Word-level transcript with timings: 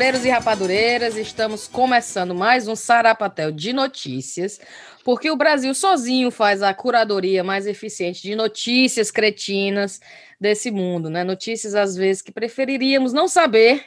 rapadureiros 0.00 0.24
e 0.24 0.30
rapadureiras, 0.30 1.16
estamos 1.16 1.68
começando 1.68 2.34
mais 2.34 2.66
um 2.66 2.74
Sarapatel 2.74 3.52
de 3.52 3.70
notícias, 3.70 4.58
porque 5.04 5.30
o 5.30 5.36
Brasil 5.36 5.74
sozinho 5.74 6.30
faz 6.30 6.62
a 6.62 6.72
curadoria 6.72 7.44
mais 7.44 7.66
eficiente 7.66 8.22
de 8.22 8.34
notícias 8.34 9.10
cretinas 9.10 10.00
desse 10.40 10.70
mundo, 10.70 11.10
né? 11.10 11.22
Notícias 11.22 11.74
às 11.74 11.96
vezes 11.96 12.22
que 12.22 12.32
preferiríamos 12.32 13.12
não 13.12 13.28
saber, 13.28 13.84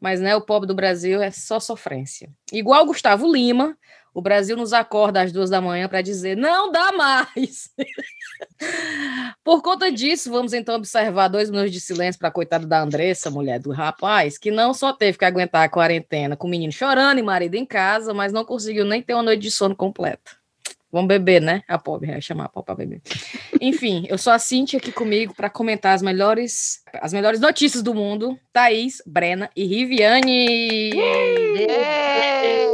mas 0.00 0.20
né, 0.20 0.36
o 0.36 0.40
pobre 0.40 0.68
do 0.68 0.74
Brasil 0.74 1.20
é 1.20 1.32
só 1.32 1.58
sofrência. 1.58 2.30
Igual 2.52 2.86
Gustavo 2.86 3.26
Lima, 3.28 3.76
o 4.16 4.22
Brasil 4.22 4.56
nos 4.56 4.72
acorda 4.72 5.20
às 5.20 5.30
duas 5.30 5.50
da 5.50 5.60
manhã 5.60 5.86
para 5.90 6.00
dizer 6.00 6.38
não 6.38 6.72
dá 6.72 6.90
mais. 6.90 7.68
Por 9.44 9.60
conta 9.60 9.92
disso, 9.92 10.30
vamos 10.30 10.54
então 10.54 10.74
observar 10.74 11.28
dois 11.28 11.50
minutos 11.50 11.70
de 11.70 11.78
silêncio 11.78 12.18
para 12.18 12.28
a 12.28 12.32
coitada 12.32 12.66
da 12.66 12.80
Andressa, 12.80 13.30
mulher 13.30 13.60
do 13.60 13.70
rapaz, 13.72 14.38
que 14.38 14.50
não 14.50 14.72
só 14.72 14.90
teve 14.94 15.18
que 15.18 15.24
aguentar 15.26 15.64
a 15.64 15.68
quarentena 15.68 16.34
com 16.34 16.46
o 16.46 16.50
menino 16.50 16.72
chorando 16.72 17.18
e 17.18 17.22
marido 17.22 17.56
em 17.56 17.66
casa, 17.66 18.14
mas 18.14 18.32
não 18.32 18.42
conseguiu 18.42 18.86
nem 18.86 19.02
ter 19.02 19.12
uma 19.12 19.22
noite 19.22 19.42
de 19.42 19.50
sono 19.50 19.76
completa. 19.76 20.30
Vamos 20.90 21.08
beber, 21.08 21.42
né? 21.42 21.62
A 21.68 21.76
pobre, 21.76 22.10
vai 22.10 22.22
chamar 22.22 22.44
a 22.44 22.48
pobre 22.48 22.66
para 22.66 22.74
beber. 22.74 23.02
Enfim, 23.60 24.06
eu 24.08 24.16
sou 24.16 24.32
a 24.32 24.38
Cintia 24.38 24.78
aqui 24.78 24.92
comigo 24.92 25.34
para 25.34 25.50
comentar 25.50 25.94
as 25.94 26.00
melhores, 26.00 26.80
as 27.02 27.12
melhores 27.12 27.38
notícias 27.38 27.82
do 27.82 27.92
mundo. 27.92 28.38
Thaís, 28.50 29.02
Brena 29.04 29.50
e 29.54 29.66
Riviane. 29.66 30.90
E, 30.94 32.65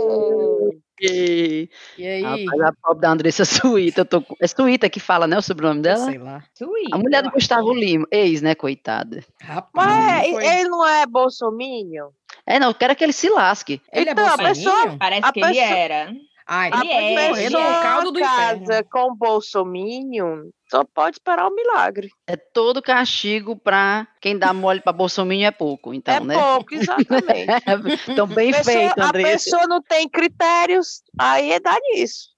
e 1.02 2.06
aí? 2.06 2.23
Rapaz, 2.23 2.61
a 2.61 2.73
pobre 2.80 3.01
da 3.01 3.11
Andressa 3.11 3.45
Suíta. 3.47 4.05
Tô... 4.05 4.23
É 4.41 4.47
Suíta 4.47 4.89
que 4.89 5.00
fala, 5.00 5.27
né? 5.27 5.36
O 5.36 5.42
sobrenome 5.42 5.83
dela? 5.83 6.06
Sei 6.06 6.19
lá. 6.19 6.45
Suíta. 6.55 6.97
A 6.97 6.98
mulher 6.98 7.22
do 7.22 7.31
Gustavo 7.31 7.72
Lima. 7.75 8.06
Ex, 8.11 8.41
né? 8.42 8.55
Coitada. 8.55 9.25
Rapaz. 9.41 9.73
Mas 9.75 10.30
foi... 10.30 10.47
ele 10.47 10.69
não 10.69 10.86
é 10.86 11.06
bolsominion? 11.06 12.11
É, 12.47 12.58
não. 12.58 12.69
Eu 12.69 12.75
quero 12.75 12.95
que 12.95 13.05
ele 13.05 13.12
se 13.12 13.28
lasque. 13.28 13.80
Ele 13.92 14.11
é 14.11 14.12
então, 14.12 14.25
é 14.25 14.36
bolsominion? 14.36 14.98
Parece 14.98 15.27
a 15.27 15.33
que 15.33 15.41
pessoa... 15.41 15.50
ele 15.50 15.58
era. 15.58 16.12
Ah, 16.47 16.69
ele 16.69 16.89
é. 16.91 17.45
Ele 17.45 17.57
é. 17.57 17.83
caldo 17.83 18.11
do 18.11 18.21
casa 18.21 18.62
inferno. 18.62 18.89
com 18.91 19.15
bolsominion 19.15 20.51
só 20.73 20.85
pode 20.85 21.17
esperar 21.17 21.45
o 21.45 21.53
um 21.53 21.55
milagre. 21.55 22.11
É 22.27 22.35
todo 22.35 22.81
castigo 22.81 23.55
para 23.55 24.09
quem 24.23 24.39
dá 24.39 24.55
mole 24.55 24.81
para 24.81 24.93
Bolsonaro 24.93 25.43
é 25.43 25.51
pouco, 25.51 25.93
então, 25.93 26.15
é 26.15 26.20
né? 26.20 26.35
É 26.35 26.39
pouco, 26.39 26.75
exatamente. 26.75 28.03
então, 28.09 28.27
bem 28.27 28.53
pessoa, 28.53 28.77
feito, 28.77 28.98
André. 28.98 29.23
A 29.23 29.33
pessoa 29.33 29.67
não 29.67 29.83
tem 29.83 30.09
critérios, 30.09 31.03
aí 31.19 31.53
é 31.53 31.61
dar 31.61 31.79
nisso. 31.91 32.31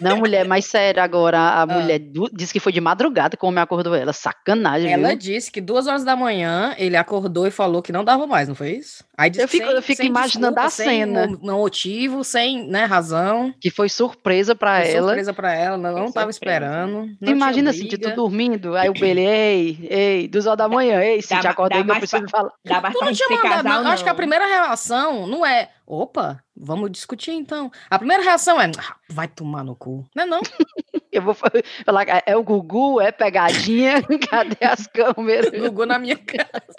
Não, 0.00 0.18
mulher, 0.18 0.46
mas 0.46 0.66
sério, 0.66 1.02
agora 1.02 1.38
a 1.38 1.62
ah. 1.62 1.66
mulher 1.66 2.00
disse 2.32 2.52
que 2.52 2.60
foi 2.60 2.72
de 2.72 2.80
madrugada 2.80 3.36
como 3.36 3.58
acordou 3.58 3.94
ela. 3.94 4.12
Sacanagem, 4.12 4.92
Ela 4.92 5.08
viu? 5.08 5.18
disse 5.18 5.50
que 5.50 5.60
duas 5.60 5.86
horas 5.86 6.04
da 6.04 6.14
manhã 6.14 6.74
ele 6.78 6.96
acordou 6.96 7.46
e 7.46 7.50
falou 7.50 7.82
que 7.82 7.92
não 7.92 8.04
dava 8.04 8.26
mais, 8.26 8.48
não 8.48 8.54
foi 8.54 8.72
isso? 8.72 9.04
Aí 9.16 9.30
disse, 9.30 9.42
eu 9.42 9.48
fico, 9.48 9.66
sem, 9.66 9.74
eu 9.74 9.82
fico 9.82 10.02
imaginando 10.02 10.54
desculpa, 10.54 10.66
a 10.66 10.70
cena. 10.70 11.26
Sem 11.26 11.36
motivo, 11.42 12.24
sem 12.24 12.68
né, 12.68 12.84
razão. 12.84 13.52
Que 13.60 13.70
foi 13.70 13.88
surpresa 13.88 14.54
para 14.54 14.84
ela. 14.84 15.08
Surpresa 15.08 15.32
para 15.32 15.52
ela, 15.52 15.76
não, 15.76 15.92
não 15.92 16.12
tava 16.12 16.30
esperando. 16.30 17.08
Não 17.20 17.32
imagina 17.32 17.70
assim, 17.70 17.88
tu 17.88 18.14
dormindo, 18.14 18.76
aí 18.76 18.88
o 18.88 18.94
Bele, 18.94 19.20
ei, 19.20 19.88
ei, 19.90 20.28
duas 20.28 20.46
horas 20.46 20.58
da 20.58 20.68
manhã, 20.68 21.00
ei, 21.00 21.20
se 21.20 21.38
te 21.38 21.46
acordei 21.46 21.82
que 21.82 21.90
eu 21.90 21.96
preciso 21.96 22.22
pra, 22.22 22.30
falar. 22.30 22.52
Dá 22.64 22.80
mais 22.80 22.94
tu 22.94 22.98
pra 22.98 23.12
gente 23.12 23.42
casal, 23.42 23.82
não. 23.82 23.90
Acho 23.90 24.04
que 24.04 24.10
a 24.10 24.14
primeira 24.14 24.46
reação 24.46 25.26
não 25.26 25.44
é, 25.44 25.68
opa, 25.86 26.42
vamos 26.56 26.90
discutir 26.90 27.32
então. 27.32 27.70
A 27.90 27.98
primeira 27.98 28.22
reação 28.22 28.60
é, 28.60 28.70
ah, 28.78 28.96
vai 29.08 29.28
tomar 29.28 29.64
no 29.64 29.76
cu. 29.76 30.06
Não 30.14 30.24
é 30.24 30.26
não? 30.26 30.40
eu 31.12 31.22
vou 31.22 31.34
falar, 31.34 32.06
é 32.26 32.36
o 32.36 32.42
Gugu, 32.42 33.00
é 33.00 33.12
pegadinha, 33.12 34.02
cadê 34.30 34.64
as 34.64 34.86
câmeras? 34.86 35.50
Gugu 35.50 35.84
na 35.84 35.98
minha 35.98 36.16
casa. 36.24 36.72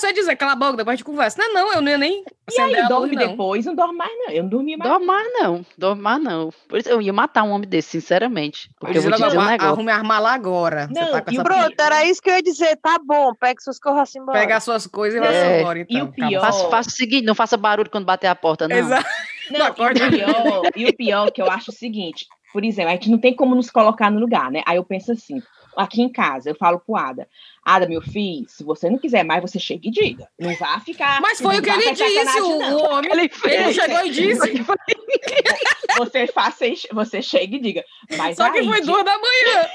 A 0.00 0.02
primeira 0.02 0.08
reação 0.08 0.10
é 0.10 0.12
dizer, 0.12 0.36
cala 0.36 0.52
a 0.52 0.56
boca, 0.56 0.76
depois 0.76 0.94
a 0.94 0.96
gente 0.96 1.04
conversa. 1.04 1.38
Não, 1.38 1.52
não, 1.52 1.72
eu 1.74 1.82
não 1.82 1.90
ia 1.90 1.98
nem. 1.98 2.24
E 2.50 2.60
aí, 2.60 2.88
dorme 2.88 3.16
luz, 3.16 3.28
depois, 3.28 3.66
não 3.66 3.74
dorme 3.74 3.98
mais, 3.98 4.10
não. 4.18 4.30
Eu 4.30 4.42
não 4.42 4.50
dormia 4.50 4.76
mais. 4.76 4.90
Dorme 4.90 5.06
mais, 5.06 5.32
não. 5.34 5.66
Dorme 5.76 6.02
mais, 6.02 6.22
não. 6.22 6.52
Por 6.68 6.78
isso 6.78 6.88
eu 6.88 7.00
ia 7.00 7.12
matar 7.12 7.44
um 7.44 7.50
homem 7.50 7.68
desse, 7.68 7.90
sinceramente. 7.90 8.70
Porque 8.78 8.98
eu, 8.98 9.02
eu 9.02 9.08
vou 9.08 9.18
te 9.18 9.24
dizer 9.24 9.38
um 9.38 9.44
negócio. 9.44 9.72
Arrume 9.72 9.92
armar 9.92 10.22
lá 10.22 10.32
agora. 10.32 10.88
Não, 10.90 11.12
tá 11.12 11.24
e 11.30 11.42
pronto, 11.42 11.74
era 11.78 12.04
isso 12.04 12.20
que 12.22 12.30
eu 12.30 12.34
ia 12.34 12.42
dizer. 12.42 12.76
Tá 12.76 12.98
bom, 12.98 13.34
pega 13.34 13.60
suas 13.60 13.78
coisas 13.78 14.02
assim 14.02 14.18
embora. 14.18 14.38
Pega 14.38 14.56
as 14.56 14.64
suas 14.64 14.86
coisas 14.86 15.20
e 15.20 15.20
vai 15.20 15.34
é. 15.34 15.60
embora, 15.60 15.78
então. 15.80 15.96
E 15.96 16.02
o 16.02 16.12
pior... 16.12 16.40
Faça, 16.40 16.68
faça 16.68 16.88
o 16.88 16.92
seguinte, 16.92 17.24
não 17.24 17.34
faça 17.34 17.56
barulho 17.56 17.90
quando 17.90 18.04
bater 18.04 18.26
a 18.26 18.34
porta, 18.34 18.66
não. 18.66 18.76
Exato. 18.76 19.06
Não, 19.50 19.66
e, 19.66 19.70
o 19.70 19.74
pior, 19.74 20.62
e 20.76 20.84
o 20.86 20.96
pior 20.96 21.30
que 21.32 21.42
eu 21.42 21.50
acho 21.50 21.72
o 21.72 21.74
seguinte, 21.74 22.26
por 22.52 22.64
exemplo, 22.64 22.90
a 22.90 22.94
gente 22.94 23.10
não 23.10 23.18
tem 23.18 23.34
como 23.34 23.54
nos 23.54 23.68
colocar 23.68 24.10
no 24.10 24.20
lugar, 24.20 24.50
né? 24.50 24.62
Aí 24.64 24.76
eu 24.76 24.84
penso 24.84 25.10
assim, 25.10 25.42
aqui 25.80 26.02
em 26.02 26.08
casa, 26.08 26.50
eu 26.50 26.54
falo 26.54 26.78
pro 26.78 26.96
Ada, 26.96 27.28
Ada, 27.64 27.86
meu 27.86 28.00
filho, 28.00 28.46
se 28.48 28.64
você 28.64 28.88
não 28.88 28.98
quiser 28.98 29.24
mais, 29.24 29.42
você 29.42 29.58
chega 29.58 29.86
e 29.86 29.90
diga. 29.90 30.28
Não 30.38 30.54
vá 30.56 30.80
ficar. 30.80 31.20
Mas 31.20 31.40
foi 31.40 31.58
o 31.58 31.62
que 31.62 31.70
ele 31.70 31.92
disse, 31.92 32.40
o, 32.40 32.46
o 32.46 32.90
homem. 32.90 33.10
Ele, 33.12 33.30
ele 33.44 33.72
chegou 33.72 34.04
e 34.04 34.10
disse. 34.10 34.64
você 35.98 36.26
faça, 36.26 36.64
você 36.92 37.20
chega 37.20 37.56
e 37.56 37.60
diga. 37.60 37.84
Mas 38.16 38.36
Só 38.36 38.50
que 38.50 38.64
foi 38.64 38.80
duas 38.80 39.04
da 39.04 39.16
manhã. 39.18 39.68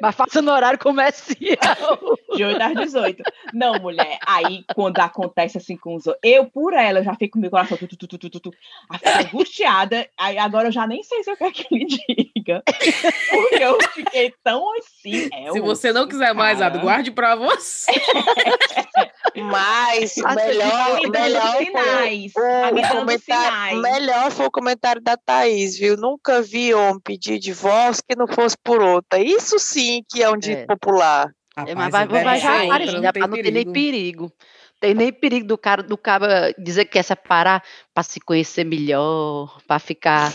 Mas 0.00 0.14
faça 0.14 0.42
no 0.42 0.52
horário 0.52 0.78
comercial. 0.78 1.36
De 2.34 2.44
8 2.44 2.62
às 2.62 2.74
18. 2.74 3.22
Não, 3.52 3.78
mulher. 3.80 4.18
Aí, 4.26 4.64
quando 4.74 4.98
acontece 5.00 5.58
assim 5.58 5.76
com 5.76 5.94
os 5.94 6.06
outros, 6.06 6.20
eu, 6.22 6.46
por 6.46 6.72
ela, 6.72 7.02
já 7.02 7.14
fico 7.14 7.34
com 7.34 7.40
meu 7.40 7.50
coração 7.50 7.76
tu, 7.76 7.86
tu, 7.86 7.96
tu, 7.96 8.18
tu, 8.18 8.30
tu, 8.30 8.40
tu, 8.40 8.54
angustiada. 9.20 10.08
Aí 10.18 10.38
agora 10.38 10.68
eu 10.68 10.72
já 10.72 10.86
nem 10.86 11.02
sei 11.02 11.22
se 11.22 11.30
eu 11.30 11.36
quero 11.36 11.52
que 11.52 11.66
ele 11.70 11.86
diga. 11.86 12.62
Porque 13.30 13.62
eu 13.62 13.78
fiquei 13.92 14.34
tão 14.42 14.64
assim. 14.78 15.28
É 15.32 15.52
se 15.52 15.60
você 15.60 15.92
não 15.92 16.08
quiser 16.08 16.34
mais, 16.34 16.60
Ado, 16.60 16.80
guarde 16.80 17.10
pra 17.10 17.34
você. 17.34 17.92
Mas 19.36 20.16
melhor, 20.16 21.00
melhor, 21.10 21.56
sinais, 21.58 22.32
foi, 22.32 22.42
o 22.42 22.88
comentário, 22.88 23.80
melhor 23.80 24.30
foi 24.30 24.46
o 24.46 24.50
comentário 24.50 25.02
da 25.02 25.16
Thaís, 25.16 25.78
viu? 25.78 25.96
Nunca 25.96 26.42
vi 26.42 26.74
homem 26.74 27.00
pedir 27.04 27.38
divórcio 27.38 28.02
que 28.08 28.16
não 28.16 28.26
fosse 28.26 28.56
por 28.62 28.80
outra. 28.80 29.18
Isso 29.18 29.58
sim 29.58 30.02
que 30.08 30.22
é 30.22 30.30
um 30.30 30.36
dito 30.36 30.62
é. 30.62 30.66
popular. 30.66 31.30
Rapaz, 31.56 31.76
mas 31.76 31.90
vai, 31.90 32.06
vai, 32.06 32.24
vai 32.24 32.40
já 32.40 32.64
aparecer, 32.64 33.00
não, 33.00 33.28
não 33.28 33.42
tem 33.42 33.52
nem 33.52 33.72
perigo. 33.72 34.32
Tem 34.80 34.94
nem 34.94 35.12
perigo 35.12 35.46
do 35.46 35.58
cara 35.58 35.82
do 35.82 35.98
cara 35.98 36.54
dizer 36.58 36.86
que 36.86 36.92
quer 36.92 37.02
separar 37.02 37.62
para 37.92 38.02
se 38.02 38.18
conhecer 38.18 38.64
melhor, 38.64 39.60
para 39.66 39.78
ficar 39.78 40.32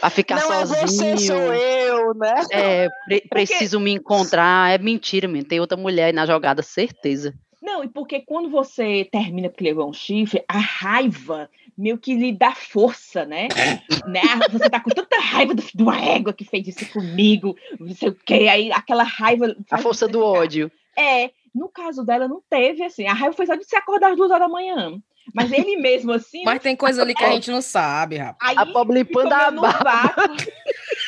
para 0.00 0.10
ficar 0.10 0.36
não 0.36 0.48
sozinho. 0.48 1.00
Não 1.00 1.06
é 1.06 1.16
você, 1.16 1.26
sou 1.26 1.54
eu, 1.54 2.14
né? 2.14 2.34
É, 2.50 2.88
pre 3.06 3.20
porque... 3.20 3.28
preciso 3.28 3.78
me 3.78 3.92
encontrar. 3.92 4.72
É 4.72 4.78
mentira, 4.78 5.28
menino. 5.28 5.46
Tem 5.46 5.60
outra 5.60 5.76
mulher 5.76 6.06
aí 6.06 6.12
na 6.12 6.26
jogada, 6.26 6.62
certeza. 6.62 7.34
Não, 7.62 7.84
e 7.84 7.88
porque 7.88 8.20
quando 8.20 8.50
você 8.50 9.08
termina 9.10 9.48
porque 9.48 9.62
levou 9.62 9.88
um 9.88 9.92
chifre, 9.92 10.44
a 10.48 10.58
raiva 10.58 11.48
meio 11.78 11.96
que 11.96 12.14
lhe 12.14 12.32
dá 12.32 12.52
força, 12.52 13.24
né? 13.24 13.46
né? 14.06 14.20
Você 14.50 14.68
tá 14.68 14.80
com 14.80 14.90
tanta 14.90 15.18
raiva 15.20 15.54
do, 15.54 15.62
do 15.72 15.90
égua 15.90 16.32
que 16.32 16.44
fez 16.44 16.66
isso 16.66 16.92
comigo, 16.92 17.56
não 17.78 17.94
sei 17.94 18.08
o 18.08 18.14
quê, 18.14 18.48
aí 18.50 18.72
aquela 18.72 19.04
raiva. 19.04 19.54
A 19.70 19.78
força 19.78 20.08
do 20.08 20.20
ódio. 20.20 20.70
É, 20.98 21.30
no 21.54 21.68
caso 21.68 22.04
dela 22.04 22.26
não 22.26 22.42
teve, 22.50 22.82
assim, 22.82 23.06
a 23.06 23.14
raiva 23.14 23.36
foi 23.36 23.46
só 23.46 23.54
de 23.54 23.64
se 23.64 23.76
acordar 23.76 24.10
às 24.10 24.16
duas 24.16 24.30
horas 24.30 24.42
da 24.42 24.52
manhã. 24.52 25.00
Mas 25.32 25.52
ele 25.52 25.76
mesmo 25.76 26.12
assim. 26.12 26.42
Mas 26.44 26.60
tem 26.60 26.74
coisa 26.74 27.02
ali 27.02 27.14
que 27.14 27.22
a 27.22 27.30
gente 27.30 27.50
não 27.50 27.62
sabe, 27.62 28.16
rapaz. 28.16 28.50
Aí, 28.50 28.56
a 28.58 28.66
pobre 28.66 28.98
limpando 28.98 29.30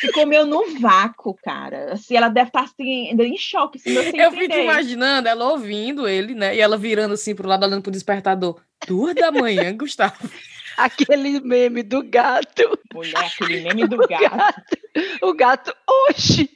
Ficou 0.00 0.26
meio 0.26 0.44
no 0.46 0.78
vácuo, 0.80 1.34
cara. 1.42 1.92
Assim, 1.92 2.16
ela 2.16 2.28
deve 2.28 2.48
estar 2.48 2.60
tá, 2.60 2.64
assim, 2.66 3.10
em 3.10 3.36
choque. 3.36 3.78
Assim, 3.78 4.18
eu 4.18 4.32
fico 4.32 4.54
imaginando 4.54 5.28
ela 5.28 5.50
ouvindo 5.50 6.08
ele, 6.08 6.34
né? 6.34 6.54
E 6.54 6.60
ela 6.60 6.76
virando 6.76 7.14
assim 7.14 7.34
pro 7.34 7.48
lado, 7.48 7.64
olhando 7.64 7.82
pro 7.82 7.92
despertador. 7.92 8.60
Duas 8.86 9.14
da 9.14 9.30
manhã, 9.30 9.72
Gustavo. 9.76 10.30
Aquele 10.76 11.40
meme 11.40 11.82
do 11.82 12.02
gato. 12.02 12.78
Mulher, 12.92 13.16
aquele 13.16 13.60
meme 13.62 13.86
do 13.88 13.98
gato. 13.98 14.36
gato. 14.36 14.76
O 15.22 15.34
gato, 15.34 15.74
oxi! 16.08 16.50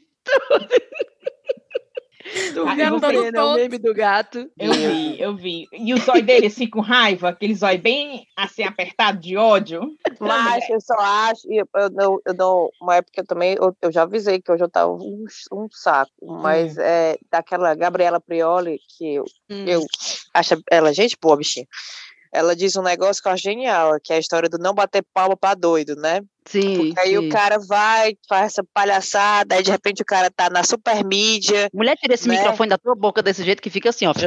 Do 2.54 2.66
ah, 2.66 2.74
gato 2.74 3.00
todo 3.00 3.32
né? 3.32 3.42
O 3.42 3.54
meme 3.54 3.78
do 3.78 3.94
gato. 3.94 4.50
Eu 4.58 4.72
vi, 4.72 5.20
eu 5.20 5.36
vi. 5.36 5.66
E 5.72 5.94
o 5.94 5.98
zóio 5.98 6.24
dele, 6.24 6.46
assim, 6.46 6.68
com 6.68 6.80
raiva, 6.80 7.28
aquele 7.28 7.54
zóio 7.54 7.78
bem, 7.78 8.26
assim, 8.36 8.62
apertado 8.62 9.18
de 9.18 9.36
ódio. 9.36 9.96
Mas 10.20 10.68
eu 10.68 10.80
só 10.80 10.94
acho, 10.98 11.50
eu, 11.50 11.66
eu, 11.74 12.22
eu 12.26 12.34
dou 12.34 12.70
uma 12.80 12.96
época 12.96 13.20
eu 13.20 13.26
também, 13.26 13.56
eu, 13.58 13.76
eu 13.80 13.92
já 13.92 14.02
avisei 14.02 14.40
que 14.40 14.50
hoje 14.50 14.62
eu 14.62 14.70
tava 14.70 14.92
um, 14.92 15.24
um 15.52 15.68
saco, 15.70 16.10
mas 16.20 16.76
hum. 16.76 16.80
é 16.82 17.18
daquela 17.30 17.74
Gabriela 17.74 18.20
Prioli, 18.20 18.78
que 18.96 19.14
eu, 19.14 19.24
hum. 19.50 19.64
eu 19.66 19.84
acho 20.34 20.60
ela 20.70 20.92
gente 20.92 21.16
boa, 21.20 21.36
bichinha 21.36 21.66
ela 22.32 22.54
diz 22.54 22.76
um 22.76 22.82
negócio 22.82 23.22
que 23.22 23.28
eu 23.28 23.32
acho 23.32 23.42
genial, 23.42 23.98
que 24.00 24.12
é 24.12 24.16
a 24.16 24.18
história 24.20 24.48
do 24.48 24.58
não 24.58 24.74
bater 24.74 25.04
palma 25.14 25.36
para 25.36 25.54
doido, 25.54 25.96
né? 25.96 26.20
Sim. 26.48 26.76
Porque 26.76 27.00
aí 27.00 27.10
sim. 27.10 27.18
o 27.18 27.28
cara 27.28 27.58
vai, 27.58 28.14
faz 28.28 28.46
essa 28.52 28.64
palhaçada, 28.72 29.54
aí 29.54 29.62
de 29.62 29.70
repente 29.70 30.02
o 30.02 30.04
cara 30.04 30.30
tá 30.30 30.48
na 30.48 30.64
super 30.64 31.04
mídia. 31.04 31.68
Mulher, 31.74 31.94
tira 31.96 32.14
esse 32.14 32.26
né? 32.26 32.36
microfone 32.36 32.70
da 32.70 32.78
tua 32.78 32.94
boca 32.94 33.22
desse 33.22 33.44
jeito 33.44 33.62
que 33.62 33.68
fica 33.68 33.90
assim, 33.90 34.06
ó. 34.06 34.14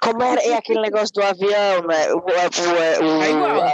Como 0.00 0.22
era 0.22 0.40
é 0.42 0.54
aquele 0.54 0.80
negócio 0.80 1.12
do 1.14 1.22
avião, 1.22 1.82
né? 1.86 2.12
O, 2.12 2.18
o, 2.18 2.20
o, 2.20 3.22
É 3.22 3.30
igual. 3.30 3.66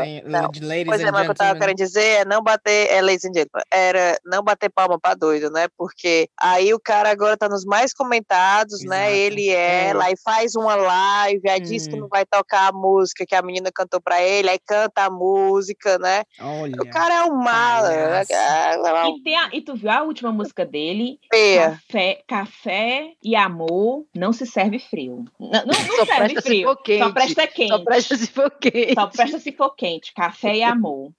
É 0.00 0.22
Não, 0.28 0.50
de 0.50 0.60
ladies 0.60 0.86
Pois 0.86 1.00
é, 1.00 1.10
mas 1.10 1.22
o 1.22 1.24
que 1.24 1.30
eu 1.30 1.34
tava 1.34 1.58
querendo 1.58 1.76
dizer 1.76 2.20
é 2.20 2.24
não 2.24 2.42
bater, 2.42 2.90
é 2.90 3.00
ladies 3.00 3.24
and 3.24 3.32
gentlemen, 3.34 3.64
era 3.70 4.18
não 4.24 4.42
bater 4.42 4.70
palma 4.70 4.98
pra 5.00 5.14
doido, 5.14 5.50
né? 5.50 5.68
Porque 5.76 6.28
aí 6.40 6.72
o 6.74 6.80
cara 6.80 7.10
agora 7.10 7.36
tá 7.36 7.48
nos 7.48 7.64
mais 7.64 7.92
comentados, 7.92 8.82
né? 8.84 9.10
Exato. 9.10 9.16
Ele 9.16 9.48
é, 9.50 9.88
É. 9.88 9.94
lá 9.94 10.10
e 10.10 10.14
faz 10.22 10.54
uma 10.54 10.74
live, 10.74 11.48
aí 11.48 11.60
diz 11.60 11.86
que 11.86 11.94
Hum. 11.96 12.00
não 12.00 12.08
vai 12.08 12.24
tocar 12.24 12.68
a 12.68 12.72
música 12.72 13.24
que 13.26 13.34
a 13.34 13.42
menina 13.42 13.70
cantou 13.74 14.00
pra 14.00 14.22
ele, 14.22 14.48
aí 14.50 14.58
canta 14.66 14.81
a 14.94 15.10
música, 15.10 15.98
né? 15.98 16.24
Olha. 16.40 16.74
O 16.80 16.90
cara 16.90 17.14
é 17.14 17.24
um 17.24 17.36
mala, 17.36 17.88
né? 17.90 18.24
palhaço. 18.24 18.32
É 18.32 19.08
E, 19.10 19.22
tem 19.22 19.36
a- 19.36 19.50
e 19.52 19.60
tu 19.60 19.74
viu 19.74 19.90
a 19.90 20.02
última 20.02 20.32
música 20.32 20.64
dele? 20.64 21.18
Café, 21.58 22.22
café 22.26 23.12
e 23.22 23.34
amor 23.36 24.04
não 24.14 24.32
se 24.32 24.46
serve 24.46 24.78
frio. 24.78 25.24
Não, 25.38 25.50
não, 25.50 25.64
não 25.66 26.06
serve 26.06 26.16
presta 26.16 26.40
se 26.40 26.48
frio. 26.48 26.68
for 26.68 26.76
quente. 26.82 26.98
Só 27.04 27.10
presta 27.12 27.46
quente. 27.46 27.68
Só 27.68 27.78
presta 27.84 28.16
se 28.16 28.26
for 28.26 28.50
quente. 28.50 28.94
Só 28.94 29.06
presta 29.06 29.38
se 29.38 29.52
for 29.52 29.70
quente. 29.74 30.12
Café 30.14 30.56
e 30.56 30.62
amor. 30.62 31.10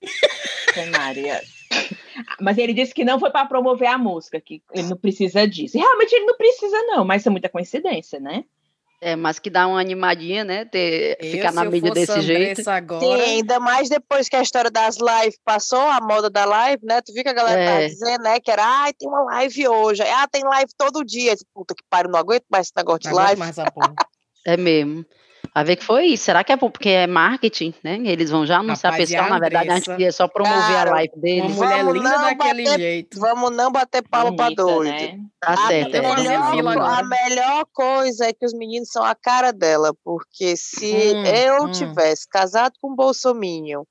Maria. 0.96 1.40
Mas 2.40 2.58
ele 2.58 2.72
disse 2.72 2.94
que 2.94 3.04
não 3.04 3.18
foi 3.18 3.30
para 3.30 3.46
promover 3.46 3.88
a 3.88 3.98
música, 3.98 4.40
que 4.40 4.62
ele 4.72 4.88
não 4.88 4.96
precisa 4.96 5.46
disso. 5.46 5.76
E 5.76 5.80
realmente 5.80 6.12
ele 6.12 6.26
não 6.26 6.36
precisa, 6.36 6.82
não, 6.82 7.04
mas 7.04 7.22
isso 7.22 7.28
é 7.28 7.32
muita 7.32 7.48
coincidência, 7.48 8.20
né? 8.20 8.44
É, 9.06 9.16
mas 9.16 9.38
que 9.38 9.50
dá 9.50 9.66
uma 9.66 9.78
animadinha, 9.78 10.44
né? 10.44 10.64
Ter, 10.64 11.18
Eu, 11.20 11.30
ficar 11.30 11.52
na 11.52 11.62
mídia 11.66 11.90
desse 11.90 12.22
jeito. 12.22 12.66
Agora. 12.70 13.00
Sim, 13.04 13.20
ainda 13.20 13.60
mais 13.60 13.90
depois 13.90 14.30
que 14.30 14.34
a 14.36 14.40
história 14.40 14.70
das 14.70 14.96
lives 14.96 15.38
passou, 15.44 15.78
a 15.78 16.00
moda 16.00 16.30
da 16.30 16.46
live, 16.46 16.82
né? 16.86 17.02
Tu 17.02 17.12
viu 17.12 17.22
que 17.22 17.28
a 17.28 17.34
galera 17.34 17.60
É. 17.60 17.66
tava 17.66 17.86
dizendo, 17.88 18.22
né? 18.22 18.40
Que 18.40 18.50
era, 18.50 18.64
ai, 18.64 18.94
tem 18.94 19.06
uma 19.06 19.22
live 19.24 19.68
hoje. 19.68 20.00
Ah, 20.02 20.26
tem 20.26 20.42
live 20.42 20.70
todo 20.78 21.04
dia. 21.04 21.32
Disse, 21.34 21.44
Puta 21.54 21.74
que 21.74 21.82
pariu, 21.90 22.10
não 22.10 22.18
aguento 22.18 22.44
mais 22.50 22.68
esse 22.68 22.72
negócio 22.74 23.00
de 23.00 23.10
live. 23.12 23.38
mais 23.38 23.56
porra. 23.56 23.92
É 24.46 24.56
mesmo. 24.56 25.04
A 25.56 25.62
ver 25.62 25.76
que 25.76 25.84
foi 25.84 26.06
isso. 26.06 26.24
Será 26.24 26.42
que 26.42 26.50
é 26.52 26.56
porque 26.56 26.88
é 26.88 27.06
marketing, 27.06 27.72
né? 27.84 28.00
Eles 28.04 28.28
vão 28.28 28.44
já 28.44 28.58
anunciar 28.58 28.92
Rapaz, 28.92 29.08
pessoal, 29.08 29.26
a 29.26 29.30
na 29.30 29.38
verdade, 29.38 29.56
a 29.70 29.74
gente 29.74 29.82
Andressa? 29.82 29.92
queria 29.92 30.12
só 30.12 30.26
promover 30.26 30.58
Cara, 30.74 30.90
a 30.90 30.94
live 30.94 31.12
Uma 31.14 31.22
deles. 31.22 31.54
mulher 31.56 31.78
Vamos 31.84 31.94
linda 31.94 32.10
não 32.10 32.22
daquele 32.24 32.64
bater- 32.64 32.78
jeito. 32.80 33.20
Vamos 33.20 33.50
não 33.56 33.70
bater 33.70 34.02
palma 34.08 34.34
pra 34.36 34.50
doido. 34.50 34.90
né? 34.90 35.18
Tá 35.40 35.52
A, 35.52 35.56
certo. 35.68 35.94
é. 35.94 36.00
melhor, 36.00 36.58
agora. 36.58 36.98
a 36.98 37.02
melhor 37.04 37.66
coisa 37.72 38.24
é 38.26 38.32
que 38.32 38.44
os 38.44 38.52
meninos 38.52 38.88
são 38.90 39.04
a 39.04 39.14
cara 39.14 39.52
dela, 39.52 39.94
porque 40.02 40.56
se 40.56 40.92
Hum, 41.14 41.24
eu 41.24 41.62
hum. 41.66 41.70
tivesse 41.70 42.28
casado 42.28 42.72
com 42.80 42.90
um 42.90 42.96
bolsominion, 42.96 43.84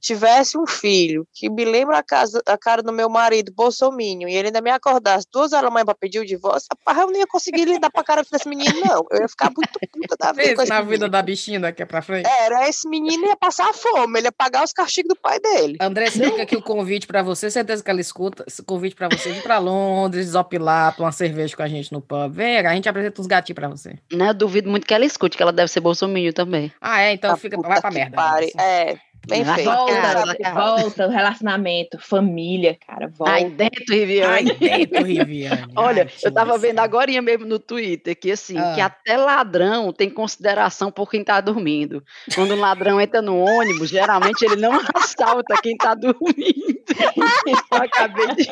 tivesse 0.00 0.56
um 0.58 0.66
filho 0.66 1.26
que 1.32 1.48
me 1.50 1.64
lembra 1.64 1.98
a, 1.98 2.02
casa, 2.02 2.42
a 2.46 2.56
cara 2.56 2.82
do 2.82 2.92
meu 2.92 3.08
marido, 3.08 3.52
bolsominion, 3.54 4.28
e 4.28 4.34
ele 4.36 4.48
ainda 4.48 4.60
me 4.60 4.70
acordasse 4.70 5.26
duas 5.32 5.52
horas 5.52 5.64
da 5.64 5.70
manhã 5.70 5.84
pra 5.84 5.94
pedir 5.94 6.18
o 6.20 6.24
divórcio, 6.26 6.68
rapaz, 6.70 6.98
eu 6.98 7.10
não 7.12 7.18
ia 7.18 7.26
conseguir 7.26 7.64
lidar 7.64 7.90
pra 7.90 8.04
cara 8.04 8.22
desse 8.30 8.48
menino, 8.48 8.80
não. 8.84 9.04
Eu 9.10 9.20
ia 9.22 9.28
ficar 9.28 9.50
muito 9.56 9.70
puta 9.92 10.16
da 10.18 10.32
vida 10.32 10.62
esse 10.62 10.68
na 10.68 10.80
vida 10.80 10.90
menino. 10.92 11.08
da 11.08 11.22
bichinha 11.22 11.60
daqui 11.60 11.84
pra 11.84 12.02
frente. 12.02 12.26
Era, 12.28 12.68
esse 12.68 12.88
menino 12.88 13.26
ia 13.26 13.36
passar 13.36 13.72
fome, 13.74 14.18
ele 14.18 14.28
ia 14.28 14.32
pagar 14.32 14.64
os 14.64 14.72
castigos 14.72 15.08
do 15.14 15.20
pai 15.20 15.38
dele. 15.40 15.76
André, 15.80 16.10
fica 16.10 16.42
aqui 16.42 16.56
o 16.56 16.62
convite 16.62 17.06
pra 17.06 17.22
você, 17.22 17.50
certeza 17.50 17.82
que 17.82 17.90
ela 17.90 18.00
escuta. 18.00 18.44
Esse 18.46 18.62
convite 18.62 18.94
pra 18.94 19.08
você 19.08 19.30
ir 19.30 19.42
pra 19.42 19.58
Londres, 19.58 20.26
desopilar, 20.26 20.94
tomar 20.94 21.06
uma 21.06 21.12
cerveja 21.12 21.56
com 21.56 21.62
a 21.62 21.68
gente 21.68 21.92
no 21.92 22.00
pub. 22.00 22.32
Vem, 22.32 22.58
a 22.58 22.74
gente 22.74 22.88
apresenta 22.88 23.20
uns 23.20 23.26
gatinhos 23.26 23.54
pra 23.54 23.68
você. 23.68 23.98
Né? 24.12 24.28
Eu 24.30 24.34
duvido 24.34 24.68
muito 24.70 24.86
que 24.86 24.94
ela 24.94 25.04
escute, 25.04 25.36
que 25.36 25.42
ela 25.42 25.52
deve 25.52 25.70
ser 25.70 25.80
bolsominion 25.80 26.32
também. 26.32 26.72
Ah, 26.80 27.00
é? 27.02 27.12
Então 27.12 27.32
Ah, 27.32 27.36
fica, 27.36 27.56
puta 27.56 27.68
vai 27.68 27.80
pra 27.80 27.90
merda. 27.90 28.16
pare. 28.16 28.52
É, 28.58 28.96
bem 29.26 29.42
Vai 29.44 29.54
feito. 29.56 29.70
Volta, 29.70 29.92
cara, 29.92 30.34
que 30.36 30.50
volta, 30.50 31.06
o 31.06 31.10
relacionamento, 31.10 31.98
família, 31.98 32.76
cara, 32.86 33.08
volta. 33.08 33.32
Ai, 33.34 33.44
dentro, 33.50 33.84
Riviane. 33.94 34.50
Ai, 34.50 34.56
dentro, 34.86 35.04
Riviane. 35.04 35.72
Olha, 35.76 36.02
Ai, 36.04 36.10
eu 36.24 36.32
tava 36.32 36.56
vendo 36.58 36.78
agora 36.78 37.10
mesmo 37.22 37.44
no 37.46 37.58
Twitter 37.58 38.18
que 38.18 38.30
assim, 38.30 38.54
que 38.74 38.80
Ah. 38.80 38.86
até 38.86 39.16
ladrão 39.16 39.92
tem 39.92 40.08
consideração 40.10 40.90
por 40.90 41.10
quem 41.10 41.22
tá 41.24 41.40
dormindo. 41.40 42.02
Quando 42.34 42.54
um 42.54 42.60
ladrão 42.60 43.00
entra 43.00 43.20
no 43.22 43.38
ônibus, 43.38 43.88
geralmente 43.90 44.42
ele 44.44 44.56
não 44.56 44.72
assalta 44.94 45.60
quem 45.62 45.76
tá 45.76 45.94
dormindo. 45.94 46.76
Eu 47.72 47.78
acabei 47.78 48.26
de... 48.36 48.46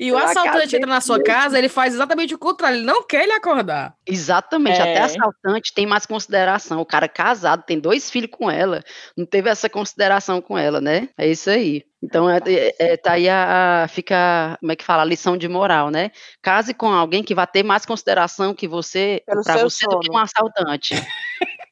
E 0.00 0.12
o 0.12 0.14
Eu 0.14 0.18
assaltante 0.18 0.76
entra 0.76 0.88
na 0.88 1.00
sua 1.00 1.18
de- 1.18 1.24
casa, 1.24 1.58
ele 1.58 1.68
faz 1.68 1.94
exatamente 1.94 2.34
o 2.34 2.38
contrário, 2.38 2.78
ele 2.78 2.86
não 2.86 3.02
quer 3.06 3.22
ele 3.24 3.32
acordar. 3.32 3.94
Exatamente, 4.06 4.80
até 4.80 4.94
É. 4.94 5.00
assaltante 5.02 5.72
tem 5.74 5.86
mais 5.86 6.04
consideração. 6.06 6.80
O 6.80 6.86
cara 6.86 7.06
é 7.06 7.08
casado, 7.08 7.62
tem 7.64 7.78
dois 7.78 8.10
filhos 8.10 8.30
com 8.30 8.50
ela, 8.50 8.82
não 9.16 9.24
teve 9.24 9.48
essa 9.48 9.68
consideração 9.68 10.40
com 10.40 10.58
ela, 10.58 10.80
né? 10.80 11.08
É 11.16 11.26
isso 11.28 11.48
aí. 11.50 11.84
Então, 12.02 12.28
é, 12.28 12.38
é- 12.46 12.74
é- 12.78 12.96
tá 12.96 13.12
aí 13.12 13.28
a, 13.28 13.84
a- 13.84 13.88
fica, 13.88 14.56
como 14.60 14.72
é 14.72 14.76
que 14.76 14.84
fala, 14.84 15.02
a 15.02 15.06
lição 15.06 15.36
de 15.36 15.48
moral, 15.48 15.90
né? 15.90 16.10
Case 16.42 16.74
com 16.74 16.88
alguém 16.88 17.22
que 17.22 17.34
vai 17.34 17.46
ter 17.46 17.62
mais 17.62 17.86
consideração 17.86 18.52
que 18.54 18.66
você, 18.68 19.22
para 19.24 19.36
você 19.58 19.86
do 19.86 19.98
que 20.00 20.06
sono. 20.06 20.18
um 20.18 20.18
assaltante. 20.18 20.94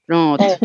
Pronto. 0.07 0.43
É. 0.43 0.59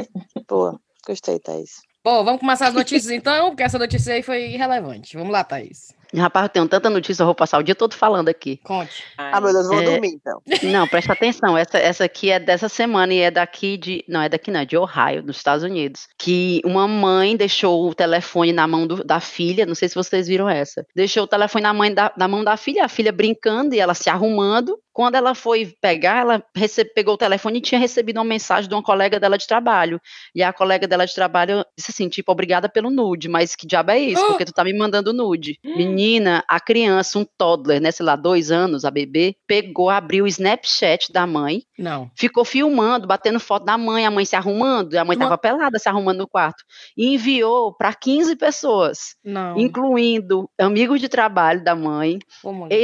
Pô, 0.47 0.79
gostei, 1.06 1.39
Thaís. 1.39 1.81
Bom, 2.03 2.24
vamos 2.24 2.39
começar 2.39 2.68
as 2.68 2.74
notícias 2.74 3.12
então, 3.12 3.50
porque 3.50 3.63
essa 3.63 3.77
notícia 3.77 4.13
aí 4.13 4.24
foi 4.24 4.51
irrelevante. 4.51 5.18
Vamos 5.18 5.33
lá, 5.33 5.44
Thaís. 5.44 5.94
Rapaz, 6.15 6.45
eu 6.45 6.50
tenho 6.50 6.68
tanta 6.68 6.89
notícia, 6.89 7.21
eu 7.24 7.25
vou 7.27 7.36
passar 7.36 7.57
o 7.59 7.63
dia 7.63 7.75
todo 7.75 7.94
falando 7.94 8.30
aqui. 8.30 8.57
Conte. 8.63 9.04
Ah, 9.18 9.42
meu 9.42 9.51
Deus, 9.51 9.68
vou 9.68 9.80
É. 9.81 9.83
dormir 9.86 10.09
então. 10.15 10.42
Não, 10.63 10.88
presta 10.88 11.13
atenção. 11.13 11.57
Essa, 11.57 11.77
essa 11.77 12.04
aqui 12.06 12.30
é 12.31 12.39
dessa 12.39 12.69
semana 12.69 13.13
e 13.13 13.19
é 13.19 13.31
daqui 13.31 13.77
de. 13.77 14.04
Não, 14.07 14.21
é 14.21 14.30
daqui 14.30 14.50
não, 14.51 14.59
é 14.62 14.65
de 14.65 14.77
Ohio, 14.77 15.24
nos 15.24 15.38
Estados 15.38 15.63
Unidos. 15.63 16.07
Que 16.18 16.62
uma 16.65 16.88
mãe 16.88 17.36
deixou 17.36 17.88
o 17.89 17.94
telefone 17.95 18.54
na 18.54 18.68
mão 18.68 18.86
do- 18.88 19.04
da 19.04 19.19
filha. 19.19 19.65
Não 19.65 19.75
sei 19.75 19.89
se 19.89 19.95
vocês 19.95 20.27
viram 20.27 20.50
essa. 20.50 20.86
Deixou 20.95 21.24
o 21.24 21.27
telefone 21.27 21.63
na, 21.63 21.74
mãe 21.74 21.94
da, 21.94 22.12
na 22.18 22.27
mão 22.27 22.44
da 22.44 22.56
filha, 22.57 22.86
a 22.86 22.89
filha 22.89 23.12
brincando 23.12 23.75
e 23.75 23.80
ela 23.80 23.94
se 23.94 24.10
arrumando. 24.10 24.77
Quando 24.98 25.14
ela 25.14 25.36
foi 25.36 25.76
pegar, 25.80 26.22
ela 26.22 26.44
rece- 26.56 26.84
pegou 26.84 27.14
o 27.14 27.18
telefone 27.20 27.60
e 27.60 27.62
tinha 27.62 27.80
recebido 27.80 28.18
uma 28.18 28.24
mensagem 28.24 28.68
de 28.68 28.74
uma 28.74 28.82
colega 28.82 29.20
dela 29.20 29.38
de 29.38 29.46
trabalho. 29.46 30.02
E 30.34 30.42
a 30.42 30.52
colega 30.52 30.88
dela 30.88 31.06
de 31.06 31.14
trabalho 31.14 31.64
disse 31.78 31.92
assim: 31.92 32.10
tipo, 32.10 32.32
obrigada 32.32 32.68
pelo 32.68 32.90
nude, 32.90 33.30
mas 33.30 33.56
que 33.56 33.68
diabo 33.68 33.92
é 33.92 34.00
isso? 34.00 34.26
Porque 34.26 34.44
tu 34.44 34.52
tá 34.52 34.64
me 34.64 34.74
mandando 34.76 35.14
nude. 35.14 35.60
Menina, 35.64 36.44
a 36.50 36.60
criança, 36.60 37.20
um 37.20 37.26
toddler, 37.38 37.80
né, 37.80 37.92
sei 37.92 38.04
lá, 38.08 38.16
dois 38.16 38.50
anos, 38.50 38.86
a 38.86 38.90
bebê, 38.90 39.36
pegou, 39.46 39.92
abriu 39.92 40.24
o 40.24 40.28
Snapchat 40.28 41.14
da 41.14 41.28
mãe, 41.28 41.62
Não. 41.78 42.10
ficou 42.16 42.44
filmando, 42.44 43.06
batendo 43.06 43.40
foto 43.40 43.66
da 43.66 43.78
mãe, 43.78 44.04
a 44.04 44.10
mãe 44.10 44.26
se 44.26 44.36
arrumando, 44.36 44.96
e 44.96 44.98
a 44.98 45.06
mãe 45.06 45.16
Uma- 45.16 45.26
tava 45.26 45.38
pelada 45.38 45.78
se 45.78 45.88
arrumando 45.88 46.18
no 46.18 46.28
quarto, 46.28 46.64
e 46.98 47.14
enviou 47.14 47.72
para 47.72 47.94
15 47.94 48.36
pessoas, 48.36 49.16
Não. 49.24 49.60
incluindo 49.60 50.50
amigos 50.60 51.00
de 51.00 51.08
trabalho 51.08 51.64
da 51.64 51.76
mãe, 51.76 52.18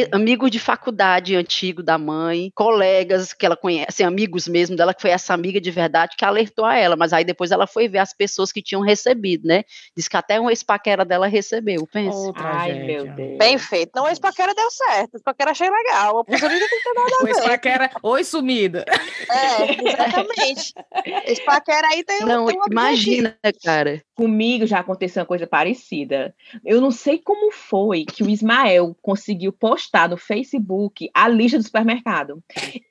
assim? 0.04 0.10
amigos 0.12 0.52
de 0.52 0.60
faculdade 0.60 1.36
antigo 1.36 1.82
da 1.82 2.03
mãe, 2.04 2.52
colegas 2.54 3.34
que 3.34 3.46
ela 3.46 3.56
conhece, 3.58 3.88
assim, 3.90 4.04
amigos 4.04 4.48
mesmo 4.48 4.76
dela, 4.76 4.94
que 4.94 5.02
foi 5.02 5.12
essa 5.12 5.34
amiga 5.34 5.60
de 5.60 5.72
verdade 5.72 6.16
que 6.18 6.26
alertou 6.26 6.66
a 6.66 6.76
ela, 6.78 6.96
mas 6.96 7.14
aí 7.14 7.24
depois 7.24 7.52
ela 7.52 7.66
foi 7.66 7.88
ver 7.88 8.00
as 8.00 8.14
pessoas 8.14 8.52
que 8.52 8.62
tinham 8.62 8.82
recebido, 8.82 9.48
né? 9.48 9.64
Diz 9.96 10.08
que 10.08 10.18
até 10.18 10.40
um 10.40 10.50
ex-paquera 10.50 11.04
dela 11.06 11.28
recebeu, 11.28 11.88
pensa. 11.92 12.32
Ai, 12.36 12.74
meu 12.74 13.06
Deus. 13.16 13.38
Bem 13.38 13.58
feito. 13.58 13.92
Não, 13.96 14.08
esse 14.08 14.20
paquera 14.22 14.54
deu 14.54 14.70
certo. 14.70 15.16
Esse 15.16 15.24
paquera 15.24 15.52
achei 15.52 15.70
legal. 15.70 16.20
A 16.20 16.24
pulseirinha 16.26 16.60
não 16.60 16.68
tem 16.70 16.78
que 16.80 16.84
ter 16.84 16.94
nada 16.94 17.12
O 17.12 17.16
a 17.16 17.24
ver. 17.24 17.30
ex-paquera, 17.32 17.92
oi 18.04 18.24
sumida. 18.24 18.86
É, 19.30 19.90
exatamente. 19.90 20.74
Esse 21.26 21.44
paquera 21.46 21.88
aí 21.88 22.04
tem, 22.04 22.24
um- 22.24 22.28
Não, 22.28 22.46
tem 22.46 22.60
um 22.60 22.64
imagina, 22.70 23.38
cara. 23.64 24.02
Comigo 24.16 24.66
já 24.68 24.80
aconteceu 24.80 25.22
uma 25.22 25.26
coisa 25.28 25.48
parecida. 25.48 26.36
Eu 26.66 26.82
não 26.82 26.92
sei 26.92 27.18
como 27.18 27.52
foi 27.52 28.06
que 28.06 28.24
o 28.24 28.30
Ismael 28.30 28.96
conseguiu 29.02 29.52
postar 29.52 30.10
no 30.10 30.18
Facebook 30.18 31.10
a 31.14 31.28
lista 31.28 31.58
do 31.58 31.64
supermercado. 31.64 31.93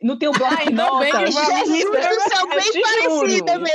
No 0.02 0.16
teu 0.18 0.32
blind 0.32 0.52
Ainda 0.68 0.98
bem 0.98 1.10
que 1.10 1.18
notas. 1.18 1.34
Jesus 1.34 1.84
do 1.84 1.92
céu, 1.92 2.40
Eu 2.40 2.48
bem 2.48 2.82
parecida 2.82 3.52
juro. 3.52 3.62
mesmo. 3.62 3.66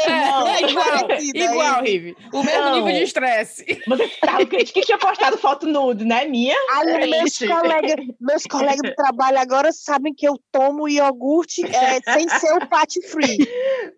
É, 0.47 0.61
igual, 0.69 1.07
parecida, 1.07 1.39
igual, 1.39 1.77
hein? 1.79 1.83
Rive. 1.83 2.17
O 2.33 2.43
mesmo 2.43 2.61
Não. 2.61 2.75
nível 2.75 2.93
de 2.93 3.03
estresse. 3.03 3.83
Você 3.87 4.07
tava 4.21 4.45
crente 4.45 4.73
que 4.73 4.81
tinha 4.81 4.97
postado 4.97 5.37
foto 5.37 5.65
nude, 5.67 6.05
né? 6.05 6.25
Minha? 6.25 6.55
Aí, 6.71 7.09
meus 7.09 7.37
colegas, 7.37 8.05
meus 8.19 8.43
colegas 8.43 8.81
do 8.81 8.95
trabalho 8.95 9.39
agora 9.39 9.71
sabem 9.71 10.13
que 10.13 10.27
eu 10.27 10.39
tomo 10.51 10.87
iogurte 10.87 11.63
é, 11.65 11.99
sem 12.13 12.27
ser 12.29 12.53
o 12.53 12.67
pat 12.67 12.93
free. 13.09 13.37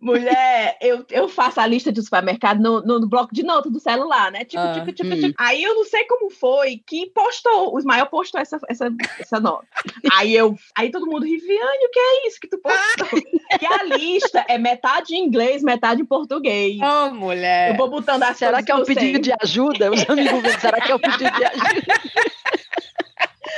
Mulher, 0.02 0.78
eu, 0.82 1.06
eu 1.10 1.28
faço 1.28 1.60
a 1.60 1.66
lista 1.68 1.92
de 1.92 2.02
supermercado 2.02 2.60
no, 2.62 2.82
no, 2.82 3.00
no 3.00 3.08
bloco 3.10 3.34
de 3.34 3.44
notas 3.44 3.72
do 3.72 3.80
celular, 3.80 4.32
né? 4.32 4.46
Tipo, 4.46 4.62
Ah, 4.62 4.74
tipo, 4.74 4.92
tipo, 4.94 5.10
hum. 5.14 5.20
tipo. 5.20 5.36
Aí 5.38 5.62
eu 5.64 5.76
não 5.76 5.86
sei 5.86 6.06
como 6.06 6.30
foi 6.30 6.82
que 6.86 7.10
postou, 7.12 7.74
o 7.74 7.80
Ismael 7.80 8.06
postou 8.08 8.40
essa, 8.40 8.60
essa, 8.70 8.90
essa 9.20 9.40
nota. 9.40 9.68
Aí 10.14 10.36
eu, 10.36 10.56
aí 10.78 10.92
todo 10.92 11.06
mundo, 11.06 11.19
Riviane, 11.20 11.86
o 11.86 11.90
que 11.92 12.00
é 12.00 12.28
isso 12.28 12.40
que 12.40 12.48
tu 12.48 12.58
postou? 12.58 13.08
E 13.60 13.66
a 13.66 13.84
lista 13.84 14.46
é 14.48 14.60
metade 14.60 15.16
em 15.16 15.26
inglês, 15.26 15.64
metade 15.64 16.02
em 16.02 16.06
português. 16.06 16.80
Ô, 16.80 17.10
mulher. 17.12 17.72
Eu 17.72 17.78
vou 17.78 17.90
botando 17.90 18.22
as 18.22 18.38
Será 18.38 18.52
coisas 18.52 18.66
que 18.66 18.72
é 18.72 18.76
um 18.76 18.86
pedido 18.86 19.20
de 19.20 19.34
ajuda? 19.42 19.92
Os 19.92 20.06
amigos 20.10 20.42
vendo, 20.42 20.62
será 20.62 20.80
que 20.80 20.92
é 20.92 20.96
um 20.96 21.00
pedido 21.00 21.32
de 21.32 21.46
ajuda? 21.46 22.02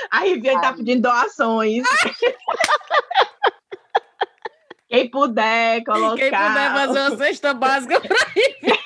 A 0.10 0.20
Riviane 0.20 0.62
tá 0.62 0.72
pedindo 0.74 1.02
doações. 1.02 1.84
Quem 4.88 5.10
puder 5.10 5.84
colocar. 5.84 6.16
Quem 6.18 6.30
puder 6.30 6.72
fazer 6.74 7.00
uma 7.00 7.18
cesta 7.18 7.54
básica 7.54 8.00
pra 8.00 8.18
Riviane. 8.36 8.80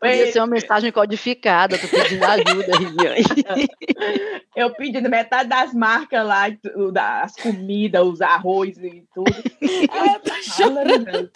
Podia 0.00 0.32
ser 0.32 0.40
uma 0.40 0.46
mensagem 0.46 0.90
codificada, 0.92 1.78
tô 1.78 1.88
pedindo 1.88 2.24
ajuda, 2.24 2.76
Riviane. 2.78 3.22
Eu 4.54 4.70
pedindo 4.74 5.08
metade 5.08 5.48
das 5.48 5.72
marcas 5.72 6.26
lá, 6.26 6.44
das 6.92 7.34
comidas, 7.36 8.06
os 8.06 8.20
arroz 8.20 8.76
e 8.78 9.04
tudo. 9.14 9.32
Ah, 9.90 10.14
eu 10.14 10.20
tô 10.20 10.34
chorando. 10.42 11.30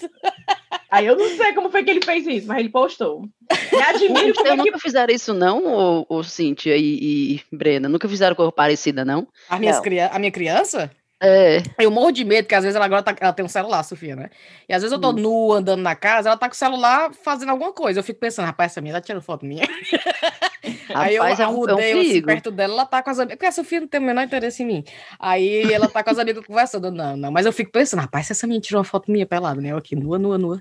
Aí 0.90 1.06
eu 1.06 1.16
não 1.16 1.28
sei 1.36 1.52
como 1.52 1.70
foi 1.70 1.82
que 1.84 1.90
ele 1.90 2.04
fez 2.04 2.26
isso, 2.26 2.46
mas 2.46 2.58
ele 2.58 2.68
postou. 2.68 3.22
Me 3.72 3.82
admiro 3.82 4.34
como 4.34 4.48
é 4.48 4.50
que 4.50 4.56
nunca 4.56 4.78
fizeram 4.78 5.12
isso, 5.14 5.34
não, 5.34 5.64
ô, 5.66 6.06
ô 6.08 6.22
Cíntia 6.22 6.76
e, 6.76 7.34
e 7.36 7.42
Brena? 7.54 7.88
Nunca 7.88 8.08
fizeram 8.08 8.36
coisa 8.36 8.52
parecida, 8.52 9.04
não? 9.04 9.26
As 9.48 9.58
minhas 9.58 9.76
Não. 9.76 9.82
cria- 9.82 10.08
A 10.12 10.18
minha 10.18 10.30
criança? 10.30 10.90
É. 11.23 11.62
Eu 11.78 11.90
morro 11.90 12.12
de 12.12 12.25
medo, 12.25 12.44
porque 12.44 12.54
às 12.54 12.62
vezes 12.62 12.76
ela 12.76 12.85
agora 12.85 13.02
tá- 13.02 13.16
ela 13.18 13.32
tem 13.32 13.44
um 13.44 13.49
celular, 13.49 13.82
Sofia, 13.82 14.14
né? 14.14 14.28
E 14.68 14.75
às 14.75 14.82
vezes 14.82 14.92
eu 14.92 15.00
tô 15.00 15.12
nua 15.12 15.58
andando 15.58 15.80
na 15.80 15.94
casa, 15.96 16.28
ela 16.28 16.37
tá 16.37 16.46
com 16.46 16.54
o 16.54 16.56
celular 16.56 17.11
fazendo 17.14 17.50
alguma 17.50 17.73
coisa. 17.73 18.00
Eu 18.00 18.04
fico 18.04 18.20
pensando, 18.20 18.44
rapaz, 18.44 18.73
essa 18.73 18.80
menina 18.82 19.00
tá 19.00 19.06
tirando 19.06 19.23
foto 19.23 19.46
minha. 19.46 19.64
Aí 20.94 21.14
eu 21.16 21.23
Rapaz, 21.23 21.40
é 21.40 21.46
um, 21.46 21.50
é 21.50 21.52
arrudei 21.52 21.92
assim, 22.00 22.23
perto 22.23 22.50
dela, 22.50 22.75
ela 22.75 22.87
tá 22.87 23.02
com 23.02 23.11
as 23.11 23.18
amigas. 23.18 23.37
Porque 23.37 23.46
a 23.46 23.52
Sofia 23.52 23.80
não 23.80 23.88
tem 23.88 24.00
o 24.00 24.04
menor 24.04 24.23
interesse 24.23 24.62
em 24.62 24.66
mim. 24.66 24.85
Aí 25.18 25.73
ela 25.73 25.88
tá 25.88 26.02
com 26.02 26.11
as 26.11 26.18
amigas 26.18 26.44
conversando. 26.44 26.90
Não, 26.90 27.16
não. 27.16 27.30
Mas 27.30 27.46
eu 27.46 27.52
fico 27.52 27.70
pensando, 27.70 28.00
rapaz, 28.00 28.26
se 28.26 28.32
essa 28.32 28.46
menina 28.46 28.62
tirou 28.62 28.78
uma 28.80 28.85
foto 28.85 29.11
minha 29.11 29.26
pelada, 29.26 29.61
né? 29.61 29.70
Eu 29.73 29.76
aqui, 29.76 29.96
nua, 29.96 30.18
nua, 30.18 30.37
nua. 30.37 30.61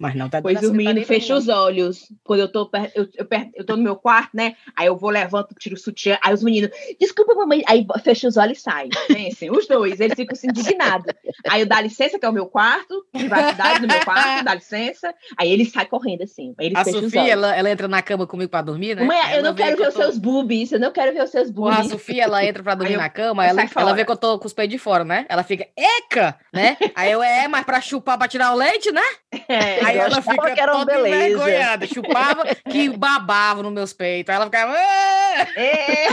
Mas 0.00 0.14
não, 0.14 0.30
tá 0.30 0.40
Pois 0.40 0.62
o 0.62 0.72
menino 0.72 1.04
fecha 1.04 1.34
os 1.36 1.46
olhos. 1.48 2.10
Quando 2.24 2.40
eu 2.40 2.48
tô, 2.50 2.70
eu, 2.94 3.06
eu, 3.16 3.26
eu 3.54 3.64
tô 3.66 3.76
no 3.76 3.82
meu 3.82 3.94
quarto, 3.94 4.30
né? 4.34 4.56
Aí 4.74 4.86
eu 4.86 4.96
vou, 4.96 5.10
levanto, 5.10 5.54
tiro 5.58 5.74
o 5.74 5.78
sutiã. 5.78 6.18
Aí 6.22 6.32
os 6.32 6.42
meninos, 6.42 6.70
desculpa, 6.98 7.34
mamãe. 7.34 7.62
Aí 7.66 7.86
fecha 8.02 8.26
os 8.26 8.38
olhos 8.38 8.58
e 8.58 8.62
sai. 8.62 8.88
Pensem, 9.08 9.50
os 9.50 9.68
dois, 9.68 10.00
eles 10.00 10.14
ficam 10.16 10.32
assim, 10.32 10.48
indignados. 10.48 11.12
Aí 11.50 11.60
eu 11.60 11.66
dá 11.66 11.80
licença, 11.82 12.18
que 12.18 12.24
é 12.24 12.28
o 12.28 12.32
meu 12.32 12.46
quarto, 12.46 13.04
privacidade 13.12 13.82
no 13.82 13.88
meu 13.88 14.00
quarto, 14.02 14.42
dá 14.42 14.54
licença. 14.54 15.14
Aí 15.36 15.52
ele 15.52 15.66
sai 15.66 15.84
correndo 15.84 16.22
assim. 16.22 16.54
Aí 16.58 16.66
ele 16.68 16.78
A 16.78 16.84
Sofia, 16.84 17.30
ela, 17.32 17.54
ela 17.54 17.70
entra 17.70 17.86
na 17.86 18.00
cama 18.00 18.26
comigo 18.26 18.50
pra 18.50 18.62
dormir, 18.62 18.96
né? 18.96 19.04
Mãe, 19.04 19.20
Aí 19.20 19.32
eu 19.32 19.38
ela 19.40 19.48
não 19.48 19.54
quero 19.54 19.72
que 19.72 19.82
ver 19.82 19.84
eu 19.84 19.88
os 19.88 19.94
tô- 19.94 20.00
seus 20.02 20.16
boobies, 20.16 20.72
eu 20.72 20.80
não 20.80 20.92
quero 20.92 21.12
ver 21.12 21.22
os 21.24 21.30
seus 21.30 21.50
Porra, 21.50 21.72
a 21.72 21.74
boobies. 21.74 21.90
Sofia, 21.92 22.24
ela 22.24 22.42
entra 22.42 22.62
pra 22.62 22.74
dormir 22.74 22.94
eu- 22.94 23.00
na 23.00 23.10
cama, 23.10 23.44
eu 23.44 23.50
ela, 23.50 23.68
ela 23.76 23.92
vê 23.92 24.02
que 24.04 24.10
eu 24.10 24.16
tô 24.16 24.38
com 24.38 24.46
os 24.46 24.54
peitos 24.54 24.72
de 24.72 24.78
fora, 24.78 25.04
né? 25.04 25.26
Ela 25.28 25.42
fica, 25.42 25.66
eca, 25.76 26.38
né? 26.54 26.78
Aí 26.94 27.12
eu, 27.12 27.22
é, 27.22 27.46
mas 27.48 27.66
pra 27.66 27.82
chupar, 27.82 28.16
pra 28.16 28.26
tirar 28.28 28.52
o 28.54 28.56
leite, 28.56 28.90
né? 28.90 29.02
É, 29.50 29.80
Aí 29.90 29.98
ela 29.98 30.22
fica 30.22 30.54
que 30.54 30.60
era 30.60 30.72
toda 30.72 30.92
beleza. 30.94 31.26
envergonhada, 31.26 31.86
chupava 31.86 32.44
que 32.70 32.88
babava 32.90 33.62
nos 33.62 33.72
meus 33.72 33.92
peitos. 33.92 34.30
Aí 34.30 34.36
ela 34.36 34.44
ficava, 34.46 34.72
"Ah!" 34.74 35.46
é, 35.56 36.06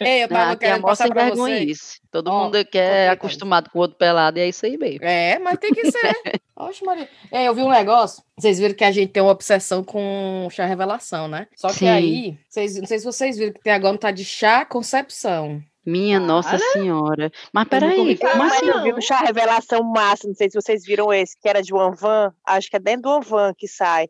Ei, 0.00 0.24
eu 0.24 0.28
tava 0.28 0.52
Ah, 0.52 0.56
querendo 0.56 0.82
passar 0.82 1.08
pra 1.08 1.24
você. 1.24 1.34
vergonhice. 1.34 2.00
Todo 2.10 2.28
Ó, 2.30 2.44
mundo 2.44 2.64
que 2.64 2.78
é 2.78 3.08
acostumado 3.08 3.70
com 3.70 3.78
o 3.78 3.82
outro 3.82 3.96
pelado, 3.98 4.38
e 4.38 4.42
é 4.42 4.48
isso 4.48 4.64
aí 4.64 4.76
mesmo. 4.76 5.04
É, 5.04 5.38
mas 5.38 5.58
tem 5.58 5.72
que 5.72 5.90
ser. 5.90 6.00
Oxe, 6.56 6.84
Maria. 6.84 7.08
É, 7.30 7.44
eu 7.48 7.54
vi 7.54 7.62
um 7.62 7.70
negócio. 7.70 8.22
Vocês 8.38 8.58
viram 8.58 8.74
que 8.74 8.84
a 8.84 8.90
gente 8.90 9.10
tem 9.12 9.22
uma 9.22 9.32
obsessão 9.32 9.84
com 9.84 10.48
chá 10.50 10.64
revelação, 10.64 11.28
né? 11.28 11.46
Só 11.54 11.68
que 11.68 11.74
Sim. 11.80 11.88
aí, 11.88 12.38
vocês, 12.48 12.76
não 12.76 12.86
sei 12.86 12.98
se 12.98 13.04
vocês 13.04 13.36
viram 13.36 13.52
que 13.52 13.60
tem 13.60 13.72
agora 13.72 13.94
um 13.94 13.98
tá 13.98 14.10
de 14.10 14.24
chá 14.24 14.64
concepção. 14.64 15.60
Minha 15.86 16.18
Nossa. 16.18 16.58
Senhora. 16.72 17.30
Mas 17.52 17.68
peraí, 17.68 18.18
como 18.18 18.36
Mas 18.36 18.54
assim? 18.54 18.66
eu 18.66 18.82
vi 18.82 18.92
um 18.92 19.00
chá 19.00 19.20
revelação 19.20 19.84
massa, 19.84 20.26
não 20.26 20.34
sei 20.34 20.50
se 20.50 20.60
vocês 20.60 20.84
viram 20.84 21.12
esse, 21.12 21.38
que 21.40 21.48
era 21.48 21.62
de 21.62 21.72
uma 21.72 21.92
van, 21.92 22.32
acho 22.44 22.68
que 22.68 22.76
é 22.76 22.80
dentro 22.80 23.02
de 23.02 23.08
uma 23.08 23.20
van 23.20 23.54
que 23.56 23.68
sai. 23.68 24.08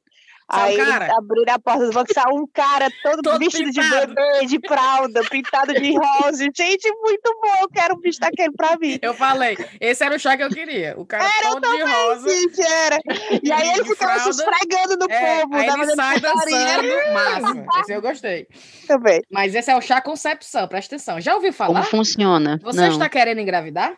Um 0.52 0.56
Aí 0.56 0.80
abriram 0.80 1.54
a 1.54 1.58
porta 1.58 1.86
do 1.86 1.92
van 1.92 2.04
que 2.04 2.14
sai 2.14 2.24
um 2.32 2.46
cara 2.54 2.86
todo, 3.02 3.20
Todo 3.20 3.38
vestido 3.40 3.64
pintado. 3.72 4.06
de 4.06 4.14
bebê, 4.14 4.46
de 4.46 4.60
fralda, 4.68 5.20
pintado 5.28 5.74
de 5.74 5.92
rosa. 5.98 6.44
Gente, 6.56 6.88
muito 7.02 7.36
bom, 7.42 7.62
eu 7.62 7.68
quero 7.68 7.96
um 7.96 8.00
bicho 8.00 8.20
daquele 8.20 8.52
pra 8.56 8.76
mim. 8.78 8.96
Eu 9.02 9.12
falei, 9.12 9.56
esse 9.80 10.04
era 10.04 10.14
o 10.14 10.18
chá 10.20 10.36
que 10.36 10.44
eu 10.44 10.48
queria. 10.48 10.94
O 10.96 11.04
cara 11.04 11.28
todo 11.42 11.60
de 11.68 11.82
rosa. 11.82 12.28
Gente, 12.28 12.60
era. 12.62 12.98
E 13.42 13.50
aí 13.50 13.70
ele 13.70 13.84
ficava 13.86 14.20
se 14.20 14.30
esfregando 14.30 14.96
no 14.96 15.12
É, 15.12 15.40
povo, 15.40 15.56
aí 15.56 15.66
ele 15.68 15.94
sai 15.96 16.20
dançando. 16.20 17.12
Massa. 17.12 17.80
Esse 17.80 17.92
eu 17.94 18.00
gostei. 18.00 18.46
também. 18.86 19.20
Mas 19.32 19.52
esse 19.54 19.68
é 19.70 19.76
o 19.76 19.80
chá 19.80 20.00
concepção, 20.00 20.68
presta 20.68 20.94
atenção. 20.94 21.20
Já 21.20 21.34
ouviu 21.34 21.52
Como 21.52 21.72
falar? 21.72 21.82
funciona? 21.86 22.58
Você 22.62 22.80
Não. 22.82 22.88
está 22.88 23.08
querendo 23.08 23.40
engravidar? 23.40 23.94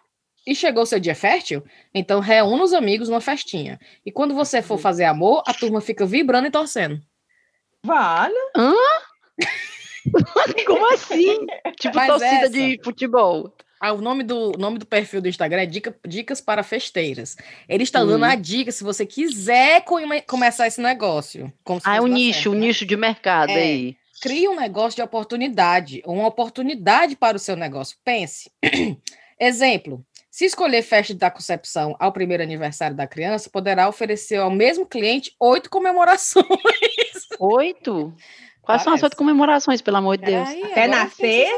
E 0.49 0.55
chegou 0.55 0.83
o 0.83 0.87
seu 0.87 0.99
dia 0.99 1.15
fértil? 1.15 1.63
Então 1.95 2.21
reúna 2.21 2.65
os 2.65 2.73
amigos 2.73 3.11
numa 3.11 3.21
festinha. 3.21 3.79
E 4.07 4.11
quando 4.11 4.35
você 4.35 4.63
for 4.63 4.79
fazer 4.79 5.05
amor, 5.05 5.43
a 5.47 5.53
turma 5.53 5.83
fica 5.83 6.07
vibrando 6.07 6.47
e 6.47 6.51
torcendo. 6.51 6.99
vale. 7.85 8.35
Como 10.67 10.95
assim? 10.95 11.47
Tipo 11.79 11.97
Mas 11.97 12.07
torcida 12.09 12.35
essa- 12.37 12.51
de 12.51 12.81
futebol. 12.83 13.55
Ah, 13.81 13.93
o 13.93 14.01
nome 14.01 14.25
do, 14.25 14.53
o 14.57 14.59
nome 14.59 14.79
do 14.79 14.87
perfil 14.87 15.21
do 15.21 15.29
Instagram 15.29 15.63
é 15.63 15.67
Dica- 15.67 15.95
Dicas 16.07 16.41
para 16.41 16.65
Festeiras. 16.65 17.37
Ele 17.69 17.85
está 17.85 18.01
dando 18.01 18.23
Hum. 18.23 18.25
a 18.25 18.35
dica 18.35 18.73
se 18.73 18.83
você 18.83 19.07
quiser 19.07 19.85
come- 19.85 20.23
começar 20.23 20.67
esse 20.67 20.81
negócio. 20.81 21.53
Ah, 21.85 21.97
é 21.97 22.01
um 22.01 22.09
nicho, 22.09 22.35
certo, 22.45 22.51
um 22.51 22.55
né? 22.59 22.67
nicho 22.67 22.85
de 22.85 22.97
mercado 22.97 23.51
É. 23.51 23.55
aí. 23.55 23.97
Crie 24.21 24.49
um 24.49 24.57
negócio 24.57 24.97
de 24.97 25.03
oportunidade, 25.03 26.03
uma 26.05 26.27
oportunidade 26.27 27.15
para 27.15 27.37
o 27.37 27.41
seu 27.41 27.55
negócio. 27.55 27.97
Pense. 28.05 28.51
Exemplo: 29.41 30.05
se 30.39 30.45
escolher 30.45 30.83
festa 30.83 31.13
da 31.17 31.33
concepção 31.33 31.97
ao 31.99 32.13
primeiro 32.13 32.45
aniversário 32.45 32.95
da 32.95 33.09
criança, 33.09 33.51
poderá 33.51 33.89
oferecer 33.89 34.37
ao 34.37 34.53
mesmo 34.53 34.87
cliente 34.87 35.35
oito 35.41 35.69
comemorações. 35.69 36.47
Oito? 37.41 38.15
Quais 38.63 38.83
são 38.83 38.93
as 38.93 39.01
Parece. 39.01 39.05
oito 39.07 39.17
comemorações, 39.17 39.81
pelo 39.83 39.97
amor 39.97 40.17
de 40.17 40.27
Deus? 40.27 40.49
Peraí, 40.49 40.63
Até 40.71 40.87
nascer? 40.87 41.49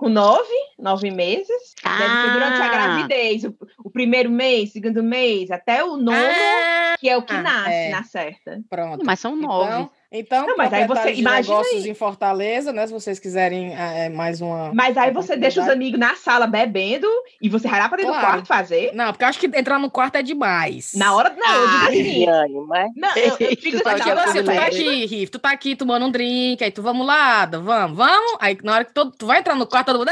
Com 0.00 0.08
nove, 0.08 0.48
nove 0.76 1.08
meses. 1.10 1.74
Deve 1.84 1.98
ser 2.22 2.32
durante 2.32 2.62
a 2.62 2.64
Ah. 2.64 2.68
gravidez. 2.68 3.44
O, 3.44 3.54
o 3.84 3.90
primeiro 3.90 4.28
mês, 4.30 4.72
segundo 4.72 5.02
mês, 5.04 5.50
até 5.52 5.84
o 5.84 5.96
nono, 5.96 6.10
Ah, 6.16 6.96
que 6.98 7.08
é 7.08 7.16
o 7.16 7.22
que 7.22 7.34
ah, 7.34 7.42
nasce 7.42 7.70
é. 7.72 7.90
na 7.90 8.02
certa. 8.02 8.60
pronto. 8.68 9.04
Mas 9.04 9.20
são 9.20 9.36
nove. 9.36 9.70
Então, 9.70 9.90
então 10.20 10.46
Não, 10.46 10.56
mas 10.56 10.72
aí 10.72 10.86
você 10.86 11.12
imagina 11.14 11.56
negócios 11.56 11.84
aí. 11.84 11.90
em 11.90 11.94
Fortaleza, 11.94 12.72
né? 12.72 12.86
Se 12.86 12.92
vocês 12.92 13.18
quiserem 13.18 13.74
é, 13.74 14.08
mais 14.08 14.40
uma. 14.40 14.72
Mas 14.74 14.96
aí 14.96 15.10
você 15.12 15.36
deixa 15.36 15.60
os 15.62 15.68
amigos 15.68 15.98
na 15.98 16.14
sala 16.14 16.46
bebendo 16.46 17.06
e 17.40 17.48
você 17.48 17.68
vai 17.68 17.80
lá 17.80 17.88
para 17.88 17.98
dentro 17.98 18.12
Claro. 18.12 18.26
do 18.26 18.30
quarto 18.30 18.46
fazer. 18.46 18.90
Não, 18.94 19.12
porque 19.12 19.24
eu 19.24 19.28
acho 19.28 19.38
que 19.38 19.46
entrar 19.46 19.78
no 19.78 19.90
quarto 19.90 20.16
é 20.16 20.22
demais. 20.22 20.92
Na 20.94 21.14
hora. 21.14 21.34
Não, 21.36 21.54
eu 21.54 21.68
digo 21.68 22.30
Ah, 22.30 22.42
assim. 22.42 22.66
Mas 22.66 22.90
Não, 22.96 23.16
eu, 23.16 23.36
eu 23.40 23.56
digo 23.56 23.76
é 23.88 23.92
assim, 23.92 24.10
assim, 24.10 24.42
tu 24.42 24.44
tá 24.54 24.64
aqui, 24.66 25.06
Riff, 25.06 25.30
tu 25.30 25.38
tá 25.38 25.50
aqui 25.50 25.76
tomando 25.76 26.06
um 26.06 26.10
drink, 26.10 26.62
aí 26.62 26.70
tu 26.70 26.82
vamos 26.82 27.06
lá, 27.06 27.46
vamos, 27.46 27.96
vamos. 27.96 28.36
Aí 28.40 28.56
na 28.62 28.74
hora 28.74 28.84
que 28.84 28.92
todo, 28.92 29.12
tu 29.16 29.26
vai 29.26 29.38
entrar 29.40 29.54
no 29.54 29.66
quarto, 29.66 29.86
todo 29.92 29.98
mundo! 29.98 30.10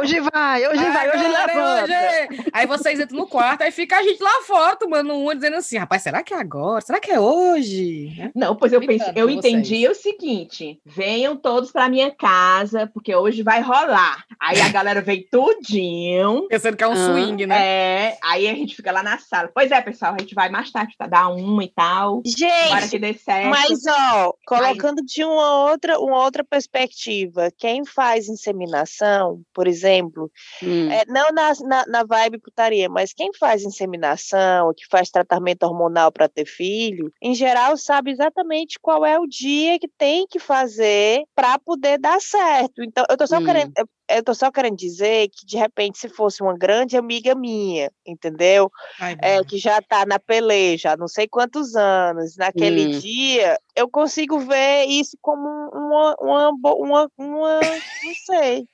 Hoje 0.00 0.20
vai, 0.20 0.66
hoje 0.66 0.84
vai, 0.84 1.08
hoje 1.10 1.24
é 1.24 1.28
levanta. 1.28 1.84
hoje. 1.84 2.50
Aí 2.52 2.66
vocês 2.66 2.98
entram 3.00 3.18
no 3.18 3.26
quarto, 3.26 3.62
aí 3.62 3.70
fica 3.70 3.98
a 3.98 4.02
gente 4.02 4.22
lá 4.22 4.42
fora 4.46 4.76
tomando 4.76 5.12
um, 5.12 5.34
dizendo 5.34 5.56
assim, 5.56 5.76
rapaz, 5.76 6.02
será 6.02 6.22
que 6.22 6.32
é 6.32 6.38
agora? 6.38 6.80
Será 6.80 6.98
que 7.00 7.10
é 7.10 7.20
hoje? 7.20 8.14
Né? 8.16 8.30
Não, 8.34 8.56
pois 8.56 8.72
eu 8.72 8.80
pensei, 8.80 9.12
eu 9.14 9.28
entendi 9.28 9.86
o 9.88 9.94
seguinte: 9.94 10.80
venham 10.84 11.36
todos 11.36 11.70
para 11.70 11.88
minha 11.88 12.10
casa, 12.10 12.86
porque 12.92 13.14
hoje 13.14 13.42
vai 13.42 13.60
rolar. 13.60 14.24
Aí 14.40 14.60
a 14.60 14.68
galera 14.68 15.00
vem 15.00 15.26
tudinho. 15.30 16.46
Pensando 16.48 16.76
que 16.76 16.84
é 16.84 16.88
um 16.88 16.92
Ah, 16.92 17.06
swing, 17.06 17.46
né? 17.46 17.56
É, 17.64 18.18
aí 18.22 18.48
a 18.48 18.54
gente 18.54 18.74
fica 18.74 18.90
lá 18.92 19.02
na 19.02 19.18
sala. 19.18 19.50
Pois 19.54 19.70
é, 19.70 19.80
pessoal, 19.80 20.14
a 20.14 20.20
gente 20.20 20.34
vai 20.34 20.48
mais 20.48 20.70
tarde 20.70 20.94
para 20.96 21.06
dar 21.08 21.28
uma 21.28 21.64
e 21.64 21.68
tal. 21.68 22.22
Para 22.22 22.30
Gente, 22.30 22.90
que 22.90 22.98
dê 22.98 23.14
certo. 23.14 23.48
Mas, 23.50 23.80
ó, 23.86 24.32
colocando 24.46 25.02
de 25.04 25.24
uma 25.24 25.70
outra, 25.70 25.98
uma 25.98 26.22
outra 26.22 26.44
perspectiva, 26.44 27.50
quem 27.56 27.84
faz 27.84 28.28
inseminação, 28.28 29.40
por 29.52 29.66
exemplo, 29.68 30.30
Hum. 30.62 30.88
é, 30.90 31.04
não 31.06 31.30
na, 31.32 31.52
na, 31.64 31.86
na 31.86 32.04
vibe 32.04 32.38
putaria, 32.38 32.88
mas 32.88 33.12
quem 33.12 33.30
faz 33.38 33.62
inseminação, 33.64 34.72
que 34.76 34.86
faz 34.90 35.10
tratamento 35.10 35.62
hormonal 35.64 36.10
para 36.10 36.28
ter 36.28 36.46
filho, 36.46 37.12
em 37.20 37.34
geral 37.34 37.76
sabe 37.76 38.10
exatamente 38.10 38.78
qual 38.80 39.04
é 39.04 39.18
o 39.18 39.26
dia 39.26 39.78
que 39.78 39.88
tem 39.88 40.26
que 40.26 40.38
fazer 40.38 41.22
para 41.34 41.58
poder 41.58 41.98
dar 41.98 42.20
certo. 42.20 42.82
Então, 42.82 43.04
eu 43.08 43.16
tô 43.16 43.26
só 43.26 43.38
Hum. 43.40 43.44
querendo. 43.44 43.72
eu- 43.76 43.86
Eu 44.08 44.22
tô 44.22 44.34
só 44.34 44.50
querendo 44.50 44.76
dizer 44.76 45.28
que, 45.30 45.46
de 45.46 45.56
repente, 45.56 45.96
se 45.98 46.06
fosse 46.06 46.42
uma 46.42 46.54
grande 46.58 46.98
amiga 46.98 47.34
minha, 47.34 47.90
entendeu? 48.06 48.70
Ai, 49.00 49.16
é, 49.22 49.42
que 49.42 49.56
já 49.56 49.78
está 49.78 50.04
na 50.04 50.18
peleja 50.18 50.92
há 50.92 50.96
não 50.98 51.08
sei 51.08 51.26
quantos 51.26 51.74
anos, 51.74 52.36
naquele 52.36 52.84
Hum. 52.86 52.90
dia, 52.90 53.56
eu 53.74 53.88
consigo 53.88 54.38
ver 54.40 54.84
isso 54.84 55.16
como 55.22 55.48
uma, 55.72 56.14
uma, 56.20 56.50
uma, 56.74 57.08
uma 57.16 57.80
não 58.02 58.12
sei. 58.14 58.66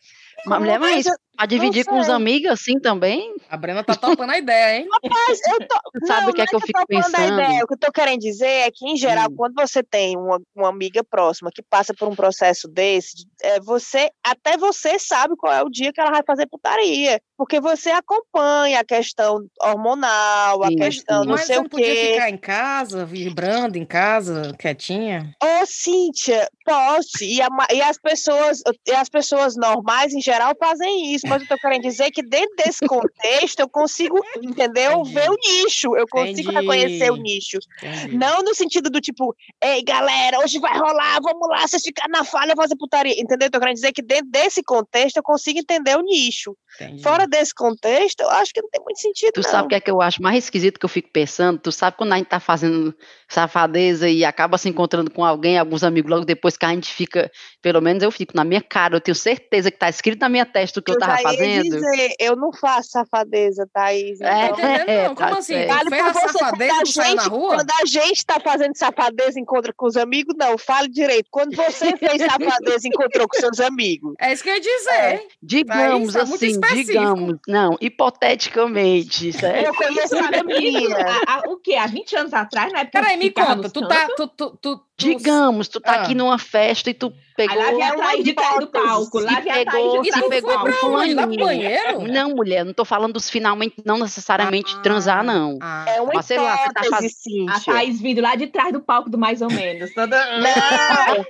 Como 0.44 0.60
mulher, 0.60 0.78
uma 0.78 0.90
pra 1.38 1.46
dividir 1.46 1.84
com 1.84 1.98
os 1.98 2.08
amigos 2.08 2.50
assim 2.50 2.78
também? 2.80 3.34
A 3.48 3.56
Brena 3.56 3.82
tá 3.84 3.94
topando 3.94 4.30
a 4.30 4.38
ideia, 4.38 4.80
hein? 4.80 4.88
Mas 5.08 5.40
eu 5.48 5.66
tô, 5.66 6.06
Sabe 6.06 6.22
não, 6.22 6.30
o 6.30 6.34
que 6.34 6.40
é 6.42 6.44
não 6.44 6.46
que 6.46 6.56
eu 6.56 6.60
tô 6.60 6.66
fico 6.66 6.86
pensando? 6.86 7.40
ideia. 7.40 7.64
O 7.64 7.66
que 7.66 7.74
eu 7.74 7.78
tô 7.78 7.92
querendo 7.92 8.20
dizer 8.20 8.46
é 8.46 8.70
que, 8.70 8.86
em 8.86 8.96
geral, 8.96 9.28
Hum. 9.30 9.34
quando 9.36 9.54
você 9.54 9.82
tem 9.82 10.16
uma, 10.16 10.40
uma 10.54 10.68
amiga 10.68 11.02
próxima 11.04 11.50
que 11.54 11.62
passa 11.62 11.94
por 11.94 12.08
um 12.08 12.14
processo 12.16 12.68
desse, 12.68 13.24
é, 13.42 13.60
você 13.60 14.10
até 14.24 14.56
você 14.56 14.98
sabe 14.98 15.34
qual 15.36 15.52
é 15.52 15.62
o 15.62 15.70
dia 15.70 15.92
que 15.92 16.00
ela 16.00 16.10
vai 16.10 16.22
fazer 16.26 16.46
putaria. 16.46 17.20
Porque 17.36 17.60
você 17.60 17.90
acompanha 17.90 18.80
a 18.80 18.84
questão 18.84 19.38
hormonal, 19.62 20.64
a 20.64 20.68
Sim, 20.68 20.76
questão 20.76 21.20
sim. 21.22 21.26
não 21.28 21.34
Mas 21.34 21.44
sei 21.46 21.54
você 21.54 21.60
não 21.60 21.66
o 21.66 21.68
podia 21.68 21.94
quê. 21.94 22.12
ficar 22.12 22.30
em 22.30 22.36
casa, 22.36 23.06
vibrando 23.06 23.78
em 23.78 23.84
casa, 23.86 24.52
quietinha? 24.58 25.32
Ô, 25.40 25.64
Cíntia, 25.66 26.48
posso. 26.64 27.22
E, 27.22 27.40
a 27.40 27.48
e 27.72 27.80
as 27.80 27.96
pessoas, 27.96 28.60
e 28.86 28.90
as 28.92 29.08
pessoas 29.08 29.54
normais, 29.56 30.12
em 30.12 30.20
geral, 30.20 30.52
fazem 30.58 31.14
isso. 31.14 31.27
Mas 31.28 31.42
eu 31.42 31.48
tô 31.48 31.56
querendo 31.56 31.82
dizer 31.82 32.10
que 32.10 32.22
dentro 32.22 32.54
desse 32.56 32.86
contexto 32.86 33.60
eu 33.60 33.68
consigo, 33.68 34.18
entendeu? 34.42 35.00
Entendi. 35.00 35.14
Ver 35.14 35.30
o 35.30 35.36
nicho, 35.36 35.96
eu 35.96 36.06
consigo 36.08 36.50
Entendi. 36.50 36.54
reconhecer 36.54 37.10
o 37.10 37.16
nicho. 37.16 37.58
Entendi. 37.82 38.16
Não 38.16 38.42
no 38.42 38.54
sentido 38.54 38.90
do 38.90 39.00
tipo, 39.00 39.34
ei, 39.62 39.82
galera, 39.82 40.40
hoje 40.40 40.58
vai 40.58 40.76
rolar, 40.76 41.20
vamos 41.22 41.48
lá, 41.48 41.66
vocês 41.66 41.82
ficarem 41.82 42.12
na 42.12 42.24
falha, 42.24 42.54
fazer 42.56 42.76
putaria. 42.76 43.14
Entendeu? 43.18 43.46
Eu 43.46 43.50
tô 43.50 43.58
querendo 43.58 43.74
dizer 43.74 43.92
que 43.92 44.02
dentro 44.02 44.30
desse 44.30 44.62
contexto 44.62 45.16
eu 45.16 45.22
consigo 45.22 45.58
entender 45.58 45.96
o 45.96 46.02
nicho. 46.02 46.56
Entendi. 46.80 47.02
Fora 47.02 47.26
desse 47.26 47.54
contexto, 47.54 48.20
eu 48.20 48.30
acho 48.30 48.52
que 48.52 48.62
não 48.62 48.68
tem 48.70 48.82
muito 48.82 49.00
sentido. 49.00 49.32
Tu 49.32 49.42
não. 49.42 49.50
sabe 49.50 49.66
o 49.66 49.68
que 49.68 49.74
é 49.74 49.80
que 49.80 49.90
eu 49.90 50.00
acho 50.00 50.22
mais 50.22 50.44
esquisito 50.44 50.78
que 50.78 50.84
eu 50.84 50.88
fico 50.88 51.10
pensando? 51.12 51.58
Tu 51.58 51.72
sabe 51.72 51.96
quando 51.96 52.12
a 52.12 52.16
gente 52.16 52.28
tá 52.28 52.38
fazendo 52.38 52.94
safadeza 53.28 54.08
e 54.08 54.24
acaba 54.24 54.58
se 54.58 54.68
encontrando 54.68 55.10
com 55.10 55.24
alguém, 55.24 55.58
alguns 55.58 55.82
amigos, 55.82 56.10
logo 56.10 56.24
depois 56.24 56.56
que 56.56 56.64
a 56.64 56.70
gente 56.70 56.92
fica, 56.92 57.30
pelo 57.60 57.80
menos 57.80 58.02
eu 58.02 58.10
fico 58.10 58.36
na 58.36 58.44
minha 58.44 58.62
cara, 58.62 58.96
eu 58.96 59.00
tenho 59.00 59.14
certeza 59.14 59.70
que 59.70 59.78
tá 59.78 59.88
escrito 59.88 60.20
na 60.20 60.28
minha 60.28 60.46
testa 60.46 60.80
o 60.80 60.82
que 60.82 60.90
eu, 60.90 60.98
tava 60.98 61.17
fazendo. 61.22 61.62
dizer, 61.62 62.14
eu 62.18 62.36
não 62.36 62.52
faço 62.52 62.90
safadeza, 62.90 63.68
Thaís. 63.72 64.20
É, 64.20 64.46
então- 64.46 64.56
Tá 64.56 64.74
entendendo? 64.74 65.04
Não, 65.08 65.14
tá 65.14 65.24
como 65.26 65.38
assim? 65.38 65.52
certo. 65.54 65.68
Tu 65.68 65.74
Fale 65.90 66.00
a 66.00 66.04
por 66.04 66.12
você, 66.12 66.28
safadeza 66.38 66.72
quando 66.74 66.80
e 66.80 66.84
tu 66.84 66.92
saiu 66.92 67.14
na 67.16 67.22
gente- 67.22 67.30
rua? 67.32 67.54
Quando 67.56 67.70
a 67.70 67.86
gente 67.86 68.26
tá 68.26 68.40
fazendo 68.40 68.76
safadeza 68.76 69.38
e 69.38 69.42
encontra 69.42 69.72
com 69.76 69.86
os 69.86 69.96
amigos, 69.96 70.34
não, 70.38 70.58
fale 70.58 70.88
direito. 70.88 71.26
Quando 71.30 71.54
você 71.56 71.96
fez 71.96 72.22
safadeza 72.22 72.86
e 72.86 72.88
encontrou 72.88 73.28
com 73.28 73.38
seus 73.38 73.60
amigos. 73.60 74.14
É 74.20 74.32
isso 74.32 74.42
que 74.42 74.50
eu 74.50 74.54
ia 74.54 74.60
dizer. 74.60 75.26
Digamos 75.42 76.12
tá 76.12 76.24
muito 76.24 76.44
assim, 76.44 76.52
específico. 76.52 76.86
digamos, 76.92 77.38
não, 77.46 77.76
hipoteticamente, 77.80 79.32
certo? 79.32 79.66
Eu 79.66 79.74
conheço 79.74 80.16
a 80.16 80.42
minha. 80.44 80.96
A- 81.26 81.34
a- 81.36 81.42
o 81.48 81.56
quê? 81.56 81.74
Há 81.76 81.86
20 81.86 82.16
anos 82.16 82.32
atrás, 82.32 82.72
na 82.72 82.80
época 82.80 83.00
Peraí, 83.00 83.16
me 83.16 83.30
conta. 83.30 83.68
Tu 83.70 83.86
tá. 83.86 84.08
Tu, 84.16 84.26
tu, 84.28 84.58
tu- 84.60 84.80
Digamos, 84.98 85.68
tu 85.68 85.80
tá 85.80 85.92
Ah. 85.92 86.02
aqui 86.02 86.14
numa 86.14 86.38
festa 86.38 86.90
e 86.90 86.94
tu 86.94 87.12
pegou. 87.36 87.56
Aí 87.56 87.62
lá 87.62 87.70
vem 87.70 87.82
a 87.84 87.94
Thaís 87.96 88.24
de 88.24 88.32
trás 88.32 88.58
do 88.58 88.66
palco. 88.66 89.20
Lá 89.20 89.38
vem 89.38 89.64
pegou- 89.64 90.02
de 90.02 90.08
E 90.08 90.10
trás 90.10 90.24
tu 90.24 90.26
do 90.26 90.30
pegou 90.30 90.58
pro 90.60 90.72
fulaninho. 90.72 91.38
banheiro? 91.38 92.02
Não, 92.08 92.30
mulher, 92.30 92.64
não 92.64 92.72
tô 92.72 92.84
falando 92.84 93.12
dos 93.12 93.30
finalmente, 93.30 93.76
não 93.84 93.98
necessariamente 93.98 94.74
Ah, 94.76 94.80
transar, 94.82 95.22
não. 95.22 95.56
ah. 95.62 95.84
É 95.86 96.00
uma 96.00 96.14
Mas 96.14 96.26
sei 96.26 96.38
lá, 96.38 96.56
você 96.56 96.72
tá 96.72 96.82
fazendo- 96.90 97.50
A. 97.50 97.60
Thaís 97.60 98.00
vindo 98.00 98.20
lá 98.20 98.34
de 98.34 98.48
trás 98.48 98.72
do 98.72 98.80
palco 98.80 99.08
do 99.08 99.16
mais 99.16 99.40
ou 99.40 99.48
menos. 99.48 99.94
Toda... 99.94 100.18
Não, 100.40 100.48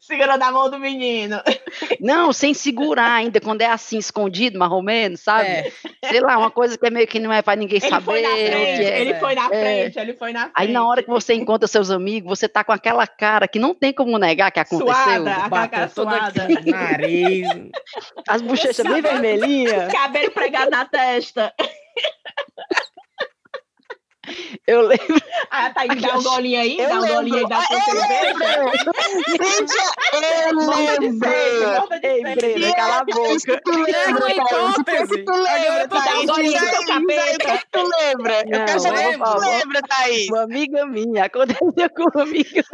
Segurando 0.00 0.42
a 0.42 0.50
mão 0.52 0.68
do 0.70 0.78
menino. 0.80 1.40
Não, 2.00 2.32
sem 2.32 2.52
segurar 2.54 3.12
ainda, 3.12 3.40
quando 3.40 3.60
é 3.62 3.66
assim, 3.66 3.98
escondido, 3.98 4.58
mais 4.58 4.72
ou 4.72 4.82
menos, 4.82 5.20
sabe? 5.20 5.48
É. 5.48 5.72
Sei 6.08 6.20
lá, 6.20 6.36
uma 6.38 6.50
coisa 6.50 6.76
que 6.76 6.86
é 6.86 6.90
meio 6.90 7.06
que 7.06 7.18
não 7.20 7.32
é 7.32 7.40
pra 7.42 7.54
ninguém 7.56 7.78
Ele 7.78 7.88
saber. 7.88 8.04
foi 8.04 8.22
na 8.22 8.30
frente, 8.30 8.84
é. 8.84 9.00
ele 9.00 9.14
foi 9.14 9.34
na 9.34 9.44
É. 9.44 9.48
frente, 9.48 9.98
ele 9.98 10.14
foi 10.14 10.32
na 10.32 10.40
frente. 10.40 10.52
Aí 10.56 10.72
na 10.72 10.86
hora 10.86 11.02
que 11.02 11.08
você 11.10 11.34
encontra 11.34 11.67
seus 11.70 11.90
amigos, 11.90 12.38
você 12.38 12.48
tá 12.48 12.64
com 12.64 12.72
aquela 12.72 13.06
cara 13.06 13.46
que 13.48 13.58
não 13.58 13.74
tem 13.74 13.92
como 13.92 14.18
negar 14.18 14.50
que 14.50 14.60
aconteceu. 14.60 14.94
Suada, 14.94 15.32
aquela 15.34 15.68
cara 15.68 15.88
suada. 15.88 16.44
aqui, 16.44 16.70
nariz. 16.70 17.48
As 18.26 18.42
bochechas 18.42 18.86
bem 18.86 19.02
vermelhinhas. 19.02 19.92
Cabelo 19.92 20.30
pregado 20.30 20.70
na 20.70 20.84
testa. 20.84 21.52
Eu 24.66 24.82
lembro. 24.82 25.16
Aí 25.50 25.66
a 25.66 25.70
Thaís 25.70 26.02
dá 26.02 26.16
um 26.18 26.22
golinho 26.22 26.60
aí, 26.60 26.78
eu 26.78 26.88
dá 26.88 27.00
um 27.00 27.06
golinho 27.06 27.36
aí 27.36 27.42
lembro. 27.42 27.48
da 27.48 27.62
sua 27.62 27.80
cerveja. 27.80 28.44
Eu 30.12 30.62
lembro. 30.62 31.28
Ei, 32.02 32.72
cala 32.72 32.98
a 32.98 33.04
boca. 33.04 33.60
Tu 33.64 33.70
lembra, 33.70 34.32
hipótese. 34.32 35.24
tu 35.24 35.32
lembra, 35.32 35.88
tu 35.88 35.96
Thaís? 36.04 36.28
um 36.28 36.40
é 37.10 37.58
que 37.58 37.66
tu 37.70 37.82
lembra? 37.98 38.40
Eu 38.40 38.64
quero 38.66 38.80
saber 38.80 39.06
lembro. 39.10 39.30
tu 39.30 39.38
lembra, 39.38 39.82
Thaís. 39.82 40.28
Uma 40.28 40.42
amiga 40.42 40.86
minha, 40.86 41.24
aconteceu 41.24 41.90
com 41.90 42.04
uma 42.14 42.22
amiga. 42.22 42.64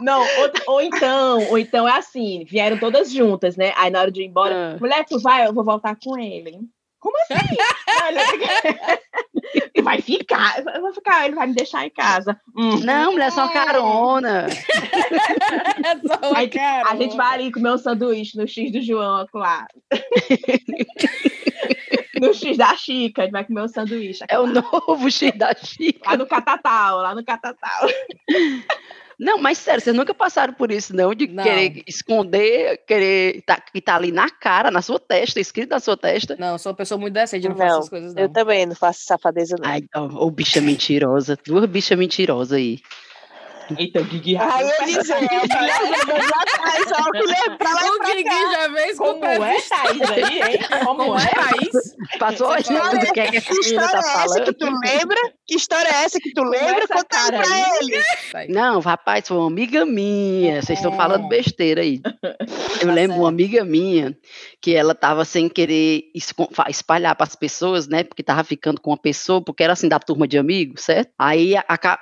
Não, 0.00 0.20
outro- 0.40 0.62
ou 0.66 0.80
então, 0.80 1.48
ou 1.50 1.58
então 1.58 1.88
é 1.88 1.92
assim, 1.96 2.44
vieram 2.44 2.78
todas 2.78 3.10
juntas, 3.12 3.56
né? 3.56 3.72
Aí 3.76 3.90
na 3.90 4.00
hora 4.00 4.10
de 4.10 4.22
ir 4.22 4.26
embora, 4.26 4.74
Ah. 4.74 4.78
mulher, 4.80 5.04
tu 5.04 5.18
vai, 5.20 5.46
eu 5.46 5.52
vou 5.54 5.64
voltar 5.64 5.96
com 6.02 6.18
ele. 6.18 6.58
Como 7.00 7.16
assim? 7.20 7.56
Olha, 8.04 8.22
e 9.72 9.80
vai 9.82 10.00
ficar, 10.00 10.64
eu 10.74 10.80
vou 10.80 10.92
ficar, 10.92 11.26
ele 11.26 11.36
vai 11.36 11.46
me 11.46 11.54
deixar 11.54 11.86
em 11.86 11.90
casa. 11.90 12.36
Hum. 12.56 12.80
Não, 12.80 13.12
mulher, 13.12 13.30
só 13.30 13.42
uma 13.44 13.52
carona. 13.52 14.46
É 14.48 15.96
só 16.08 16.34
Aí, 16.34 16.48
cara. 16.48 16.90
A 16.90 16.96
gente 16.96 17.16
vai 17.16 17.34
ali 17.34 17.52
comer 17.52 17.70
um 17.72 17.78
sanduíche 17.78 18.36
no 18.36 18.48
X 18.48 18.72
do 18.72 18.82
João, 18.82 19.24
lá. 19.32 19.68
no 22.26 22.34
X 22.34 22.56
da 22.56 22.76
Chica, 22.76 23.22
a 23.22 23.24
gente 23.24 23.32
vai 23.32 23.44
comer 23.44 23.62
um 23.62 23.68
sanduíche. 23.68 24.24
É 24.28 24.38
o 24.38 24.46
novo 24.46 25.10
X 25.10 25.36
da 25.36 25.54
Chica. 25.54 26.10
Lá 26.10 26.16
no 26.16 26.26
Catatal, 26.26 26.98
lá 26.98 27.14
no 27.14 27.24
Catatal. 27.24 27.88
Não, 29.18 29.36
mas 29.36 29.58
sério, 29.58 29.80
vocês 29.80 29.96
nunca 29.96 30.14
passaram 30.14 30.52
por 30.54 30.70
isso, 30.70 30.94
não? 30.94 31.12
De 31.12 31.26
Não. 31.26 31.42
querer 31.42 31.82
esconder, 31.88 32.78
querer 32.86 33.42
tá, 33.42 33.60
que 33.60 33.80
tá 33.80 33.96
ali 33.96 34.12
na 34.12 34.30
cara, 34.30 34.70
na 34.70 34.80
sua 34.80 35.00
testa, 35.00 35.40
escrito 35.40 35.70
na 35.70 35.80
sua 35.80 35.96
testa. 35.96 36.36
Não, 36.38 36.52
eu 36.52 36.58
sou 36.58 36.70
uma 36.70 36.76
pessoa 36.76 37.00
muito 37.00 37.14
decente, 37.14 37.44
eu 37.44 37.50
não, 37.50 37.56
faço 37.56 37.68
Não, 37.68 37.78
essas 37.78 37.90
coisas, 37.90 38.14
não. 38.14 38.22
Eu 38.22 38.28
também 38.28 38.64
não 38.64 38.76
faço 38.76 39.00
safadeza, 39.02 39.56
não. 39.58 39.68
Ai, 39.68 39.82
ô 39.96 40.26
ô, 40.26 40.30
bicha 40.30 40.60
mentirosa. 40.60 41.36
Duas 41.44 41.66
bichas 41.66 41.98
mentirosas 41.98 42.52
aí. 42.52 42.78
Eita, 43.76 44.00
o 44.00 44.04
Gui 44.04 44.36
Aí 44.36 44.62
eu 44.68 44.84
dizer, 44.86 45.12
é 45.14 45.16
o 45.16 45.28
Guilherme 45.28 45.96
já 46.28 46.40
atrás, 46.40 46.92
ó, 46.92 47.02
o 47.08 47.12
Guilherme 47.12 47.58
pra 47.58 47.72
lá 47.74 47.80
e 47.86 47.90
O 47.90 47.98
Guigui 48.00 48.52
já 48.52 48.68
veio 48.68 48.96
com 48.96 49.04
Como 49.04 49.24
é, 49.24 49.60
Thaís, 49.60 50.10
aí, 50.10 50.42
hein? 50.52 50.58
Como, 50.84 51.04
Como 51.04 51.18
é, 51.18 51.22
é? 51.24 51.28
Thaís? 51.28 51.96
Passou 52.18 52.48
fala- 52.48 52.90
do 52.90 53.12
que, 53.12 53.20
é 53.20 53.30
que 53.30 53.36
a 53.36 53.40
Que 53.40 53.50
menina 53.54 53.84
história 53.84 54.02
tá 54.02 54.20
é 54.20 54.24
essa 54.24 54.40
que 54.42 54.52
tu 54.54 54.66
lembra? 54.66 55.18
Que 55.46 55.54
história 55.56 55.88
é 55.88 56.04
essa 56.04 56.18
que 56.20 56.32
tu 56.32 56.42
lembra? 56.42 56.84
essa 56.84 56.94
Conta 56.94 57.06
pra 57.28 57.40
aí. 57.54 57.64
ele. 57.80 58.52
Não, 58.52 58.80
rapaz, 58.80 59.26
foi 59.28 59.36
uma 59.36 59.46
amiga 59.46 59.84
minha. 59.86 60.62
Vocês 60.62 60.78
estão 60.78 60.92
falando 60.92 61.26
É. 61.26 61.28
besteira 61.28 61.82
aí. 61.82 62.00
Eu 62.80 62.86
Tá 62.88 62.92
lembro 62.92 63.16
uma 63.18 63.28
amiga 63.28 63.64
minha 63.64 64.16
que 64.60 64.74
ela 64.74 64.94
tava 64.94 65.24
sem 65.24 65.48
querer 65.48 66.04
espalhar 66.68 67.14
para 67.16 67.26
as 67.26 67.34
pessoas, 67.36 67.86
né? 67.88 68.04
Porque 68.04 68.22
tava 68.22 68.44
ficando 68.44 68.80
com 68.80 68.90
uma 68.90 68.96
pessoa, 68.96 69.42
porque 69.42 69.62
era 69.64 69.72
assim 69.72 69.88
da 69.88 69.98
turma 69.98 70.26
de 70.28 70.38
amigos, 70.38 70.82
certo? 70.84 71.10
Aí 71.18 71.54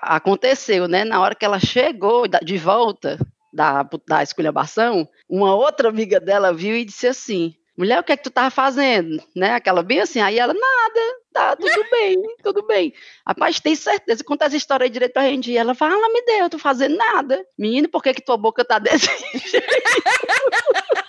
aconteceu, 0.02 0.86
né? 0.88 1.04
Na 1.04 1.20
hora 1.20 1.34
que 1.34 1.44
ela 1.44 1.55
chegou 1.58 2.28
da- 2.28 2.38
de 2.40 2.56
volta 2.58 3.18
da, 3.52 3.88
da 4.06 4.22
esculhambação, 4.22 5.08
uma 5.28 5.54
outra 5.54 5.88
amiga 5.88 6.20
dela 6.20 6.52
viu 6.52 6.76
e 6.76 6.84
disse 6.84 7.06
assim: 7.06 7.54
Mulher, 7.76 8.00
o 8.00 8.02
que 8.04 8.12
é 8.12 8.16
que 8.16 8.22
tu 8.22 8.30
tava 8.30 8.50
fazendo? 8.50 9.22
Né? 9.34 9.52
Aquela 9.52 9.82
bem 9.82 10.00
assim, 10.00 10.20
aí 10.20 10.38
ela, 10.38 10.54
nada, 10.54 11.00
tá, 11.32 11.56
tudo 11.56 11.84
bem, 11.90 12.22
tudo 12.42 12.66
bem. 12.66 12.92
Rapaz, 13.26 13.60
tem 13.60 13.74
certeza, 13.74 14.24
conta 14.24 14.46
essa 14.46 14.56
história 14.56 14.84
aí 14.84 14.90
direito 14.90 15.12
pra 15.12 15.22
gente. 15.28 15.50
E 15.50 15.56
ela 15.58 15.74
fala, 15.74 15.94
me 16.12 16.22
deu, 16.22 16.38
eu 16.44 16.50
tô 16.50 16.58
fazendo 16.58 16.96
nada. 16.96 17.44
Menino, 17.58 17.88
por 17.88 18.02
que 18.02 18.14
que 18.14 18.24
tua 18.24 18.36
boca 18.36 18.64
tá 18.64 18.78
desse 18.80 19.08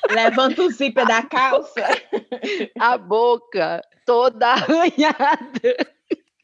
Levanta 0.09 0.61
o 0.63 0.69
zíper 0.69 1.05
da 1.05 1.21
calça. 1.21 1.83
a 2.79 2.97
boca 2.97 3.81
toda 4.05 4.47
arranhada, 4.51 5.96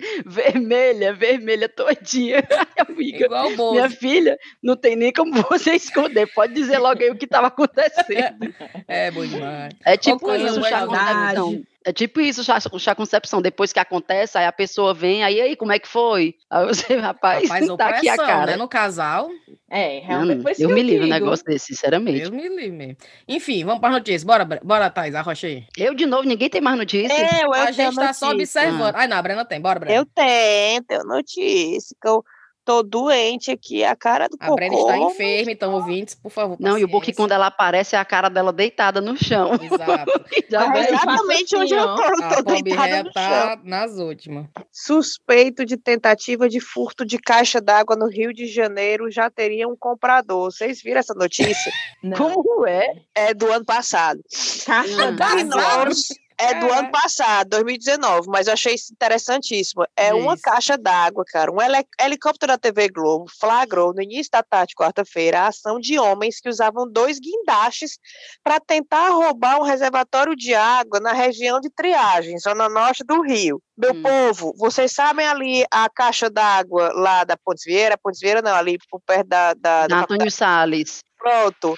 vermelha, 0.25 1.13
vermelha 1.13 1.69
todinha. 1.69 2.43
Amiga, 2.77 3.27
minha 3.71 3.89
filha, 3.89 4.37
não 4.61 4.75
tem 4.75 4.95
nem 4.95 5.11
como 5.11 5.33
você 5.43 5.73
esconder. 5.73 6.27
Pode 6.33 6.53
dizer 6.53 6.77
logo 6.77 7.01
aí 7.01 7.09
o 7.09 7.15
que 7.15 7.25
estava 7.25 7.47
acontecendo. 7.47 8.53
É, 8.87 9.11
bom 9.11 9.25
demais. 9.25 9.73
É 9.85 9.97
tipo 9.97 10.33
isso, 10.35 10.57
o 10.57 10.59
boa 10.59 10.69
chá 10.69 10.81
de 10.81 10.87
concepção. 10.87 11.63
É 11.85 11.91
tipo 11.91 12.21
isso, 12.21 12.41
o 12.41 12.43
chá, 12.43 12.57
o 12.71 12.79
chá 12.79 12.95
concepção. 12.95 13.41
Depois 13.41 13.73
que 13.73 13.79
acontece, 13.79 14.37
aí 14.37 14.45
a 14.45 14.51
pessoa 14.51 14.93
vem, 14.93 15.23
aí, 15.23 15.41
aí, 15.41 15.55
como 15.55 15.71
é 15.71 15.79
que 15.79 15.87
foi? 15.87 16.35
Aí 16.49 16.65
você, 16.65 16.95
rapaz, 16.97 17.49
Rapaz, 17.49 17.67
tá 17.77 17.87
aqui 17.89 18.09
a 18.09 18.17
cara. 18.17 18.51
né? 18.51 18.55
No 18.57 18.67
casal, 18.67 19.29
É, 19.69 19.99
realmente 19.99 20.41
foi 20.41 20.51
isso 20.53 20.63
eu 20.63 20.69
me 20.69 20.81
eu 20.81 20.85
livro 20.85 21.05
um 21.05 21.09
negócio 21.09 21.43
desse, 21.45 21.67
sinceramente. 21.67 22.19
Deus 22.19 22.29
me 22.29 22.41
livre 22.41 22.71
mesmo. 22.71 22.97
Enfim, 23.27 23.65
vamos 23.65 23.79
para 23.81 23.89
as 23.89 23.95
notícias. 23.95 24.23
Bora, 24.23 24.45
bora, 24.63 24.89
Thais, 24.89 25.15
arrocha 25.15 25.47
aí. 25.47 25.65
Eu, 25.77 25.93
de 25.93 26.05
novo, 26.05 26.23
ninguém 26.27 26.49
tem 26.49 26.61
mais 26.61 26.77
notícia. 26.77 27.13
Eu, 27.41 27.47
eu 27.47 27.53
a 27.53 27.71
gente 27.71 27.95
tá 27.95 28.13
só 28.13 28.31
observando. 28.31 28.95
Ai, 28.95 29.07
não, 29.07 29.17
a 29.17 29.21
Brena 29.21 29.43
tem. 29.43 29.59
Bora, 29.59 29.79
Brena. 29.79 29.95
Eu 29.95 30.05
tenho, 30.05 30.83
tenho 30.83 31.03
notícia. 31.03 31.95
Que 32.01 32.07
eu 32.07 32.23
tô 32.65 32.83
doente 32.83 33.51
aqui, 33.51 33.83
a 33.83 33.95
cara 33.95 34.27
do 34.27 34.37
A 34.39 34.53
Brena 34.55 34.75
está 34.75 34.93
cocô. 34.97 35.11
enferma, 35.11 35.51
então, 35.51 35.73
ouvintes, 35.73 36.15
por 36.15 36.31
favor. 36.31 36.57
Não, 36.59 36.77
e 36.77 36.83
o 36.83 36.87
paciência. 36.89 37.13
quando 37.15 37.31
ela 37.31 37.47
aparece 37.47 37.95
é 37.95 37.99
a 37.99 38.05
cara 38.05 38.29
dela 38.29 38.51
deitada 38.53 39.01
no 39.01 39.15
chão. 39.17 39.51
Exato. 39.61 40.11
Já 40.49 40.75
É 40.75 40.89
exatamente 40.89 41.55
onde 41.55 41.73
eu 41.73 41.95
tô, 41.95 42.01
A 42.23 42.35
tô 42.37 42.43
Bob 42.43 42.61
deitada 42.63 43.03
no 43.03 43.11
chão. 43.11 43.13
tá 43.13 43.59
nas 43.63 43.91
últimas. 43.97 44.45
Suspeito 44.71 45.65
de 45.65 45.77
tentativa 45.77 46.47
de 46.47 46.59
furto 46.59 47.05
de 47.05 47.17
caixa 47.17 47.59
d'água 47.59 47.95
no 47.95 48.07
Rio 48.07 48.33
de 48.33 48.45
Janeiro 48.47 49.09
já 49.11 49.29
teria 49.29 49.67
um 49.67 49.75
comprador. 49.75 50.51
Vocês 50.51 50.81
viram 50.81 50.99
essa 50.99 51.13
notícia? 51.13 51.71
Não. 52.03 52.17
Como 52.17 52.67
é? 52.67 52.87
É 53.15 53.33
do 53.33 53.51
ano 53.51 53.65
passado. 53.65 54.19
Caixa 54.65 55.11
d'água. 55.11 55.89
É 56.37 56.53
do 56.59 56.71
ano 56.71 56.91
passado, 56.91 57.49
2019, 57.49 58.27
mas 58.29 58.47
eu 58.47 58.53
achei 58.53 58.73
isso 58.75 58.91
interessantíssimo. 58.93 59.85
É 59.95 60.13
uma 60.13 60.33
Isso. 60.33 60.43
caixa 60.43 60.77
d'água, 60.77 61.23
cara. 61.27 61.51
Um 61.51 61.61
heli- 61.61 61.85
helicóptero 61.99 62.51
da 62.51 62.57
TV 62.57 62.89
Globo 62.89 63.25
flagrou 63.39 63.93
no 63.93 64.01
início 64.01 64.31
da 64.31 64.43
tarde, 64.43 64.73
quarta-feira, 64.75 65.41
a 65.41 65.47
ação 65.47 65.79
de 65.79 65.97
homens 65.99 66.39
que 66.39 66.49
usavam 66.49 66.89
dois 66.89 67.19
guindastes 67.19 67.97
para 68.43 68.59
tentar 68.59 69.09
roubar 69.09 69.59
um 69.59 69.63
reservatório 69.63 70.35
de 70.35 70.53
água 70.53 70.99
na 70.99 71.13
região 71.13 71.59
de 71.59 71.69
Triagem, 71.69 72.37
zona 72.39 72.67
norte 72.69 73.03
do 73.03 73.21
Rio. 73.21 73.61
Meu 73.77 73.93
Hum. 73.93 74.01
povo, 74.03 74.53
vocês 74.57 74.91
sabem 74.91 75.25
ali 75.27 75.65
a 75.71 75.89
caixa 75.89 76.29
d'água 76.29 76.91
lá 76.93 77.23
da 77.23 77.35
Pontes 77.37 77.63
Vieira? 77.65 77.97
Pontes 77.97 78.19
Vieira 78.19 78.41
não, 78.41 78.53
ali 78.55 78.77
por 78.89 78.99
perto 79.01 79.27
da, 79.27 79.53
da, 79.55 79.87
da 79.87 79.99
Antônio 80.01 80.29
Salles, 80.31 80.99
Pronto. 81.17 81.75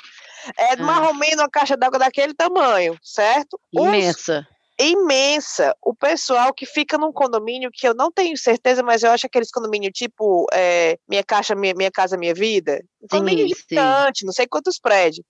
É 0.57 0.73
Ah. 0.73 0.77
mais 0.77 1.07
ou 1.07 1.13
menos 1.13 1.39
uma 1.39 1.49
caixa 1.49 1.75
d'água 1.77 1.99
daquele 1.99 2.33
tamanho, 2.33 2.97
certo? 3.01 3.59
Os- 3.75 3.85
imensa. 3.87 4.47
imensa. 4.77 5.73
O 5.81 5.95
pessoal 5.95 6.53
que 6.53 6.65
fica 6.65 6.97
num 6.97 7.11
condomínio 7.13 7.69
que 7.73 7.87
eu 7.87 7.93
não 7.95 8.11
tenho 8.11 8.35
certeza, 8.37 8.83
mas 8.83 9.03
eu 9.03 9.11
acho 9.11 9.25
aqueles 9.25 9.49
condomínio 9.49 9.89
tipo 9.91 10.45
é, 10.53 10.97
Minha 11.07 11.23
Caixa, 11.23 11.55
minha, 11.55 11.73
minha 11.73 11.89
Casa 11.91 12.17
Minha 12.17 12.33
Vida. 12.33 12.81
Um 13.01 13.07
condomínio 13.07 13.47
gigante, 13.47 14.25
não 14.25 14.33
sei 14.33 14.45
quantos 14.47 14.77
prédios. 14.79 15.25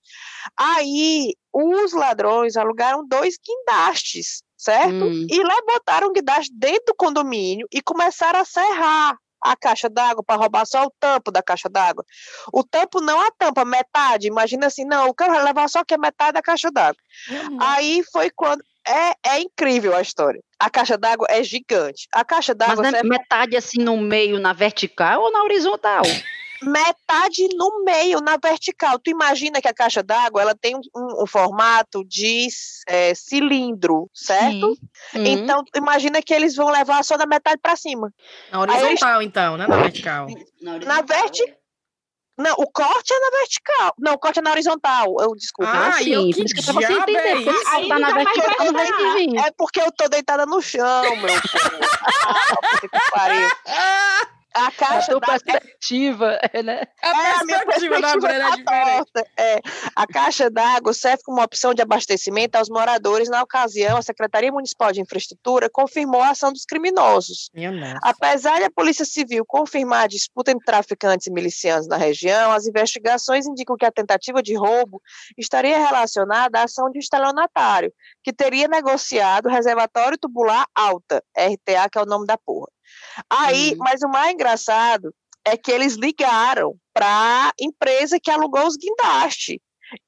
Aí, 0.57 1.33
os 1.53 1.93
ladrões 1.93 2.55
alugaram 2.57 3.07
dois 3.07 3.35
guindastes, 3.37 4.41
certo? 4.57 5.05
Hum. 5.05 5.27
E 5.29 5.43
lá 5.43 5.55
botaram 5.67 6.07
o 6.07 6.11
guindaste 6.11 6.51
dentro 6.53 6.85
do 6.87 6.95
condomínio 6.95 7.67
e 7.71 7.81
começaram 7.81 8.39
a 8.39 8.45
serrar 8.45 9.15
a 9.45 9.55
caixa 9.55 9.87
d'água 9.87 10.23
para 10.23 10.39
roubar 10.39 10.65
só 10.65 10.85
o 10.85 10.91
tampo 10.99 11.31
da 11.31 11.41
caixa 11.43 11.69
d'água. 11.69 12.03
O 12.51 12.63
tampo 12.63 12.99
não 12.99 13.21
a 13.21 13.29
tampa, 13.37 13.63
metade. 13.63 14.27
Imagina 14.27 14.67
assim, 14.67 14.83
não, 14.85 15.07
o 15.09 15.13
cara 15.13 15.33
vai 15.33 15.43
levar 15.43 15.69
só 15.69 15.83
que 15.83 15.93
é 15.93 15.97
metade 15.97 16.33
da 16.33 16.41
caixa 16.41 16.71
d'água. 16.71 16.99
Aí 17.59 18.03
foi 18.11 18.29
quando. 18.35 18.63
É, 18.87 19.35
é 19.35 19.39
incrível 19.39 19.95
a 19.95 20.01
história. 20.01 20.39
A 20.59 20.69
caixa 20.69 20.97
d'água 20.97 21.27
é 21.29 21.43
gigante. 21.43 22.07
A 22.13 22.23
caixa 22.23 22.55
Mas 22.57 22.67
d'água 22.67 22.87
é 22.87 22.91
serve 22.91 23.09
metade 23.09 23.57
assim 23.57 23.81
no 23.81 23.97
meio, 23.97 24.39
na 24.39 24.53
vertical 24.53 25.21
ou 25.21 25.31
na 25.31 25.43
horizontal? 25.43 26.03
Metade 26.61 27.47
no 27.55 27.83
meio, 27.83 28.19
na 28.21 28.37
vertical. 28.37 28.97
Tu 28.99 29.09
imagina 29.11 29.61
que 29.61 29.67
a 29.67 29.73
caixa 29.73 30.01
d'água 30.03 30.41
ela 30.41 30.55
tem 30.55 30.75
um, 30.75 30.81
um- 30.95 31.23
um 31.23 31.27
formato 31.27 32.03
de 32.05 32.47
é, 32.87 33.13
cilindro, 33.15 34.09
certo? 34.13 34.75
Sim. 35.11 35.19
Hum. 35.19 35.25
Então, 35.25 35.63
imagina 35.75 36.21
que 36.21 36.33
eles 36.33 36.55
vão 36.55 36.69
levar 36.69 37.03
só 37.03 37.17
da 37.17 37.25
metade 37.25 37.59
para 37.61 37.75
cima. 37.75 38.11
Na 38.51 38.59
horizontal, 38.61 39.21
então, 39.21 39.57
né? 39.57 39.67
Na 39.67 39.77
vertical. 39.77 40.27
Na 40.61 41.01
vertical. 41.01 41.55
Não, 42.37 42.51
o 42.57 42.69
corte 42.69 43.13
é 43.13 43.19
na 43.19 43.29
vertical. 43.39 43.93
Não, 43.97 44.13
o 44.15 44.17
corte 44.19 44.39
é 44.39 44.41
na 44.41 44.51
horizontal. 44.51 45.15
Eu 45.21 45.33
desculpa. 45.35 45.71
Ah, 45.73 46.01
e 46.03 46.11
eu 46.11 46.25
que 46.25 46.33
por 46.35 46.45
isso 46.45 46.53
que 46.55 46.63
pra 46.65 46.73
você 46.73 46.87
diabo 46.87 46.95
é 46.95 47.11
entender. 47.13 47.35
isso? 47.37 47.45
Porque 47.53 47.67
Aí 47.69 47.87
tá 47.87 47.99
na 47.99 48.11
vertical, 48.11 48.65
não 48.65 48.73
vai 48.73 48.91
vir. 49.15 49.37
É 49.37 49.51
porque 49.57 49.79
eu 49.81 49.91
tô 49.93 50.09
deitada 50.09 50.45
no 50.45 50.61
chão, 50.61 51.01
meu 51.01 51.21
povo. 51.21 51.33
Ah, 52.27 52.79
que 52.81 52.89
pariu. 53.11 53.49
A 54.55 54.71
caixa 54.71 55.19
d'água 55.19 55.39
perspectiva, 55.41 56.39
né? 56.63 56.81
A 57.03 57.09
É, 57.09 57.31
a 57.31 57.43
minha 57.43 57.65
perspectiva 57.65 57.99
da 57.99 58.09
é 58.09 58.39
tá 58.39 58.55
diferente. 58.55 58.63
torta. 58.65 59.27
É, 59.37 59.59
a 59.95 60.07
caixa 60.07 60.49
d'água 60.49 60.93
serve 60.93 61.23
como 61.23 61.41
opção 61.41 61.73
de 61.73 61.81
abastecimento 61.81 62.55
aos 62.55 62.69
moradores. 62.69 63.29
Na 63.29 63.43
ocasião, 63.43 63.97
a 63.97 64.01
Secretaria 64.01 64.51
Municipal 64.51 64.93
de 64.93 65.01
Infraestrutura 65.01 65.69
confirmou 65.69 66.21
a 66.21 66.29
ação 66.29 66.53
dos 66.53 66.63
criminosos. 66.63 67.49
Apesar 68.01 68.59
de 68.59 68.65
a 68.65 68.71
Polícia 68.71 69.03
Civil 69.03 69.43
confirmar 69.45 70.05
a 70.05 70.07
disputa 70.07 70.51
entre 70.51 70.65
traficantes 70.65 71.27
e 71.27 71.31
milicianos 71.31 71.87
na 71.87 71.97
região, 71.97 72.51
as 72.51 72.65
investigações 72.65 73.45
indicam 73.45 73.75
que 73.75 73.85
a 73.85 73.91
tentativa 73.91 74.41
de 74.41 74.55
roubo 74.55 75.01
estaria 75.37 75.77
relacionada 75.77 76.59
à 76.59 76.63
ação 76.63 76.89
de 76.89 76.97
um 76.97 77.01
estelionatário, 77.01 77.91
que 78.23 78.31
teria 78.31 78.67
negociado 78.69 79.47
o 79.47 79.51
reservatório 79.51 80.17
tubular 80.17 80.65
alta, 80.73 81.21
RTA, 81.37 81.89
que 81.89 81.97
é 81.97 82.01
o 82.01 82.05
nome 82.05 82.25
da 82.25 82.37
porra. 82.37 82.67
Aí, 83.29 83.73
Hum. 83.73 83.77
mas 83.79 84.01
o 84.01 84.09
mais 84.09 84.33
engraçado 84.33 85.13
é 85.45 85.55
que 85.55 85.71
eles 85.71 85.93
ligaram 85.95 86.75
para 86.93 87.07
a 87.07 87.51
empresa 87.59 88.19
que 88.19 88.31
alugou 88.31 88.65
os 88.65 88.75
guindastes. 88.77 89.57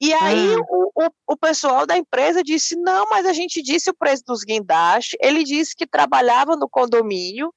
E 0.00 0.12
aí 0.12 0.54
Ah. 0.54 0.60
o, 0.70 0.90
o, 1.04 1.10
o 1.28 1.36
pessoal 1.36 1.86
da 1.86 1.96
empresa 1.96 2.42
disse, 2.42 2.74
não, 2.76 3.08
mas 3.08 3.24
a 3.24 3.32
gente 3.32 3.62
disse 3.62 3.88
o 3.88 3.94
preço 3.94 4.24
dos 4.26 4.42
guindastes, 4.42 5.16
ele 5.20 5.44
disse 5.44 5.74
que 5.76 5.86
trabalhava 5.86 6.56
no 6.56 6.68
condomínio 6.68 7.52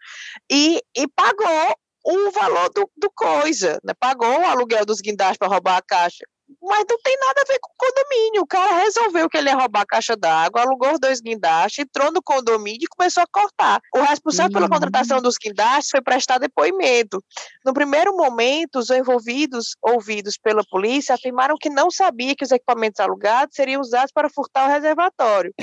e, 0.49 0.79
e 0.95 1.07
pagou 1.07 1.75
o 2.05 2.31
valor 2.31 2.69
do, 2.69 2.89
do 2.95 3.12
coisa, 3.15 3.79
né? 3.84 3.93
pagou 3.99 4.39
o 4.39 4.45
aluguel 4.45 4.86
dos 4.86 5.01
guindastes 5.01 5.38
para 5.38 5.47
roubar 5.47 5.77
a 5.77 5.81
caixa. 5.81 6.25
Mas 6.62 6.86
não 6.90 6.98
tem 7.04 7.18
nada 7.20 7.42
a 7.42 7.52
ver 7.52 7.60
com 7.60 7.70
o 7.72 7.76
condomínio. 7.78 8.42
O 8.42 8.48
cara 8.48 8.80
resolveu 8.84 9.30
que 9.30 9.38
ele 9.38 9.50
ia 9.50 9.56
roubar 9.56 9.82
a 9.82 9.86
caixa 9.86 10.16
d'água, 10.16 10.62
alugou 10.62 10.94
os 10.94 11.00
dois 11.00 11.22
guindastes, 11.22 11.80
entrou 11.86 12.12
no 12.12 12.22
condomínio 12.24 12.84
e 12.84 12.88
começou 12.88 13.24
a 13.24 13.28
cortar. 13.32 13.80
O 13.94 14.02
responsável 14.02 14.52
pela 14.52 14.66
Hum. 14.66 14.70
contratação 14.70 15.22
dos 15.22 15.36
guindastes 15.42 15.90
foi 15.92 16.02
prestar 16.02 16.38
depoimento. 16.40 17.24
No 17.66 17.74
primeiro 17.74 18.16
momento, 18.16 18.80
os 18.80 18.90
envolvidos, 18.90 19.76
ouvidos 19.82 20.38
pela 20.38 20.64
polícia, 20.70 21.16
afirmaram 21.16 21.56
que 21.60 21.70
não 21.70 21.92
sabia 21.92 22.36
que 22.36 22.44
os 22.44 22.52
equipamentos 22.52 23.00
alugados 23.00 23.56
seriam 23.56 23.82
usados 23.82 24.12
para 24.12 24.30
furtar 24.30 24.68
o 24.68 24.72
reservatório. 24.72 25.54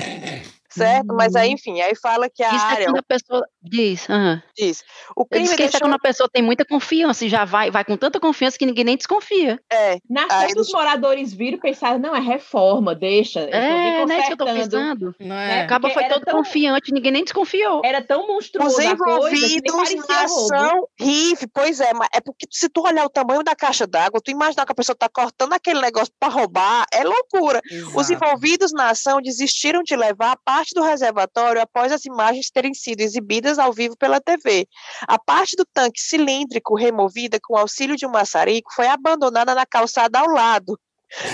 Certo? 0.69 1.13
Mas 1.15 1.35
aí, 1.35 1.49
enfim, 1.49 1.81
aí 1.81 1.95
fala 1.95 2.29
que 2.29 2.43
a 2.43 2.53
Isso 2.55 2.65
é 2.65 2.69
área 2.69 2.85
quando 2.85 2.97
a 2.97 3.03
pessoa 3.03 3.45
diz. 3.61 4.09
aham. 4.09 4.41
diz. 4.57 4.83
O 5.15 5.25
crime 5.25 5.43
disse 5.45 5.55
que 5.57 5.63
isso 5.63 5.69
é 5.69 5.79
deixou... 5.79 5.87
quando 5.87 5.95
a 5.95 5.99
pessoa 5.99 6.29
tem 6.31 6.43
muita 6.43 6.63
confiança 6.65 7.25
e 7.25 7.29
já 7.29 7.43
vai, 7.45 7.71
vai 7.71 7.83
com 7.83 7.97
tanta 7.97 8.19
confiança 8.19 8.57
que 8.57 8.65
ninguém 8.65 8.83
nem 8.83 8.95
desconfia. 8.97 9.59
É, 9.71 9.97
Na 10.09 10.25
Aí 10.29 10.53
os 10.55 10.71
moradores 10.71 11.33
viram 11.33 11.57
e 11.57 11.61
pensaram, 11.61 11.97
não, 11.99 12.15
é 12.15 12.19
reforma, 12.19 12.93
deixa. 12.93 13.39
É, 13.41 14.05
não 14.05 14.13
é 14.13 14.17
isso 14.19 14.27
que 14.27 14.33
eu 14.33 14.37
tô 14.37 14.45
pensando. 14.45 15.15
Não 15.19 15.27
né? 15.27 15.59
é? 15.59 15.61
Acaba 15.63 15.89
foi 15.89 16.03
todo 16.07 16.23
tão- 16.23 16.37
confiante, 16.37 16.93
ninguém 16.93 17.11
nem 17.11 17.23
desconfiou. 17.23 17.81
Era 17.83 18.01
tão 18.01 18.27
monstruoso 18.27 18.77
Os 18.79 18.85
a 18.85 18.95
coisa 18.95 19.35
envolvidos 19.37 20.07
na 20.07 20.21
ação 20.23 20.87
RIF, 20.99 21.47
pois 21.53 21.79
é, 21.79 21.93
mas 21.93 22.09
é 22.13 22.21
porque 22.21 22.45
se 22.51 22.69
tu 22.69 22.81
olhar 22.81 23.05
o 23.05 23.09
tamanho 23.09 23.43
da 23.43 23.55
caixa 23.55 23.87
d'água, 23.87 24.21
tu 24.23 24.31
imaginar 24.31 24.65
que 24.65 24.71
a 24.71 24.75
pessoa 24.75 24.95
tá 24.95 25.09
cortando 25.09 25.53
aquele 25.53 25.81
negócio 25.81 26.13
para 26.19 26.31
roubar, 26.31 26.85
é 26.93 27.03
loucura. 27.03 27.61
Os 27.95 28.09
Exato. 28.09 28.13
envolvidos 28.13 28.71
na 28.71 28.89
ação 28.89 29.21
desistiram 29.21 29.81
de 29.83 29.95
levar 29.95 30.37
parte 30.45 30.68
do 30.73 30.81
reservatório 30.81 31.61
após 31.61 31.91
as 31.91 32.05
imagens 32.05 32.49
terem 32.49 32.73
sido 32.73 33.01
exibidas 33.01 33.59
ao 33.59 33.73
vivo 33.73 33.95
pela 33.97 34.19
TV. 34.19 34.67
A 35.07 35.19
parte 35.19 35.55
do 35.55 35.65
tanque 35.73 36.01
cilíndrico 36.01 36.75
removida 36.75 37.39
com 37.41 37.57
auxílio 37.57 37.95
de 37.95 38.05
um 38.05 38.11
maçarico 38.11 38.73
foi 38.73 38.87
abandonada 38.87 39.53
na 39.55 39.65
calçada 39.65 40.19
ao 40.19 40.27
lado 40.27 40.79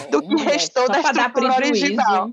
do 0.10 0.21
que 0.21 0.36
restou 0.43 0.88
da 0.88 1.00
estrutura 1.00 1.56
original. 1.56 2.30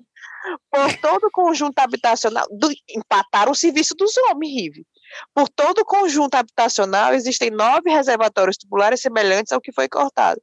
Por 0.71 0.97
todo 0.99 1.25
o 1.25 1.31
conjunto 1.31 1.79
habitacional, 1.79 2.47
do, 2.51 2.69
empataram 2.91 3.53
o 3.53 3.55
serviço 3.55 3.95
dos 3.95 4.17
homens, 4.17 4.53
Rive. 4.53 4.87
Por 5.35 5.49
todo 5.49 5.81
o 5.81 5.85
conjunto 5.85 6.35
habitacional, 6.35 7.15
existem 7.15 7.51
nove 7.51 7.91
reservatórios 7.91 8.57
tubulares 8.57 9.01
semelhantes 9.01 9.53
ao 9.53 9.61
que 9.61 9.73
foi 9.73 9.89
cortado. 9.89 10.41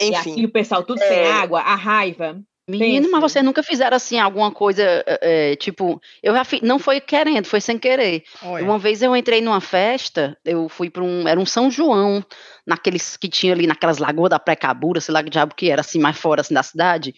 E 0.00 0.06
Enfim. 0.06 0.32
aqui 0.32 0.44
o 0.46 0.52
pessoal 0.52 0.82
tudo 0.82 1.00
É. 1.00 1.08
sem 1.08 1.26
água, 1.26 1.60
a 1.60 1.74
raiva. 1.74 2.40
Menino, 2.68 3.08
mas 3.12 3.20
Pense. 3.20 3.32
vocês 3.32 3.44
nunca 3.44 3.62
fizeram 3.62 3.96
assim 3.96 4.18
alguma 4.18 4.50
coisa, 4.50 4.82
é, 5.06 5.54
tipo, 5.54 6.02
eu 6.20 6.44
fiz, 6.44 6.60
não 6.62 6.80
foi 6.80 7.00
querendo, 7.00 7.46
foi 7.46 7.60
sem 7.60 7.78
querer. 7.78 8.24
Olha. 8.42 8.64
Uma 8.64 8.76
vez 8.76 9.02
eu 9.02 9.14
entrei 9.14 9.40
numa 9.40 9.60
festa, 9.60 10.36
eu 10.44 10.68
fui 10.68 10.90
para 10.90 11.04
um, 11.04 11.28
era 11.28 11.38
um 11.38 11.46
São 11.46 11.70
João, 11.70 12.24
naqueles 12.66 13.16
que 13.16 13.28
tinha 13.28 13.52
ali 13.52 13.68
naquelas 13.68 13.98
lagoas 13.98 14.30
da 14.30 14.40
Precabura, 14.40 15.00
sei 15.00 15.14
lá 15.14 15.22
que 15.22 15.30
diabo 15.30 15.54
que 15.54 15.70
era, 15.70 15.80
assim, 15.80 16.00
mais 16.00 16.18
fora 16.18 16.40
assim, 16.40 16.54
da 16.54 16.62
cidade. 16.64 17.14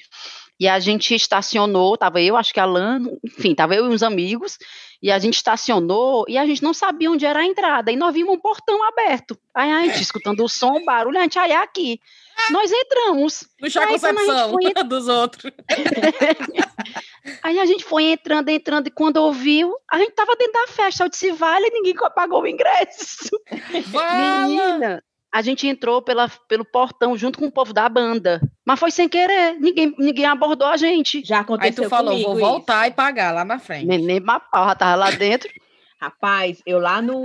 E 0.61 0.69
a 0.69 0.79
gente 0.79 1.15
estacionou, 1.15 1.97
tava 1.97 2.21
eu, 2.21 2.37
acho 2.37 2.53
que 2.53 2.61
a 2.61 2.67
Lano, 2.67 3.19
enfim, 3.25 3.55
tava 3.55 3.75
eu 3.75 3.87
e 3.87 3.95
uns 3.95 4.03
amigos, 4.03 4.59
e 5.03 5.11
a 5.11 5.19
gente 5.19 5.35
estacionou 5.35 6.25
e 6.29 6.37
a 6.37 6.45
gente 6.47 6.63
não 6.63 6.75
sabia 6.75 7.11
onde 7.11 7.25
era 7.25 7.41
a 7.41 7.45
entrada, 7.45 7.91
e 7.91 7.97
nós 7.97 8.13
vimos 8.13 8.35
um 8.35 8.41
portão 8.41 8.83
aberto. 8.85 9.39
Aí 9.55 9.71
a 9.71 9.83
gente 9.83 10.03
escutando 10.03 10.45
o 10.45 10.49
som, 10.49 10.73
o 10.77 10.85
barulho, 10.85 11.19
a 11.19 11.23
gente, 11.23 11.39
aí 11.39 11.53
é 11.53 11.57
aqui. 11.57 12.01
Nós 12.51 12.71
entramos. 12.73 13.45
Quando 13.61 13.77
a 13.79 13.87
concepção 13.89 14.51
foi- 14.51 14.75
dos 14.85 15.09
outros. 15.09 15.53
Aí 17.43 17.59
a 17.59 17.67
gente 17.67 17.85
foi 17.85 18.05
entrando, 18.05 18.49
entrando, 18.49 18.87
e 18.87 18.91
quando 18.91 19.19
ouviu, 19.19 19.75
a 19.91 19.99
gente 19.99 20.13
tava 20.13 20.35
dentro 20.37 20.53
da 20.55 20.69
festa. 20.69 21.05
Eu 21.05 21.09
disse, 21.11 21.31
vale, 21.33 21.69
ninguém 21.71 21.95
pagou 22.15 22.43
o 22.43 22.47
ingresso. 22.47 23.29
Fala! 23.93 24.47
Menina, 24.47 25.03
a 25.33 25.43
gente 25.43 25.67
entrou 25.67 26.01
pela, 26.03 26.29
pelo 26.49 26.65
portão 26.65 27.17
junto 27.17 27.39
com 27.39 27.47
o 27.47 27.53
povo 27.53 27.73
da 27.73 27.89
banda. 27.89 28.41
Mas 28.67 28.81
foi 28.81 28.91
sem 28.91 29.09
querer, 29.09 29.55
ninguém, 29.61 29.95
ninguém 29.99 30.25
abordou 30.27 30.67
a 30.67 30.77
gente. 30.77 31.23
Já 31.25 31.37
Aí 31.37 31.43
aconteceu 31.43 31.85
tu 31.85 31.91
falou, 31.91 32.13
comigo 32.13 32.31
vou 32.31 32.39
voltar 32.39 32.83
isso. 32.87 32.93
e 32.93 32.97
pagar 32.97 33.33
lá 33.35 33.45
na 33.45 33.59
frente. 33.59 33.87
Nem, 33.87 33.99
nem 33.99 34.21
uma 34.21 34.41
pau, 34.41 34.67
já 34.69 34.75
tava 34.75 34.95
lá 34.97 35.11
dentro. 35.11 35.49
Rapaz, 36.01 36.63
eu 36.65 36.79
lá 36.79 37.03
no, 37.03 37.23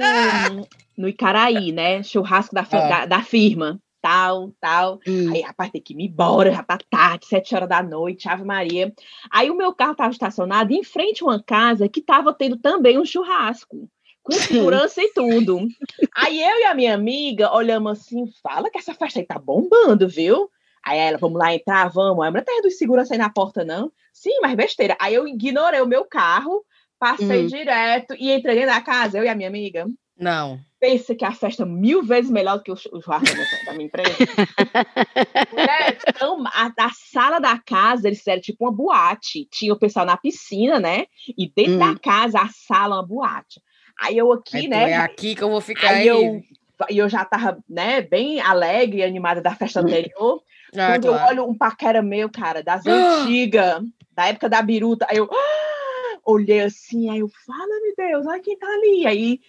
no 0.97 1.07
Icaraí, 1.07 1.71
né? 1.71 2.01
Churrasco 2.03 2.53
da, 2.55 2.61
Ah. 2.71 2.89
da, 2.89 3.05
da 3.05 3.21
firma. 3.21 3.79
Tal, 4.01 4.51
tal. 4.59 4.99
Hum. 5.07 5.31
Aí, 5.33 5.41
rapaz, 5.41 5.71
tem 5.71 5.81
que 5.81 5.93
ir 5.93 6.05
embora, 6.05 6.51
já 6.51 6.61
tá 6.61 6.77
tarde, 6.89 7.25
sete 7.25 7.55
horas 7.55 7.69
da 7.69 7.81
noite, 7.81 8.27
Ave 8.27 8.43
Maria. 8.43 8.91
Aí 9.31 9.49
o 9.49 9.55
meu 9.55 9.73
carro 9.73 9.95
tava 9.95 10.11
estacionado 10.11 10.73
em 10.73 10.83
frente 10.83 11.23
a 11.23 11.27
uma 11.27 11.41
casa 11.41 11.87
que 11.87 12.01
tava 12.01 12.33
tendo 12.33 12.57
também 12.57 12.99
um 12.99 13.05
churrasco. 13.05 13.87
Com 14.23 14.31
segurança 14.33 15.01
e 15.01 15.11
tudo. 15.13 15.67
Aí 16.15 16.41
eu 16.41 16.59
e 16.59 16.63
a 16.63 16.73
minha 16.73 16.93
amiga 16.93 17.53
olhamos 17.53 17.99
assim, 17.99 18.25
fala 18.41 18.69
que 18.69 18.77
essa 18.77 18.93
festa 18.93 19.19
aí 19.19 19.25
tá 19.25 19.37
bombando, 19.37 20.07
viu? 20.07 20.49
Aí 20.85 20.97
ela, 20.97 21.17
vamos 21.17 21.37
lá 21.39 21.53
entrar, 21.53 21.89
vamos. 21.89 22.23
Aí, 22.25 22.31
mas 22.31 22.41
não 22.41 22.45
tem 22.45 22.61
de 22.61 22.71
segurança 22.71 23.13
aí 23.13 23.17
na 23.17 23.29
porta, 23.29 23.63
não? 23.65 23.91
Sim, 24.13 24.39
mas 24.41 24.55
besteira. 24.55 24.95
Aí 24.99 25.13
eu 25.13 25.27
ignorei 25.27 25.81
o 25.81 25.87
meu 25.87 26.05
carro, 26.05 26.63
Passei 26.99 27.43
Hum. 27.43 27.47
direto 27.47 28.15
e 28.17 28.31
entrei 28.31 28.55
dentro 28.55 28.69
da 28.73 28.79
casa, 28.79 29.17
eu 29.17 29.25
e 29.25 29.27
a 29.27 29.35
minha 29.35 29.49
amiga. 29.49 29.85
Não. 30.17 30.57
Pensa 30.79 31.13
que 31.13 31.25
a 31.25 31.33
festa 31.33 31.63
é 31.63 31.65
mil 31.65 32.01
vezes 32.01 32.31
melhor 32.31 32.57
do 32.59 32.63
que 32.63 32.71
o 32.71 32.77
chu- 32.77 32.89
o 32.93 33.01
churrasco 33.01 33.25
da- 33.35 33.71
da 33.71 33.73
minha 33.73 33.87
empresa. 33.87 34.15
Mulher, 35.51 35.97
então, 36.07 36.43
a, 36.47 36.71
a 36.79 36.89
sala 36.91 37.39
da 37.39 37.57
casa, 37.59 38.07
eles 38.07 38.19
fizeram 38.19 38.41
tipo 38.41 38.63
uma 38.63 38.71
boate. 38.71 39.45
Tinha 39.51 39.73
o 39.73 39.77
pessoal 39.79 40.05
na 40.05 40.15
piscina, 40.15 40.79
né? 40.79 41.05
E 41.37 41.51
dentro 41.53 41.73
Hum. 41.75 41.79
da 41.93 41.99
casa, 41.99 42.39
a 42.39 42.47
sala, 42.49 42.95
uma 42.95 43.05
boate. 43.05 43.61
Aí 43.99 44.17
eu 44.17 44.31
aqui, 44.31 44.57
Aí 44.57 44.67
né? 44.67 44.91
é 44.91 44.97
aqui 44.97 45.35
que 45.35 45.43
eu 45.43 45.49
vou 45.49 45.61
ficar 45.61 45.89
Aí 45.89 45.99
aí. 45.99 46.07
eu, 46.07 46.43
e 46.89 46.97
eu 46.97 47.07
já 47.07 47.23
tava, 47.23 47.63
né, 47.69 48.01
bem 48.01 48.41
alegre 48.41 48.99
e 48.99 49.03
animada 49.03 49.41
da 49.41 49.55
festa 49.55 49.79
anterior. 49.81 50.41
Ah, 50.75 50.93
Quando 50.93 51.05
eu 51.05 51.11
claro. 51.13 51.29
olho 51.29 51.49
um 51.49 51.55
paquera 51.57 52.01
meu, 52.01 52.29
cara, 52.29 52.63
das 52.63 52.85
Ah! 52.87 52.91
antigas, 53.21 53.83
da 54.11 54.27
época 54.27 54.49
da 54.49 54.61
biruta, 54.61 55.05
aí 55.09 55.17
eu 55.17 55.29
ah! 55.31 56.19
olhei 56.25 56.61
assim, 56.61 57.09
aí 57.09 57.19
eu, 57.19 57.29
fala-me 57.45 57.93
Deus, 57.95 58.25
olha 58.25 58.41
quem 58.41 58.57
tá 58.57 58.67
ali. 58.67 59.05
Aí, 59.05 59.39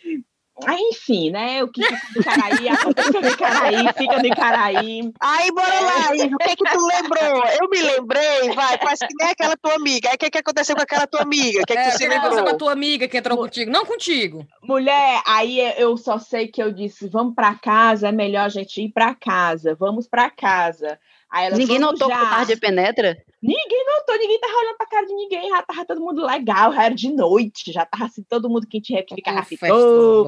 aí 0.66 0.80
enfim, 0.92 1.30
né, 1.30 1.62
o 1.62 1.68
que 1.68 1.82
fica 1.82 1.98
no 2.14 2.20
Icaraí, 2.20 2.68
aconteceu 2.68 3.20
no 3.20 3.28
Icaraí, 3.28 3.92
fica 3.96 4.18
no 4.18 4.26
Icaraí. 4.26 5.12
Aí, 5.20 5.52
bora 5.52 5.80
lá, 5.80 6.16
Ivo, 6.16 6.34
o 6.34 6.38
que 6.38 6.50
é 6.50 6.56
que 6.56 6.64
tu 6.64 6.86
lembrou? 6.86 7.44
Eu 7.60 7.68
me 7.68 7.82
lembrei, 7.82 8.54
vai, 8.54 8.78
parece 8.78 9.06
que 9.06 9.14
nem 9.18 9.30
aquela 9.30 9.56
tua 9.56 9.74
amiga. 9.74 10.08
Aí, 10.08 10.14
o 10.14 10.18
que 10.18 10.26
é 10.26 10.30
que 10.30 10.38
aconteceu 10.38 10.76
com 10.76 10.82
aquela 10.82 11.06
tua 11.06 11.22
amiga? 11.22 11.60
O 11.60 11.66
que 11.66 11.72
é 11.72 11.76
que 11.76 11.82
É, 11.82 11.90
tu 11.90 11.98
se 11.98 12.08
com 12.08 12.48
a 12.48 12.54
tua 12.54 12.72
amiga 12.72 13.08
que 13.08 13.16
entrou 13.16 13.36
contigo? 13.36 13.70
Não 13.70 13.84
contigo. 13.84 14.46
Mulher, 14.62 15.22
aí 15.26 15.60
eu 15.78 15.96
só 15.96 16.18
sei 16.18 16.48
que 16.48 16.62
eu 16.62 16.72
disse, 16.72 17.08
vamos 17.08 17.34
pra 17.34 17.54
casa, 17.54 18.08
é 18.08 18.12
melhor 18.12 18.44
a 18.44 18.48
gente 18.48 18.82
ir 18.82 18.90
pra 18.90 19.14
casa, 19.14 19.74
vamos 19.74 20.06
pra 20.06 20.30
casa. 20.30 20.98
Aí 21.34 21.46
ela, 21.46 21.56
Ninguém 21.56 21.80
"Vamos 21.80 21.98
notou 21.98 22.08
que 22.08 22.14
já." 22.14 22.22
o 22.22 22.30
tarde 22.30 22.56
penetra? 22.56 23.16
Ninguém 23.42 23.84
notou, 23.84 24.16
ninguém 24.16 24.38
tava 24.40 24.54
olhando 24.56 24.76
pra 24.76 24.86
cara 24.86 25.04
de 25.06 25.14
ninguém, 25.14 25.50
já 25.50 25.62
tava 25.62 25.84
todo 25.84 26.00
mundo 26.00 26.24
legal, 26.24 26.72
já 26.72 26.84
era 26.84 26.94
de 26.94 27.12
noite, 27.12 27.72
já 27.72 27.84
tava 27.84 28.04
assim, 28.06 28.22
todo 28.22 28.48
mundo 28.48 28.66
que 28.68 28.80
tinha 28.80 29.02
que 29.04 29.16
ficar 29.16 29.32
Uma 29.32 29.42
ficou. 29.42 29.68
festa 29.68 29.74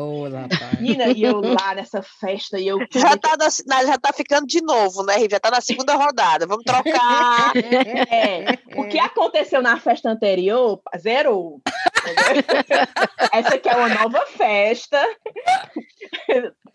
boa, 0.02 0.28
rapaz. 0.40 0.80
Menina, 0.80 1.06
e 1.08 1.22
eu 1.22 1.40
lá 1.40 1.74
nessa 1.76 2.02
festa, 2.02 2.58
e 2.58 2.66
eu. 2.66 2.78
Já 2.92 3.16
tá, 3.16 3.36
na- 3.66 3.84
já 3.84 3.96
tá 3.98 4.12
ficando 4.12 4.46
de 4.46 4.60
novo, 4.62 5.02
né, 5.04 5.14
Rive? 5.16 5.30
Já 5.30 5.40
tá 5.40 5.50
na 5.50 5.60
segunda 5.60 5.94
rodada. 5.94 6.44
Vamos 6.46 6.64
trocar. 6.64 7.52
É, 8.10 8.58
o 8.76 8.86
que 8.88 8.98
aconteceu 8.98 9.62
na 9.62 9.78
festa 9.78 10.10
anterior, 10.10 10.80
zerou. 10.98 11.60
entendeu? 12.02 12.42
Essa 13.32 13.54
aqui 13.54 13.68
é 13.68 13.76
uma 13.76 13.88
nova 13.88 14.26
festa. 14.26 15.00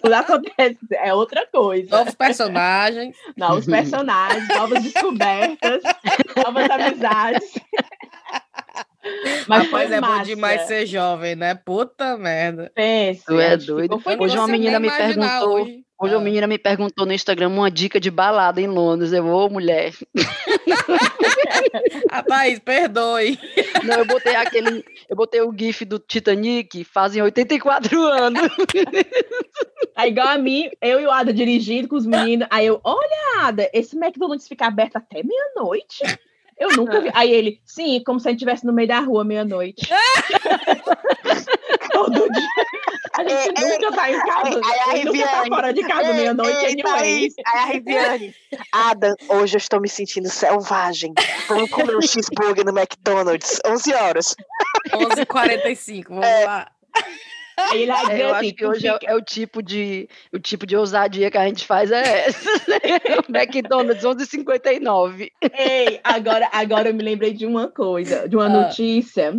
Tudo 0.01 0.13
acontece, 0.13 0.77
é 0.91 1.13
outra 1.13 1.45
coisa. 1.51 1.97
Novos 1.97 2.15
personagens. 2.15 3.15
Novos 3.37 3.65
personagens, 3.65 4.47
novas 4.47 4.83
descobertas, 4.83 5.81
novas 6.43 6.69
amizades. 6.69 7.53
Mas 9.47 9.63
Rapaz, 9.65 9.91
é 9.91 9.99
bom 10.01 10.21
demais 10.21 10.61
ser 10.63 10.85
jovem, 10.85 11.35
né? 11.35 11.55
Puta 11.55 12.17
merda. 12.17 12.71
Pense, 12.75 13.25
Tu 13.25 13.39
é 13.39 13.47
a 13.47 13.57
gente 13.57 13.67
doido. 13.67 14.01
Hoje 14.19 14.37
uma 14.37 14.47
menina 14.47 14.79
me 14.79 14.89
perguntou- 14.91 15.53
Hoje, 15.53 15.81
Hoje 16.03 16.15
Ah. 16.15 16.17
uma 16.17 16.23
menina 16.23 16.47
me 16.47 16.57
perguntou 16.57 17.05
no 17.05 17.13
Instagram 17.13 17.49
uma 17.49 17.69
dica 17.69 17.99
de 17.99 18.09
balada 18.09 18.59
em 18.59 18.65
Londres. 18.67 19.13
Eu, 19.13 19.27
ô 19.27 19.47
mulher. 19.49 19.93
Ah, 22.09 22.23
Thaís, 22.23 22.59
perdoe. 22.59 23.39
Não, 23.83 23.99
eu 23.99 24.05
botei 24.05 24.35
aquele. 24.35 24.83
Eu 25.09 25.15
botei 25.15 25.41
o 25.41 25.53
GIF 25.57 25.85
do 25.85 25.97
Titanic, 25.99 26.83
fazem 26.83 27.21
84 27.21 28.01
anos. 28.03 28.41
É 29.97 30.07
igual 30.07 30.27
a 30.27 30.37
mim, 30.37 30.69
eu 30.81 30.99
e 30.99 31.05
o 31.05 31.11
Ada 31.11 31.33
dirigindo 31.33 31.87
com 31.87 31.95
os 31.95 32.05
meninos. 32.05 32.47
Aí 32.49 32.65
eu, 32.65 32.81
olha, 32.83 33.45
Ada, 33.45 33.69
esse 33.73 33.95
McDonald's 33.95 34.47
fica 34.47 34.65
aberto 34.67 34.97
até 34.97 35.21
meia-noite. 35.23 36.03
Eu 36.57 36.69
nunca 36.77 37.01
vi. 37.01 37.09
Aí 37.13 37.31
ele, 37.31 37.59
sim, 37.65 38.01
como 38.05 38.19
se 38.19 38.27
a 38.27 38.31
gente 38.31 38.39
estivesse 38.39 38.65
no 38.65 38.73
meio 38.73 38.87
da 38.87 38.99
rua 38.99 39.23
meia-noite. 39.23 39.89
Todo 42.05 42.31
dia. 42.31 42.47
A 43.13 43.23
gente 43.23 43.61
É, 43.63 43.67
nunca 43.67 43.91
tá 43.95 44.09
em 44.11 44.19
casa. 44.19 44.61
aí- 44.63 44.79
aí 44.95 45.01
a 45.01 45.05
nunca 45.05 45.19
tá 45.27 45.41
Riviane, 45.41 45.49
fora 45.49 45.73
de 45.73 45.81
casa 45.83 46.07
Ei, 46.09 46.13
meia-noite 46.13 46.65
ei, 46.65 46.71
anyway. 46.71 47.27
Aí 47.45 47.59
a 47.61 47.65
Riviane. 47.65 48.35
Adam, 48.71 49.15
hoje 49.29 49.55
eu 49.55 49.59
estou 49.59 49.81
me 49.81 49.89
sentindo 49.89 50.29
selvagem. 50.29 51.13
Vamos 51.47 51.69
comer 51.69 51.95
um 51.97 52.01
cheeseburger 52.01 52.65
no 52.65 52.71
McDonald's. 52.77 53.59
11 53.65 53.93
horas. 53.93 54.35
11h45, 54.93 56.05
vamos 56.09 56.25
É. 56.25 56.45
lá. 56.45 56.71
Aí 57.71 57.81
ele 57.83 57.91
É, 57.91 58.23
eu 58.23 58.33
acho 58.35 58.53
que 58.53 58.65
hoje 58.65 58.87
é, 58.87 58.93
fica- 58.93 59.11
é 59.11 59.15
o 59.15 59.21
tipo 59.21 59.61
de 59.61 60.07
o 60.33 60.39
tipo 60.39 60.65
de 60.65 60.75
ousadia 60.75 61.29
que 61.29 61.37
a 61.37 61.45
gente 61.47 61.65
faz 61.65 61.91
é 61.91 62.27
essa. 62.27 62.49
né? 62.67 62.79
O 63.27 63.37
McDonald's 63.37 64.03
11:59. 64.03 65.29
Ei, 65.53 65.99
agora, 66.03 66.49
agora 66.51 66.89
eu 66.89 66.93
me 66.93 67.03
lembrei 67.03 67.33
de 67.33 67.45
uma 67.45 67.67
coisa, 67.69 68.27
de 68.27 68.35
uma 68.35 68.45
Ah. 68.45 68.49
notícia, 68.49 69.33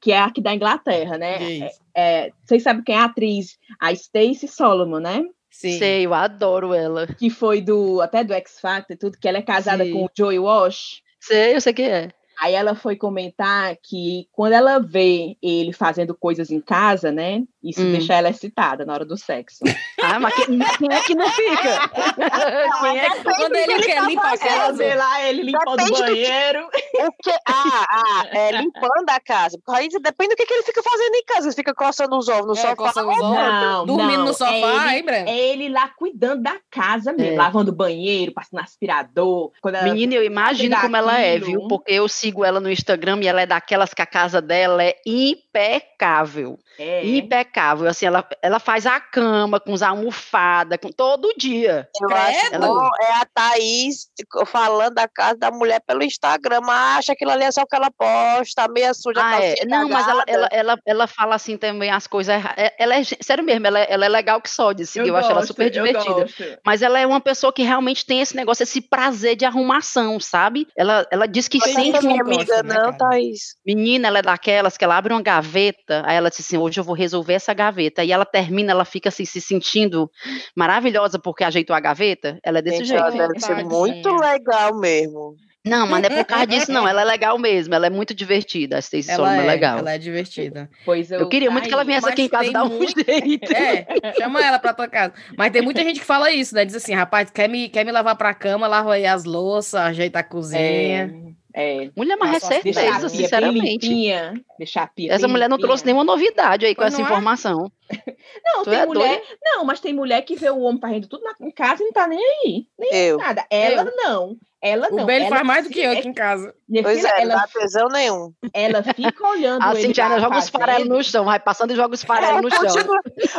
que 0.00 0.12
é 0.12 0.18
aqui 0.18 0.40
da 0.40 0.54
Inglaterra, 0.54 1.16
né? 1.18 1.38
Diz. 1.38 1.80
É, 1.96 2.30
vocês 2.44 2.62
sabem 2.62 2.82
quem 2.84 2.94
é 2.94 2.98
a 2.98 3.04
atriz? 3.04 3.58
A 3.80 3.94
Stacey 3.94 4.48
Solomon, 4.48 4.98
né? 5.00 5.24
Sim. 5.50 5.78
Sei, 5.78 6.06
eu 6.06 6.14
adoro 6.14 6.72
ela. 6.72 7.06
Que 7.06 7.28
foi 7.28 7.60
do 7.60 8.00
até 8.00 8.24
do 8.24 8.32
X 8.32 8.58
Factor 8.60 8.94
e 8.94 8.98
tudo, 8.98 9.18
que 9.18 9.28
ela 9.28 9.38
é 9.38 9.42
casada 9.42 9.84
Sim. 9.84 9.92
com 9.92 10.04
o 10.06 10.10
Joey 10.16 10.38
Walsh. 10.38 11.02
Sei, 11.20 11.54
eu 11.54 11.60
sei 11.60 11.72
quem 11.74 11.86
é. 11.90 12.08
Aí 12.40 12.54
ela 12.54 12.74
foi 12.74 12.96
comentar 12.96 13.76
que 13.82 14.26
quando 14.32 14.52
ela 14.52 14.78
vê 14.80 15.36
ele 15.42 15.72
fazendo 15.72 16.14
coisas 16.14 16.50
em 16.50 16.60
casa, 16.60 17.12
né? 17.12 17.42
Isso 17.62 17.80
Hum. 17.80 17.92
deixa 17.92 18.14
ela 18.14 18.30
excitada 18.30 18.84
na 18.84 18.92
hora 18.92 19.04
do 19.04 19.16
sexo. 19.16 19.60
Ah, 20.04 20.18
mas 20.18 20.34
quem, 20.34 20.58
quem 20.58 20.92
é 20.92 21.00
que 21.02 21.14
não 21.14 21.30
fica? 21.30 21.88
quem 22.80 22.98
é 22.98 23.10
que... 23.10 23.22
Quando 23.22 23.54
ele 23.54 23.72
ele 23.74 23.82
quer 23.84 24.00
tá 24.00 24.08
limpar 24.08 24.32
a 24.34 24.38
casa. 24.38 24.72
Vê 24.78 24.94
lá 24.96 25.22
ele 25.28 25.42
limpando 25.44 25.74
o 25.74 25.76
do 25.76 25.94
que- 25.94 26.00
banheiro. 26.00 26.66
O 26.66 27.12
que? 27.22 27.30
Ah, 27.46 27.86
ah, 27.88 28.26
é 28.32 28.50
limpando 28.60 29.08
a 29.10 29.20
casa. 29.20 29.56
Aí 29.68 29.88
depende 29.88 30.30
do 30.30 30.36
que, 30.36 30.44
que 30.44 30.52
ele 30.54 30.64
fica 30.64 30.82
fazendo 30.82 31.14
em 31.14 31.24
casa. 31.24 31.46
Ele 31.46 31.54
fica 31.54 31.72
coçando 31.72 32.18
os 32.18 32.28
ovos 32.28 32.46
no 32.46 32.52
É, 32.52 32.56
sofá. 32.56 32.74
coçando 32.76 33.10
os 33.10 33.20
ovos. 33.20 33.36
Não, 33.36 33.86
Dormindo 33.86 34.18
não, 34.18 34.24
no 34.26 34.34
sofá, 34.34 34.92
é 34.92 34.98
ele? 34.98 35.10
É 35.10 35.38
ele 35.50 35.68
lá 35.68 35.88
cuidando 35.96 36.42
da 36.42 36.56
casa 36.68 37.12
mesmo, 37.12 37.34
É. 37.34 37.36
lavando 37.36 37.70
o 37.70 37.74
banheiro, 37.74 38.32
passando 38.32 38.60
aspirador. 38.60 39.52
Quando 39.60 39.76
ela- 39.76 39.84
Menina, 39.84 40.14
eu 40.14 40.24
imagino 40.24 40.76
como 40.80 40.96
ela 40.96 41.18
é, 41.20 41.38
viu? 41.38 41.68
Porque 41.68 41.92
eu 41.92 42.08
sigo 42.22 42.44
ela 42.44 42.60
no 42.60 42.70
Instagram 42.70 43.18
e 43.20 43.26
ela 43.26 43.40
é 43.42 43.46
daquelas 43.46 43.92
que 43.92 44.00
a 44.00 44.06
casa 44.06 44.40
dela 44.40 44.84
é 44.84 44.94
impecável. 45.04 46.56
é, 46.78 47.04
Impecável. 47.04 47.88
Assim, 47.88 48.06
ela, 48.06 48.24
ela 48.40 48.60
faz 48.60 48.86
a 48.86 49.00
cama 49.00 49.58
com 49.58 49.74
as 49.74 49.82
almofadas, 49.82 50.78
com 50.80 50.90
todo 50.90 51.34
dia. 51.36 51.88
Eu 52.00 52.06
Credo. 52.06 52.66
bom, 52.66 52.88
é 53.00 53.12
a 53.14 53.26
Thaís 53.34 54.06
falando 54.46 54.94
da 54.94 55.08
casa 55.08 55.36
da 55.36 55.50
mulher 55.50 55.80
pelo 55.84 56.02
Instagram. 56.04 56.60
Mas 56.62 56.98
acha 56.98 57.06
que 57.16 57.24
aquilo 57.24 57.32
ali 57.32 57.42
é 57.44 57.50
só 57.50 57.62
o 57.62 57.66
que 57.66 57.74
ela 57.76 57.90
posta, 57.90 58.68
meia 58.68 58.94
suja. 58.94 59.20
Ah, 59.20 59.42
é. 59.42 59.64
Não, 59.66 59.88
mas 59.88 60.06
ela, 60.06 60.24
ela, 60.26 60.48
ela, 60.52 60.78
ela 60.86 61.06
fala 61.08 61.34
assim 61.34 61.56
também 61.56 61.90
as 61.90 62.06
coisas. 62.06 62.34
é- 62.56 62.74
Ela 62.78 62.96
é, 62.98 63.02
sério 63.20 63.42
mesmo, 63.42 63.66
ela, 63.66 63.80
é- 63.80 63.86
ela 63.92 64.06
é 64.06 64.08
legal 64.08 64.40
que 64.40 64.48
só 64.50 64.72
de 64.72 64.86
seguir. 64.86 65.08
Eu, 65.08 65.16
acho 65.16 65.26
ela 65.30 65.40
gosto, 65.40 65.48
super 65.48 65.66
eu 65.66 65.70
divertida. 65.70 66.14
gosto. 66.22 66.44
Mas 66.64 66.82
ela 66.82 67.00
é 67.00 67.06
uma 67.06 67.20
pessoa 67.20 67.52
que 67.52 67.62
realmente 67.62 68.06
tem 68.06 68.20
esse 68.20 68.36
negócio, 68.36 68.62
esse 68.62 68.80
prazer 68.80 69.34
de 69.34 69.44
arrumação, 69.44 70.20
sabe? 70.20 70.68
Ela, 70.76 71.06
ela 71.10 71.26
diz 71.26 71.48
que 71.48 71.60
sente 71.60 72.06
não 72.14 72.20
é 72.20 72.24
minha 72.24 72.36
uma 72.38 72.44
gosta, 72.44 72.60
amiga, 72.60 72.74
né, 72.74 72.80
não? 72.86 72.96
Thaís. 72.96 73.40
Menina, 73.66 74.08
ela 74.08 74.18
é 74.18 74.22
daquelas 74.22 74.76
que 74.76 74.84
ela 74.84 74.96
abre 74.96 75.12
uma 75.12 75.22
gaveta, 75.22 76.02
aí 76.06 76.16
ela 76.16 76.30
diz 76.30 76.40
assim, 76.40 76.56
hoje 76.56 76.78
eu 76.80 76.84
vou 76.84 76.94
resolver 76.94 77.34
essa 77.34 77.52
gaveta, 77.54 78.04
e 78.04 78.12
ela 78.12 78.24
termina, 78.24 78.72
ela 78.72 78.84
fica 78.84 79.08
assim, 79.08 79.24
se 79.24 79.40
sentindo 79.40 80.10
maravilhosa 80.56 81.18
porque 81.18 81.44
ajeitou 81.44 81.74
a 81.74 81.80
gaveta, 81.80 82.38
ela 82.44 82.58
é 82.58 82.62
desse 82.62 82.78
Gente, 82.78 82.88
jeito. 82.88 83.00
ela 83.02 83.10
deve 83.10 83.40
ser 83.40 83.48
Tadinha. 83.56 83.64
muito 83.68 84.08
legal 84.16 84.78
mesmo. 84.78 85.36
Não, 85.64 85.86
mas 85.86 86.02
não 86.02 86.08
é 86.10 86.24
por 86.24 86.24
causa 86.26 86.44
disso 86.44 86.72
não, 86.72 86.88
ela 86.88 87.02
é 87.02 87.04
legal 87.04 87.38
mesmo, 87.38 87.72
ela 87.72 87.86
é 87.86 87.90
muito 87.90 88.12
divertida, 88.12 88.78
a 88.78 88.82
Stacey 88.82 89.08
Ela 89.14 89.16
Solomon 89.28 89.42
é 89.42 89.44
é, 89.44 89.46
legal. 89.46 89.78
ela 89.78 89.92
é 89.92 89.98
divertida. 89.98 90.68
Pois 90.84 91.08
eu, 91.12 91.20
Eu 91.20 91.28
queria 91.28 91.52
muito 91.52 91.68
que 91.68 91.72
ela 91.72 91.84
viesse 91.84 92.08
aqui 92.08 92.22
em 92.22 92.28
casa 92.28 92.50
dar 92.50 92.64
um 92.64 92.68
muito- 92.68 92.94
jeito. 93.06 93.52
É, 93.54 93.86
chama 94.18 94.44
ela 94.44 94.58
pra 94.58 94.74
tua 94.74 94.88
casa. 94.88 95.14
Mas 95.38 95.52
tem 95.52 95.62
muita 95.62 95.80
gente 95.84 96.00
que 96.00 96.04
fala 96.06 96.32
isso, 96.32 96.52
né? 96.52 96.64
Diz 96.64 96.74
assim, 96.74 96.94
rapaz, 96.94 97.30
quer 97.30 97.48
me, 97.48 97.68
quer 97.68 97.84
me 97.84 97.92
levar 97.92 98.16
pra 98.16 98.34
cama, 98.34 98.66
lava 98.66 98.94
aí 98.94 99.06
as 99.06 99.22
louças, 99.22 99.76
ajeita 99.80 100.18
a 100.18 100.24
cozinha. 100.24 101.04
É, 101.04 101.32
é, 101.54 101.90
Mulher, 101.96 102.16
mas 102.16 102.36
é 102.36 102.40
certeza, 102.40 103.08
sinceramente. 103.08 103.86
limpinha, 103.86 104.34
deixar 104.58 104.84
a 104.84 104.86
pia 104.86 105.12
Essa 105.12 105.28
mulher 105.28 105.48
não 105.48 105.58
trouxe 105.58 105.84
nenhuma 105.84 106.04
novidade 106.04 106.64
aí 106.66 106.74
com 106.74 106.82
Pois 106.82 106.92
essa 106.94 107.02
não 107.02 107.06
é? 107.08 107.10
informação. 107.10 107.72
Não, 108.42 108.64
Tu 108.64 108.70
tem 108.70 108.78
é 108.78 108.86
mulher. 108.86 109.22
Não, 109.44 109.64
mas 109.66 109.78
tem 109.78 109.92
mulher 109.92 110.22
que 110.22 110.34
vê 110.34 110.48
o 110.48 110.60
homem 110.60 110.80
fazendo 110.80 111.06
tudo 111.06 111.22
na, 111.24 111.34
em 111.46 111.50
casa 111.50 111.82
e 111.82 111.84
não 111.86 111.92
tá 111.92 112.06
nem 112.08 112.18
aí. 112.18 112.64
Eu. 112.90 113.18
Nada. 113.18 113.44
Ela 113.50 113.84
não. 113.84 114.34
Ela 114.62 114.88
O 114.90 114.96
não. 114.96 115.04
Ben 115.04 115.20
ela 115.26 115.28
faz 115.28 115.46
mais 115.46 115.64
do 115.64 115.70
que 115.70 115.80
eu 115.80 115.90
aqui 115.92 116.08
em 116.08 116.14
casa. 116.14 116.54
Minha 116.66 116.82
Pois 116.84 116.96
filha, 117.00 117.08
é, 117.08 117.24
não 117.26 117.32
ela, 117.32 117.40
dá 117.42 117.48
tesão 117.48 117.88
nenhum. 117.88 118.32
ela 118.54 118.82
fica 118.82 119.28
olhando 119.28 119.60
A 119.66 119.72
ele 119.72 119.82
Cintiana 119.82 120.18
joga 120.20 120.38
os 120.38 120.48
farelos 120.48 120.88
no 120.88 121.04
chão, 121.04 121.24
vai 121.26 121.38
passando 121.38 121.72
e 121.72 121.76
joga 121.76 121.94
os 121.94 122.02
farelos 122.02 122.40
no 122.40 122.48
Eu 122.48 122.70
chão. 122.70 122.86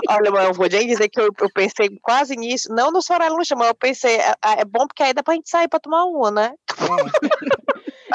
Olha, 0.09 0.29
mas 0.31 0.47
eu 0.49 0.53
vou 0.53 0.67
nem 0.69 0.85
dizer 0.85 1.09
que 1.09 1.19
eu, 1.19 1.29
eu 1.39 1.49
pensei 1.51 1.89
quase 1.99 2.35
nisso. 2.35 2.69
Não 2.71 2.91
no 2.91 3.01
Soraya 3.01 3.31
no 3.31 3.43
chão, 3.43 3.57
mas 3.57 3.69
eu 3.69 3.75
pensei, 3.75 4.17
é, 4.17 4.35
é 4.59 4.65
bom 4.65 4.85
porque 4.85 5.01
aí 5.01 5.13
dá 5.13 5.23
pra 5.23 5.33
gente 5.33 5.49
sair 5.49 5.67
pra 5.67 5.79
tomar 5.79 6.03
uma, 6.05 6.29
né? 6.29 6.53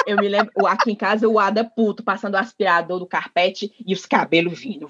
Eu 0.06 0.16
me 0.16 0.28
lembro, 0.28 0.66
aqui 0.66 0.90
em 0.90 0.96
casa, 0.96 1.28
o 1.28 1.38
Ada 1.38 1.64
puto, 1.64 2.02
passando 2.02 2.34
o 2.34 2.38
aspirador 2.38 2.98
do 2.98 3.06
carpete 3.06 3.72
e 3.86 3.94
os 3.94 4.06
cabelos 4.06 4.58
vindo. 4.58 4.86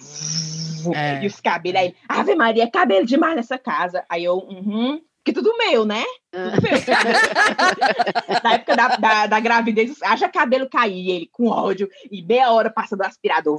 É. 0.95 1.23
E 1.23 1.27
os 1.27 1.41
cabelos 1.41 1.81
aí, 1.81 1.95
Ave 2.09 2.35
Maria, 2.35 2.65
é 2.65 2.71
cabelo 2.71 3.05
demais 3.05 3.37
nessa 3.37 3.59
casa. 3.59 4.05
Aí 4.09 4.25
eu, 4.25 4.37
uhum, 4.37 5.01
que 5.25 5.33
tudo 5.33 5.57
meu, 5.59 5.85
né? 5.85 6.05
Tudo 6.31 6.63
meu. 6.63 6.73
Na 8.43 8.55
época 8.55 8.77
da, 8.77 8.97
da, 8.97 9.27
da 9.27 9.41
gravidez, 9.41 10.01
haja 10.03 10.29
cabelo 10.29 10.69
cair, 10.69 11.11
ele 11.11 11.29
com 11.31 11.49
ódio, 11.49 11.89
e 12.11 12.23
meia 12.23 12.51
hora 12.53 12.71
passando 12.71 13.01
o 13.01 13.07
aspirador. 13.07 13.59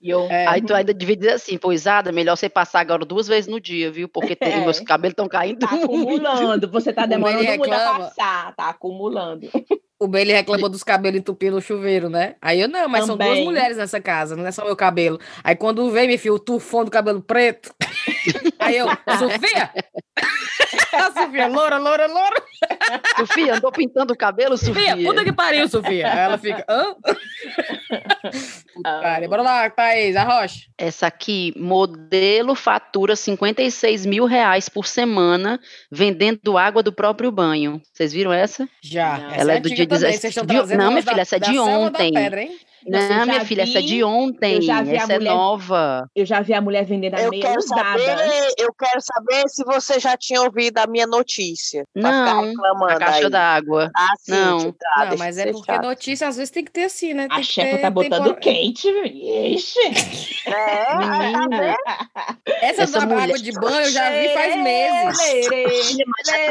E 0.00 0.10
eu, 0.10 0.20
É. 0.30 0.46
Aí 0.46 0.60
tu 0.60 0.74
ainda 0.74 0.92
devia 0.92 1.16
dizer 1.16 1.32
assim, 1.32 1.56
poisada, 1.56 2.12
melhor 2.12 2.36
você 2.36 2.48
passar 2.48 2.80
agora 2.80 3.04
duas 3.06 3.26
vezes 3.26 3.50
no 3.50 3.58
dia, 3.58 3.90
viu? 3.90 4.06
Porque 4.06 4.36
tem, 4.36 4.52
É. 4.52 4.60
meus 4.60 4.78
cabelos 4.80 5.12
estão 5.12 5.26
caindo 5.26 5.60
tá 5.60 5.74
acumulando, 5.74 6.70
você 6.70 6.92
tá 6.92 7.06
demorando 7.06 7.42
muito 7.42 7.72
a 7.72 7.98
passar, 7.98 8.54
tá 8.54 8.68
acumulando. 8.68 9.48
O 10.04 10.06
Bailey 10.06 10.34
reclamou 10.34 10.68
dos 10.68 10.82
cabelos 10.82 11.18
entupidos 11.18 11.54
no 11.54 11.62
chuveiro, 11.62 12.10
né? 12.10 12.34
Aí 12.42 12.60
eu, 12.60 12.68
não, 12.68 12.86
mas 12.90 13.06
são 13.06 13.16
duas 13.16 13.30
Também. 13.30 13.44
mulheres 13.44 13.78
nessa 13.78 13.98
casa, 14.02 14.36
não 14.36 14.46
é 14.46 14.52
só 14.52 14.62
meu 14.62 14.76
cabelo. 14.76 15.18
Aí 15.42 15.56
quando 15.56 15.90
vem, 15.90 16.06
me 16.06 16.18
fio, 16.18 16.34
o 16.34 16.38
tufão 16.38 16.84
do 16.84 16.90
cabelo 16.90 17.22
preto. 17.22 17.74
Aí 18.60 18.76
eu, 18.76 18.86
Sofia! 19.18 19.70
A 20.92 21.10
Sofia, 21.12 21.46
loura, 21.48 21.78
loura, 21.78 22.06
loura. 22.06 22.42
Sofia, 23.16 23.54
andou 23.56 23.72
pintando 23.72 24.12
o 24.12 24.16
cabelo, 24.16 24.56
Sofia? 24.56 24.90
Sofia, 24.92 25.06
puta 25.08 25.24
que 25.24 25.32
pariu, 25.32 25.68
Sofia. 25.68 26.12
Aí 26.12 26.18
ela 26.18 26.38
fica, 26.38 26.64
hã? 26.68 26.94
Putaria. 28.74 29.28
Bora 29.28 29.42
lá, 29.42 29.70
Thaís, 29.70 30.16
a 30.16 30.22
Rocha. 30.24 30.60
Essa 30.78 31.06
aqui, 31.06 31.52
modelo 31.56 32.54
fatura 32.54 33.16
56 33.16 34.06
mil 34.06 34.24
reais 34.26 34.68
por 34.68 34.86
semana 34.86 35.60
vendendo 35.90 36.56
água 36.58 36.82
do 36.82 36.92
próprio 36.92 37.30
banho. 37.30 37.80
Vocês 37.92 38.12
viram 38.12 38.32
essa? 38.32 38.68
Já. 38.80 39.18
Não. 39.18 39.26
Essa 39.30 39.40
Ela 39.40 39.52
é 39.52 39.56
é 39.56 39.60
do 39.60 39.68
dia 39.68 39.86
também, 39.86 39.88
17 40.00 40.20
Vocês 40.20 40.30
estão 40.32 40.46
de- 40.46 40.54
trazendo 40.54 40.78
Não, 40.82 40.90
minha 40.90 41.02
filha, 41.02 41.20
essa 41.20 41.36
é 41.36 41.38
da 41.38 41.46
de 41.50 41.58
ontem. 41.58 42.12
pedra, 42.12 42.42
hein? 42.42 42.58
Não, 42.86 42.98
eu 43.00 43.08
Não, 43.08 43.26
minha 43.26 43.44
filha, 43.44 43.62
essa 43.62 43.78
é 43.78 43.80
vi- 43.80 43.86
de 43.86 44.04
ontem. 44.04 44.60
vi 44.60 44.70
a 44.70 44.80
Essa 44.82 45.12
é 45.14 45.18
mulher- 45.18 45.34
nova. 45.34 46.08
Eu 46.14 46.26
já 46.26 46.40
vi 46.40 46.52
a 46.54 46.60
mulher 46.60 46.84
vendendo 46.84 47.14
a 47.14 47.20
Eu 47.22 47.30
meia 47.30 47.42
quero 47.42 47.58
usada. 47.58 47.82
saber, 47.98 48.48
eu 48.58 48.74
quero 48.74 49.00
saber 49.00 49.48
se 49.48 49.64
você 49.64 49.98
já 50.00 50.16
tinha 50.16 50.42
ouvido 50.42 50.78
a 50.78 50.86
minha 50.86 51.06
notícia. 51.06 51.84
Não, 51.94 52.42
reclamando 52.44 52.92
A 52.92 52.96
caixa 52.96 53.30
d'água. 53.30 53.90
Ah, 53.96 54.08
sim, 54.18 54.32
Não. 54.32 54.72
tá, 54.72 55.06
Não, 55.10 55.16
mas 55.18 55.38
é 55.38 55.50
porque 55.52 55.72
chato. 55.72 55.82
notícia 55.84 56.28
às 56.28 56.36
vezes 56.36 56.50
tem 56.50 56.64
que 56.64 56.70
ter 56.70 56.84
assim, 56.84 57.14
né? 57.14 57.26
Tem 57.28 57.36
A 57.38 57.40
que 57.40 57.46
chefa 57.46 57.76
ter 57.76 57.82
tá 57.82 57.90
botando 57.90 58.10
tempora- 58.12 58.34
quente, 58.40 58.92
viu? 58.92 59.04
Ixi. 59.06 59.78
É, 60.46 60.96
Menina, 60.96 61.76
Essa, 62.60 62.82
Essa 62.82 63.00
da 63.00 63.06
mulher- 63.06 63.24
água 63.24 63.38
de 63.38 63.52
banho 63.52 63.80
eu 63.80 63.90
já 63.90 64.10
vi 64.10 64.28
faz 64.28 64.56
meses. 64.56 65.18
mas 65.48 66.28
é 66.32 66.48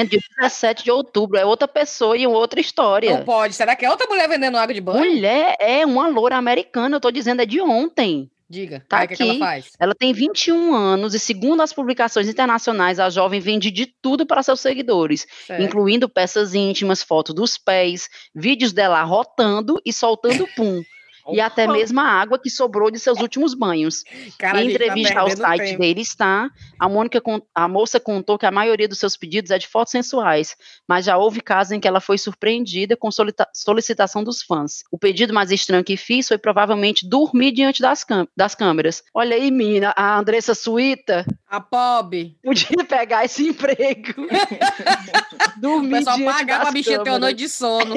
é 0.00 0.04
dia 0.04 0.20
17 0.38 0.84
de 0.84 0.90
outubro. 0.90 1.38
É 1.38 1.44
outra 1.44 1.68
pessoa 1.68 2.16
e 2.16 2.26
outra 2.26 2.60
história. 2.60 3.18
Não 3.18 3.24
pode. 3.24 3.54
Será 3.62 3.76
que 3.76 3.86
é 3.86 3.90
outra 3.90 4.08
mulher 4.08 4.28
vendendo 4.28 4.58
água 4.58 4.74
de 4.74 4.80
banho? 4.80 4.98
Mulher 4.98 5.56
é 5.60 5.86
uma 5.86 6.08
loura 6.08 6.36
americana, 6.36 6.96
eu 6.96 7.00
tô 7.00 7.12
dizendo, 7.12 7.42
é 7.42 7.46
de 7.46 7.60
ontem. 7.60 8.28
Diga. 8.50 8.84
Tá 8.88 8.98
Aí, 8.98 9.06
o 9.06 9.08
que, 9.08 9.22
ela 9.22 9.30
aqui. 9.30 9.38
faz? 9.38 9.70
Ela 9.78 9.94
tem 9.94 10.12
21 10.12 10.74
anos 10.74 11.14
e, 11.14 11.18
segundo 11.20 11.62
as 11.62 11.72
publicações 11.72 12.28
internacionais, 12.28 12.98
a 12.98 13.08
jovem 13.08 13.38
vende 13.38 13.70
de 13.70 13.86
tudo 13.86 14.26
para 14.26 14.42
seus 14.42 14.60
seguidores, 14.60 15.28
Certo. 15.46 15.62
incluindo 15.62 16.08
peças 16.08 16.54
íntimas, 16.56 17.04
fotos 17.04 17.36
dos 17.36 17.56
pés, 17.56 18.08
vídeos 18.34 18.72
dela 18.72 19.00
rotando 19.04 19.80
e 19.86 19.92
soltando 19.92 20.44
pum. 20.56 20.82
E 21.30 21.40
até 21.40 21.66
mesmo 21.66 22.00
a 22.00 22.04
água 22.04 22.38
que 22.38 22.50
sobrou 22.50 22.90
de 22.90 22.98
seus 22.98 23.20
últimos 23.20 23.54
banhos. 23.54 24.04
Cara, 24.38 24.62
em 24.62 24.66
tá 24.66 24.72
entrevista 24.72 25.20
ao 25.20 25.26
perdendo 25.26 25.46
site 25.46 25.64
tempo. 25.64 25.80
dele 25.80 26.00
está, 26.00 26.50
a, 26.78 26.88
Mônica, 26.88 27.22
a 27.54 27.68
moça 27.68 28.00
contou 28.00 28.38
que 28.38 28.46
a 28.46 28.50
maioria 28.50 28.88
dos 28.88 28.98
seus 28.98 29.16
pedidos 29.16 29.50
é 29.50 29.58
de 29.58 29.68
fotos 29.68 29.92
sensuais, 29.92 30.56
mas 30.88 31.04
já 31.04 31.16
houve 31.16 31.40
casos 31.40 31.72
em 31.72 31.80
que 31.80 31.86
ela 31.86 32.00
foi 32.00 32.18
surpreendida 32.18 32.96
com 32.96 33.08
solicitação 33.52 34.24
dos 34.24 34.42
fãs. 34.42 34.82
O 34.90 34.98
pedido 34.98 35.32
mais 35.32 35.50
estranho 35.50 35.84
que 35.84 35.96
fiz 35.96 36.28
foi 36.28 36.38
provavelmente 36.38 37.08
dormir 37.08 37.52
diante 37.52 37.80
das, 37.80 38.04
das 38.36 38.54
câmeras. 38.54 39.02
Olha 39.14 39.36
aí, 39.36 39.50
menina, 39.50 39.92
a 39.96 40.18
Andressa 40.18 40.54
Suíta 40.54 41.24
A 41.48 41.60
Pob. 41.60 42.36
podia 42.42 42.84
pegar 42.84 43.24
esse 43.24 43.48
emprego. 43.48 44.26
Dormir 45.58 45.98
pessoal 45.98 46.16
diante 46.16 46.34
pagar 46.34 46.56
pra 46.56 46.64
das 46.64 46.74
bichinha 46.74 46.98
ter 47.02 47.10
uma 47.10 47.20
câmeras. 47.20 47.20
noite 47.20 47.38
de 47.38 47.48
sono. 47.48 47.94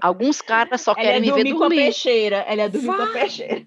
Alguns 0.00 0.40
caras 0.40 0.80
só 0.80 0.92
Ela 0.92 1.00
querem 1.02 1.16
é 1.16 1.20
me 1.20 1.26
ver 1.26 1.44
dormir 1.44 1.54
com 1.54 1.64
a 1.64 1.68
peixeira. 1.68 2.39
Ela 2.46 2.62
é 2.62 2.64
a 2.64 2.68
Vai. 2.68 3.12
peixeira. 3.12 3.66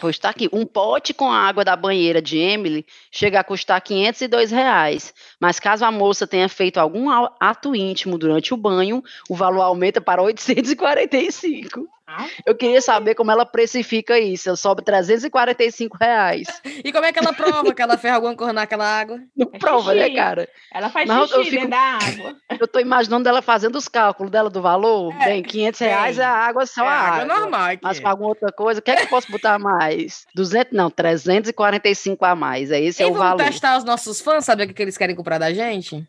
Pois 0.00 0.18
tá 0.18 0.28
aqui. 0.30 0.48
Um 0.52 0.64
pote 0.64 1.12
com 1.12 1.30
a 1.30 1.36
água 1.36 1.64
da 1.64 1.74
banheira 1.74 2.22
de 2.22 2.38
Emily 2.38 2.86
chega 3.10 3.40
a 3.40 3.44
custar 3.44 3.80
502 3.80 4.50
reais. 4.50 5.12
Mas 5.40 5.58
caso 5.58 5.84
a 5.84 5.90
moça 5.90 6.26
tenha 6.26 6.48
feito 6.48 6.78
algum 6.78 7.10
ato 7.40 7.74
íntimo 7.74 8.16
durante 8.18 8.54
o 8.54 8.56
banho, 8.56 9.02
o 9.28 9.34
valor 9.34 9.62
aumenta 9.62 10.00
para 10.00 10.22
845. 10.22 11.88
Eu 12.46 12.54
queria 12.54 12.80
saber 12.80 13.14
como 13.14 13.30
ela 13.30 13.44
precifica 13.44 14.18
isso. 14.18 14.48
Eu 14.48 14.56
sobe 14.56 14.82
345 14.82 15.96
reais. 16.00 16.46
E 16.84 16.92
como 16.92 17.04
é 17.04 17.12
que 17.12 17.18
ela 17.18 17.32
prova 17.32 17.74
que 17.74 17.82
ela 17.82 17.98
fez 17.98 18.14
alguma 18.14 18.34
coisa 18.36 18.52
naquela 18.52 18.84
água? 18.86 19.18
Não 19.36 19.50
É 19.52 19.58
prova, 19.58 19.92
né, 19.94 20.04
xixi. 20.04 20.14
cara? 20.16 20.48
Ela 20.72 20.88
faz 20.88 21.08
Não, 21.08 21.22
eu 21.22 21.26
xixi 21.28 21.44
fico- 21.44 21.54
dentro 21.56 21.70
da 21.70 21.78
água. 21.78 22.36
Eu 22.60 22.66
tô 22.68 22.78
imaginando 22.80 23.28
ela 23.28 23.42
fazendo 23.42 23.76
os 23.76 23.88
cálculos 23.88 24.30
dela 24.32 24.48
do 24.50 24.60
valor. 24.62 25.12
É, 25.20 25.24
Bem, 25.26 25.42
500 25.42 25.80
reais 25.80 26.16
bem. 26.16 26.24
é 26.24 26.28
a 26.28 26.32
água, 26.32 26.66
só 26.66 26.84
é 26.84 26.88
a 26.88 26.90
água 26.92 27.22
água. 27.24 27.40
normal 27.40 27.64
aqui. 27.66 27.80
Mas 27.82 28.00
com 28.00 28.08
alguma 28.08 28.28
outra 28.30 28.50
coisa, 28.52 28.80
o 28.80 28.82
que 28.82 28.90
é 28.90 28.96
que 28.96 29.02
eu 29.02 29.08
posso 29.08 29.30
botar 29.30 29.58
mais? 29.58 30.24
200, 30.34 30.72
não, 30.72 30.90
345 30.90 32.24
a 32.24 32.34
mais. 32.34 32.70
É 32.70 32.80
esse 32.80 33.02
E 33.02 33.04
é 33.04 33.06
o 33.06 33.12
vamos 33.12 33.24
valor. 33.28 33.44
testar 33.44 33.76
os 33.78 33.84
nossos 33.84 34.20
fãs, 34.20 34.44
saber 34.44 34.64
o 34.68 34.74
que 34.74 34.82
eles 34.82 34.96
querem 34.96 35.14
comprar 35.14 35.38
da 35.38 35.52
gente? 35.52 36.04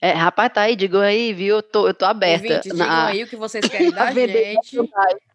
É, 0.00 0.10
rapaz, 0.10 0.52
tá 0.52 0.62
aí, 0.62 0.74
digam 0.76 1.00
aí, 1.00 1.32
viu? 1.32 1.56
Eu 1.56 1.62
tô, 1.62 1.86
eu 1.88 1.94
tô 1.94 2.04
aberta. 2.04 2.44
Ouvintes, 2.46 2.72
digam 2.72 2.86
na- 2.86 3.06
aí 3.06 3.22
o 3.22 3.26
que 3.26 3.36
vocês 3.36 3.64
querem 3.68 3.90
da 3.90 4.04
a 4.08 4.12
gente 4.12 4.78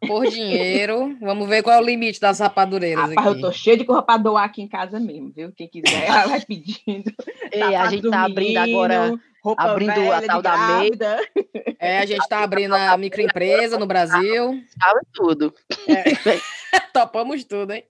por 0.08 0.26
dinheiro. 0.28 1.16
Vamos 1.22 1.48
ver 1.48 1.64
qual 1.64 1.78
é 1.78 1.82
o 1.82 1.86
limite 1.86 2.20
das 2.20 2.40
rapadureiras 2.40 3.10
Rapaz, 3.10 3.26
eu 3.26 3.32
aqui. 3.34 3.42
tô 3.42 3.52
cheio 3.52 3.78
de 3.78 3.86
doar 4.22 4.44
aqui 4.44 4.62
em 4.62 4.68
casa 4.68 5.00
mesmo, 5.00 5.32
viu? 5.36 5.52
Quem 5.56 5.68
quiser, 5.68 6.06
ela 6.08 6.28
vai 6.28 6.42
pedindo. 6.42 7.12
Ei, 7.52 7.76
a 7.76 7.88
gente 7.90 8.10
tá 8.10 8.24
abrindo 8.24 8.58
agora. 8.58 9.00
menino, 9.02 9.22
roupa 9.44 9.64
abrindo 9.64 9.92
a 9.92 9.96
velha 9.96 10.20
de 10.22 10.28
tal 10.28 10.42
da 10.42 10.58
MEI. 10.58 10.68
grávida. 10.92 11.20
É, 11.80 12.00
a 12.00 12.06
gente 12.06 12.28
tá 12.28 12.44
abrindo 12.44 12.74
a 12.76 12.98
microempresa 12.98 13.78
no 13.78 13.86
Brasil. 13.86 14.62
Sabe 14.82 15.00
tudo. 15.14 15.54
Topamos 16.94 17.44
tudo, 17.44 17.74
hein? 17.74 17.84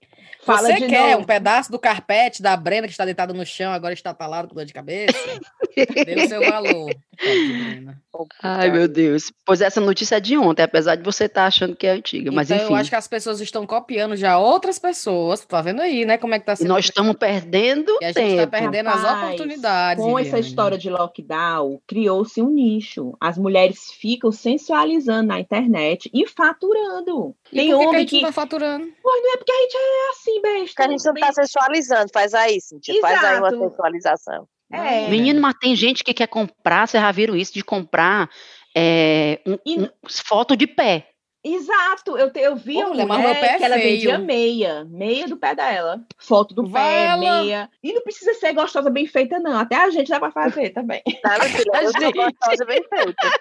Fala 0.46 0.68
Você 0.68 0.88
quer 0.88 1.12
novo. 1.12 1.24
um 1.24 1.26
pedaço 1.26 1.72
do 1.72 1.80
carpete 1.80 2.42
da 2.42 2.56
Brenda 2.58 2.88
que 2.88 2.94
está 2.94 3.06
deitada 3.06 3.34
no 3.34 3.46
chão, 3.46 3.72
agora 3.72 3.94
está 3.94 4.14
talado 4.14 4.50
com 4.50 4.56
dor 4.56 4.66
de 4.66 4.74
cabeça? 4.74 5.18
Dê 6.06 6.26
o 6.26 6.28
seu 6.28 6.42
valor. 6.42 6.94
Pobre 7.18 7.64
Brenda. 7.64 8.03
Ai, 8.42 8.70
meu 8.70 8.88
Deus. 8.88 9.32
Pois 9.46 9.62
essa 9.62 9.82
notícia 9.82 10.18
é 10.18 10.20
de 10.20 10.38
ontem, 10.38 10.62
apesar 10.64 10.96
de 10.96 11.04
você 11.04 11.26
estar 11.26 11.46
achando 11.46 11.76
que 11.76 11.88
é 11.88 11.92
antiga. 11.92 12.32
Mas 12.32 12.50
então, 12.50 12.64
enfim. 12.64 12.74
eu 12.74 12.80
acho 12.80 12.90
que 12.90 12.96
as 12.96 13.08
pessoas 13.08 13.42
estão 13.42 13.66
copiando 13.66 14.16
já 14.16 14.38
outras 14.38 14.78
pessoas. 14.78 15.44
Tá 15.46 15.62
vendo 15.62 15.82
aí, 15.82 16.06
né? 16.06 16.18
Como 16.18 16.34
é 16.34 16.40
que 16.40 16.46
tá 16.46 16.54
E 16.54 16.58
sendo. 16.58 16.68
nós 16.68 16.86
estamos 16.86 17.16
perdendo 17.16 17.98
E 18.02 18.06
a 18.06 18.12
gente 18.12 18.38
tá 18.38 18.48
perdendo 18.48 18.88
as 18.90 19.02
Rapaz, 19.02 19.24
oportunidades. 19.26 20.04
Com 20.04 20.20
essa 20.20 20.40
história 20.40 20.78
de 20.78 20.90
lockdown, 20.90 21.82
criou-se 21.88 22.42
um 22.42 22.50
nicho. 22.50 23.14
As 23.20 23.38
mulheres 23.38 23.92
ficam 23.92 24.32
sensualizando 24.32 25.28
na 25.28 25.40
internet 25.40 26.10
e 26.14 26.28
faturando. 26.28 27.36
E 27.52 27.58
Tem 27.58 27.70
por 27.70 27.78
que, 27.78 27.80
que 27.80 27.86
a 27.86 27.90
homem 27.90 28.00
gente 28.02 28.10
que. 28.10 28.22
não 28.22 28.30
tá 28.30 28.32
faturando? 28.34 28.86
Não 29.04 29.34
é 29.34 29.38
porque 29.38 29.52
a 29.52 29.62
gente 29.62 29.76
é 29.76 30.10
assim, 30.12 30.42
besta. 30.42 30.66
Porque 30.68 30.82
a 30.82 30.88
gente 30.90 31.06
não 31.06 31.14
tá 31.14 31.34
sensualizando, 31.34 32.10
faz 32.14 32.34
aí, 32.34 32.60
Cintia. 32.62 33.02
Faz 33.02 33.24
aí 33.24 33.38
uma 33.40 33.50
sensualização. 33.50 34.48
É. 34.74 35.08
Menino, 35.10 35.40
mas 35.42 35.54
tem 35.60 35.76
gente 35.76 36.04
que 36.04 36.14
quer 36.14 36.28
comprar, 36.28 36.88
vocês 36.88 37.02
já 37.02 37.12
viram 37.12 37.36
isso, 37.36 37.54
de 37.54 37.64
comprar 37.64 38.30
é, 38.76 39.40
um- 39.46 39.58
E- 39.66 39.80
um- 39.82 39.90
foto 40.26 40.58
de 40.58 40.66
pé. 40.66 41.13
Exato, 41.44 42.18
eu, 42.18 42.32
te- 42.32 42.40
eu 42.40 42.56
vi 42.56 42.82
Ô, 42.82 42.92
uma 42.92 43.18
mulher, 43.18 43.44
é 43.44 43.58
que 43.58 43.64
ela 43.66 43.76
feio. 43.76 43.92
vendia 43.96 44.18
meia, 44.18 44.86
meia 44.90 45.28
do 45.28 45.36
pé 45.36 45.54
dela, 45.54 46.00
foto 46.18 46.56
do 46.56 46.66
Vai 46.66 46.82
pé, 46.90 47.06
ela. 47.08 47.18
meia. 47.42 47.70
E 47.84 47.92
não 47.92 48.02
precisa 48.02 48.34
ser 48.36 48.54
gostosa, 48.54 48.90
bem 48.90 49.06
feita, 49.06 49.40
não. 49.40 49.60
Até 49.60 49.76
a 49.76 49.90
gente 49.90 50.10
dá 50.10 50.20
pra 50.22 50.32
fazer 50.32 50.70
também. 50.70 51.02
Tá, 51.22 51.38
meu 51.40 51.50
filho? 51.50 51.72
Eu 51.74 51.92
sou 51.92 52.12
gostosa 52.14 52.66
bem 52.66 52.84
feita. 52.90 53.32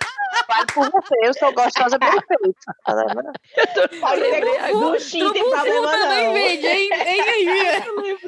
Fale 0.46 0.66
por 0.74 0.90
você, 0.90 1.14
eu 1.22 1.34
sou 1.34 1.52
gostosa 1.52 1.98
bem 1.98 2.10
feita. 2.10 2.76
Tá? 2.84 2.94
Pode 4.00 4.20
ser 4.20 4.30
lembrei 4.30 4.58
agora. 4.58 4.90
buchinho, 4.92 5.32
tem 5.32 5.42
problema 5.50 5.96
não. 5.96 6.32
vende, 6.32 6.66
hein? 6.66 6.90
hein, 6.92 7.22
hein? 7.46 8.18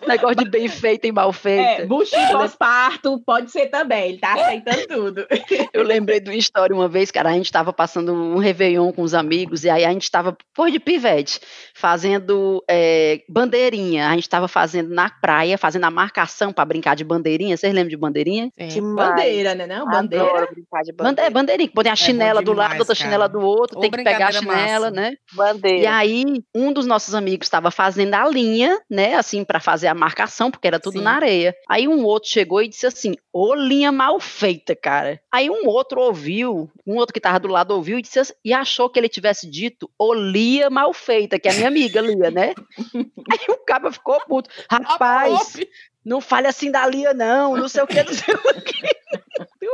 Negócio 0.06 0.36
de 0.36 0.48
bem 0.50 0.68
feita 0.68 1.06
e 1.06 1.12
mal 1.12 1.32
feita. 1.32 1.82
É, 1.82 1.86
buchinho 1.86 2.30
pós-parto, 2.32 3.20
pode 3.20 3.50
ser 3.50 3.66
também, 3.68 4.10
ele 4.10 4.18
tá 4.18 4.34
aceitando 4.34 4.86
tudo. 4.88 5.26
Eu 5.72 5.82
lembrei 5.82 6.20
de 6.20 6.30
uma 6.30 6.36
história 6.36 6.74
uma 6.74 6.88
vez, 6.88 7.10
cara, 7.10 7.28
a 7.30 7.32
gente 7.32 7.44
estava 7.46 7.72
passando 7.72 7.89
um 7.98 8.38
Réveillon 8.38 8.92
com 8.92 9.02
os 9.02 9.14
amigos, 9.14 9.64
e 9.64 9.70
aí 9.70 9.84
a 9.84 9.92
gente 9.92 10.04
estava, 10.04 10.36
por 10.54 10.70
de 10.70 10.78
pivete, 10.78 11.40
fazendo 11.80 12.62
é, 12.68 13.22
bandeirinha. 13.28 14.08
A 14.08 14.14
gente 14.14 14.22
estava 14.24 14.46
fazendo 14.46 14.90
na 14.94 15.08
praia, 15.10 15.56
fazendo 15.58 15.84
a 15.84 15.90
marcação 15.90 16.52
para 16.52 16.64
brincar 16.64 16.94
de 16.94 17.02
bandeirinha. 17.02 17.56
Vocês 17.56 17.72
lembram 17.74 17.88
de 17.90 17.96
bandeirinha? 17.96 18.50
Sim. 18.58 18.68
Demais. 18.68 19.08
Bandeira, 19.10 19.54
né? 19.54 19.66
Não, 19.66 19.86
bandeira. 19.86 20.24
Adoro 20.24 20.48
brincar 20.52 20.82
de 20.82 20.92
Bande- 20.92 20.92
é, 20.92 21.02
bandeira. 21.02 21.30
bandeirinha, 21.30 21.68
que 21.68 21.74
põe 21.74 21.88
a 21.88 21.96
chinela 21.96 22.42
do 22.42 22.52
lado, 22.52 22.68
demais, 22.72 22.80
outra 22.80 22.94
cara. 22.94 23.04
chinela 23.08 23.28
do 23.28 23.40
outro, 23.40 23.78
Ô, 23.78 23.80
tem 23.80 23.90
que 23.90 24.02
pegar 24.04 24.28
a 24.28 24.32
chinela, 24.32 24.86
massa. 24.86 24.90
né? 24.90 25.12
E 25.32 25.36
Bandeira. 25.36 25.96
aí, 25.96 26.24
um 26.54 26.72
dos 26.72 26.86
nossos 26.86 27.14
amigos 27.14 27.46
estava 27.46 27.70
fazendo 27.70 28.14
a 28.14 28.28
linha, 28.28 28.78
né, 28.88 29.14
assim, 29.14 29.42
para 29.42 29.58
fazer 29.60 29.86
a 29.88 29.94
marcação, 29.94 30.50
porque 30.50 30.68
era 30.68 30.78
tudo 30.78 30.98
Sim. 30.98 31.04
na 31.04 31.14
areia. 31.16 31.54
Aí 31.68 31.88
um 31.88 32.04
outro 32.04 32.28
chegou 32.30 32.62
e 32.62 32.68
disse 32.68 32.86
assim: 32.86 33.14
Ô, 33.32 33.54
linha 33.54 33.90
mal 33.90 34.20
feita, 34.20 34.74
cara. 34.76 35.20
Aí 35.32 35.48
um 35.48 35.66
outro 35.66 36.00
ouviu, 36.00 36.68
um 36.86 36.96
outro 36.96 37.14
que 37.14 37.20
tava 37.20 37.38
do 37.38 37.48
lado 37.48 37.70
ouviu 37.72 37.98
e 37.98 38.02
disse 38.02 38.18
assim- 38.18 38.32
e 38.44 38.52
achou 38.52 38.88
que 38.90 38.98
ele 38.98 39.08
tivesse 39.08 39.48
dito 39.48 39.88
ô, 39.98 40.12
Lia 40.12 40.68
mal 40.68 40.92
feita, 40.92 41.38
que 41.38 41.48
é 41.48 41.52
a 41.52 41.54
minha 41.54 41.69
amiga 41.70 42.00
Lia, 42.00 42.30
né? 42.30 42.54
Aí 43.32 43.46
o 43.48 43.64
cara 43.64 43.90
ficou 43.90 44.20
puto. 44.26 44.50
Rapaz, 44.70 45.56
não 46.04 46.20
fale 46.20 46.46
assim 46.46 46.70
da 46.70 46.86
Lia, 46.86 47.14
não, 47.14 47.56
não 47.56 47.68
sei 47.68 47.82
o 47.82 47.86
que, 47.86 48.02
não 48.02 48.12
sei 48.12 48.34
o 48.34 48.62
que. 48.62 48.80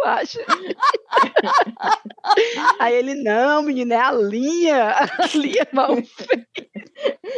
acha? 0.07 0.41
Aí 2.79 2.95
ele, 2.95 3.15
não, 3.15 3.63
menina, 3.63 3.95
é 3.95 3.99
a 3.99 4.13
linha. 4.13 4.95
A 4.95 5.37
linha 5.37 5.67
mal 5.73 5.97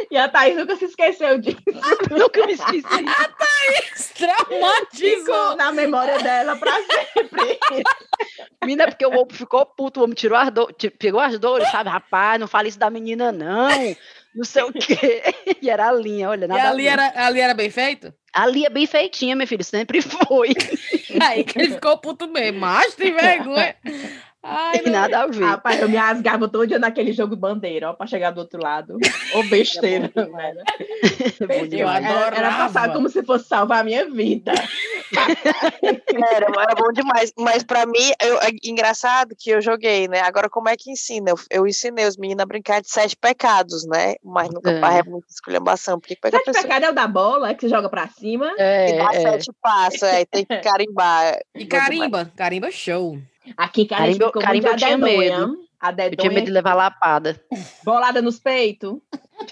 E 0.09 0.17
a 0.17 0.29
Thaís 0.29 0.55
nunca 0.55 0.75
se 0.75 0.85
esqueceu 0.85 1.39
disso. 1.39 1.57
Nunca 2.09 2.45
me 2.45 2.53
esqueci. 2.53 4.13
Traumatizou. 4.15 5.19
Ficou 5.19 5.55
na 5.55 5.71
memória 5.71 6.19
dela 6.19 6.55
pra 6.55 6.73
sempre. 6.73 7.59
Menina, 8.61 8.87
porque 8.87 9.05
o 9.05 9.11
homem 9.11 9.27
ficou 9.31 9.65
puto, 9.65 9.99
o 9.99 10.03
homem 10.03 10.15
tirou 10.15 10.37
as 10.37 10.51
dores, 10.51 10.75
pegou 10.97 11.19
as 11.19 11.37
dores, 11.39 11.69
sabe? 11.71 11.89
Rapaz, 11.89 12.39
não 12.39 12.47
fala 12.47 12.67
isso 12.67 12.79
da 12.79 12.89
menina, 12.89 13.31
não. 13.31 13.69
Não 14.35 14.43
sei 14.43 14.63
o 14.63 14.71
quê. 14.73 15.23
E 15.61 15.69
era 15.69 15.89
a 15.89 15.91
linha, 15.91 16.29
olha. 16.29 16.45
E 16.45 16.47
Nada 16.47 16.63
a 16.63 16.69
ali 16.69 16.87
era, 16.87 17.11
ali 17.15 17.39
era 17.41 17.53
bem 17.53 17.69
feito? 17.69 18.13
Ali 18.33 18.65
é 18.65 18.69
bem 18.69 18.85
feitinha, 18.85 19.35
meu 19.35 19.47
filho, 19.47 19.63
sempre 19.63 20.01
foi. 20.01 20.49
Aí 21.21 21.43
que 21.43 21.59
ele 21.59 21.73
ficou 21.73 21.97
puto 21.97 22.27
mesmo. 22.29 22.59
Mas 22.59 22.95
tem 22.95 23.13
vergonha. 23.13 23.75
Ai, 24.41 24.79
Tem 24.79 24.91
nada 24.91 25.19
a 25.23 25.27
ver. 25.27 25.43
Rapaz, 25.43 25.81
eu 25.81 25.89
me 25.89 25.97
rasgava 25.97 26.47
todo 26.47 26.65
dia 26.65 26.79
naquele 26.79 27.11
jogo 27.11 27.35
bandeira, 27.35 27.89
ó, 27.89 27.93
pra 27.93 28.07
chegar 28.07 28.31
do 28.31 28.39
outro 28.39 28.61
lado. 28.61 28.97
Ô 29.35 29.43
besteira, 29.49 30.09
É 30.15 30.23
velho. 30.25 30.63
É 31.41 31.47
bom 31.47 31.75
eu 31.75 31.87
adoro. 31.87 32.35
Era, 32.35 32.37
era 32.37 32.49
passar 32.51 32.67
adorava. 32.83 32.93
como 32.93 33.09
se 33.09 33.23
fosse 33.23 33.45
salvar 33.47 33.81
a 33.81 33.83
minha 33.83 34.09
vida. 34.09 34.53
Era, 36.31 36.45
era 36.45 36.75
bom 36.75 36.91
demais. 36.91 37.33
Mas 37.37 37.63
pra 37.63 37.85
mim, 37.85 38.11
eu, 38.21 38.39
é 38.41 38.49
engraçado 38.63 39.35
que 39.37 39.49
eu 39.49 39.61
joguei, 39.61 40.07
né? 40.07 40.19
Agora, 40.21 40.49
como 40.49 40.69
é 40.69 40.75
que 40.77 40.91
ensina? 40.91 41.31
Eu, 41.31 41.35
eu 41.49 41.67
ensinei 41.67 42.05
os 42.05 42.15
meninos 42.17 42.43
a 42.43 42.45
brincar 42.45 42.81
de 42.81 42.89
sete 42.91 43.15
pecados, 43.15 43.87
né? 43.87 44.15
Mas 44.23 44.49
nunca 44.51 44.69
É. 44.71 44.99
é. 44.99 45.03
muita 45.03 45.27
esculhambação. 45.29 45.99
Porque 45.99 46.15
pega 46.15 46.37
a 46.37 46.39
Sete 46.39 46.45
pessoa 46.45 46.63
pecado 46.63 46.83
é 46.85 46.89
o 46.91 46.93
da 46.93 47.07
bola, 47.07 47.53
que 47.55 47.61
você 47.61 47.69
joga 47.69 47.89
pra 47.89 48.07
cima. 48.07 48.53
É, 48.57 48.97
dá 48.97 49.09
é. 49.13 49.21
sete 49.21 49.51
passos, 49.61 50.03
aí 50.03 50.25
tem 50.25 50.45
que 50.45 50.57
carimbar. 50.57 51.39
E 51.55 51.65
carimba, 51.65 52.31
carimba 52.35 52.69
show. 52.71 53.17
Aqui, 53.57 53.85
cara, 53.85 54.01
Carimbo- 54.03 54.25
ficou 54.27 54.41
carimbo 54.41 54.67
muito 54.67 54.75
eu 54.83 54.87
tinha 54.87 54.97
dedonha. 54.97 55.39
medo. 55.47 55.57
A 55.81 55.91
Eu 55.91 56.15
tinha 56.17 56.31
medo 56.31 56.45
de 56.45 56.51
levar 56.51 56.73
lapada. 56.73 57.41
bolada 57.85 58.21
nos 58.21 58.37
peitos. 58.39 58.97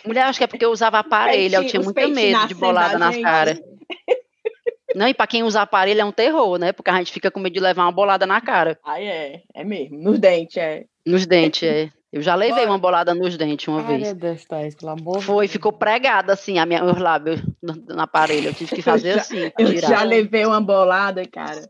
Mulher, 0.06 0.24
acho 0.24 0.38
que 0.38 0.44
é 0.44 0.48
porque 0.48 0.66
eu 0.66 0.72
usava 0.72 1.00
aparelho, 1.00 1.56
eu 1.56 1.66
tinha 1.68 1.82
muito 1.82 2.10
medo 2.10 2.48
de 2.48 2.54
bolada 2.54 2.94
da 2.94 3.00
nas 3.00 3.18
caras. 3.18 3.60
Não, 4.96 5.08
e 5.08 5.14
pra 5.14 5.28
quem 5.28 5.44
usa 5.44 5.62
aparelho 5.62 6.02
é 6.02 6.06
um 6.06 6.12
terror, 6.12 6.58
né? 6.58 6.72
Porque 6.72 6.90
a 6.90 6.98
gente 6.98 7.12
fica 7.12 7.30
com 7.30 7.40
medo 7.40 7.54
de 7.54 7.60
levar 7.60 7.84
uma 7.84 7.92
bolada 7.92 8.26
na 8.26 8.42
cara. 8.42 8.80
Aí 8.84 9.06
é, 9.06 9.42
é 9.54 9.64
mesmo. 9.64 9.98
Nos 10.00 10.18
dentes, 10.18 10.58
é. 10.58 10.86
Nos 11.06 11.26
dentes, 11.28 11.64
é. 11.64 11.92
Eu 12.12 12.22
já 12.22 12.36
levei 12.36 12.66
uma 12.66 12.78
bolada 12.78 13.14
nos 13.14 13.36
dentes 13.36 13.68
uma 13.68 13.80
Ai, 13.82 13.86
vez. 13.88 14.02
meu 14.04 14.16
Deus, 14.16 14.46
Thaís, 14.46 14.76
pelo 14.76 14.92
amor 14.92 15.22
Foi, 15.22 15.46
Deus. 15.46 15.52
ficou 15.52 15.74
pregada 15.74 16.34
assim, 16.34 16.58
a 16.58 16.66
minha, 16.66 16.84
os 16.84 16.98
lábios 16.98 17.42
no, 17.62 17.74
no 17.74 18.02
aparelho. 18.02 18.48
Eu 18.50 18.54
tive 18.54 18.76
que 18.76 18.82
fazer 18.84 19.16
já- 19.16 19.22
assim. 19.22 19.52
Eu 19.60 19.74
tirar. 19.74 19.90
já 19.90 20.04
levei 20.04 20.46
uma 20.46 20.62
bolada, 20.62 21.26
cara. 21.28 21.68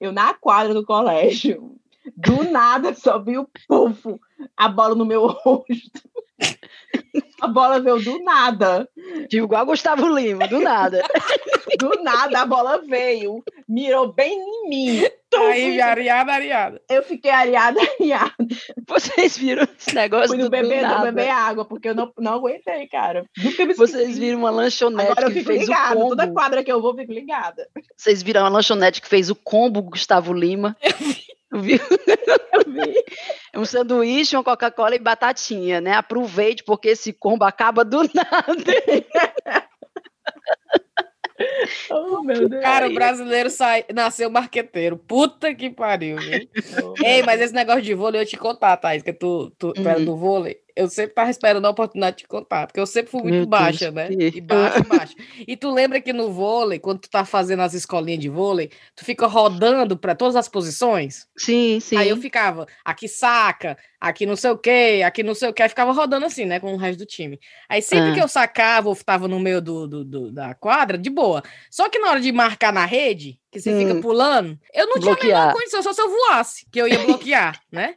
Eu 0.00 0.10
na 0.12 0.34
quadra 0.34 0.74
do 0.74 0.84
colégio. 0.84 1.76
Do 2.16 2.44
nada 2.44 2.94
só 2.94 3.18
vi 3.18 3.36
o 3.38 3.48
pufo, 3.68 4.20
a 4.56 4.68
bola 4.68 4.94
no 4.94 5.04
meu 5.04 5.26
rosto. 5.44 5.66
A 7.40 7.48
bola 7.48 7.80
veio 7.80 8.00
do 8.02 8.18
nada. 8.22 8.88
Tipo, 9.28 9.44
igual 9.44 9.66
Gustavo 9.66 10.08
Lima, 10.08 10.46
do 10.48 10.60
nada. 10.60 11.02
Do 11.78 11.90
nada 12.02 12.40
a 12.40 12.46
bola 12.46 12.78
veio. 12.86 13.42
Mirou 13.68 14.12
bem 14.12 14.38
em 14.40 14.68
mim. 14.68 15.02
Aí, 15.44 15.80
areada, 15.80 16.32
areada. 16.32 16.82
Eu 16.88 17.02
fiquei 17.02 17.30
areada, 17.30 17.80
areada. 17.80 18.34
Vocês 18.86 19.36
viram 19.36 19.66
esse 19.78 19.94
negócio 19.94 20.28
Fui 20.28 20.38
do, 20.38 20.44
no 20.44 20.50
beber, 20.50 20.86
do 20.86 21.02
beber 21.02 21.28
água, 21.30 21.64
porque 21.64 21.88
eu 21.88 21.94
não, 21.94 22.12
não 22.18 22.34
aguentei, 22.34 22.86
cara. 22.88 23.24
Nunca 23.36 23.64
me 23.64 23.74
Vocês 23.74 24.18
viram 24.18 24.38
uma 24.38 24.50
lanchonete 24.50 25.10
Agora 25.10 25.26
eu 25.26 25.32
que 25.32 25.38
fico 25.40 25.50
fez 25.50 25.62
o 25.62 25.66
ligada. 25.66 25.94
Toda 25.94 26.22
combo. 26.24 26.34
quadra 26.34 26.64
que 26.64 26.72
eu 26.72 26.80
vou, 26.80 26.92
eu 26.92 26.96
fico 26.96 27.12
ligada. 27.12 27.68
Vocês 27.96 28.22
viram 28.22 28.42
uma 28.42 28.48
lanchonete 28.48 29.00
que 29.00 29.08
fez 29.08 29.30
o 29.30 29.34
combo 29.34 29.82
Gustavo 29.82 30.32
Lima? 30.32 30.76
Viu? 31.52 31.78
Eu 32.52 32.72
vi. 32.72 33.04
É 33.52 33.58
um 33.58 33.64
sanduíche, 33.64 34.36
uma 34.36 34.44
Coca-Cola 34.44 34.96
e 34.96 34.98
batatinha, 34.98 35.80
né? 35.80 35.92
Aproveite, 35.92 36.64
porque 36.64 36.88
esse 36.88 37.12
combo 37.12 37.44
acaba 37.44 37.84
do 37.84 38.02
nada. 38.12 38.64
Oh, 41.90 42.22
meu 42.22 42.48
Deus. 42.48 42.62
Cara, 42.62 42.88
o 42.88 42.94
brasileiro 42.94 43.50
sai, 43.50 43.84
nasceu 43.94 44.30
marqueteiro. 44.30 44.96
Puta 44.96 45.54
que 45.54 45.70
pariu, 45.70 46.16
viu? 46.18 46.48
Ei, 47.04 47.22
mas 47.22 47.40
esse 47.40 47.54
negócio 47.54 47.82
de 47.82 47.94
vôlei, 47.94 48.20
eu 48.20 48.22
ia 48.22 48.26
te 48.28 48.36
contar, 48.36 48.76
Thaís, 48.76 49.02
que 49.02 49.12
tu, 49.12 49.50
tu, 49.58 49.72
tu 49.72 49.88
era 49.88 49.98
Uhum. 49.98 50.04
do 50.04 50.16
vôlei. 50.16 50.58
Eu 50.76 50.88
sempre 50.90 51.14
tava 51.14 51.30
esperando 51.30 51.64
a 51.64 51.70
oportunidade 51.70 52.16
de 52.18 52.22
te 52.24 52.28
contar, 52.28 52.66
porque 52.66 52.78
eu 52.78 52.86
sempre 52.86 53.10
fui 53.10 53.22
muito 53.22 53.32
Meu 53.34 53.46
Deus, 53.46 53.48
baixa, 53.50 53.90
né? 53.90 54.08
que- 54.08 54.36
E 54.36 54.40
baixa, 54.42 54.82
baixa. 54.84 55.14
E 55.48 55.56
tu 55.56 55.70
lembra 55.70 56.00
que 56.02 56.12
no 56.12 56.30
vôlei, 56.30 56.78
quando 56.78 57.00
tu 57.00 57.08
tá 57.08 57.24
fazendo 57.24 57.62
as 57.62 57.72
escolinhas 57.72 58.20
de 58.20 58.28
vôlei, 58.28 58.70
tu 58.94 59.02
fica 59.02 59.26
rodando 59.26 59.96
para 59.96 60.14
todas 60.14 60.36
as 60.36 60.48
posições? 60.48 61.26
Sim, 61.36 61.80
sim. 61.80 61.96
Aí 61.96 62.10
eu 62.10 62.18
ficava, 62.18 62.66
aqui 62.84 63.08
saca, 63.08 63.78
aqui 63.98 64.26
não 64.26 64.36
sei 64.36 64.50
o 64.50 64.58
quê, 64.58 65.02
aqui 65.04 65.22
não 65.22 65.34
sei 65.34 65.48
o 65.48 65.52
quê, 65.54 65.62
aí 65.62 65.68
ficava 65.70 65.92
rodando 65.92 66.26
assim, 66.26 66.44
né, 66.44 66.60
com 66.60 66.74
o 66.74 66.76
resto 66.76 66.98
do 66.98 67.06
time. 67.06 67.40
Aí 67.70 67.80
sempre 67.80 68.10
Ah. 68.10 68.14
que 68.14 68.20
eu 68.20 68.28
sacava 68.28 68.90
ou 68.90 68.96
tava 68.96 69.26
no 69.26 69.40
meio 69.40 69.62
do, 69.62 69.86
do- 69.88 70.04
do- 70.04 70.30
da 70.30 70.54
quadra, 70.54 70.98
de 70.98 71.08
boa. 71.08 71.42
Só 71.70 71.88
que 71.88 71.98
na 71.98 72.10
hora 72.10 72.20
de 72.20 72.30
marcar 72.32 72.70
na 72.72 72.84
rede, 72.84 73.40
que 73.50 73.58
você 73.58 73.74
fica 73.78 73.94
Hum. 73.94 74.00
pulando, 74.02 74.58
eu 74.74 74.86
não 74.88 75.00
tinha 75.00 75.12
a 75.12 75.16
Bloquear. 75.16 75.40
menor 75.46 75.52
condição, 75.54 75.82
só 75.82 75.94
se 75.94 76.02
eu 76.02 76.10
voasse, 76.10 76.66
que 76.70 76.78
eu 76.78 76.86
ia 76.86 76.98
bloquear, 76.98 77.58
né? 77.72 77.94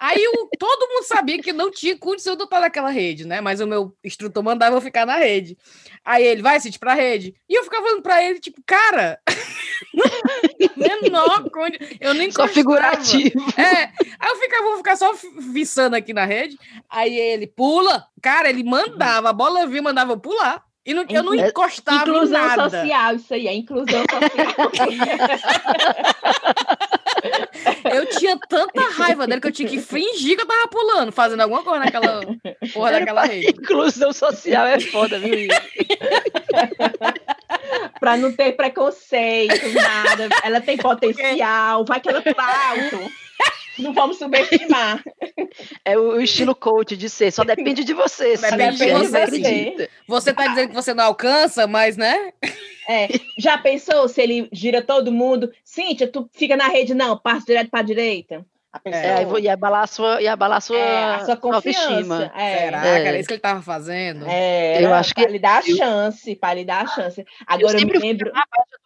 Aí 0.00 0.26
o- 0.28 0.48
todo 0.58 0.88
mundo 0.88 1.04
sabia 1.04 1.42
que 1.42 1.52
não 1.52 1.70
tinha 1.70 1.94
condição 1.98 2.34
de 2.34 2.40
eu 2.40 2.44
estar 2.46 2.58
naquela 2.60 2.88
rede, 2.88 3.26
né? 3.26 3.42
Mas 3.42 3.60
o 3.60 3.66
meu 3.66 3.94
instrutor 4.02 4.42
mandava 4.42 4.74
eu 4.74 4.80
ficar 4.80 5.04
na 5.04 5.16
rede. 5.16 5.58
Aí 6.02 6.24
ele, 6.24 6.40
vai, 6.40 6.58
Cid, 6.58 6.78
pra 6.78 6.94
rede. 6.94 7.34
E 7.46 7.54
eu 7.54 7.62
ficava 7.64 7.84
olhando 7.86 8.00
pra 8.02 8.24
ele, 8.24 8.40
tipo, 8.40 8.62
cara, 8.66 9.20
menor 11.02 11.50
condição. 11.50 11.86
Eu 12.00 12.14
nem 12.14 12.30
Só 12.30 12.48
figurativo. 12.48 13.38
É, 13.58 13.84
aí 14.18 14.30
eu 14.30 14.36
ficava, 14.36 14.64
vou 14.68 14.76
ficar 14.78 14.96
só 14.96 15.12
viçando 15.52 15.94
aqui 15.96 16.12
na 16.14 16.24
rede. 16.24 16.58
Aí 16.88 17.14
ele 17.18 17.46
pula. 17.46 18.06
Cara, 18.22 18.48
ele 18.48 18.64
mandava, 18.64 19.30
a 19.30 19.32
bola 19.34 19.66
vinha, 19.66 19.82
mandava 19.82 20.12
eu 20.12 20.18
pular. 20.18 20.64
E 20.84 20.94
não, 20.94 21.04
eu 21.08 21.22
não 21.22 21.34
encostava 21.34 21.98
em 21.98 22.02
Inclusão 22.02 22.46
nada. 22.46 22.70
social, 22.70 23.14
isso 23.16 23.34
aí, 23.34 23.48
é 23.48 23.54
inclusão 23.54 24.02
social. 24.10 24.70
Eu 27.92 28.06
tinha 28.06 28.38
tanta 28.48 28.80
raiva 28.90 29.26
dele 29.26 29.40
que 29.40 29.48
eu 29.48 29.52
tinha 29.52 29.68
que 29.68 29.80
fingir 29.80 30.36
que 30.36 30.42
eu 30.42 30.46
tava 30.46 30.68
pulando, 30.68 31.12
fazendo 31.12 31.40
alguma 31.40 31.62
coisa 31.62 31.84
naquela 31.84 32.20
porra 32.72 32.92
daquela 32.92 33.24
rede. 33.24 33.48
Inclusão 33.48 34.12
social 34.12 34.66
é 34.66 34.80
foda, 34.80 35.18
viu? 35.18 35.48
Pra 38.00 38.16
não 38.16 38.32
ter 38.32 38.52
preconceito, 38.52 39.68
nada. 39.74 40.28
Ela 40.42 40.60
tem 40.60 40.76
potencial, 40.78 41.84
vai 41.84 42.00
que 42.00 42.08
ela 42.08 42.22
pula 42.22 42.70
alto. 42.70 43.10
Não 43.80 43.92
vamos 43.94 44.18
subestimar. 44.18 45.02
É 45.84 45.98
o 45.98 46.20
estilo 46.20 46.54
coach 46.54 46.96
de 46.96 47.08
ser, 47.10 47.32
só 47.32 47.42
depende 47.42 47.82
de 47.82 47.92
você. 47.92 48.36
Depende 48.36 48.76
de 48.76 48.92
você 48.92 49.08
você. 49.08 49.16
acredita. 49.18 49.88
Você 50.06 50.32
tá 50.32 50.46
dizendo 50.46 50.68
que 50.68 50.74
você 50.74 50.94
não 50.94 51.04
alcança, 51.04 51.66
mas, 51.66 51.96
né? 51.96 52.32
É, 52.88 53.08
já 53.36 53.58
pensou 53.58 54.06
se 54.08 54.22
ele 54.22 54.48
gira 54.52 54.80
todo 54.80 55.10
mundo? 55.10 55.50
Cíntia, 55.64 56.06
tu 56.06 56.28
fica 56.32 56.56
na 56.56 56.68
rede, 56.68 56.94
não, 56.94 57.18
passa 57.18 57.46
direto 57.46 57.68
pra 57.70 57.82
direita. 57.82 58.46
A 58.72 58.78
pessoa, 58.78 59.02
É, 59.02 59.40
ia 59.42 59.52
abalar 59.54 59.82
a 59.82 59.86
sua, 59.88 60.22
ia 60.22 60.32
abalar 60.32 60.58
a 60.58 60.60
sua, 60.60 60.78
é, 60.78 61.14
a 61.16 61.24
sua 61.24 61.38
autoestima. 61.42 61.96
confiança. 62.20 62.32
É, 62.36 62.58
Será, 62.58 62.86
É. 62.86 63.04
cara? 63.04 63.16
É 63.16 63.18
isso 63.20 63.26
que 63.28 63.34
ele 63.34 63.40
tava 63.40 63.62
fazendo? 63.62 64.24
É, 64.28 64.84
Eu 64.84 64.94
acho 64.94 65.12
que- 65.12 65.26
lhe 65.26 65.38
dar 65.40 65.60
a 65.64 65.68
eu- 65.68 65.76
chance, 65.76 66.36
para 66.36 66.54
lhe 66.54 66.64
dar 66.64 66.84
a 66.84 66.86
chance. 66.86 67.20
Eu 67.22 67.26
Agora 67.48 67.74
eu, 67.74 67.78
sempre 67.80 67.94
me 67.94 68.00
fui 68.00 68.08
lembro. 68.08 68.30
do 68.30 68.38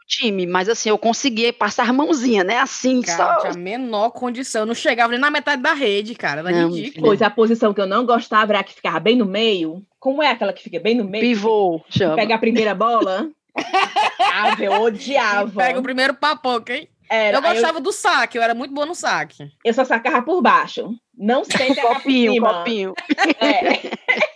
time, 0.06 0.46
mas 0.46 0.68
assim, 0.68 0.88
eu 0.88 0.98
conseguia 0.98 1.52
passar 1.52 1.88
a 1.88 1.92
mãozinha, 1.92 2.44
né? 2.44 2.58
Assim, 2.58 3.00
Cara, 3.02 3.34
só. 3.34 3.40
tinha 3.40 3.52
a 3.52 3.56
menor 3.56 4.10
condição. 4.10 4.62
Eu 4.62 4.66
não 4.66 4.74
chegava 4.74 5.10
nem 5.10 5.20
na 5.20 5.30
metade 5.30 5.62
da 5.62 5.72
rede, 5.72 6.14
cara. 6.14 6.40
Era 6.40 6.50
Não, 6.50 6.70
ridículo. 6.70 7.06
Pois 7.06 7.22
a 7.22 7.30
posição 7.30 7.72
que 7.74 7.80
eu 7.80 7.86
não 7.86 8.04
gostava 8.04 8.52
era 8.52 8.60
a 8.60 8.64
que 8.64 8.74
ficava 8.74 9.00
bem 9.00 9.16
no 9.16 9.26
meio. 9.26 9.82
Como 9.98 10.22
é 10.22 10.30
aquela 10.30 10.52
que 10.52 10.62
fica 10.62 10.78
bem 10.80 10.94
no 10.94 11.04
meio? 11.04 11.22
Pivô, 11.24 11.82
chama. 11.88 12.16
Pega 12.16 12.34
a 12.34 12.38
primeira 12.38 12.74
bola. 12.74 13.28
ah, 14.20 14.54
eu 14.60 14.82
odiava. 14.82 15.50
Pega 15.62 15.78
o 15.78 15.82
primeiro 15.82 16.14
papoca, 16.14 16.74
hein? 16.76 16.88
Era, 17.08 17.36
Eu 17.36 17.42
gostava 17.42 17.80
do 17.80 17.92
saque, 17.92 18.38
eu 18.38 18.42
era 18.42 18.54
muito 18.54 18.72
boa 18.72 18.86
no 18.86 18.94
saque. 18.94 19.46
eu 19.64 19.74
só 19.74 19.84
sacava 19.84 20.22
por 20.22 20.40
baixo. 20.40 20.90
Não 21.16 21.44
sei 21.44 21.74
Copinho, 21.76 22.32
cima. 22.32 22.54
copinho. 22.54 22.94
É. 23.40 24.24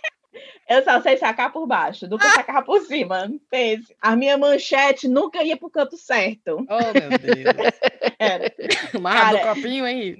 Eu 0.69 0.83
só 0.83 1.01
sei 1.01 1.17
sacar 1.17 1.51
por 1.51 1.65
baixo, 1.65 2.07
nunca 2.07 2.29
sacar 2.29 2.63
por 2.63 2.79
cima. 2.81 3.27
Pense. 3.49 3.95
A 3.99 4.15
minha 4.15 4.37
manchete 4.37 5.07
nunca 5.07 5.43
ia 5.43 5.57
pro 5.57 5.69
canto 5.69 5.97
certo. 5.97 6.63
Oh, 6.69 6.99
meu 6.99 7.17
Deus. 7.17 7.73
Era. 8.19 8.53
Mas 9.01 9.19
Cara, 9.19 9.37
do 9.37 9.55
copinho 9.55 9.83
aí. 9.85 10.17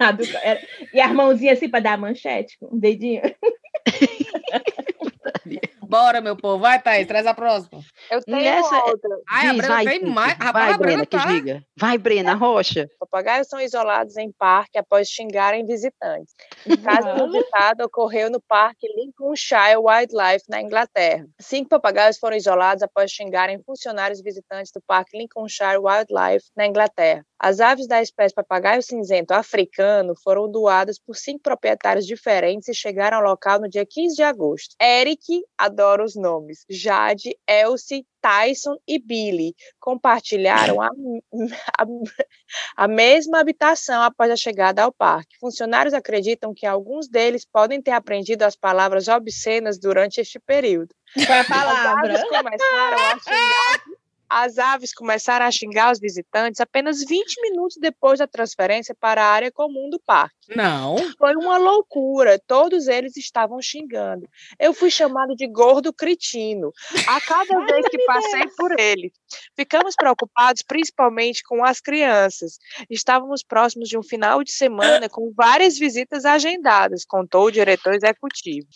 A 0.00 0.10
do- 0.10 0.24
era- 0.42 0.60
E 0.92 1.00
as 1.00 1.12
mãozinhas 1.12 1.58
assim 1.58 1.68
pra 1.68 1.80
dar 1.80 1.92
a 1.92 1.96
manchete, 1.98 2.56
o 2.60 2.76
dedinho. 2.76 3.22
Bora, 5.92 6.22
meu 6.22 6.34
povo. 6.34 6.58
Vai, 6.58 6.80
Thaís, 6.80 7.06
traz 7.06 7.26
a 7.26 7.34
próxima. 7.34 7.80
Eu 8.10 8.22
tenho 8.22 8.38
essa 8.48 8.74
é- 8.76 8.82
outra. 8.84 9.10
Ai, 9.28 9.46
a 9.46 9.50
Diz, 9.50 9.58
Brena 9.58 9.74
vai, 9.74 9.84
tem 9.84 10.04
mais. 10.06 10.32
Rapaz, 10.32 10.52
Vai, 10.52 10.62
a 10.74 10.78
Brena 10.78 10.78
Brena, 10.78 11.06
que 11.06 11.16
tá. 11.18 11.26
diga. 11.26 11.62
Vai, 11.78 11.98
Brena, 11.98 12.34
Rocha. 12.34 12.88
Papagaios 12.98 13.46
são 13.48 13.60
isolados 13.60 14.16
em 14.16 14.32
parque 14.32 14.78
após 14.78 15.08
xingarem 15.08 15.66
visitantes. 15.66 16.32
O 16.64 16.78
caso 16.78 17.08
inusitado 17.52 17.84
ocorreu 17.84 18.30
no 18.30 18.40
Parque 18.40 18.86
Lincolnshire 18.96 19.76
Wildlife, 19.76 20.44
na 20.48 20.62
Inglaterra. 20.62 21.26
Cinco 21.38 21.68
papagaios 21.68 22.16
foram 22.18 22.36
isolados 22.38 22.82
após 22.82 23.10
xingarem 23.10 23.62
funcionários 23.62 24.22
visitantes 24.22 24.72
do 24.72 24.80
Parque 24.86 25.18
Lincolnshire 25.18 25.76
Wildlife, 25.76 26.46
na 26.56 26.66
Inglaterra. 26.66 27.22
As 27.44 27.58
aves 27.58 27.88
da 27.88 28.00
espécie 28.00 28.32
papagaio 28.32 28.80
cinzento 28.82 29.34
africano 29.34 30.14
foram 30.22 30.48
doadas 30.48 30.96
por 30.96 31.16
cinco 31.16 31.40
proprietários 31.42 32.06
diferentes 32.06 32.68
e 32.68 32.74
chegaram 32.74 33.16
ao 33.18 33.24
local 33.24 33.60
no 33.60 33.68
dia 33.68 33.84
15 33.84 34.14
de 34.14 34.22
agosto. 34.22 34.76
Eric, 34.80 35.42
adora 35.58 36.04
os 36.04 36.14
nomes, 36.14 36.64
Jade, 36.70 37.36
Elsie, 37.48 38.06
Tyson 38.20 38.76
e 38.86 39.00
Billy 39.00 39.56
compartilharam 39.80 40.80
a, 40.80 40.86
a, 40.86 42.84
a 42.84 42.86
mesma 42.86 43.40
habitação 43.40 44.00
após 44.02 44.30
a 44.30 44.36
chegada 44.36 44.84
ao 44.84 44.92
parque. 44.92 45.36
Funcionários 45.40 45.92
acreditam 45.92 46.54
que 46.54 46.64
alguns 46.64 47.08
deles 47.08 47.44
podem 47.44 47.82
ter 47.82 47.90
aprendido 47.90 48.44
as 48.44 48.54
palavras 48.54 49.08
obscenas 49.08 49.76
durante 49.80 50.20
este 50.20 50.38
período. 50.38 50.94
Qual 51.26 51.36
é 51.36 51.40
a 51.40 51.40
As 51.40 51.48
palavra? 51.48 52.12
aves 52.12 52.22
começaram 52.28 52.96
a 52.98 53.18
xingar. 53.18 53.81
As 54.34 54.56
aves 54.56 54.94
começaram 54.94 55.44
a 55.44 55.50
xingar 55.50 55.92
os 55.92 56.00
visitantes 56.00 56.58
apenas 56.58 57.04
20 57.04 57.38
minutos 57.42 57.76
depois 57.78 58.18
da 58.18 58.26
transferência 58.26 58.96
para 58.98 59.22
a 59.22 59.26
área 59.26 59.52
comum 59.52 59.90
do 59.90 60.00
parque. 60.00 60.34
Não. 60.56 60.96
Foi 61.18 61.36
uma 61.36 61.58
loucura, 61.58 62.40
todos 62.46 62.88
eles 62.88 63.14
estavam 63.18 63.60
xingando. 63.60 64.26
Eu 64.58 64.72
fui 64.72 64.90
chamado 64.90 65.36
de 65.36 65.46
gordo 65.46 65.92
cretino 65.92 66.72
a 67.06 67.20
cada 67.20 67.60
vez 67.66 67.86
que 67.90 67.98
passei 68.06 68.46
por 68.56 68.80
ele. 68.80 69.12
Ficamos 69.54 69.94
preocupados 69.94 70.62
principalmente 70.62 71.42
com 71.42 71.62
as 71.62 71.78
crianças. 71.78 72.58
Estávamos 72.88 73.42
próximos 73.42 73.86
de 73.86 73.98
um 73.98 74.02
final 74.02 74.42
de 74.42 74.50
semana 74.50 75.10
com 75.10 75.30
várias 75.36 75.78
visitas 75.78 76.24
agendadas, 76.24 77.04
contou 77.04 77.46
o 77.46 77.50
diretor 77.50 77.92
executivo. 77.92 78.66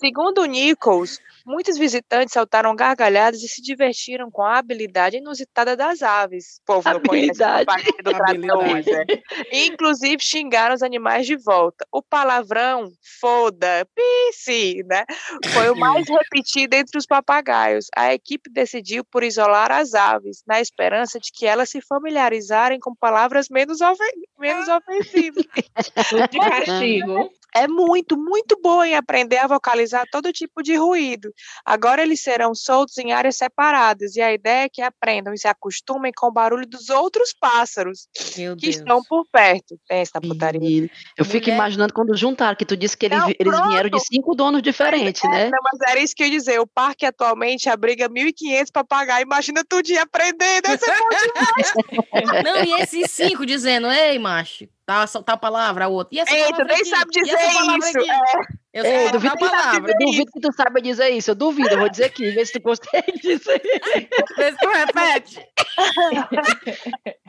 Segundo 0.00 0.40
o 0.40 0.46
Nichols, 0.46 1.20
muitos 1.44 1.76
visitantes 1.76 2.32
saltaram 2.32 2.74
gargalhadas 2.74 3.42
e 3.42 3.48
se 3.48 3.60
divertiram 3.60 4.30
com 4.30 4.42
a 4.42 4.58
habilidade 4.58 4.93
inusitada 5.14 5.76
das 5.76 6.02
aves. 6.02 6.60
O 6.62 6.64
povo 6.66 6.88
não 6.88 7.00
conhece 7.00 7.42
Habilidade. 7.42 7.82
do 8.02 8.16
Habilidade. 8.16 8.90
né? 8.90 9.22
E, 9.50 9.66
Inclusive 9.66 10.22
xingaram 10.22 10.74
os 10.74 10.82
animais 10.82 11.26
de 11.26 11.36
volta. 11.36 11.86
O 11.92 12.02
palavrão 12.02 12.90
foda, 13.20 13.86
pisse, 13.94 14.82
né? 14.86 15.04
Foi 15.52 15.70
o 15.70 15.76
mais 15.76 16.06
repetido 16.08 16.76
entre 16.76 16.98
os 16.98 17.06
papagaios. 17.06 17.86
A 17.96 18.14
equipe 18.14 18.50
decidiu 18.50 19.04
por 19.04 19.22
isolar 19.22 19.70
as 19.72 19.94
aves, 19.94 20.42
na 20.46 20.60
esperança 20.60 21.18
de 21.18 21.30
que 21.32 21.46
elas 21.46 21.70
se 21.70 21.80
familiarizarem 21.80 22.78
com 22.78 22.94
palavras 22.94 23.48
menos, 23.48 23.80
ofen 23.80 24.12
menos 24.38 24.68
ofensivas. 24.68 25.44
Tudo 26.08 26.28
de 26.28 26.38
castigo. 26.38 27.30
É 27.56 27.68
muito, 27.68 28.16
muito 28.16 28.60
boa 28.60 28.86
em 28.86 28.94
aprender 28.96 29.38
a 29.38 29.46
vocalizar 29.46 30.04
todo 30.10 30.32
tipo 30.32 30.62
de 30.62 30.74
ruído. 30.76 31.32
Agora 31.64 32.02
eles 32.02 32.20
serão 32.20 32.54
soltos 32.54 32.98
em 32.98 33.12
áreas 33.12 33.36
separadas 33.36 34.16
e 34.16 34.20
a 34.20 34.32
ideia 34.32 34.64
é 34.64 34.68
que 34.68 34.82
aprendam 34.82 35.32
e 35.32 35.38
se 35.38 35.46
acostumem 35.46 36.12
com 36.16 36.26
o 36.26 36.32
barulho 36.32 36.66
dos 36.66 36.90
outros 36.90 37.32
pássaros 37.38 38.08
Meu 38.36 38.56
que 38.56 38.62
Deus. 38.66 38.76
estão 38.76 39.00
por 39.08 39.24
perto. 39.30 39.78
Pensa 39.88 40.12
na 40.14 40.20
putaria. 40.20 40.60
Menino, 40.60 40.90
Eu 41.16 41.24
fico 41.24 41.44
Mulher- 41.46 41.54
imaginando 41.56 41.94
quando 41.94 42.16
juntaram, 42.16 42.56
que 42.56 42.64
tu 42.64 42.76
disse 42.76 42.96
que 42.96 43.06
eles, 43.06 43.18
Não, 43.18 43.28
eles 43.38 43.66
vieram 43.68 43.90
de 43.90 44.00
cinco 44.04 44.34
donos 44.34 44.60
diferentes, 44.62 45.22
né? 45.30 45.44
Não, 45.50 45.58
mas 45.62 45.90
era 45.90 46.00
isso 46.00 46.14
que 46.14 46.22
eu 46.22 46.26
ia 46.26 46.32
dizer. 46.32 46.60
O 46.60 46.66
parque 46.66 47.06
atualmente 47.06 47.68
abriga 47.68 48.08
1.500 48.08 48.70
papagaios. 48.72 49.22
Imagina 49.24 49.62
tu 49.68 49.80
dia 49.82 50.02
aprendendo. 50.02 50.62
Deve 50.62 50.78
ser 50.78 50.96
bom 50.98 51.08
demais. 51.08 52.44
Não, 52.44 52.64
e 52.64 52.80
esses 52.82 53.10
cinco 53.10 53.46
dizendo, 53.46 53.90
ei, 53.90 54.18
macho, 54.18 54.66
tá, 54.86 55.06
tá 55.06 55.32
a 55.34 55.36
palavra, 55.36 55.84
a 55.86 55.88
outra. 55.88 56.14
E 56.14 56.20
essa 56.20 56.34
Eita, 56.34 56.50
palavra 56.52 56.64
nem 56.66 56.76
aqui? 56.76 56.84
sabe 56.84 57.10
dizer 57.10 57.38
isso. 57.38 57.98
É. 57.98 58.63
Eu 58.74 59.06
a 59.06 59.10
duvido, 59.12 59.36
que, 59.36 59.48
palavra. 59.48 59.92
eu 59.92 59.98
duvido 59.98 60.32
que 60.32 60.40
tu 60.40 60.52
saiba 60.52 60.80
dizer 60.80 61.10
isso. 61.10 61.30
Eu 61.30 61.36
duvido, 61.36 61.68
eu 61.68 61.78
vou 61.78 61.88
dizer 61.88 62.06
aqui, 62.06 62.28
vê 62.32 62.44
se 62.44 62.54
tu 62.54 62.60
gostei 62.60 63.02
disso 63.22 63.48
aí. 63.48 64.08
Vê 64.36 64.50
se 64.50 64.58
tu 64.58 64.68
repete. 64.68 65.48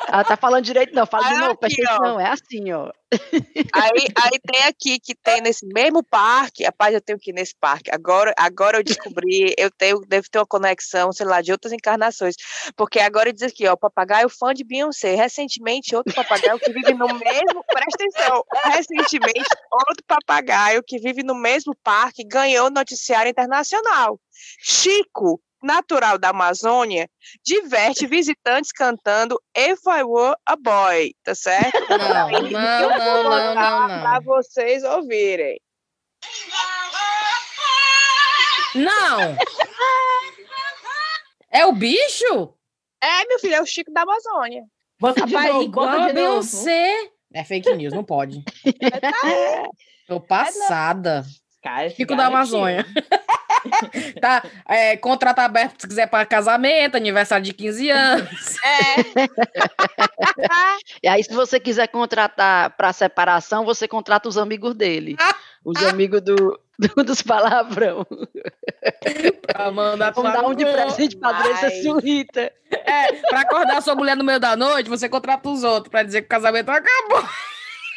Ah, 0.08 0.24
tá 0.24 0.36
falando 0.36 0.64
direito, 0.64 0.96
não. 0.96 1.06
Fala 1.06 1.30
de 1.30 1.40
novo, 1.40 1.56
presta 1.56 1.84
atenção. 1.84 2.20
É 2.20 2.30
assim, 2.30 2.72
ó. 2.72 2.92
Aí, 3.74 4.08
aí 4.16 4.40
tem 4.52 4.64
aqui 4.64 5.00
que 5.00 5.14
tem 5.16 5.40
nesse 5.42 5.66
mesmo 5.68 6.04
parque. 6.04 6.64
Rapaz, 6.64 6.94
eu 6.94 7.02
tenho 7.02 7.20
que 7.20 7.30
ir 7.30 7.34
nesse 7.34 7.56
parque. 7.56 7.92
Agora, 7.94 8.34
agora 8.38 8.78
eu 8.80 8.84
descobri, 8.84 9.54
eu 9.58 9.70
tenho, 9.70 10.00
devo 10.02 10.28
ter 10.30 10.40
uma 10.40 10.46
conexão, 10.46 11.12
sei 11.12 11.26
lá, 11.26 11.42
de 11.42 11.52
outras 11.52 11.72
encarnações. 11.72 12.36
Porque 12.76 13.00
agora 13.00 13.32
diz 13.32 13.44
aqui, 13.44 13.68
ó, 13.68 13.76
papagaio 13.76 14.30
fã 14.30 14.54
de 14.54 14.64
Beyoncé. 14.64 15.16
Recentemente, 15.16 15.96
outro 15.96 16.14
papagaio 16.14 16.60
que 16.60 16.72
vive 16.72 16.94
no 16.94 17.08
mesmo. 17.08 17.64
Presta 17.68 18.04
atenção. 18.04 18.44
Recentemente, 18.66 19.50
outro 19.72 20.04
papagaio 20.08 20.84
que 20.84 20.98
vive 20.98 21.24
no 21.24 21.35
mesmo 21.36 21.76
parque 21.84 22.24
ganhou 22.24 22.70
noticiário 22.70 23.30
internacional. 23.30 24.20
Chico, 24.60 25.42
natural 25.62 26.18
da 26.18 26.30
Amazônia, 26.30 27.10
diverte 27.44 28.06
visitantes 28.08 28.72
cantando 28.72 29.40
If 29.58 29.80
I 29.88 30.04
Were 30.04 30.36
a 30.46 30.56
Boy, 30.56 31.14
tá 31.24 31.34
certo? 31.36 31.80
Não, 31.90 32.30
Eu 32.32 32.42
não, 32.42 32.50
vou 32.50 33.24
não, 33.24 33.24
não, 33.24 33.56
não, 33.56 34.02
Pra 34.02 34.14
não. 34.20 34.22
vocês 34.24 34.84
ouvirem. 34.84 35.60
Não! 38.76 39.38
É 41.52 41.66
o 41.66 41.72
bicho? 41.72 42.54
É, 43.02 43.26
meu 43.28 43.40
filho, 43.40 43.56
é 43.56 43.62
o 43.62 43.66
Chico 43.66 43.92
da 43.94 44.02
Amazônia. 44.02 44.64
Bota 45.00 45.26
de 45.26 45.34
Rapaz, 45.34 45.54
novo, 45.54 45.64
igual 45.66 45.86
bota 45.88 45.98
de 45.98 46.14
novo. 46.14 46.14
Beyoncé. 46.14 47.10
É 47.34 47.44
fake 47.44 47.74
news, 47.76 47.94
não 47.94 48.04
pode. 48.04 48.44
Tô 50.08 50.20
passada. 50.20 51.24
Cara, 51.64 51.90
Chico 51.90 52.16
da. 52.16 52.28
Amazônia. 52.28 52.86
Tá, 54.22 54.44
é, 54.70 54.96
contrato 54.96 55.40
aberto 55.40 55.82
se 55.82 55.88
quiser 55.88 56.06
para 56.06 56.24
casamento, 56.24 56.96
aniversário 56.98 57.44
de 57.44 57.52
15 57.52 57.90
anos. 57.90 58.58
É. 58.64 59.26
E 61.02 61.08
aí, 61.08 61.24
se 61.24 61.34
você 61.34 61.60
quiser 61.60 61.88
contratar 61.88 62.76
para 62.78 62.94
separação, 62.94 63.66
você 63.66 63.88
contrata 63.88 64.30
os 64.30 64.38
amigos 64.38 64.76
dele. 64.76 65.18
Os 65.64 65.84
amigos 65.84 66.22
do, 66.22 66.60
do- 66.78 67.04
dos 67.04 67.22
palavrão. 67.24 68.06
Pra 69.48 69.72
mandar 69.72 70.12
Vamos 70.14 70.32
dar 70.34 70.46
um 70.46 70.54
de 70.54 70.66
presente 70.66 71.18
pra 71.18 71.30
Andressa 71.30 71.66
Ai. 71.68 71.82
Surrita. 71.82 72.52
É, 72.72 73.14
pra 73.30 73.40
acordar 73.42 73.82
sua 73.82 73.96
mulher 73.96 74.16
no 74.16 74.24
meio 74.24 74.40
da 74.40 74.56
noite, 74.56 74.90
você 74.90 75.10
contrata 75.10 75.50
os 75.50 75.64
outros 75.64 75.90
pra 75.90 76.04
dizer 76.04 76.22
que 76.22 76.28
o 76.28 76.30
casamento 76.30 76.70
acabou. 76.70 77.24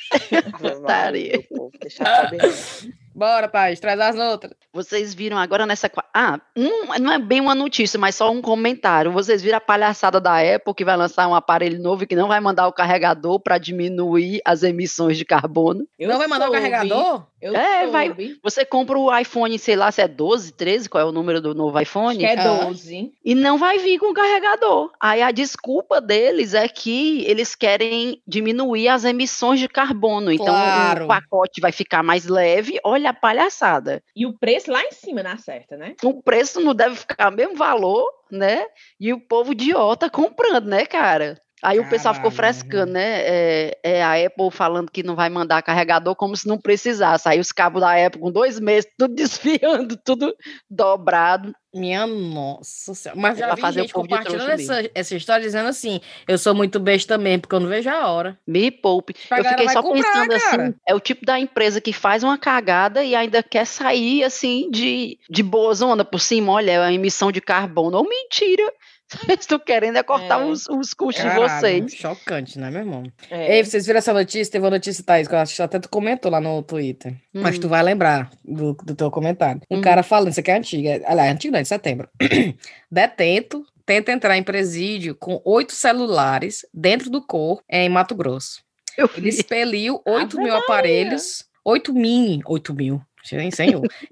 Saber. 1.90 2.92
Bora, 3.14 3.48
Thaís, 3.48 3.80
traz 3.80 3.98
as 3.98 4.16
outras. 4.16 4.52
Vocês 4.72 5.12
viram 5.12 5.36
agora 5.36 5.66
nessa. 5.66 5.90
Ah, 6.14 6.38
um- 6.56 6.96
não 7.00 7.12
é 7.12 7.18
bem 7.18 7.40
uma 7.40 7.54
notícia, 7.54 7.98
mas 7.98 8.14
só 8.14 8.30
um 8.30 8.40
comentário. 8.40 9.10
Vocês 9.10 9.42
viram 9.42 9.58
a 9.58 9.60
palhaçada 9.60 10.20
da 10.20 10.38
Apple 10.38 10.72
que 10.74 10.84
vai 10.84 10.96
lançar 10.96 11.26
um 11.26 11.34
aparelho 11.34 11.80
novo 11.82 12.06
que 12.06 12.14
não 12.14 12.28
vai 12.28 12.38
mandar 12.38 12.68
o 12.68 12.72
carregador 12.72 13.40
para 13.40 13.58
diminuir 13.58 14.40
as 14.44 14.62
emissões 14.62 15.18
de 15.18 15.24
carbono? 15.24 15.84
Eu 15.98 16.08
não 16.08 16.18
vai 16.18 16.28
mandar 16.28 16.44
soube, 16.46 16.58
o 16.58 16.60
carregador? 16.60 17.26
Eu 17.40 17.54
É, 17.54 17.86
vai- 17.86 18.06
soube. 18.08 18.38
Você 18.42 18.64
compra 18.64 18.98
o 18.98 19.16
iPhone, 19.16 19.56
sei 19.58 19.76
lá, 19.76 19.92
se 19.92 20.02
é 20.02 20.08
12, 20.08 20.52
13, 20.52 20.88
qual 20.88 21.00
é 21.02 21.04
o 21.08 21.12
número 21.12 21.40
do 21.40 21.54
novo 21.54 21.78
Acho 21.78 21.82
iPhone? 21.90 22.18
que 22.18 22.24
é 22.26 22.38
Ah. 22.38 22.64
12. 22.64 23.12
E 23.24 23.34
não 23.34 23.56
vai 23.56 23.78
vir 23.78 23.98
com 23.98 24.12
carregador. 24.12 24.90
Aí 25.00 25.22
a 25.22 25.30
desculpa 25.30 26.00
deles 26.00 26.52
é 26.54 26.66
que 26.68 27.24
eles 27.26 27.54
querem 27.54 28.20
diminuir 28.26 28.88
as 28.88 29.04
emissões 29.04 29.60
de 29.60 29.68
carbono. 29.68 30.32
Então 30.32 30.46
Claro. 30.46 31.04
o 31.04 31.08
pacote 31.08 31.60
vai 31.60 31.70
ficar 31.70 32.02
mais 32.02 32.26
leve. 32.26 32.80
Olha 32.84 33.10
a 33.10 33.14
palhaçada. 33.14 34.02
E 34.16 34.26
o 34.26 34.32
preço 34.36 34.70
lá 34.72 34.82
em 34.82 34.90
cima 34.92 35.22
na 35.22 35.36
certa, 35.38 35.76
né? 35.76 35.94
O 36.02 36.20
preço 36.22 36.60
não 36.60 36.74
deve 36.74 36.96
ficar 36.96 37.30
o 37.32 37.36
mesmo 37.36 37.54
valor, 37.56 38.04
né? 38.30 38.66
E 38.98 39.12
o 39.12 39.20
povo 39.20 39.52
idiota 39.52 40.10
comprando, 40.10 40.66
né, 40.66 40.84
cara? 40.84 41.40
Aí 41.62 41.80
o 41.80 41.88
pessoal 41.88 42.14
ficou 42.14 42.30
Caralho, 42.30 42.54
frescando, 42.54 42.92
né? 42.92 43.20
É, 43.20 43.78
é 43.82 44.02
a 44.02 44.14
Apple 44.26 44.50
falando 44.50 44.90
que 44.90 45.02
não 45.02 45.16
vai 45.16 45.28
mandar 45.28 45.62
carregador 45.62 46.14
como 46.14 46.36
se 46.36 46.46
não 46.46 46.58
precisasse. 46.58 47.28
Aí 47.28 47.40
os 47.40 47.50
cabos 47.52 47.80
da 47.80 48.06
Apple 48.06 48.20
com 48.20 48.30
dois 48.30 48.60
meses, 48.60 48.88
tudo 48.96 49.14
desfiando, 49.16 49.96
tudo 49.96 50.34
dobrado. 50.70 51.52
Minha 51.74 52.06
nossa 52.06 52.94
senhora. 52.94 53.20
Mas 53.20 53.36
É 53.36 53.40
já 53.40 53.46
pra 53.48 53.56
vi 53.56 53.60
fazer 53.60 53.80
o 53.80 53.82
gente 53.82 53.92
compartilhando 53.92 54.50
essa, 54.50 54.90
essa 54.94 55.14
história 55.14 55.42
dizendo 55.42 55.68
assim: 55.68 56.00
eu 56.26 56.38
sou 56.38 56.54
muito 56.54 56.80
besta 56.80 57.18
mesmo, 57.18 57.42
porque 57.42 57.54
eu 57.54 57.60
não 57.60 57.68
vejo 57.68 57.90
a 57.90 58.08
hora. 58.08 58.38
Me 58.46 58.70
poupe. 58.70 59.14
A 59.30 59.38
Eu 59.38 59.44
fiquei 59.44 59.68
só 59.68 59.82
comprar, 59.82 60.26
pensando 60.26 60.40
cara. 60.40 60.62
assim, 60.64 60.74
é 60.86 60.94
o 60.94 61.00
tipo 61.00 61.26
da 61.26 61.38
empresa 61.38 61.80
que 61.80 61.92
faz 61.92 62.22
uma 62.22 62.38
cagada 62.38 63.04
e 63.04 63.14
ainda 63.14 63.42
quer 63.42 63.66
sair 63.66 64.24
assim 64.24 64.70
de, 64.70 65.18
de 65.28 65.42
boa 65.42 65.74
zona 65.74 66.04
por 66.04 66.20
cima. 66.20 66.52
Olha, 66.52 66.70
é 66.70 66.80
uma 66.80 66.92
emissão 66.92 67.30
de 67.30 67.40
carbono. 67.40 67.98
Ou 67.98 68.08
mentira. 68.08 68.72
Estão 69.40 69.58
querendo 69.58 69.96
é 69.96 70.02
cortar 70.02 70.40
É. 70.40 70.44
os, 70.44 70.66
os 70.68 70.92
custos 70.92 71.24
de 71.24 71.30
Caralho, 71.30 71.60
vocês. 71.60 71.92
Chocante, 71.94 72.58
né, 72.58 72.70
meu 72.70 72.80
irmão? 72.80 73.04
É. 73.30 73.56
Ei, 73.56 73.64
vocês 73.64 73.86
viram 73.86 73.98
essa 73.98 74.12
notícia? 74.12 74.52
Teve 74.52 74.64
uma 74.64 74.70
notícia, 74.70 75.02
Thaís, 75.04 75.26
que 75.26 75.34
eu 75.34 75.38
acho 75.38 75.56
que 75.56 75.62
até 75.62 75.78
tu 75.78 75.88
comentou 75.88 76.30
lá 76.30 76.40
no 76.40 76.62
Twitter. 76.62 77.14
Mas 77.32 77.56
Hum. 77.56 77.60
tu 77.60 77.68
vai 77.68 77.82
lembrar 77.82 78.30
do, 78.44 78.74
do 78.74 78.94
teu 78.94 79.10
comentário. 79.10 79.60
Um 79.70 79.78
Hum. 79.78 79.80
cara 79.80 80.02
falando, 80.02 80.30
isso 80.30 80.40
aqui 80.40 80.50
é 80.50 80.56
antiga. 80.58 81.02
Aliás, 81.06 81.32
antigo 81.32 81.52
não, 81.52 81.58
é 81.58 81.62
de 81.62 81.68
setembro. 81.68 82.08
Detento 82.90 83.64
tenta 83.86 84.12
entrar 84.12 84.36
em 84.36 84.42
presídio 84.42 85.14
com 85.14 85.40
oito 85.44 85.72
celulares 85.72 86.66
dentro 86.74 87.08
do 87.10 87.24
corpo 87.24 87.62
em 87.70 87.88
Mato 87.88 88.14
Grosso. 88.14 88.62
Eu 88.96 89.08
Ele 89.16 89.28
expeliu 89.28 90.02
8 90.06 90.36
Ave 90.36 90.44
mil 90.44 90.54
aparelhos. 90.56 91.44
8 91.64 91.94
mini. 91.94 92.40
8 92.44 92.74
mil. 92.74 93.00
Nem. 93.32 93.50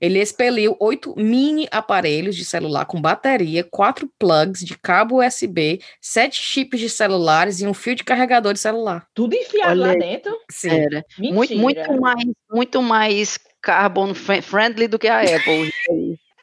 Ele 0.00 0.18
expeliu 0.20 0.76
8 0.80 1.14
mini 1.16 1.66
aparelhos 1.70 2.36
de 2.36 2.44
celular 2.44 2.84
com 2.84 3.00
bateria, 3.00 3.64
quatro 3.64 4.10
plugs 4.18 4.64
de 4.64 4.76
cabo 4.76 5.24
USB, 5.24 5.80
sete 6.00 6.42
chips 6.42 6.80
de 6.80 6.88
celulares 6.90 7.60
e 7.60 7.66
um 7.66 7.72
fio 7.74 7.94
de 7.94 8.04
carregador 8.04 8.52
de 8.52 8.58
celular. 8.60 9.06
Tudo 9.14 9.34
enfiado 9.34 9.80
Olha 9.80 9.92
lá 9.92 9.94
dentro. 9.94 10.36
Sim. 10.50 10.70
Era. 10.70 11.04
Mentira. 11.18 11.34
Muito, 11.34 11.56
muito 11.56 12.00
mais, 12.00 12.24
muito 12.50 12.82
mais 12.82 13.38
carbon 13.62 14.14
fri- 14.14 14.42
friendly 14.42 14.86
do 14.88 14.98
que 14.98 15.08
a 15.08 15.20
Apple. 15.22 15.72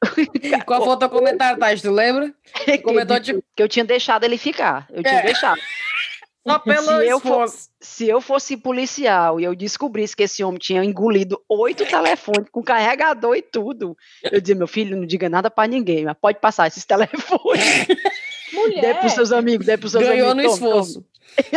Qual 0.65 0.83
foi 0.83 0.93
o 0.93 0.97
teu 0.97 1.09
comentário, 1.09 1.57
Thais? 1.59 1.81
Tu 1.81 1.89
lembra? 1.91 2.33
que, 2.65 2.77
Comentou, 2.83 3.19
tipo, 3.19 3.43
que 3.55 3.63
eu 3.63 3.69
tinha 3.69 3.85
deixado 3.85 4.23
ele 4.25 4.37
ficar. 4.37 4.85
Eu 4.91 5.01
tinha 5.03 5.19
É. 5.19 5.23
deixado. 5.23 5.59
Só 6.47 6.59
pelo 6.59 6.85
Se 6.85 6.91
eu 6.93 7.17
esforço. 7.17 7.69
Se 7.79 8.07
eu 8.07 8.21
fosse 8.21 8.57
policial 8.57 9.39
e 9.39 9.43
eu 9.43 9.55
descobrisse 9.55 10.15
que 10.15 10.23
esse 10.23 10.43
homem 10.43 10.59
tinha 10.59 10.83
engolido 10.83 11.41
oito 11.49 11.85
telefones 11.85 12.49
com 12.51 12.61
carregador 12.63 13.35
e 13.35 13.41
tudo, 13.41 13.95
eu 14.23 14.39
dizia, 14.41 14.55
meu 14.55 14.67
filho, 14.67 14.95
não 14.97 15.05
diga 15.05 15.29
nada 15.29 15.49
pra 15.49 15.67
ninguém, 15.67 16.05
mas 16.05 16.17
pode 16.19 16.39
passar 16.39 16.67
esses 16.67 16.83
telefones. 16.85 17.87
Mulher. 18.53 18.81
Dê 18.81 18.93
pros 18.95 19.13
seus 19.13 19.31
amigos, 19.31 19.65
dê 19.65 19.77
pros 19.77 19.91
seus 19.91 20.03
Ganhou 20.03 20.27
no 20.27 20.31
amigos. 20.41 20.59
toma, 20.59 20.71
toma. 20.71 20.81
esforço. 20.81 21.05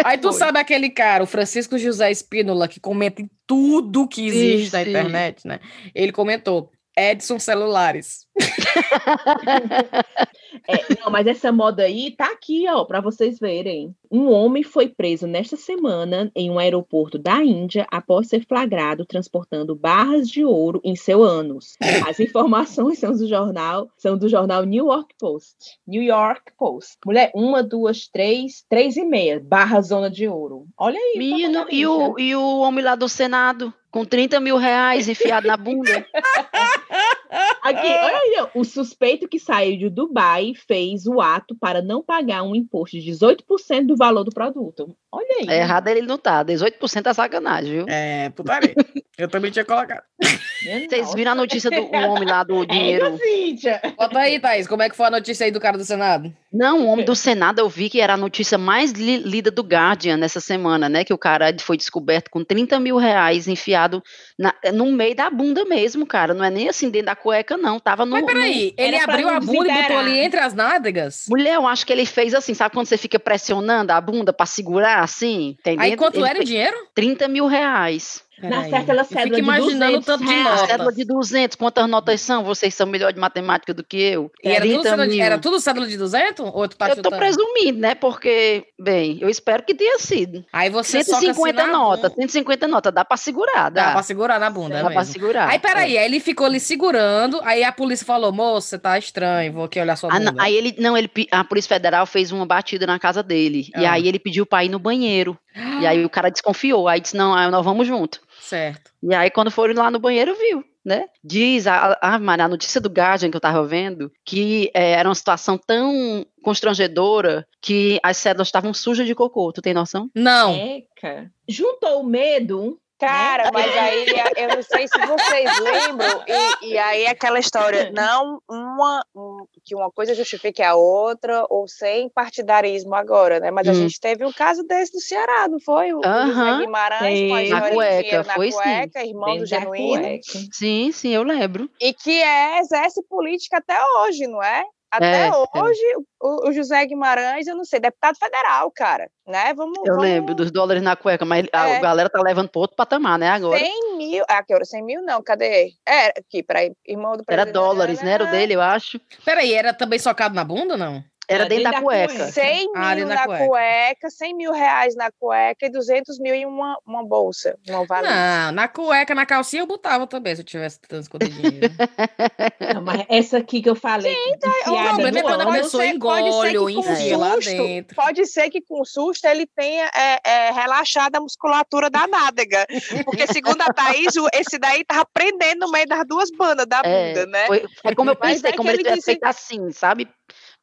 Aí 0.05 0.17
tu 0.17 0.31
Foi. 0.31 0.39
sabe 0.39 0.59
aquele 0.59 0.89
cara, 0.89 1.23
o 1.23 1.27
Francisco 1.27 1.77
José 1.77 2.11
Espínola, 2.11 2.67
que 2.67 2.81
comenta 2.81 3.21
em 3.21 3.31
tudo 3.47 4.09
que 4.09 4.27
existe 4.27 4.71
Sim, 4.71 4.77
na 4.77 4.83
sim. 4.85 4.91
internet, 4.91 5.47
né? 5.47 5.61
Ele 5.95 6.13
comentou, 6.13 6.71
Edson 6.97 7.39
Celulares. 7.39 8.26
É, 10.69 10.95
não, 11.01 11.11
mas 11.11 11.27
essa 11.27 11.53
moda 11.53 11.85
aí 11.85 12.11
tá 12.11 12.27
aqui, 12.27 12.67
ó, 12.69 12.85
pra 12.85 13.01
vocês 13.01 13.39
verem. 13.39 13.95
Um 14.11 14.31
homem 14.31 14.63
foi 14.63 14.89
preso 14.89 15.27
nesta 15.27 15.57
semana 15.57 16.31
em 16.35 16.51
um 16.51 16.59
aeroporto 16.59 17.19
da 17.19 17.43
Índia 17.43 17.87
após 17.91 18.29
ser 18.29 18.45
flagrado 18.47 19.05
transportando 19.05 19.75
barras 19.75 20.29
de 20.29 20.45
ouro 20.45 20.81
em 20.85 20.97
seu 20.97 21.23
ânus. 21.23 21.77
As 22.07 22.19
informações 22.21 22.99
são 22.99 23.13
do 23.13 23.29
jornal, 23.29 23.89
são 23.97 24.17
do 24.17 24.29
jornal 24.29 24.65
New 24.65 24.87
York 24.87 25.15
Post. 25.19 25.79
New 25.87 26.03
York 26.03 26.53
Post. 26.57 26.99
Mulher, 27.05 27.31
uma, 27.35 27.63
duas, 27.63 28.09
três, 28.09 28.65
três 28.69 28.97
e 28.97 29.05
meia, 29.05 29.41
barra 29.41 29.81
zona 29.81 30.11
de 30.11 30.27
ouro. 30.27 30.67
Olha 30.77 30.99
aí. 30.99 31.19
Menino, 31.19 31.67
e 31.71 31.87
o, 31.87 32.19
e 32.19 32.35
o 32.35 32.61
homem 32.61 32.85
lá 32.85 32.95
do 32.95 33.09
Senado, 33.09 33.73
com 33.91 34.05
30 34.05 34.41
mil 34.41 34.57
reais 34.57 35.09
enfiado 35.09 35.47
na 35.47 35.57
bunda. 35.57 36.07
Aqui, 37.63 37.87
olha 37.87 38.19
aí, 38.19 38.49
o 38.55 38.65
suspeito 38.65 39.29
que 39.29 39.39
saiu 39.39 39.77
de 39.77 39.91
Dubai 39.91 40.53
fez 40.69 41.07
o 41.07 41.21
ato 41.21 41.55
para 41.55 41.83
não 41.83 42.03
pagar 42.03 42.43
um 42.43 42.55
imposto 42.55 42.99
de 42.99 43.11
18% 43.11 43.87
do 43.87 43.97
valor 43.97 44.25
do 44.25 44.31
produto. 44.31 44.97
Olha 45.11 45.37
aí. 45.41 45.47
É 45.49 45.61
errado 45.61 45.89
ele 45.89 46.03
não 46.03 46.19
tá. 46.19 46.45
18% 46.45 47.07
é 47.07 47.15
sacanagem, 47.15 47.73
viu? 47.73 47.87
É, 47.89 48.31
putaria. 48.31 48.75
Eu 49.19 49.29
também 49.29 49.51
tinha 49.51 49.65
colocado. 49.65 50.03
Vocês 50.63 51.15
viram 51.15 51.33
a 51.33 51.35
notícia 51.35 51.71
do 51.71 51.95
homem 51.95 52.29
lá 52.29 52.43
do 52.43 52.65
dinheiro? 52.67 53.19
É. 53.67 53.91
Bota 53.97 54.19
aí, 54.19 54.39
Thaís, 54.41 54.67
como 54.67 54.83
é 54.83 54.89
que 54.89 54.97
foi 54.97 55.07
a 55.07 55.11
notícia 55.11 55.45
aí 55.45 55.51
do 55.51 55.61
cara 55.61 55.77
do 55.77 55.85
Senado? 55.85 56.33
Não, 56.53 56.81
o 56.83 56.87
homem 56.87 57.05
do 57.05 57.15
Senado, 57.15 57.59
eu 57.59 57.69
vi 57.69 57.91
que 57.91 58.01
era 58.01 58.15
a 58.15 58.17
notícia 58.17 58.57
mais 58.57 58.93
li- 58.93 59.19
lida 59.19 59.51
do 59.51 59.63
Guardian 59.63 60.17
nessa 60.17 60.41
semana, 60.41 60.89
né? 60.89 61.05
Que 61.05 61.13
o 61.13 61.19
cara 61.19 61.55
foi 61.61 61.77
descoberto 61.77 62.31
com 62.31 62.43
30 62.43 62.81
mil 62.81 62.97
reais 62.97 63.47
enfiado 63.47 64.03
na- 64.39 64.55
no 64.73 64.87
meio 64.93 65.15
da 65.15 65.29
bunda 65.29 65.65
mesmo, 65.67 66.07
cara. 66.07 66.33
Não 66.33 66.45
é 66.45 66.51
nem 66.51 66.69
assim 66.69 66.89
dentro 66.89 67.07
da 67.07 67.17
cueca, 67.17 67.57
não. 67.57 67.79
Tava 67.79 68.07
no. 68.07 68.13
Mas 68.13 68.25
peraí, 68.25 68.75
ele 68.79 68.97
Era 68.97 69.05
pra 69.05 69.15
abriu 69.15 69.29
a 69.29 69.41
bunda 69.41 69.69
e 69.71 69.83
botou 69.83 69.99
ali 69.99 70.19
entre 70.19 70.41
as 70.41 70.55
nádegas? 70.55 71.25
no- 71.29 71.37
Mulher, 71.37 71.55
eu 71.57 71.67
acho 71.67 71.85
que 71.87 71.93
ele 71.93 72.07
fez 72.07 72.33
assim, 72.35 72.55
sabe 72.55 72.75
quando 72.75 72.87
você 72.87 72.97
fica 72.97 73.19
pressionando 73.19 73.93
a 73.93 74.01
bunda 74.01 74.33
pra 74.33 74.47
segurar 74.47 75.03
assim? 75.03 75.57
Entendeu? 75.59 75.85
Aí 75.85 75.97
quanto 75.97 76.17
Ele 76.19 76.29
era 76.29 76.41
o 76.41 76.45
dinheiro? 76.45 76.77
30 76.95 77.29
mil 77.29 77.47
reais. 77.47 78.23
Na 78.43 78.69
certa, 78.69 78.93
ela 78.93 79.05
cédula 79.05 79.25
fico 79.25 79.35
de 79.37 79.41
imaginando 79.41 79.97
o 79.97 80.01
200 80.01 80.07
tanto 80.07 80.25
de 80.27 80.33
reais. 80.35 80.45
Nota. 80.61 80.67
cédula 80.67 80.93
de 80.93 81.05
200, 81.05 81.57
quantas 81.57 81.89
notas 81.89 82.21
são? 82.21 82.45
Vocês 82.45 82.75
são 82.75 82.87
melhor 82.87 83.13
de 83.13 83.19
matemática 83.19 83.73
do 83.73 83.83
que 83.83 83.97
eu. 83.99 84.31
E 84.45 84.49
era 84.49 84.61
tudo, 84.61 84.71
30 84.83 84.89
cédula 84.91 85.09
de, 85.09 85.21
era 85.21 85.39
tudo 85.39 85.61
cédula 85.61 85.87
de 85.87 85.97
200? 85.97 86.51
Ou 86.53 86.69
tu 86.69 86.77
tá 86.77 86.87
eu 86.89 86.91
tô 86.91 86.97
chutando? 86.97 87.17
presumindo, 87.19 87.79
né? 87.79 87.95
Porque, 87.95 88.65
bem, 88.79 89.19
eu 89.21 89.29
espero 89.31 89.63
que 89.63 89.75
tenha 89.75 89.99
sido. 89.99 90.45
Aí 90.53 90.69
você 90.69 91.03
soca 91.03 91.21
150 91.21 91.63
assim 91.63 91.71
na 91.73 91.79
notas, 91.79 92.11
bunda. 92.11 92.23
150 92.23 92.69
notas, 92.69 92.93
dá 92.95 93.05
pra 93.05 93.17
segurar, 93.17 93.71
Dá 93.71 93.87
dá. 93.87 93.93
pra 93.93 94.03
segurar 94.03 94.39
na 94.39 94.51
bunda, 94.51 94.75
é 94.79 94.83
Dá 94.83 94.91
pra 94.91 94.99
mesmo. 95.01 95.13
segurar. 95.13 95.49
Aí, 95.49 95.59
peraí, 95.59 95.97
aí 95.97 96.05
ele 96.05 96.21
ficou 96.21 96.47
ali 96.47 96.61
segurando, 96.61 97.41
aí 97.43 97.65
a 97.65 97.73
polícia 97.73 98.05
falou, 98.05 98.31
moço, 98.33 98.69
você 98.69 98.79
tá 98.79 98.99
estranho, 98.99 99.53
vou 99.53 99.65
aqui 99.65 99.81
olhar 99.81 99.97
sua 99.97 100.11
Ah, 100.13 100.19
bunda. 100.19 100.33
não, 100.33 100.41
aí 100.43 100.55
ele, 100.55 100.75
não, 100.79 100.97
ele, 100.97 101.11
a 101.31 101.43
Polícia 101.43 101.69
Federal 101.75 102.05
fez 102.07 102.31
uma 102.33 102.45
batida 102.45 102.87
na 102.87 102.99
casa 102.99 103.23
dele. 103.23 103.69
E 103.77 103.85
Ah. 103.87 103.93
aí 103.93 104.07
ele 104.07 104.19
pediu 104.19 104.45
pra 104.45 104.63
ir 104.65 104.69
no 104.69 104.79
banheiro. 104.79 105.39
E 105.81 105.87
aí 105.87 106.05
o 106.05 106.11
cara 106.11 106.31
desconfiou. 106.31 106.87
Aí 106.87 107.01
disse, 107.01 107.17
não, 107.17 107.35
aí 107.35 107.51
nós 107.51 107.65
vamos 107.65 107.87
junto. 107.87 108.21
Certo. 108.41 108.91
E 109.03 109.15
aí 109.15 109.31
quando 109.31 109.51
foram 109.51 109.75
lá 109.75 109.91
no 109.91 109.99
banheiro, 109.99 110.35
viu, 110.35 110.65
né? 110.85 111.07
Diz, 111.23 111.67
a, 111.67 111.99
a, 112.01 112.17
a, 112.17 112.17
a 112.17 112.49
notícia 112.49 112.81
do 112.81 112.89
Guardian 112.89 113.31
que 113.31 113.37
eu 113.37 113.41
tava 113.41 113.67
vendo, 113.67 114.13
que 114.25 114.71
eh, 114.73 114.93
era 114.93 115.09
uma 115.09 115.15
situação 115.15 115.59
tão 115.59 116.25
constrangedora 116.43 117.47
que 117.61 117.99
as 118.03 118.17
cédulas 118.17 118.49
estavam 118.49 118.73
sujas 118.73 119.07
de 119.07 119.15
cocô. 119.15 119.53
Tu 119.53 119.61
tem 119.61 119.75
noção? 119.75 120.09
Não. 120.15 120.55
Eca. 120.55 121.31
Juntou 121.49 122.01
o 122.01 122.07
medo. 122.07 122.79
Cara, 122.99 123.51
mas 123.53 123.77
aí 123.77 124.07
eu 124.37 124.51
não 124.51 124.63
sei 124.63 124.89
se 124.89 124.99
vocês 125.07 125.59
lembram, 125.59 126.23
e, 126.27 126.73
e 126.73 126.79
aí 126.79 127.07
aquela 127.07 127.39
história, 127.39 127.91
não 127.93 128.41
uma, 128.49 129.05
um- 129.15 129.47
que 129.65 129.75
uma 129.75 129.91
coisa 129.91 130.15
justifique 130.15 130.63
a 130.63 130.75
outra, 130.75 131.45
ou 131.51 131.69
sem 131.69 132.09
partidarismo 132.09 132.95
agora, 132.95 133.39
né? 133.39 133.51
Mas 133.51 133.69
a 133.69 133.73
Hum. 133.73 133.75
gente 133.75 134.01
teve 134.01 134.25
um 134.25 134.33
caso 134.33 134.63
desse 134.63 134.93
do 134.93 135.01
Ceará, 135.01 135.47
não 135.49 135.61
foi? 135.61 135.93
O, 135.93 136.01
José 136.01 136.09
Aham. 136.09 136.59
Guimarães 136.61 137.21
com 137.29 137.35
a. 137.35 137.43
Na 137.61 137.71
cueca, 137.71 138.23
na 138.25 138.35
foi 138.35 138.53
sim. 138.53 138.59
cueca, 138.59 139.05
irmão 139.05 139.37
do 139.37 139.41
dentro 139.45 139.51
da 139.51 139.61
Genuíno. 139.61 140.21
Sim, 140.53 140.93
sim, 140.93 141.11
eu 141.11 141.23
lembro. 141.23 141.69
e 141.81 141.93
que 141.93 142.23
é, 142.23 142.59
exerce 142.61 143.03
política 143.09 143.59
até 143.59 143.79
hoje, 143.99 144.27
não 144.27 144.43
é? 144.43 144.65
Até 144.97 145.25
É, 145.25 145.29
é. 145.29 145.63
hoje, 145.63 145.83
o, 146.21 146.49
o 146.49 146.53
José 146.53 146.85
Guimarães, 146.87 147.47
eu 147.47 147.57
não 147.57 147.65
sei, 147.65 147.81
deputado 147.81 148.17
federal, 148.19 148.71
cara, 148.71 149.09
né? 149.27 149.53
Vamos, 149.55 149.79
Eu 149.79 149.95
vamos 149.95 150.03
lembro 150.03 150.35
dos 150.35 150.51
dólares 150.51 150.83
na 150.83 150.97
cueca, 150.97 151.25
mas 151.25 151.47
a 151.53 151.69
É. 151.69 151.81
galera 151.81 152.09
tá 152.11 152.21
levando 152.21 152.49
pro 152.49 152.61
outro 152.63 152.77
patamar, 152.77 153.19
né, 153.19 153.29
agora. 153.29 153.59
100 153.59 153.97
mil, 153.97 154.25
ah, 154.29 154.43
que 154.43 154.55
hora? 154.55 154.65
100 154.65 154.83
mil 154.83 155.03
não, 155.03 155.23
cadê? 155.23 155.73
É, 155.87 156.09
aqui, 156.19 156.43
peraí, 156.43 156.73
irmão 156.87 157.13
do 157.17 157.25
Era 157.29 157.43
presidente. 157.43 157.53
dólares, 157.53 158.03
né? 158.03 158.13
Era 158.13 158.25
o 158.25 158.31
dele, 158.31 158.55
eu 158.55 158.61
acho. 158.61 159.01
Peraí, 159.25 159.53
era 159.55 159.73
também 159.75 159.99
socado 159.99 160.35
na 160.35 160.45
bunda 160.45 160.75
ou 160.75 160.79
não? 160.79 161.03
Era 161.29 161.45
É, 161.45 161.49
dentro 161.49 161.65
da 161.65 161.71
dentro 161.71 161.85
da 161.87 161.91
cueca. 161.91 162.15
cueca. 162.15 162.33
100 162.33 162.71
Ah, 162.77 162.95
mil 162.95 163.07
na 163.09 163.15
na 163.17 163.25
cueca. 163.27 163.47
cueca. 163.47 164.11
100 164.11 164.35
mil 164.37 164.53
reais 164.53 164.95
na 164.95 165.11
cueca 165.19 165.67
e 165.67 165.69
200 165.71 166.19
mil 166.21 166.33
em 166.35 166.47
uma, 166.47 166.79
uma 166.87 167.05
bolsa. 167.05 167.59
Não 167.67 167.85
vale. 167.85 168.07
Não, 168.07 168.53
na 168.53 168.69
cueca, 168.69 169.15
na 169.15 169.27
calcinha 169.27 169.63
eu 169.63 169.67
botava 169.67 170.07
também, 170.07 170.35
se 170.37 170.43
eu 170.43 170.45
tivesse 170.45 170.81
tanto 170.81 171.03
escondidinho. 171.03 171.61
Não, 172.75 172.83
mas 172.83 173.05
essa 173.09 173.39
aqui 173.39 173.61
que 173.61 173.69
eu 173.69 173.75
falei. 173.75 174.15
o 174.15 174.29
enfiada 174.37 174.91
problema 174.95 175.19
é 175.19 175.23
quando 175.23 175.41
a 175.43 175.53
pessoa 175.53 175.87
engole 175.87 176.59
ou 176.59 176.71
enfia 176.71 177.19
lá 177.19 177.33
susto- 177.35 177.51
dentro. 177.51 177.97
Pode 177.97 178.27
ser 178.27 178.49
que 178.51 178.61
com 178.61 178.85
susto 178.85 179.25
ele 179.27 179.47
tenha 179.47 179.91
é, 179.95 180.21
é, 180.25 180.51
relaxado 180.53 181.17
a 181.17 181.21
musculatura 181.21 181.91
da 181.91 182.07
nádega. 182.07 182.67
Porque, 183.05 183.27
segundo 183.27 183.61
a 183.63 183.73
Thaís, 183.73 184.15
o- 184.17 184.29
esse 184.33 184.59
daí 184.59 184.85
tava 184.85 185.05
prendendo 185.13 185.67
no 185.67 185.73
meio 185.73 185.87
das 185.87 186.07
duas 186.07 186.31
bandas 186.31 186.67
da 186.67 186.83
É, 186.85 187.09
bunda, 187.15 187.27
né? 187.27 187.47
foi, 187.47 187.65
foi 187.83 187.95
como 187.95 188.11
eu 188.11 188.17
pensei, 188.17 188.51
é 188.51 188.57
como 188.57 188.71
ele 188.71 188.83
ele 188.83 188.91
disse- 188.95 189.03
feito 189.07 189.25
assim, 189.25 189.73
sabe? 189.73 190.09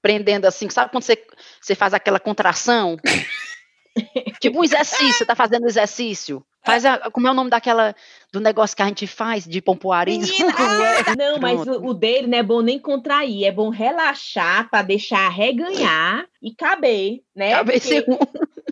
Prendendo 0.04 0.46
assim, 0.46 0.70
sabe 0.70 0.92
quando 0.92 1.04
você, 1.04 1.18
você 1.60 1.74
faz 1.74 1.94
aquela 1.94 2.20
contração? 2.20 2.98
tipo 4.40 4.60
um 4.60 4.64
exercício, 4.64 5.14
você 5.14 5.26
tá 5.26 5.34
fazendo 5.34 5.66
exercício. 5.66 6.46
Faz 6.62 6.86
a, 6.86 7.10
como 7.10 7.28
é 7.28 7.32
o 7.32 7.34
nome 7.34 7.50
daquela, 7.50 7.96
do 8.32 8.40
negócio 8.40 8.76
que 8.76 8.82
a 8.82 8.86
gente 8.86 9.08
faz 9.08 9.46
de 9.46 9.62
pompoarismo? 9.62 10.48
Não, 11.18 11.40
mas 11.40 11.66
o, 11.66 11.88
o 11.88 11.94
dele 11.94 12.28
não 12.28 12.38
é 12.38 12.44
bom 12.44 12.62
nem 12.62 12.78
contrair, 12.78 13.46
é 13.46 13.52
bom 13.52 13.70
relaxar 13.70 14.70
para 14.70 14.82
deixar 14.82 15.30
reganhar 15.30 16.26
e 16.42 16.54
caber, 16.54 17.22
né? 17.36 17.52
Cabe 17.52 17.74
Porque. 17.74 18.06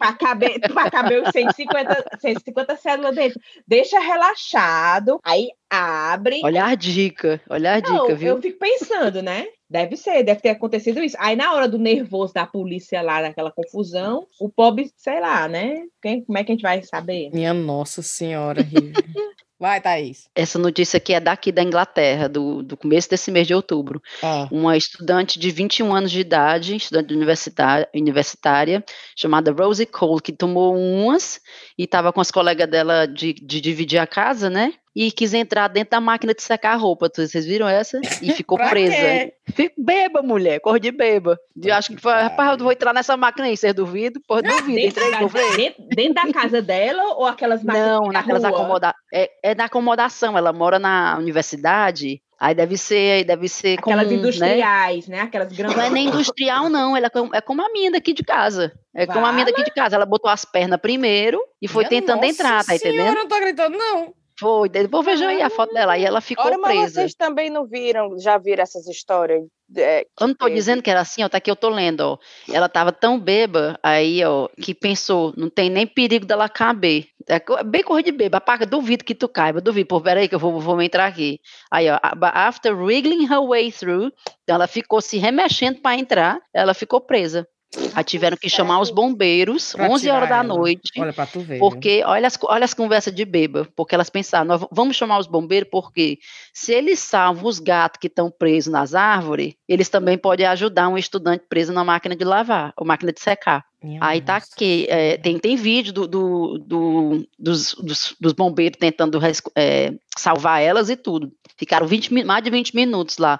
Para 0.01 0.13
caber, 0.13 0.59
pra 0.59 0.89
caber 0.89 1.21
os 1.21 1.29
150, 1.29 2.17
150 2.19 2.75
células 2.75 3.13
dentro. 3.15 3.39
Deixa 3.67 3.99
relaxado, 3.99 5.19
aí 5.23 5.49
abre. 5.69 6.41
Olha 6.43 6.65
a 6.65 6.73
dica, 6.73 7.39
olha 7.47 7.75
a 7.75 7.79
Não, 7.81 8.01
dica, 8.01 8.15
viu? 8.15 8.29
eu 8.35 8.41
fico 8.41 8.57
pensando, 8.57 9.21
né? 9.21 9.45
Deve 9.69 9.95
ser, 9.95 10.23
deve 10.23 10.41
ter 10.41 10.49
acontecido 10.49 11.03
isso. 11.03 11.15
Aí 11.19 11.35
na 11.35 11.53
hora 11.53 11.67
do 11.67 11.77
nervoso 11.77 12.33
da 12.33 12.47
polícia 12.47 12.99
lá, 13.03 13.21
daquela 13.21 13.51
confusão, 13.51 14.25
o 14.39 14.49
pobre, 14.49 14.91
sei 14.97 15.19
lá, 15.19 15.47
né? 15.47 15.83
Quem, 16.01 16.25
como 16.25 16.35
é 16.39 16.43
que 16.43 16.51
a 16.51 16.55
gente 16.55 16.63
vai 16.63 16.81
saber? 16.81 17.29
Minha 17.31 17.53
nossa 17.53 18.01
senhora. 18.01 18.61
Vai, 19.61 19.79
Thaís. 19.79 20.27
Essa 20.33 20.57
notícia 20.57 20.97
aqui 20.97 21.13
é 21.13 21.19
daqui 21.19 21.51
da 21.51 21.61
Inglaterra, 21.61 22.27
do, 22.27 22.63
do 22.63 22.75
começo 22.75 23.07
desse 23.07 23.29
mês 23.29 23.45
de 23.45 23.53
outubro. 23.53 24.01
Ah. 24.23 24.47
Uma 24.49 24.75
estudante 24.75 25.37
de 25.37 25.51
21 25.51 25.93
anos 25.93 26.09
de 26.09 26.19
idade, 26.19 26.75
estudante 26.77 27.13
universitária, 27.13 27.87
universitária 27.93 28.83
chamada 29.15 29.51
Rosie 29.51 29.85
Cole, 29.85 30.19
que 30.19 30.33
tomou 30.33 30.75
umas 30.75 31.39
e 31.77 31.83
estava 31.83 32.11
com 32.11 32.19
as 32.19 32.31
colegas 32.31 32.67
dela 32.67 33.05
de, 33.05 33.33
de 33.33 33.61
dividir 33.61 33.99
a 33.99 34.07
casa, 34.07 34.49
né? 34.49 34.73
E 34.93 35.09
quis 35.11 35.33
entrar 35.33 35.69
dentro 35.69 35.91
da 35.91 36.01
máquina 36.01 36.33
de 36.33 36.43
secar 36.43 36.73
a 36.73 36.75
roupa. 36.75 37.09
Vocês 37.13 37.45
viram 37.45 37.67
essa? 37.67 37.99
E 38.21 38.31
ficou 38.33 38.57
presa. 38.69 38.93
quê? 38.93 39.33
Fico 39.53 39.75
beba, 39.81 40.21
mulher, 40.21 40.59
cor 40.59 40.79
de 40.79 40.91
beba. 40.91 41.37
Eu 41.63 41.73
acho 41.73 41.95
que 41.95 42.01
foi, 42.01 42.11
rapaz, 42.13 42.51
eu 42.51 42.63
vou 42.63 42.71
entrar 42.73 42.93
nessa 42.93 43.15
máquina 43.15 43.47
aí, 43.47 43.55
vocês 43.55 43.73
duvidam? 43.73 44.21
Porra, 44.27 44.41
duvido. 44.41 44.75
Dentro 44.75 45.03
Entrei, 45.05 45.11
da, 45.11 45.29
falei. 45.29 45.55
dentro, 45.57 45.83
dentro 45.95 46.13
da 46.15 46.33
casa 46.33 46.61
dela 46.61 47.03
ou 47.15 47.25
aquelas 47.25 47.63
máquinas 47.63 47.87
Não, 47.89 48.07
na 48.07 48.13
naquelas 48.13 48.43
rua? 48.43 48.51
acomoda 48.51 48.95
é, 49.13 49.29
é 49.43 49.55
na 49.55 49.65
acomodação. 49.65 50.37
Ela 50.37 50.51
mora 50.51 50.77
na 50.77 51.17
universidade. 51.17 52.21
Aí 52.39 52.55
deve 52.55 52.75
ser, 52.75 53.23
deve 53.23 53.47
ser 53.47 53.77
Aquelas 53.77 54.03
comum, 54.05 54.15
né? 54.15 54.19
industriais, 54.19 55.07
né? 55.07 55.19
Aquelas 55.21 55.53
grandes. 55.53 55.77
Não 55.77 55.83
é 55.83 55.89
nem 55.91 56.07
industrial, 56.07 56.69
não. 56.69 56.97
Ela 56.97 57.05
é 57.05 57.09
como, 57.09 57.35
é 57.35 57.39
como 57.39 57.61
a 57.61 57.69
minha 57.71 57.91
daqui 57.91 58.13
de 58.13 58.23
casa. 58.23 58.73
É 58.95 59.05
como 59.05 59.25
a 59.27 59.31
minha 59.31 59.45
daqui 59.45 59.63
de 59.63 59.71
casa. 59.71 59.95
Ela 59.95 60.07
botou 60.07 60.29
as 60.29 60.43
pernas 60.43 60.79
primeiro 60.81 61.39
e 61.61 61.67
foi 61.67 61.83
Minha 61.83 62.01
tentando 62.01 62.15
nossa 62.21 62.27
entrar, 62.29 62.65
tá 62.65 62.75
senhora, 62.75 62.87
entendendo? 62.87 63.07
Eu 63.09 63.13
não 63.13 63.27
tô 63.27 63.35
acreditando, 63.35 63.77
não. 63.77 64.13
Foi. 64.41 64.67
Depois 64.69 65.05
vejam 65.05 65.27
aí 65.29 65.39
a 65.39 65.51
foto 65.51 65.71
dela. 65.71 65.93
Aí 65.93 66.03
ela 66.03 66.19
ficou 66.19 66.43
Ora, 66.45 66.57
mas 66.57 66.71
presa. 66.71 66.93
vocês 67.01 67.13
também 67.13 67.47
não 67.51 67.67
viram, 67.67 68.17
já 68.19 68.39
viram 68.39 68.63
essas 68.63 68.87
histórias? 68.87 69.43
é, 69.77 70.05
Eu 70.19 70.27
não 70.27 70.33
teve? 70.35 70.55
dizendo 70.55 70.81
que 70.81 70.89
era 70.89 70.99
assim, 70.99 71.23
ó, 71.23 71.29
tá 71.29 71.37
aqui 71.37 71.49
eu 71.51 71.55
tô 71.55 71.69
lendo, 71.69 72.01
ó. 72.01 72.17
Ela 72.51 72.67
tava 72.67 72.91
tão 72.91 73.19
beba 73.19 73.79
aí, 73.83 74.21
ó, 74.25 74.49
que 74.59 74.73
pensou, 74.73 75.31
não 75.37 75.47
tem 75.49 75.69
nem 75.69 75.85
perigo 75.85 76.25
dela 76.25 76.49
caber. 76.49 77.05
É 77.29 77.39
co- 77.39 77.63
bem 77.63 77.83
cor 77.83 78.01
de 78.01 78.11
beba, 78.11 78.39
apaga, 78.39 78.65
duvido 78.65 79.05
que 79.05 79.13
tu 79.15 79.29
caiba, 79.29 79.61
duvido, 79.61 79.87
pô, 79.87 80.01
peraí 80.01 80.27
que 80.27 80.33
eu 80.35 80.39
vou, 80.39 80.59
vou 80.59 80.81
entrar 80.81 81.05
aqui. 81.05 81.39
Aí, 81.71 81.87
ó, 81.89 81.99
after 82.33 82.75
wriggling 82.75 83.25
her 83.31 83.41
way 83.47 83.71
through, 83.71 84.11
então 84.43 84.55
ela 84.55 84.67
ficou 84.67 84.99
se 85.01 85.17
remexendo 85.19 85.79
para 85.81 85.95
entrar, 85.97 86.39
ela 86.53 86.73
ficou 86.73 86.99
presa. 86.99 87.47
Aí 87.95 88.03
tiveram 88.03 88.35
que 88.35 88.49
chamar 88.49 88.81
os 88.81 88.89
bombeiros, 88.91 89.71
Pra 89.73 89.87
11 89.89 90.09
horas 90.09 90.27
da 90.29 90.43
noite, 90.43 90.91
Olha 90.99 91.13
pra 91.13 91.25
tu 91.25 91.39
ver. 91.39 91.57
porque 91.57 92.03
olha 92.05 92.27
as, 92.27 92.37
olha 92.43 92.65
as 92.65 92.73
conversas 92.73 93.13
de 93.15 93.23
beba, 93.23 93.65
porque 93.75 93.95
elas 93.95 94.09
pensaram, 94.09 94.45
nós 94.45 94.65
vamos 94.71 94.97
chamar 94.97 95.17
os 95.19 95.27
bombeiros 95.27 95.69
porque 95.71 96.19
se 96.53 96.73
eles 96.73 96.99
salvam 96.99 97.45
os 97.45 97.59
gatos 97.59 97.97
que 97.99 98.07
estão 98.07 98.29
presos 98.29 98.71
nas 98.73 98.93
árvores, 98.93 99.53
eles 99.69 99.87
também 99.87 100.17
podem 100.17 100.45
ajudar 100.47 100.89
um 100.89 100.97
estudante 100.97 101.45
preso 101.47 101.71
na 101.71 101.83
máquina 101.83 102.13
de 102.15 102.25
lavar, 102.25 102.73
ou 102.75 102.85
máquina 102.85 103.13
de 103.13 103.21
secar. 103.21 103.63
Minha 103.81 103.99
Aí 104.03 104.19
tá 104.21 104.35
aqui, 104.35 104.85
é, 104.89 105.17
tem, 105.17 105.39
tem 105.39 105.55
vídeo 105.55 105.93
do, 105.93 106.07
do- 106.07 106.57
do- 106.59 107.27
dos, 107.39 107.73
dos, 107.75 108.15
dos 108.19 108.33
bombeiros 108.33 108.77
tentando 108.77 109.17
é, 109.55 109.93
salvar 110.17 110.61
elas 110.61 110.89
e 110.89 110.95
tudo. 110.97 111.31
Ficaram 111.57 111.87
20, 111.87 112.13
mi- 112.13 112.23
mais 112.23 112.43
de 112.43 112.49
20 112.49 112.75
minutos 112.75 113.17
lá 113.17 113.39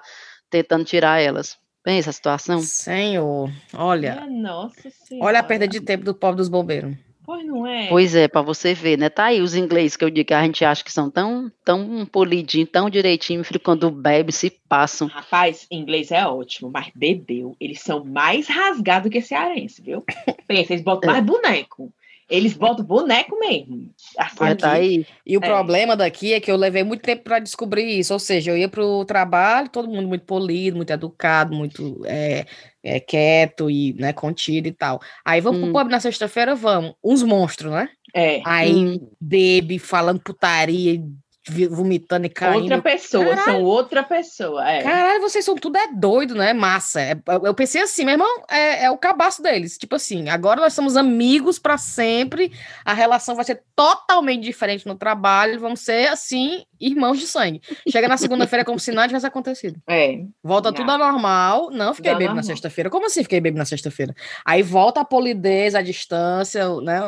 tentando 0.50 0.84
tirar 0.84 1.20
elas. 1.20 1.56
Pensa 1.82 2.10
a 2.10 2.12
situação. 2.12 2.60
Senhor, 2.60 3.50
olha, 3.74 4.24
Minha 4.26 4.42
Nossa 4.42 4.88
senhora. 4.90 5.26
olha 5.26 5.38
a 5.40 5.42
perda 5.42 5.66
de 5.66 5.80
tempo 5.80 6.04
do 6.04 6.14
pobre 6.14 6.36
dos 6.36 6.48
bombeiros. 6.48 6.96
Pois 7.24 7.46
não 7.46 7.66
é. 7.66 7.88
Pois 7.88 8.14
é, 8.16 8.26
para 8.26 8.42
você 8.42 8.74
ver, 8.74 8.98
né? 8.98 9.08
Tá 9.08 9.26
aí 9.26 9.40
os 9.40 9.54
ingleses 9.54 9.96
que 9.96 10.04
eu 10.04 10.10
digo 10.10 10.26
que 10.26 10.34
a 10.34 10.42
gente 10.42 10.64
acha 10.64 10.82
que 10.82 10.92
são 10.92 11.08
tão, 11.08 11.50
tão 11.64 12.04
polidinhos, 12.04 12.68
tão 12.70 12.90
direitinho, 12.90 13.44
filho, 13.44 13.60
quando 13.60 13.90
bebe, 13.90 14.32
se 14.32 14.50
passam. 14.68 15.06
Rapaz, 15.06 15.66
inglês 15.70 16.10
é 16.10 16.26
ótimo, 16.26 16.70
mas 16.72 16.90
bebeu. 16.94 17.56
Eles 17.60 17.80
são 17.80 18.04
mais 18.04 18.48
rasgados 18.48 19.10
que 19.10 19.20
cearense, 19.20 19.80
viu? 19.80 20.04
Pensa, 20.48 20.72
eles 20.72 20.84
botam 20.84 21.12
mais 21.12 21.24
boneco. 21.24 21.92
Eles 22.30 22.54
botam 22.54 22.84
boneco 22.84 23.38
mesmo. 23.38 23.90
Assim, 24.16 24.36
Mas 24.40 24.56
tá 24.56 24.72
aí. 24.72 25.04
E 25.26 25.36
o 25.36 25.40
É. 25.42 25.46
problema 25.46 25.96
daqui 25.96 26.32
é 26.32 26.40
que 26.40 26.50
eu 26.50 26.56
levei 26.56 26.82
muito 26.82 27.02
tempo 27.02 27.22
para 27.24 27.38
descobrir 27.38 27.84
isso. 27.98 28.12
Ou 28.12 28.18
seja, 28.18 28.50
eu 28.52 28.56
ia 28.56 28.68
para 28.68 28.84
o 28.84 29.04
trabalho, 29.04 29.68
todo 29.68 29.88
mundo 29.88 30.08
muito 30.08 30.24
polido, 30.24 30.76
muito 30.76 30.90
educado, 30.92 31.54
muito 31.54 32.00
é, 32.06 32.46
é, 32.82 33.00
quieto 33.00 33.70
e 33.70 33.92
né, 33.94 34.12
contido 34.12 34.66
e 34.68 34.72
tal. 34.72 35.00
Aí 35.24 35.40
vamos 35.40 35.60
Hum. 35.62 35.72
pro 35.72 35.80
pub 35.82 35.90
na 35.90 36.00
sexta-feira, 36.00 36.54
vamos. 36.54 36.94
Uns 37.04 37.22
monstros, 37.22 37.72
né? 37.72 37.88
É. 38.14 38.40
Aí 38.46 38.74
Hum. 38.74 39.08
bebe, 39.20 39.78
falando 39.78 40.20
putaria, 40.20 40.92
e 40.94 41.04
vomitando 41.50 42.26
e 42.26 42.28
caindo. 42.28 42.62
Outra 42.62 42.80
pessoa, 42.80 43.36
são 43.38 43.62
outra 43.62 44.02
pessoa. 44.02 44.68
É. 44.68 44.82
Caralho, 44.82 45.20
vocês 45.20 45.44
são 45.44 45.56
tudo 45.56 45.76
é 45.76 45.88
doido, 45.88 46.34
né? 46.34 46.52
Massa. 46.52 47.00
É- 47.00 47.16
eu 47.44 47.52
pensei 47.52 47.82
assim, 47.82 48.04
meu 48.04 48.12
irmão, 48.12 48.44
é, 48.48 48.84
é 48.84 48.90
o 48.90 48.96
cabaço 48.96 49.42
deles. 49.42 49.76
Tipo 49.76 49.96
assim, 49.96 50.28
agora 50.28 50.60
nós 50.60 50.72
somos 50.72 50.96
amigos 50.96 51.58
para 51.58 51.76
sempre. 51.76 52.52
A 52.84 52.94
relação 52.94 53.34
vai 53.34 53.44
ser 53.44 53.62
totalmente 53.74 54.42
diferente 54.42 54.86
no 54.86 54.94
trabalho. 54.94 55.58
Vamos 55.58 55.80
ser, 55.80 56.08
assim, 56.08 56.64
irmãos 56.82 57.18
de 57.18 57.26
sangue. 57.26 57.60
Chega 57.88 58.08
na 58.08 58.16
segunda-feira 58.16 58.64
como 58.64 58.78
se 58.78 58.92
nada 58.92 59.08
tivesse 59.08 59.26
acontecido. 59.26 59.80
É. 59.88 60.20
Volta 60.42 60.70
Não. 60.70 60.76
tudo 60.76 60.90
ao 60.90 60.98
normal. 60.98 61.70
Não, 61.70 61.94
fiquei 61.94 62.14
bebo 62.14 62.34
na 62.34 62.42
sexta-feira. 62.42 62.90
Como 62.90 63.06
assim 63.06 63.22
fiquei 63.22 63.40
bebo 63.40 63.56
na 63.58 63.64
sexta-feira? 63.64 64.14
Aí 64.44 64.62
volta 64.62 65.00
a 65.00 65.04
polidez, 65.04 65.74
a 65.74 65.82
distância, 65.82 66.68
né? 66.80 67.00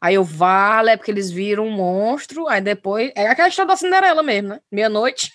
Aí 0.00 0.14
eu 0.14 0.24
vale, 0.24 0.90
é 0.90 0.96
porque 0.96 1.10
eles 1.10 1.30
viram 1.30 1.66
um 1.66 1.70
monstro. 1.70 2.48
Aí 2.48 2.60
depois. 2.60 3.12
É 3.14 3.26
aquela 3.28 3.48
história 3.48 3.68
da 3.68 3.76
Cinderela 3.76 4.22
mesmo, 4.22 4.48
né? 4.50 4.60
Meia-noite. 4.70 5.32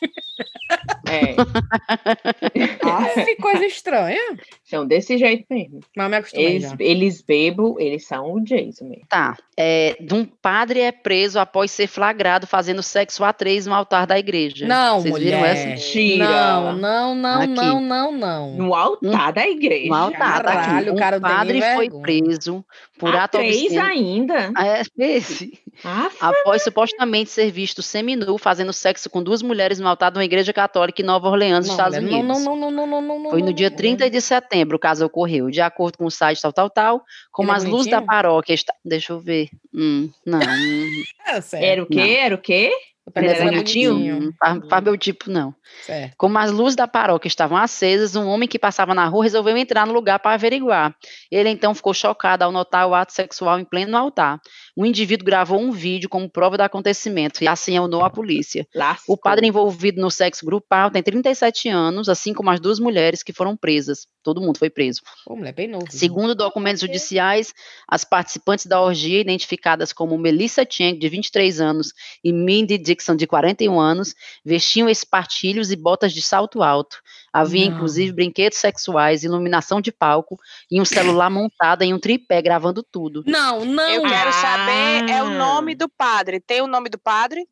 É. 1.10 1.36
Ah, 2.84 3.24
que 3.24 3.36
coisa 3.36 3.66
estranha. 3.66 4.20
São 4.64 4.86
desse 4.86 5.18
jeito 5.18 5.46
mesmo. 5.50 5.80
Mas 5.96 6.10
me 6.10 6.16
acostumei 6.18 6.46
Eles, 6.46 6.70
já. 6.70 6.76
eles 6.80 7.22
bebam, 7.22 7.76
eles 7.80 8.06
são 8.06 8.34
o 8.34 8.42
Jason 8.44 8.86
mesmo. 8.86 9.06
Tá. 9.08 9.38
É, 9.58 9.96
de 10.00 10.14
um 10.14 10.26
padre 10.26 10.80
é 10.80 10.92
preso 10.92 11.40
após 11.40 11.72
ser 11.72 11.88
flagrado 11.88 12.48
fazendo 12.48 12.82
sexo 12.82 13.24
a 13.24 13.32
três 13.34 13.61
no 13.66 13.74
altar 13.74 14.05
da 14.07 14.18
igreja. 14.20 14.66
Não, 14.68 14.99
Vocês 15.01 15.14
mulher. 15.14 15.26
viram 15.38 15.45
essa? 15.45 15.68
Mentira. 15.68 16.26
Não, 16.28 16.74
não, 16.76 17.16
não, 17.16 17.41
Aqui. 17.41 17.53
não, 17.53 17.82
não, 17.82 18.12
não. 18.12 18.51
No 18.55 18.76
altar 18.76 19.34
da 19.34 19.47
igreja. 19.47 19.88
No 19.89 19.95
altar. 19.95 20.43
Caralho, 20.43 20.91
o 20.91 20.95
Um 20.95 20.97
cara 20.97 21.20
não 21.20 21.30
padre 21.30 21.62
foi 21.62 21.89
vergonha. 21.89 22.01
preso 22.01 22.66
por 22.99 23.16
ato 23.16 23.38
três 23.38 23.64
obsceno. 23.64 23.82
ainda. 23.84 24.51
É, 24.57 24.82
esse. 24.97 25.59
Ah, 25.84 26.09
Após 26.20 26.64
supostamente 26.64 27.32
ser 27.32 27.49
visto 27.49 27.82
seminu 27.82 28.38
fazendo 28.38 28.72
sexo 28.74 29.09
com 29.09 29.24
duas 29.24 29.41
mulheres 29.41 29.80
no 29.80 29.88
altar 29.88 30.12
de 30.12 30.18
uma 30.20 30.26
igreja 30.26 30.53
católica 30.53 31.01
em 31.01 31.05
Nova 31.05 31.28
Orleans, 31.30 31.66
Não, 31.66 31.74
Estados 31.74 31.97
mulher, 31.99 32.20
Unidos. 32.20 32.43
não, 32.43 32.55
não, 32.55 32.72
não, 32.72 32.86
não, 32.86 32.88
não, 32.88 33.01
não, 33.01 33.20
não, 33.24 33.30
Foi 33.32 33.39
no 33.39 33.47
não, 33.47 33.53
dia 33.53 33.70
não. 33.70 33.78
30 33.78 34.09
de 34.09 34.22
setembro 34.22 34.76
o 34.76 34.80
caso 34.80 35.05
ocorreu. 35.05 35.49
De 35.49 35.62
acordo 35.62 35.97
com 35.97 36.05
o 36.05 36.12
site 36.12 36.41
tal, 36.41 36.53
tal, 36.53 36.70
tal, 36.70 37.01
como 37.32 37.49
Ele 37.49 37.53
é 37.53 37.57
as 37.57 37.64
luzes 37.64 37.89
da 37.89 38.01
paróquia 38.01 38.53
está... 38.53 38.74
Deixa 38.86 39.14
eu 39.14 39.20
ver. 39.20 39.49
Hum, 39.74 40.09
não. 40.26 40.39
É, 41.53 41.66
era 41.66 41.82
o 41.84 41.86
quê? 41.86 42.18
Era 42.20 42.36
o 42.36 42.38
quê? 42.38 42.72
Ele 43.16 43.26
Ele 43.26 43.34
é 43.34 43.38
é 43.39 43.43
bonitinho? 43.45 43.93
bonitinho. 43.93 44.30
hum, 44.30 44.62
faz 44.70 44.84
meu 44.84 44.97
tipo, 44.97 45.30
não. 45.30 45.54
Certo. 45.82 46.16
Como 46.18 46.38
as 46.38 46.52
luzes 46.52 46.76
da 46.76 46.88
paróquia 46.88 47.28
estavam 47.28 47.58
acesas, 47.58 48.16
um 48.16 48.28
homem 48.28 48.47
que 48.47 48.60
passava 48.60 48.93
na 48.93 49.06
rua 49.08 49.24
resolveu 49.24 49.58
entrar 49.58 49.86
no 49.88 49.93
lugar 49.93 50.20
para 50.20 50.34
averiguar. 50.36 50.95
Ele 51.32 51.49
então 51.49 51.74
ficou 51.74 51.93
chocado 51.93 52.43
ao 52.43 52.52
notar 52.52 52.88
o 52.88 52.93
ato 52.93 53.12
sexual 53.14 53.60
em 53.60 53.66
pleno 53.66 53.97
altar. 53.97 54.39
O 54.76 54.86
indivíduo 54.86 55.26
gravou 55.26 55.60
um 55.60 55.72
vídeo 55.72 56.08
como 56.08 56.30
prova 56.30 56.58
do 56.58 56.62
acontecimento 56.62 57.44
e 57.44 57.48
assim 57.48 57.78
acionou 57.78 58.04
a 58.04 58.10
polícia. 58.10 58.68
O 59.08 59.18
padre 59.18 59.48
envolvido 59.48 60.02
no 60.02 60.10
sexo 60.12 60.46
grupal 60.46 60.90
tem 60.92 61.04
37 61.04 61.70
anos, 61.70 62.08
assim 62.08 62.34
como 62.34 62.50
as 62.50 62.60
duas 62.60 62.80
mulheres 62.80 63.24
que 63.24 63.34
foram 63.34 63.56
presas. 63.58 64.08
Todo 64.24 64.42
mundo 64.42 64.58
foi 64.58 64.70
preso. 64.70 65.02
Pô, 65.26 65.36
mulher, 65.36 65.54
bem 65.54 65.68
novo. 65.68 65.86
Segundo 65.90 66.36
documentos 66.36 66.82
judiciais, 66.82 67.54
as 67.88 68.04
participantes 68.04 68.66
da 68.66 68.80
orgia, 68.80 69.20
identificadas 69.20 69.92
como 69.92 70.18
Melissa 70.18 70.66
Cheng, 70.70 70.98
de 70.98 71.10
23 71.10 71.60
anos, 71.60 71.92
e 72.24 72.32
Mindy 72.32 72.78
Dixon, 72.78 73.16
de 73.16 73.26
41 73.26 73.80
anos, 73.80 74.14
vestiam 74.46 74.88
espartilhos 74.88 75.72
e 75.72 75.76
botas 75.76 76.14
de 76.14 76.22
salto 76.22 76.62
alto. 76.62 76.98
Havia, 77.34 77.70
Não. 77.70 77.76
inclusive, 77.78 78.12
brinquedos 78.12 78.58
sexuais, 78.58 79.24
iluminação 79.24 79.80
de 79.80 79.92
palco 79.92 80.38
e 80.70 80.82
um 80.82 80.86
celular 80.86 81.30
montado 81.30 81.82
em 81.82 81.94
um 81.94 82.00
tripé 82.00 82.42
gravando 82.42 82.84
tudo. 82.84 83.24
Não, 83.26 83.64
não. 83.64 83.90
Eu 83.90 84.02
quero 84.04 84.34
saber 84.34 85.10
é 85.10 85.24
o 85.24 85.28
Ah. 85.28 85.30
nome 85.38 85.74
do 85.76 85.88
padre. 85.88 86.40
Tem 86.42 86.62
o 86.62 86.68
nome 86.68 86.90
do 86.90 87.00
padre? 87.00 87.48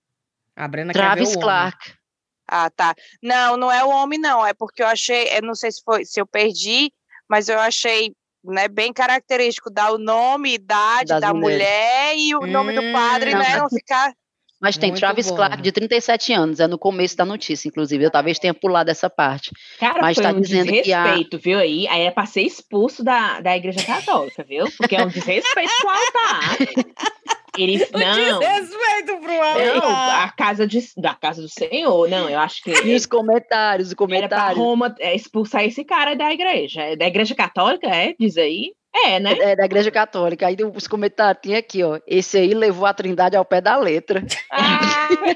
A 0.55 0.67
Brena 0.67 0.91
Travis 0.91 1.29
quer 1.29 1.33
ver 1.33 1.37
o 1.37 1.37
homem. 1.37 1.41
Clark. 1.41 1.93
Ah, 2.51 2.69
tá. 2.69 2.93
Não, 3.23 3.55
não 3.55 3.71
é 3.71 3.83
o 3.83 3.89
homem, 3.89 4.19
não. 4.19 4.45
É 4.45 4.53
porque 4.53 4.83
eu 4.83 4.87
achei, 4.87 5.29
eu 5.37 5.41
não 5.43 5.55
sei 5.55 5.71
se 5.71 5.81
foi, 5.83 6.03
se 6.03 6.19
eu 6.19 6.25
perdi, 6.25 6.91
mas 7.29 7.47
eu 7.47 7.57
achei, 7.59 8.13
né, 8.43 8.67
bem 8.67 8.91
característico 8.91 9.69
dar 9.69 9.91
o 9.93 9.97
nome, 9.97 10.55
idade 10.55 11.09
Das 11.09 11.21
da 11.21 11.33
mulheres. 11.33 11.57
mulher 11.59 12.17
e 12.17 12.35
o 12.35 12.45
nome 12.47 12.73
do 12.73 12.81
padre, 12.91 13.33
Hum, 13.33 13.37
né, 13.37 13.49
não, 13.55 13.59
não 13.63 13.69
ficar. 13.69 14.13
Mas 14.61 14.77
tem 14.77 14.89
Muito 14.89 14.99
Travis 14.99 15.29
bom. 15.29 15.35
Clark, 15.37 15.61
de 15.61 15.71
37 15.71 16.33
anos, 16.33 16.59
é 16.59 16.67
no 16.67 16.77
começo 16.77 17.15
da 17.15 17.23
notícia, 17.25 17.67
inclusive. 17.67 18.03
Eu 18.03 18.11
talvez 18.11 18.37
tenha 18.37 18.53
pulado 18.53 18.89
essa 18.91 19.09
parte. 19.09 19.51
Cara, 19.79 20.01
Mas 20.01 20.15
foi 20.15 20.23
tá 20.25 20.31
um 20.31 20.41
dizendo 20.41 20.71
que 20.71 20.91
a- 20.91 21.03
desrespeito, 21.03 21.37
viu 21.39 21.57
aí? 21.59 21.87
Aí 21.87 22.01
é 22.01 22.11
pra 22.11 22.25
ser 22.25 22.41
expulso 22.41 23.03
da, 23.03 23.39
da 23.39 23.55
igreja 23.55 23.81
católica, 23.85 24.43
viu? 24.43 24.65
Porque 24.77 24.95
é 24.97 25.03
um 25.03 25.07
desrespeito 25.07 25.71
com 25.81 25.87
o 25.87 25.91
altar. 25.91 26.57
Eles, 27.57 27.89
O 27.93 27.97
não, 27.97 28.39
desrespeito 28.39 29.17
pro 29.21 29.33
altar. 29.41 30.23
a 30.25 30.29
casa, 30.31 30.67
de, 30.67 30.79
da 30.97 31.13
casa 31.15 31.41
do 31.41 31.49
Senhor, 31.49 32.09
não, 32.09 32.29
eu 32.29 32.39
acho 32.39 32.61
que 32.63 32.71
E 32.71 32.95
os 32.95 33.05
comentários, 33.05 33.87
os 33.87 33.93
era 33.93 33.97
pra 33.97 34.05
comentários. 34.07 34.57
Roma 34.57 34.95
é, 34.99 35.15
expulsar 35.15 35.63
esse 35.63 35.83
cara 35.83 36.15
da 36.15 36.31
igreja. 36.33 36.81
É 36.81 36.95
Da 36.95 37.07
igreja 37.07 37.33
católica, 37.33 37.87
é? 37.87 38.13
Diz 38.19 38.37
aí. 38.37 38.73
É, 38.93 39.19
né? 39.19 39.31
É 39.39 39.55
da 39.55 39.65
Igreja 39.65 39.91
Católica. 39.91 40.47
Aí 40.47 40.57
os 40.75 40.87
comentários 40.87 41.41
tinha 41.41 41.59
aqui, 41.59 41.83
ó. 41.83 41.99
Esse 42.07 42.37
aí 42.37 42.53
levou 42.53 42.85
a 42.85 42.93
Trindade 42.93 43.35
ao 43.35 43.45
pé 43.45 43.61
da 43.61 43.77
letra. 43.77 44.23
Ah. 44.51 44.79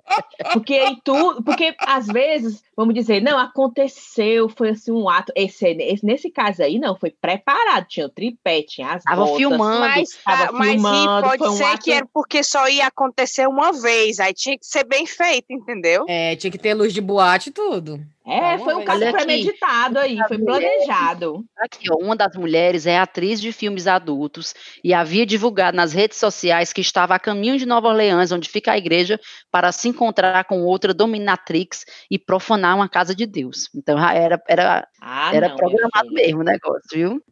porque 0.51 0.75
em 0.75 0.95
tudo, 1.03 1.43
porque 1.43 1.73
às 1.79 2.07
vezes, 2.07 2.63
vamos 2.75 2.93
dizer, 2.93 3.21
não, 3.21 3.37
aconteceu, 3.37 4.49
foi 4.49 4.69
assim 4.69 4.91
um 4.91 5.09
ato. 5.09 5.31
Esse, 5.35 5.65
esse 5.67 6.05
nesse 6.05 6.29
caso 6.29 6.61
aí, 6.61 6.77
não, 6.79 6.95
foi 6.95 7.09
preparado, 7.11 7.87
tinha 7.87 8.05
o 8.05 8.09
tripé, 8.09 8.61
tinha 8.63 8.93
as 8.93 9.03
Tava 9.03 9.21
botas, 9.23 9.37
filmando. 9.37 9.79
Mas, 9.79 10.09
tava 10.23 10.43
ah, 10.45 10.51
mas 10.51 10.67
e 10.67 10.71
filmando, 10.73 11.27
foi 11.27 11.37
pode 11.37 11.53
um 11.53 11.57
ser 11.57 11.63
ato- 11.63 11.83
que 11.83 11.91
era 11.91 12.07
porque 12.13 12.43
só 12.43 12.67
ia 12.67 12.87
acontecer 12.87 13.47
uma 13.47 13.71
vez, 13.71 14.19
aí 14.19 14.33
tinha 14.33 14.57
que 14.57 14.65
ser 14.65 14.83
bem 14.83 15.05
feito, 15.05 15.45
entendeu? 15.51 16.05
É, 16.07 16.35
tinha 16.35 16.51
que 16.51 16.57
ter 16.57 16.73
luz 16.73 16.93
de 16.93 17.01
boate 17.01 17.49
e 17.49 17.53
tudo. 17.53 17.99
É, 18.25 18.57
Tá 18.57 18.59
foi 18.59 18.75
um 18.75 18.85
caso 18.85 19.03
aqui. 19.03 19.11
premeditado 19.11 19.99
aí, 19.99 20.17
foi 20.29 20.37
planejado. 20.37 21.43
Aqui, 21.57 21.91
ó, 21.91 21.97
uma 21.97 22.15
das 22.15 22.33
mulheres 22.37 22.85
é 22.85 22.97
atriz 22.97 23.41
de 23.41 23.51
filmes 23.51 23.85
adultos 23.85 24.53
e 24.81 24.93
havia 24.93 25.25
divulgado 25.25 25.75
nas 25.75 25.91
redes 25.91 26.17
sociais 26.19 26.71
que 26.71 26.79
estava 26.79 27.15
a 27.15 27.19
caminho 27.19 27.57
de 27.57 27.65
Nova 27.65 27.89
Orleans, 27.89 28.31
onde 28.31 28.47
fica 28.47 28.71
a 28.71 28.77
igreja, 28.77 29.19
para 29.51 29.73
se 29.73 29.89
encontrar 29.93 30.43
com 30.45 30.61
outra 30.63 30.93
dominatrix 30.93 31.85
e 32.09 32.19
profanar 32.19 32.75
uma 32.75 32.89
casa 32.89 33.15
de 33.15 33.25
Deus. 33.25 33.69
Então 33.75 33.97
já 33.97 34.13
era, 34.13 34.41
era, 34.47 34.87
Ah, 35.01 35.33
era 35.33 35.49
não, 35.49 35.55
programado 35.55 36.11
mesmo 36.11 36.41
o 36.41 36.43
negócio, 36.43 36.81
viu? 36.93 37.23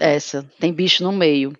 Essa, 0.00 0.48
tem 0.58 0.72
bicho 0.72 1.02
no 1.02 1.12
meio. 1.12 1.52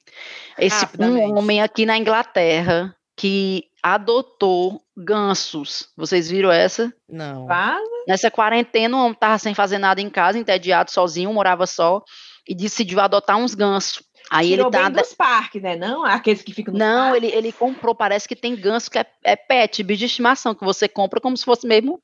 Esse 0.58 0.76
um 0.76 0.80
Rapidamente. 0.80 1.32
homem 1.32 1.62
aqui 1.62 1.86
na 1.86 1.96
Inglaterra 1.96 2.94
que 3.16 3.64
adotou 3.82 4.82
gansos. 4.96 5.88
Vocês 5.96 6.28
viram 6.28 6.50
essa? 6.50 6.92
Não. 7.08 7.46
Fala. 7.46 7.80
Nessa 8.06 8.30
quarentena, 8.30 8.96
o 8.96 9.00
homem 9.00 9.12
estava 9.12 9.38
sem 9.38 9.54
fazer 9.54 9.78
nada 9.78 10.00
em 10.00 10.10
casa, 10.10 10.38
entediado, 10.38 10.90
sozinho, 10.90 11.32
morava 11.32 11.66
só, 11.66 12.02
e 12.46 12.54
decidiu 12.54 13.00
adotar 13.00 13.36
uns 13.36 13.54
gansos. 13.54 14.02
Aí 14.30 14.48
Tirou 14.50 14.66
ele 14.66 14.70
tá. 14.72 14.90
bem 14.90 15.02
dos 15.02 15.14
parques, 15.14 15.62
né? 15.62 15.76
Não, 15.76 16.04
aqueles 16.04 16.42
que 16.42 16.52
ficam 16.52 16.74
Não, 16.74 17.10
parques. 17.10 17.22
ele, 17.28 17.36
ele 17.36 17.52
comprou, 17.52 17.94
parece 17.94 18.26
que 18.26 18.34
tem 18.34 18.56
ganso 18.56 18.90
que 18.90 18.98
é, 18.98 19.06
é 19.22 19.36
pet, 19.36 19.82
bicho 19.82 20.00
de 20.00 20.06
estimação, 20.06 20.54
que 20.54 20.64
você 20.64 20.88
compra 20.88 21.20
como 21.20 21.36
se 21.36 21.44
fosse 21.44 21.66
mesmo 21.66 22.00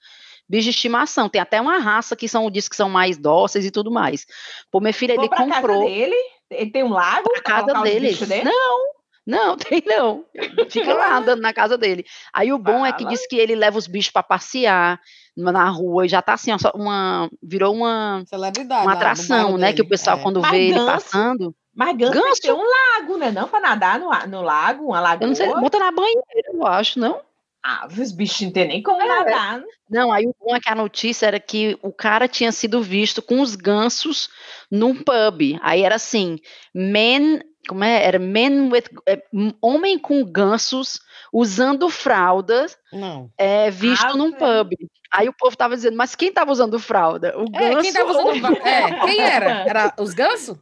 bicho 0.48 0.64
de 0.64 0.70
estimação. 0.70 1.28
Tem 1.28 1.40
até 1.40 1.60
uma 1.60 1.78
raça 1.78 2.14
que 2.14 2.28
são, 2.28 2.50
diz 2.50 2.68
que 2.68 2.76
são 2.76 2.88
mais 2.90 3.16
dóceis 3.16 3.64
e 3.64 3.70
tudo 3.70 3.90
mais. 3.90 4.26
Pô, 4.70 4.80
minha 4.80 4.92
filha, 4.92 5.14
Vou 5.14 5.24
ele 5.24 5.34
comprou 5.34 5.80
casa 5.82 5.94
dele, 5.94 6.16
ele 6.50 6.70
tem 6.70 6.84
um 6.84 6.90
lago 6.90 7.28
a 7.36 7.40
casa 7.40 7.72
dele. 7.82 8.12
dele? 8.14 8.44
Não, 8.44 8.78
não, 9.26 9.56
tem 9.56 9.82
não. 9.86 10.24
Fica 10.68 10.92
lá 10.94 11.16
andando 11.16 11.40
na 11.40 11.52
casa 11.52 11.78
dele. 11.78 12.04
Aí 12.32 12.52
o 12.52 12.58
bom 12.58 12.84
é 12.84 12.92
que 12.92 13.02
Fala. 13.02 13.10
diz 13.16 13.26
que 13.26 13.36
ele 13.36 13.54
leva 13.54 13.78
os 13.78 13.86
bichos 13.86 14.12
para 14.12 14.22
passear 14.22 15.00
na 15.36 15.70
rua 15.70 16.04
e 16.04 16.08
já 16.08 16.20
tá 16.20 16.34
assim, 16.34 16.50
uma 16.74 17.30
virou 17.42 17.74
uma 17.74 18.22
Celebridade. 18.26 18.86
uma 18.86 18.92
atração, 18.92 19.56
né? 19.56 19.68
Que 19.72 19.80
o 19.80 19.84
dele. 19.84 19.88
pessoal, 19.88 20.18
É. 20.18 20.22
quando 20.22 20.40
Mas 20.40 20.50
vê 20.50 20.68
ele 20.68 20.78
passando, 20.84 21.54
Mas 21.74 21.96
ganso, 21.96 22.12
tem 22.12 22.22
Ganso? 22.22 22.40
ter 22.42 22.52
um 22.52 22.62
lago, 22.62 23.16
né? 23.16 23.30
Não, 23.30 23.48
pra 23.48 23.60
nadar 23.60 23.98
no, 23.98 24.10
no 24.28 24.42
lago, 24.42 24.86
uma 24.86 25.00
lagoa. 25.00 25.24
eu 25.24 25.28
não 25.28 25.34
sei, 25.34 25.48
bota 25.48 25.78
na 25.78 25.90
banheira, 25.90 26.22
eu 26.52 26.66
acho, 26.66 26.98
não? 26.98 27.20
Ah, 27.64 27.86
os 27.86 28.10
bichos 28.12 28.40
não 28.42 28.52
tem 28.52 28.66
nem 28.68 28.82
como 28.82 29.00
É. 29.00 29.06
nadar. 29.06 29.58
né? 29.60 29.64
Não, 29.88 30.10
aí 30.12 30.26
o 30.26 30.34
bom 30.38 30.54
é 30.54 30.60
que 30.60 30.68
a 30.68 30.74
notícia 30.74 31.26
era 31.26 31.38
que 31.40 31.78
o 31.80 31.92
cara 31.92 32.26
tinha 32.26 32.50
sido 32.50 32.82
visto 32.82 33.22
com 33.22 33.40
os 33.40 33.54
gansos 33.54 34.28
num 34.70 34.94
pub. 34.94 35.58
Aí 35.62 35.82
era 35.82 35.94
assim, 35.94 36.38
men, 36.74 37.40
como 37.68 37.84
é? 37.84 38.04
Era 38.04 38.18
men 38.18 38.70
with, 38.70 38.84
é, 39.06 39.22
homem 39.62 39.98
com 39.98 40.24
gansos 40.24 40.98
usando 41.32 41.88
fraldas 41.88 42.76
Não. 42.92 43.30
é, 43.38 43.70
visto 43.70 44.04
Ah, 44.06 44.16
num 44.16 44.32
pub. 44.32 44.72
Aí 45.12 45.28
o 45.28 45.32
povo 45.34 45.56
tava 45.56 45.74
dizendo, 45.76 45.96
mas 45.96 46.14
quem 46.16 46.32
tava 46.32 46.50
usando 46.50 46.78
fralda? 46.78 47.34
O 47.38 47.44
É, 47.54 47.70
ganso 47.70 47.80
quem 47.82 47.92
tava 47.92 48.12
ou- 48.12 48.32
usando. 48.32 48.56
É, 48.66 48.92
quem 49.06 49.20
era? 49.22 49.50
Era 49.68 49.94
os 50.00 50.12
gansos? 50.14 50.58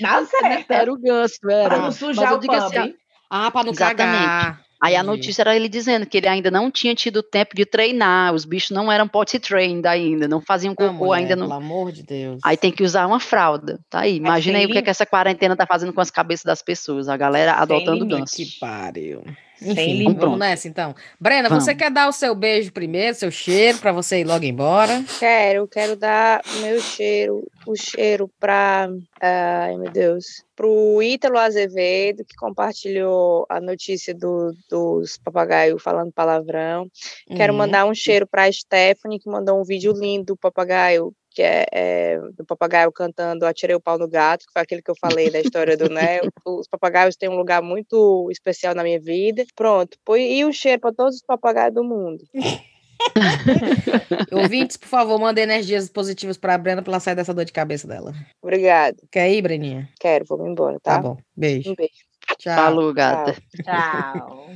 Na 0.00 0.24
certa. 0.24 0.74
Era 0.74 0.92
o 0.92 0.98
ganso, 0.98 1.38
era. 1.50 1.68
Pra 1.68 1.78
não 1.78 1.92
sujar 1.92 2.34
o 2.34 2.38
digo 2.38 2.52
pub. 2.52 2.62
assim, 2.64 2.78
ó, 2.78 3.06
Ah, 3.30 3.50
pra 3.50 3.62
não 3.64 3.72
Exatamente. 3.72 4.24
cagar. 4.24 4.66
Aí 4.82 4.94
a 4.94 5.02
notícia 5.02 5.40
era 5.42 5.56
ele 5.56 5.70
dizendo 5.70 6.04
que 6.04 6.18
ele 6.18 6.28
ainda 6.28 6.50
não 6.50 6.70
tinha 6.70 6.94
tido 6.94 7.22
tempo 7.22 7.56
de 7.56 7.64
treinar, 7.64 8.34
os 8.34 8.44
bichos 8.44 8.70
não 8.72 8.92
eram 8.92 9.08
potty 9.08 9.38
trained 9.38 9.86
ainda, 9.88 10.28
não 10.28 10.38
faziam 10.40 10.74
Não, 10.78 10.92
cocô 10.92 11.06
mulher, 11.06 11.20
ainda 11.22 11.34
não. 11.34 11.46
Pelo 11.48 11.58
amor 11.58 11.90
de 11.92 12.02
Deus. 12.02 12.40
Aí 12.44 12.58
tem 12.58 12.70
que 12.70 12.82
usar 12.82 13.06
uma 13.06 13.18
fralda. 13.18 13.80
Tá 13.88 14.00
aí. 14.00 14.20
Mas 14.20 14.28
Imagina 14.28 14.58
sem 14.58 14.64
aí 14.64 14.70
o 14.70 14.72
que, 14.72 14.78
é 14.78 14.82
que 14.82 14.90
essa 14.90 15.06
quarentena 15.06 15.56
tá 15.56 15.66
fazendo 15.66 15.94
com 15.94 16.00
as 16.02 16.10
cabeças 16.10 16.44
das 16.44 16.60
pessoas. 16.62 17.08
A 17.08 17.16
galera 17.16 17.52
Sem 17.54 17.62
adotando 17.62 18.04
limite. 18.04 18.18
ganso. 18.20 18.36
Que 18.36 18.58
pariu. 18.60 19.24
Enfim, 19.62 20.04
vamos 20.04 20.18
Pronto. 20.20 20.36
nessa 20.38 20.68
então. 20.68 20.94
Brena, 21.18 21.48
você 21.48 21.66
Vamos. 21.72 21.82
quer 21.82 21.90
dar 21.90 22.08
o 22.08 22.12
seu 22.12 22.34
beijo 22.34 22.72
primeiro, 22.72 23.14
seu 23.16 23.30
cheiro, 23.30 23.78
pra 23.78 23.90
você 23.92 24.20
ir 24.20 24.24
logo 24.24 24.44
embora? 24.44 25.02
Quero, 25.18 25.66
quero 25.66 25.96
dar 25.96 26.42
o 26.46 26.60
meu 26.60 26.80
cheiro, 26.80 27.42
o 27.66 27.74
cheiro 27.74 28.30
para, 28.38 28.88
ai 29.20 29.76
meu 29.76 29.90
Deus, 29.90 30.44
pro 30.54 31.02
Ítalo 31.02 31.38
Azevedo, 31.38 32.24
que 32.24 32.36
compartilhou 32.36 33.46
a 33.48 33.60
notícia 33.60 34.14
do, 34.14 34.54
dos 34.68 35.16
papagaios 35.18 35.82
falando 35.82 36.12
palavrão. 36.12 36.86
Quero 37.34 37.52
Uhum. 37.52 37.58
mandar 37.58 37.86
um 37.86 37.94
cheiro 37.94 38.26
para 38.26 38.44
a 38.44 38.52
Stephanie, 38.52 39.18
que 39.18 39.30
mandou 39.30 39.58
um 39.60 39.64
vídeo 39.64 39.92
lindo 39.92 40.26
do 40.26 40.36
papagaio, 40.36 41.12
que 41.36 41.42
é, 41.42 41.66
é, 41.70 42.18
do 42.34 42.46
papagaio 42.46 42.90
cantando 42.90 43.44
Atirei 43.44 43.76
o 43.76 43.80
pau 43.80 43.98
no 43.98 44.08
gato, 44.08 44.46
que 44.46 44.52
foi 44.54 44.62
aquele 44.62 44.80
que 44.80 44.90
eu 44.90 44.94
falei 44.98 45.30
da 45.30 45.38
história 45.38 45.76
do 45.76 45.90
Né. 45.90 46.20
Os 46.46 46.66
papagaios 46.66 47.14
têm 47.14 47.28
um 47.28 47.36
lugar 47.36 47.60
muito 47.60 48.26
especial 48.32 48.74
na 48.74 48.82
minha 48.82 48.98
vida. 48.98 49.44
Pronto. 49.54 49.98
Põe- 50.02 50.32
E 50.38 50.46
um 50.46 50.52
cheiro 50.52 50.80
para 50.80 50.94
todos 50.94 51.16
os 51.16 51.22
papagaios 51.22 51.74
do 51.74 51.84
mundo. 51.84 52.24
Ouvintes, 54.32 54.78
por 54.78 54.88
favor, 54.88 55.18
mandem 55.20 55.44
energias 55.44 55.90
positivas 55.90 56.38
pra 56.38 56.56
Brena 56.56 56.80
pra 56.82 56.92
ela 56.92 57.00
sair 57.00 57.14
dessa 57.14 57.34
dor 57.34 57.44
de 57.44 57.52
cabeça 57.52 57.86
dela. 57.86 58.14
Obrigada. 58.40 58.96
Quer 59.12 59.30
ir, 59.30 59.42
Breninha? 59.42 59.90
Quero, 60.00 60.24
vou 60.26 60.46
embora, 60.48 60.80
Tá, 60.80 60.96
tá? 60.96 61.02
bom. 61.02 61.18
Beijo. 61.36 61.70
Um 61.70 61.74
beijo. 61.74 61.92
Tchau. 62.38 62.54
Falou, 62.54 62.94
gata. 62.94 63.36
Tchau. 63.62 64.48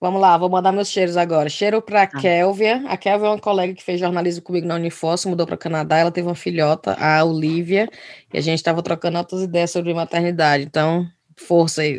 Vamos 0.00 0.20
lá, 0.20 0.38
vou 0.38 0.48
mandar 0.48 0.70
meus 0.70 0.88
cheiros 0.88 1.16
agora. 1.16 1.48
Cheiro 1.48 1.82
pra 1.82 2.06
Tá. 2.06 2.20
Kélvia. 2.20 2.84
A 2.86 2.96
Kélvia 2.96 3.26
é 3.26 3.30
uma 3.30 3.38
colega 3.40 3.74
que 3.74 3.82
fez 3.82 3.98
jornalismo 3.98 4.42
comigo 4.42 4.66
na 4.66 4.76
Unifosso, 4.76 5.28
mudou 5.28 5.44
para 5.44 5.56
o 5.56 5.58
Canadá. 5.58 5.96
Ela 5.98 6.12
teve 6.12 6.28
uma 6.28 6.36
filhota, 6.36 6.94
a 6.94 7.24
Olivia, 7.24 7.88
e 8.32 8.38
a 8.38 8.40
gente 8.40 8.58
estava 8.58 8.80
trocando 8.82 9.18
outras 9.18 9.42
ideias 9.42 9.72
sobre 9.72 9.92
maternidade. 9.92 10.62
Então, 10.64 11.04
força 11.38 11.82
aí, 11.82 11.98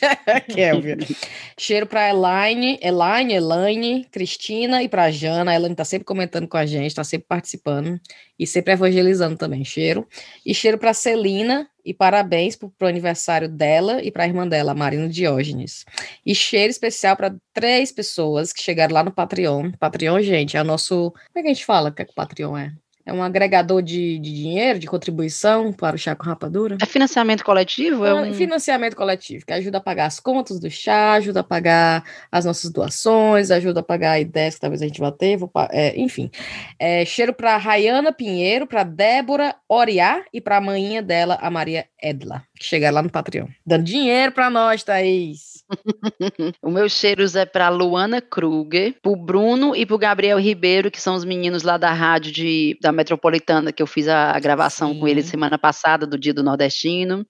Kélvia. 0.52 0.96
Cheiro 1.58 1.86
para 1.86 2.08
Elaine, 2.08 2.78
Elaine, 2.82 3.34
Elaine, 3.34 4.04
Cristina 4.10 4.82
e 4.82 4.88
para 4.88 5.10
Jana. 5.10 5.50
A 5.50 5.54
Elaine 5.54 5.72
está 5.72 5.84
sempre 5.84 6.04
comentando 6.04 6.48
com 6.48 6.56
a 6.56 6.66
gente, 6.66 6.88
está 6.88 7.04
sempre 7.04 7.26
participando 7.28 8.00
e 8.38 8.46
sempre 8.46 8.72
evangelizando 8.72 9.36
também. 9.36 9.64
Cheiro. 9.64 10.06
E 10.44 10.54
cheiro 10.54 10.78
para 10.78 10.94
Celina 10.94 11.68
e 11.84 11.94
parabéns 11.94 12.56
para 12.56 12.68
o 12.80 12.86
aniversário 12.86 13.48
dela 13.48 14.02
e 14.02 14.10
para 14.10 14.24
a 14.24 14.26
irmã 14.26 14.46
dela, 14.46 14.74
Marina 14.74 15.08
Diógenes. 15.08 15.84
E 16.24 16.34
cheiro 16.34 16.70
especial 16.70 17.16
para 17.16 17.34
três 17.52 17.92
pessoas 17.92 18.52
que 18.52 18.62
chegaram 18.62 18.94
lá 18.94 19.02
no 19.02 19.12
Patreon. 19.12 19.72
Patreon, 19.78 20.20
gente, 20.22 20.56
é 20.56 20.60
o 20.60 20.64
nosso. 20.64 21.10
Como 21.10 21.38
é 21.38 21.42
que 21.42 21.48
a 21.48 21.54
gente 21.54 21.64
fala 21.64 21.90
que, 21.92 22.02
é 22.02 22.04
que 22.04 22.12
o 22.12 22.14
Patreon 22.14 22.56
é? 22.56 22.72
É 23.08 23.12
um 23.12 23.22
agregador 23.22 23.80
de, 23.80 24.18
de 24.18 24.34
dinheiro, 24.34 24.78
de 24.78 24.86
contribuição 24.86 25.72
para 25.72 25.96
o 25.96 25.98
chá 25.98 26.14
com 26.14 26.24
rapadura? 26.24 26.76
É 26.78 26.84
financiamento 26.84 27.42
coletivo? 27.42 28.04
É 28.04 28.12
um... 28.12 28.34
Financiamento 28.34 28.94
coletivo, 28.94 29.46
que 29.46 29.52
ajuda 29.54 29.78
a 29.78 29.80
pagar 29.80 30.04
as 30.04 30.20
contas 30.20 30.60
do 30.60 30.70
chá, 30.70 31.14
ajuda 31.14 31.40
a 31.40 31.42
pagar 31.42 32.04
as 32.30 32.44
nossas 32.44 32.70
doações, 32.70 33.50
ajuda 33.50 33.80
a 33.80 33.82
pagar 33.82 34.20
ideias 34.20 34.56
que 34.56 34.60
talvez 34.60 34.82
a 34.82 34.86
gente 34.86 35.00
vá 35.00 35.10
ter, 35.10 35.38
vou 35.38 35.50
é, 35.70 35.98
enfim. 35.98 36.30
É, 36.78 37.02
cheiro 37.06 37.32
para 37.32 37.56
Rayana 37.56 38.12
Pinheiro, 38.12 38.66
para 38.66 38.82
Débora 38.82 39.56
Oriá 39.66 40.22
e 40.30 40.38
para 40.38 40.58
a 40.58 40.60
manhinha 40.60 41.00
dela, 41.00 41.38
a 41.40 41.50
Maria 41.50 41.86
Edla, 42.02 42.44
que 42.58 42.66
chegaram 42.66 42.96
lá 42.96 43.02
no 43.02 43.10
Patreon. 43.10 43.46
Dando 43.66 43.84
dinheiro 43.84 44.32
para 44.32 44.50
nós, 44.50 44.82
Thaís. 44.82 45.58
O 46.62 46.70
meu 46.70 46.88
cheiros 46.88 47.36
é 47.36 47.44
para 47.44 47.68
Luana 47.68 48.20
Kruger, 48.20 48.94
pro 49.02 49.14
Bruno 49.14 49.76
e 49.76 49.84
pro 49.84 49.98
Gabriel 49.98 50.38
Ribeiro, 50.38 50.90
que 50.90 51.00
são 51.00 51.14
os 51.14 51.24
meninos 51.24 51.62
lá 51.62 51.76
da 51.76 51.92
rádio 51.92 52.32
de, 52.32 52.78
da 52.80 52.90
Metropolitana, 52.90 53.72
que 53.72 53.82
eu 53.82 53.86
fiz 53.86 54.08
a, 54.08 54.32
a 54.32 54.40
gravação 54.40 54.94
com 54.94 55.04
Sim. 55.04 55.10
eles 55.10 55.26
semana 55.26 55.58
passada, 55.58 56.06
do 56.06 56.18
Dia 56.18 56.32
do 56.32 56.42
Nordestino. 56.42 57.26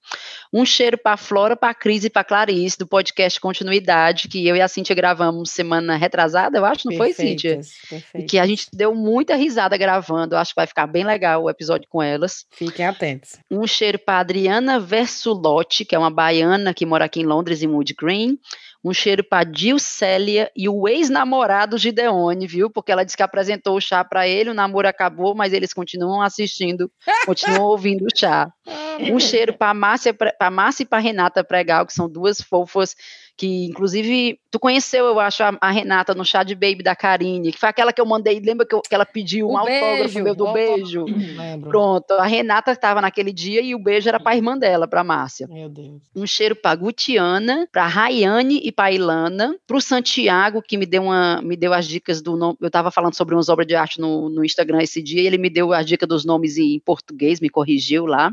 Um 0.53 0.65
cheiro 0.65 0.97
para 0.97 1.17
Flora, 1.17 1.57
para 1.57 1.75
Cris 1.75 2.05
e 2.05 2.11
para 2.11 2.25
Clarice, 2.25 2.79
do 2.79 2.87
podcast 2.87 3.41
Continuidade, 3.41 4.29
que 4.29 4.47
eu 4.47 4.57
e 4.57 4.61
a 4.61 4.69
Cíntia 4.69 4.95
gravamos 4.95 5.51
semana 5.51 5.97
retrasada, 5.97 6.59
eu 6.59 6.65
acho, 6.65 6.89
não 6.89 6.97
foi? 6.97 7.09
Perfeitas, 7.09 7.71
E 8.15 8.23
que 8.23 8.39
a 8.39 8.47
gente 8.47 8.69
deu 8.73 8.95
muita 8.95 9.35
risada 9.35 9.77
gravando, 9.77 10.35
eu 10.35 10.39
acho 10.39 10.53
que 10.53 10.61
vai 10.61 10.67
ficar 10.67 10.87
bem 10.87 11.05
legal 11.05 11.43
o 11.43 11.51
episódio 11.51 11.89
com 11.89 12.03
elas. 12.03 12.47
Fiquem 12.51 12.87
atentos. 12.87 13.37
Um 13.51 13.67
cheiro 13.67 13.99
para 13.99 14.21
Adriana 14.21 14.79
Versulotti, 15.19 15.85
que 15.85 15.95
é 15.95 15.99
uma 15.99 16.11
baiana 16.11 16.73
que 16.73 16.87
mora 16.87 17.05
aqui 17.05 17.21
em 17.21 17.27
Londres, 17.27 17.63
em 17.63 17.67
Wood 17.67 17.95
Green. 17.99 18.39
Um 18.83 18.95
cheiro 18.95 19.25
para 19.25 19.43
Dilcélia 19.43 20.51
e 20.57 20.69
o 20.69 20.87
ex-namorado 20.87 21.77
Gideone, 21.77 22.47
viu? 22.47 22.71
Porque 22.71 22.93
ela 22.93 23.05
disse 23.05 23.17
que 23.17 23.23
apresentou 23.25 23.77
o 23.77 23.81
chá 23.81 24.05
para 24.05 24.29
ele, 24.29 24.51
o 24.51 24.55
namoro 24.55 24.87
acabou, 24.87 25.35
mas 25.35 25.53
eles 25.53 25.75
continuam 25.75 26.23
assistindo, 26.23 26.91
continuam 27.27 27.65
ouvindo 27.67 28.05
o 28.05 28.17
chá. 28.17 28.49
Um 29.13 29.19
cheiro 29.19 29.53
para 29.53 29.75
Márcia, 29.75 30.15
pra 30.15 30.51
Márcia 30.51 30.85
e 30.85 30.87
para 30.87 31.01
Renata 31.01 31.43
Pregal, 31.43 31.85
que 31.87 31.93
são 31.93 32.09
duas 32.09 32.41
fofas 32.41 32.95
que 33.39 33.67
inclusive 33.67 34.41
tu 34.51 34.59
conheceu, 34.59 35.07
eu 35.07 35.21
acho, 35.21 35.45
a, 35.45 35.57
a 35.61 35.71
Renata 35.71 36.13
no 36.13 36.25
chá 36.25 36.43
de 36.43 36.57
baby 36.57 36.83
da 36.83 36.97
Karine, 36.97 37.53
que 37.53 37.59
foi 37.59 37.69
aquela 37.69 37.93
que 37.93 38.01
eu 38.01 38.05
mandei, 38.05 38.41
lembra 38.41 38.67
que, 38.67 38.75
eu, 38.75 38.83
que 38.83 38.93
ela 38.93 39.07
pediu 39.07 39.49
um 39.49 39.53
O 39.53 39.57
autógrafo 39.57 39.97
beijo, 39.97 40.23
meu 40.25 40.35
do 40.35 40.53
beijo? 40.53 41.05
Lembro. 41.05 41.71
Pronto, 41.71 42.11
a 42.15 42.27
Renata 42.27 42.73
estava 42.73 43.01
naquele 43.01 43.33
dia 43.33 43.63
e 43.63 43.77
o 43.77 43.79
beijo 43.79 44.09
era 44.09 44.19
para 44.19 44.33
a 44.33 44.37
irmã 44.37 44.59
dela, 44.59 44.89
para 44.89 45.05
Márcia. 45.05 45.47
Meu 45.47 45.69
Deus. 45.69 46.03
Um 46.17 46.27
cheiro 46.27 46.57
para 46.57 46.75
Gutiana, 46.75 47.69
para 47.71 47.87
Rayane 47.87 48.61
e 48.65 48.73
para 48.73 48.91
Ilana, 48.91 49.57
para 49.65 49.77
o 49.77 49.81
Santiago, 49.81 50.61
que 50.61 50.77
me 50.77 50.85
deu, 50.85 51.05
uma, 51.05 51.41
me 51.41 51.57
deu 51.57 51.73
as 51.73 51.87
dicas 51.87 52.21
do 52.21 52.37
nome. 52.37 52.57
Eu 52.61 52.67
estava 52.67 52.91
falando 52.91 53.15
sobre 53.15 53.37
umas 53.37 53.49
obras 53.49 53.69
de 53.69 53.77
arte 53.77 54.01
no, 54.01 54.29
no 54.29 54.45
Instagram 54.45 54.83
esse 54.83 55.01
dia, 55.01 55.23
e 55.23 55.27
ele 55.29 55.39
me 55.39 55.49
deu 55.49 55.73
as 55.73 55.87
dicas 55.87 56.09
dos 56.09 56.25
nomes 56.25 56.59
em 56.59 56.81
português, 56.81 57.39
me 57.39 57.49
corrigiu 57.49 58.05
lá. 58.05 58.33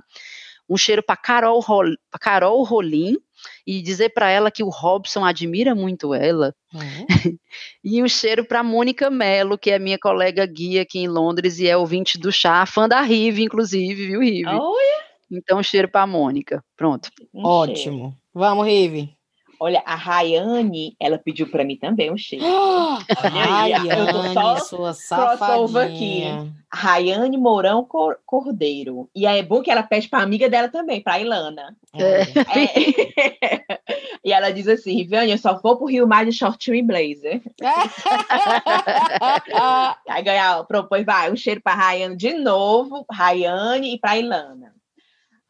Um 0.68 0.78
cheiro 0.78 1.04
para 1.04 1.16
Carol, 1.16 1.60
Rol, 1.60 1.86
pra 2.10 2.20
Carol 2.20 2.64
Rolim, 2.64 3.18
e 3.66 3.82
dizer 3.82 4.10
para 4.10 4.30
ela 4.30 4.52
que 4.52 4.64
o 4.64 4.70
Robson 4.70 5.24
admira 5.24 5.74
muito 5.76 6.14
ela. 6.14 6.54
Uhum. 6.74 7.06
E 7.84 8.04
um 8.04 8.08
cheiro 8.08 8.44
para 8.44 8.64
Mônica 8.64 9.10
Mello, 9.10 9.58
que 9.58 9.72
é 9.72 9.80
minha 9.80 9.98
colega 9.98 10.46
guia 10.46 10.82
aqui 10.82 11.00
em 11.00 11.08
Londres 11.08 11.60
e 11.60 11.68
é 11.68 11.78
ouvinte 11.78 12.18
do 12.18 12.32
chá, 12.32 12.66
fã 12.66 12.90
da 12.90 13.02
Rive, 13.02 13.44
inclusive, 13.44 14.08
viu, 14.08 14.20
Rive? 14.20 14.50
Olha, 14.50 15.04
Então, 15.32 15.60
um 15.60 15.64
cheiro 15.64 15.88
para 15.88 16.06
Mônica. 16.06 16.64
Pronto. 16.76 17.10
um 17.34 17.42
cheiro. 17.42 17.48
Ótimo. 17.48 18.18
Vamos, 18.34 18.66
Rive. 18.66 19.15
Olha, 19.60 19.82
a 19.86 19.96
Rayane, 19.96 20.96
ela 21.00 21.18
pediu 21.18 21.50
pra 21.50 21.64
mim 21.64 21.78
também 21.78 22.12
um 22.12 22.18
cheiro. 22.18 22.44
aí, 23.34 23.72
eu 23.88 24.08
tô 24.08 24.24
só 24.34 24.42
Rayane, 24.42 24.62
sua 24.62 24.94
safadinha. 24.94 26.54
Rayane 26.72 27.38
Mourão 27.38 27.84
Cor- 27.86 28.18
Cordeiro. 28.26 29.10
E 29.16 29.26
aí 29.26 29.40
é 29.40 29.44
bom 29.44 29.62
que 29.62 29.72
ela 29.72 29.84
pede 29.84 30.10
pra 30.10 30.20
amiga 30.20 30.50
dela 30.50 30.68
também, 30.68 31.02
pra 31.02 31.20
Ilana. 31.20 31.76
Olha. 31.94 32.28
É. 32.54 33.62
e 34.26 34.34
ela 34.34 34.52
diz 34.52 34.68
assim: 34.68 34.94
Riviane, 34.96 35.32
eu 35.32 35.38
só 35.38 35.58
vou 35.62 35.78
pro 35.78 35.86
Rio 35.88 36.08
Mar 36.08 36.26
de 36.26 36.32
shortinho 36.34 36.76
e 36.76 36.82
blazer. 36.82 37.42
Aí 40.10 40.24
ganhar, 40.24 40.64
propôs, 40.66 41.06
vai, 41.06 41.32
um 41.32 41.36
cheiro 41.36 41.62
para 41.62 41.76
Rayane 41.76 42.16
de 42.18 42.34
novo, 42.34 43.06
Rayane 43.10 43.94
e 43.96 44.00
para 44.00 44.18
Ilana. 44.18 44.74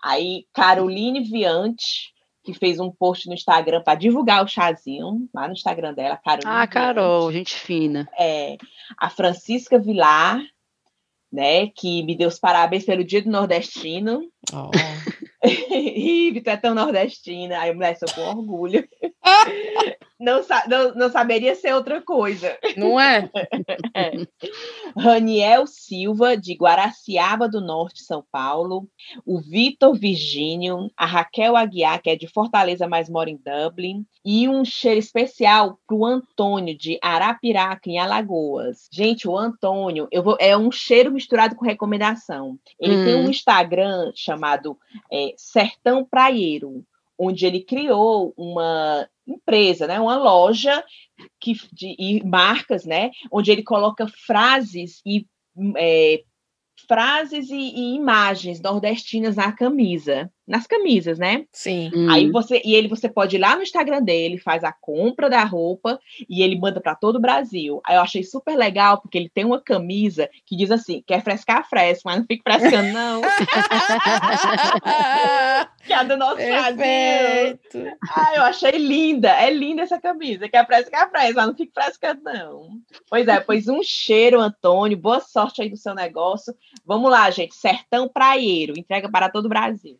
Aí 0.03 0.45
Caroline 0.53 1.21
Viante, 1.21 2.13
que 2.45 2.53
fez 2.53 2.79
um 2.79 2.91
post 2.91 3.27
no 3.27 3.33
Instagram 3.33 3.81
para 3.81 3.97
divulgar 3.97 4.43
o 4.43 4.47
chazinho, 4.47 5.27
lá 5.33 5.47
no 5.47 5.53
Instagram 5.53 5.93
dela, 5.93 6.19
Caroline. 6.23 6.51
Ah, 6.51 6.67
Carol, 6.67 7.31
gente 7.31 7.55
fina. 7.55 8.07
É, 8.17 8.57
a 8.97 9.09
Francisca 9.09 9.79
Vilar, 9.79 10.39
né, 11.31 11.67
que 11.67 12.03
me 12.03 12.15
deu 12.15 12.29
os 12.29 12.39
parabéns 12.39 12.85
pelo 12.85 13.03
Dia 13.03 13.21
do 13.21 13.31
Nordestino. 13.31 14.21
Ó. 14.53 14.69
Ih, 15.45 16.41
tu 16.41 16.49
é 16.49 16.57
tão 16.57 16.73
nordestina. 16.73 17.59
Aí, 17.59 17.73
mulher, 17.73 17.97
sou 17.97 18.09
com 18.13 18.21
orgulho. 18.21 18.87
não, 20.19 20.41
não, 20.67 20.95
não 20.95 21.09
saberia 21.09 21.55
ser 21.55 21.73
outra 21.73 22.01
coisa. 22.01 22.57
Não 22.77 22.97
é? 22.99 23.29
Raniel 24.97 25.67
Silva, 25.67 26.37
de 26.37 26.53
Guaraciaba 26.53 27.49
do 27.49 27.59
Norte, 27.61 28.03
São 28.03 28.23
Paulo. 28.31 28.87
O 29.25 29.39
Vitor 29.39 29.97
Virgínio. 29.97 30.89
A 30.95 31.05
Raquel 31.05 31.55
Aguiar, 31.55 32.01
que 32.01 32.09
é 32.09 32.15
de 32.15 32.27
Fortaleza, 32.27 32.87
mas 32.87 33.09
mora 33.09 33.29
em 33.29 33.37
Dublin. 33.37 34.05
E 34.23 34.47
um 34.47 34.63
cheiro 34.63 34.99
especial 34.99 35.79
para 35.87 35.95
o 35.95 36.05
Antônio, 36.05 36.77
de 36.77 36.97
Arapiraca, 37.01 37.89
em 37.89 37.99
Alagoas. 37.99 38.87
Gente, 38.91 39.27
o 39.27 39.37
Antônio 39.37 40.07
eu 40.11 40.23
vou, 40.23 40.37
é 40.39 40.55
um 40.57 40.71
cheiro 40.71 41.11
misturado 41.11 41.55
com 41.55 41.65
recomendação. 41.65 42.57
Ele 42.79 43.03
tem 43.03 43.15
Hum. 43.15 43.25
um 43.25 43.29
Instagram 43.29 44.11
chamado 44.15 44.77
é, 45.11 45.33
Sertão 45.37 46.05
Praieiro, 46.05 46.83
onde 47.17 47.45
ele 47.45 47.61
criou 47.61 48.33
uma 48.37 49.07
empresa, 49.27 49.87
né, 49.87 49.99
uma 49.99 50.17
loja 50.17 50.83
que, 51.39 51.53
de, 51.73 51.95
e 51.97 52.23
marcas, 52.23 52.85
né, 52.85 53.11
onde 53.31 53.51
ele 53.51 53.63
coloca 53.63 54.07
frases 54.07 55.01
e 55.05 55.25
é, 55.77 56.23
frases 56.87 57.49
e, 57.49 57.55
e 57.55 57.95
imagens 57.95 58.59
nordestinas 58.61 59.35
na 59.35 59.51
camisa, 59.51 60.31
nas 60.47 60.67
camisas, 60.67 61.17
né? 61.17 61.45
Sim. 61.51 61.91
Aí 62.09 62.27
Hum. 62.27 62.31
você 62.31 62.61
e 62.63 62.75
ele 62.75 62.87
você 62.87 63.09
pode 63.09 63.35
ir 63.35 63.39
lá 63.39 63.55
no 63.55 63.63
Instagram 63.63 64.01
dele, 64.01 64.37
faz 64.37 64.63
a 64.63 64.71
compra 64.71 65.29
da 65.29 65.43
roupa 65.43 65.99
e 66.29 66.43
ele 66.43 66.59
manda 66.59 66.79
para 66.79 66.95
todo 66.95 67.15
o 67.15 67.21
Brasil. 67.21 67.81
Aí 67.85 67.95
eu 67.95 68.01
achei 68.01 68.23
super 68.23 68.55
legal 68.55 69.01
porque 69.01 69.17
ele 69.17 69.29
tem 69.29 69.45
uma 69.45 69.61
camisa 69.61 70.29
que 70.45 70.55
diz 70.55 70.71
assim: 70.71 71.03
quer 71.05 71.23
frescar, 71.23 71.67
fresca, 71.67 72.01
mas 72.05 72.19
não 72.19 72.25
fique 72.25 72.43
frescando 72.43 72.93
não. 72.93 73.21
que 75.85 75.93
é 75.93 75.95
a 75.95 76.03
do 76.03 76.17
nosso 76.17 76.35
Brasil. 76.35 76.77
Perfeito. 76.77 77.97
Ah, 78.15 78.35
eu 78.35 78.41
achei 78.43 78.71
linda. 78.71 79.29
É 79.29 79.51
linda 79.51 79.81
essa 79.81 79.99
camisa. 79.99 80.49
Quer 80.49 80.65
frescar, 80.65 81.09
fresca, 81.09 81.33
mas 81.35 81.47
não 81.47 81.55
fique 81.55 81.71
frescando 81.73 82.21
não. 82.23 82.69
Pois 83.09 83.27
é, 83.27 83.39
pois 83.39 83.67
um 83.67 83.81
cheiro, 83.83 84.39
Antônio. 84.39 84.97
Boa 84.97 85.19
sorte 85.19 85.61
aí 85.61 85.69
do 85.69 85.77
seu 85.77 85.95
negócio. 85.95 86.53
Vamos 86.85 87.09
lá, 87.09 87.29
gente. 87.29 87.55
Sertão 87.55 88.07
Praieiro. 88.07 88.73
Entrega 88.77 89.09
para 89.09 89.29
todo 89.29 89.45
o 89.45 89.49
Brasil. 89.49 89.99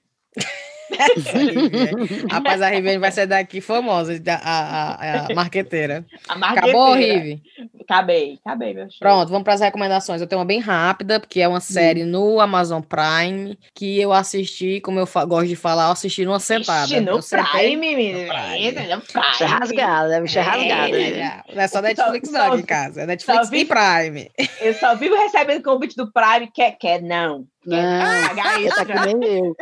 Rapaz, 2.30 2.62
a 2.62 2.70
Riviane 2.70 3.00
vai 3.00 3.12
ser 3.12 3.26
daqui 3.26 3.60
famosa, 3.60 4.14
a, 4.28 4.36
a, 4.44 5.26
a 5.26 5.34
marqueteira. 5.34 6.06
A 6.28 6.34
Acabou. 6.52 6.94
Rive? 6.94 7.42
Acabei, 7.82 8.40
acabei, 8.44 8.74
meu 8.74 8.84
cheiro. 8.90 8.98
Pronto, 9.00 9.30
vamos 9.30 9.44
para 9.44 9.54
as 9.54 9.62
recomendações. 9.62 10.22
Eu 10.22 10.28
tenho 10.28 10.40
uma 10.40 10.46
bem 10.46 10.60
rápida, 10.60 11.20
porque 11.20 11.42
é 11.42 11.48
uma 11.48 11.60
série 11.60 12.04
no 12.04 12.40
Amazon 12.40 12.82
Prime 12.82 13.58
que 13.74 14.00
eu 14.00 14.12
assisti, 14.14 14.80
como 14.82 15.00
eu 15.00 15.08
gosto 15.28 15.48
de 15.48 15.56
falar, 15.56 15.86
eu 15.88 15.92
assisti 15.92 16.26
numa 16.26 16.40
sentada. 16.40 16.86
Ixi, 16.86 17.00
no 17.02 17.20
Prime, 17.22 17.76
menina. 17.96 18.34
Prime. 18.34 18.96
Bicha 19.32 19.46
rasgada, 19.48 20.22
bicha 20.22 20.40
é 20.40 20.44
rasgada. 20.44 20.98
É, 21.00 21.12
né? 21.12 21.42
Não 21.54 21.62
é 21.62 21.68
só 21.68 21.82
Netflix 21.82 22.30
Só- 22.30 22.34
não 22.38 22.42
aqui 22.46 22.56
só- 22.56 22.60
em 22.60 22.66
casa, 22.66 23.02
é 23.02 23.06
Netflix 23.06 23.52
e 23.52 23.66
Prime. 23.66 24.32
Eu 24.62 24.74
só 24.76 24.96
vivo 24.96 25.16
recebendo 25.16 25.64
convite 25.64 25.96
do 25.96 26.12
Prime. 26.12 26.50
Quer, 26.54 26.72
quer, 26.80 27.02
não. 27.02 27.46
Não, 27.66 28.60
isso. 28.60 28.76
tá 28.76 28.86
que 28.86 29.14
nem 29.14 29.38
eu. 29.40 29.56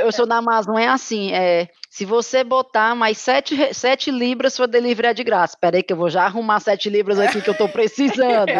Eu 0.00 0.12
sou 0.12 0.26
da 0.26 0.36
Amazon, 0.36 0.76
é 0.78 0.86
assim, 0.88 1.32
é, 1.32 1.68
se 1.90 2.04
você 2.04 2.44
botar 2.44 2.94
mais 2.94 3.18
sete, 3.18 3.54
re- 3.54 3.74
sete 3.74 4.10
libras, 4.10 4.54
sua 4.54 4.66
delivery 4.68 5.08
é 5.08 5.14
de 5.14 5.24
graça. 5.24 5.54
Espera 5.54 5.76
aí 5.76 5.82
que 5.82 5.92
eu 5.92 5.96
vou 5.96 6.08
já 6.08 6.24
arrumar 6.24 6.60
sete 6.60 6.88
libras 6.88 7.18
aqui 7.18 7.40
que 7.40 7.50
eu 7.50 7.56
tô 7.56 7.68
precisando. 7.68 8.48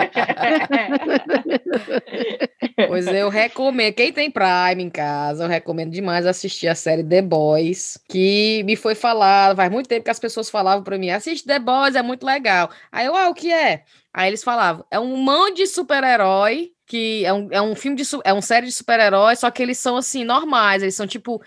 Pois 2.89 3.07
eu 3.09 3.29
recomendo. 3.29 3.95
Quem 3.95 4.13
tem 4.13 4.31
Prime 4.31 4.83
em 4.83 4.91
casa, 4.91 5.45
eu 5.45 5.49
recomendo 5.49 5.91
demais 5.91 6.27
assistir 6.27 6.69
a 6.69 6.75
série 6.75 7.03
The 7.03 7.23
Boys, 7.23 7.99
que 8.09 8.63
me 8.65 8.77
foi 8.77 8.95
falado, 8.95 9.57
faz 9.57 9.71
muito 9.71 9.89
tempo 9.89 10.05
que 10.05 10.11
as 10.11 10.19
pessoas 10.19 10.49
falavam 10.51 10.85
pra 10.85 10.99
mim, 10.99 11.11
assiste 11.11 11.47
The 11.47 11.59
Boys, 11.59 11.95
é 11.97 12.03
muito 12.03 12.25
legal. 12.25 12.71
Aí 12.93 13.07
eu, 13.07 13.17
ah, 13.17 13.29
o 13.29 13.35
que 13.35 13.53
é? 13.53 13.83
Aí 14.13 14.29
eles 14.29 14.45
falavam, 14.45 14.85
é 14.91 14.99
um 14.99 15.17
monte 15.17 15.57
de 15.59 15.67
super-herói, 15.67 16.71
que 16.89 17.25
é 17.25 17.33
um, 17.33 17.49
é 17.53 17.61
um 17.61 17.75
filme 17.75 17.97
de, 17.97 18.05
é 18.25 18.33
uma 18.33 18.43
série 18.43 18.67
de 18.67 18.73
super-heróis, 18.73 19.41
só 19.41 19.51
que 19.51 19.63
eles 19.63 19.79
são, 19.79 19.97
assim, 19.97 20.25
normais, 20.25 20.83
eles 20.83 20.95
são, 20.95 21.07
tipo, 21.07 21.41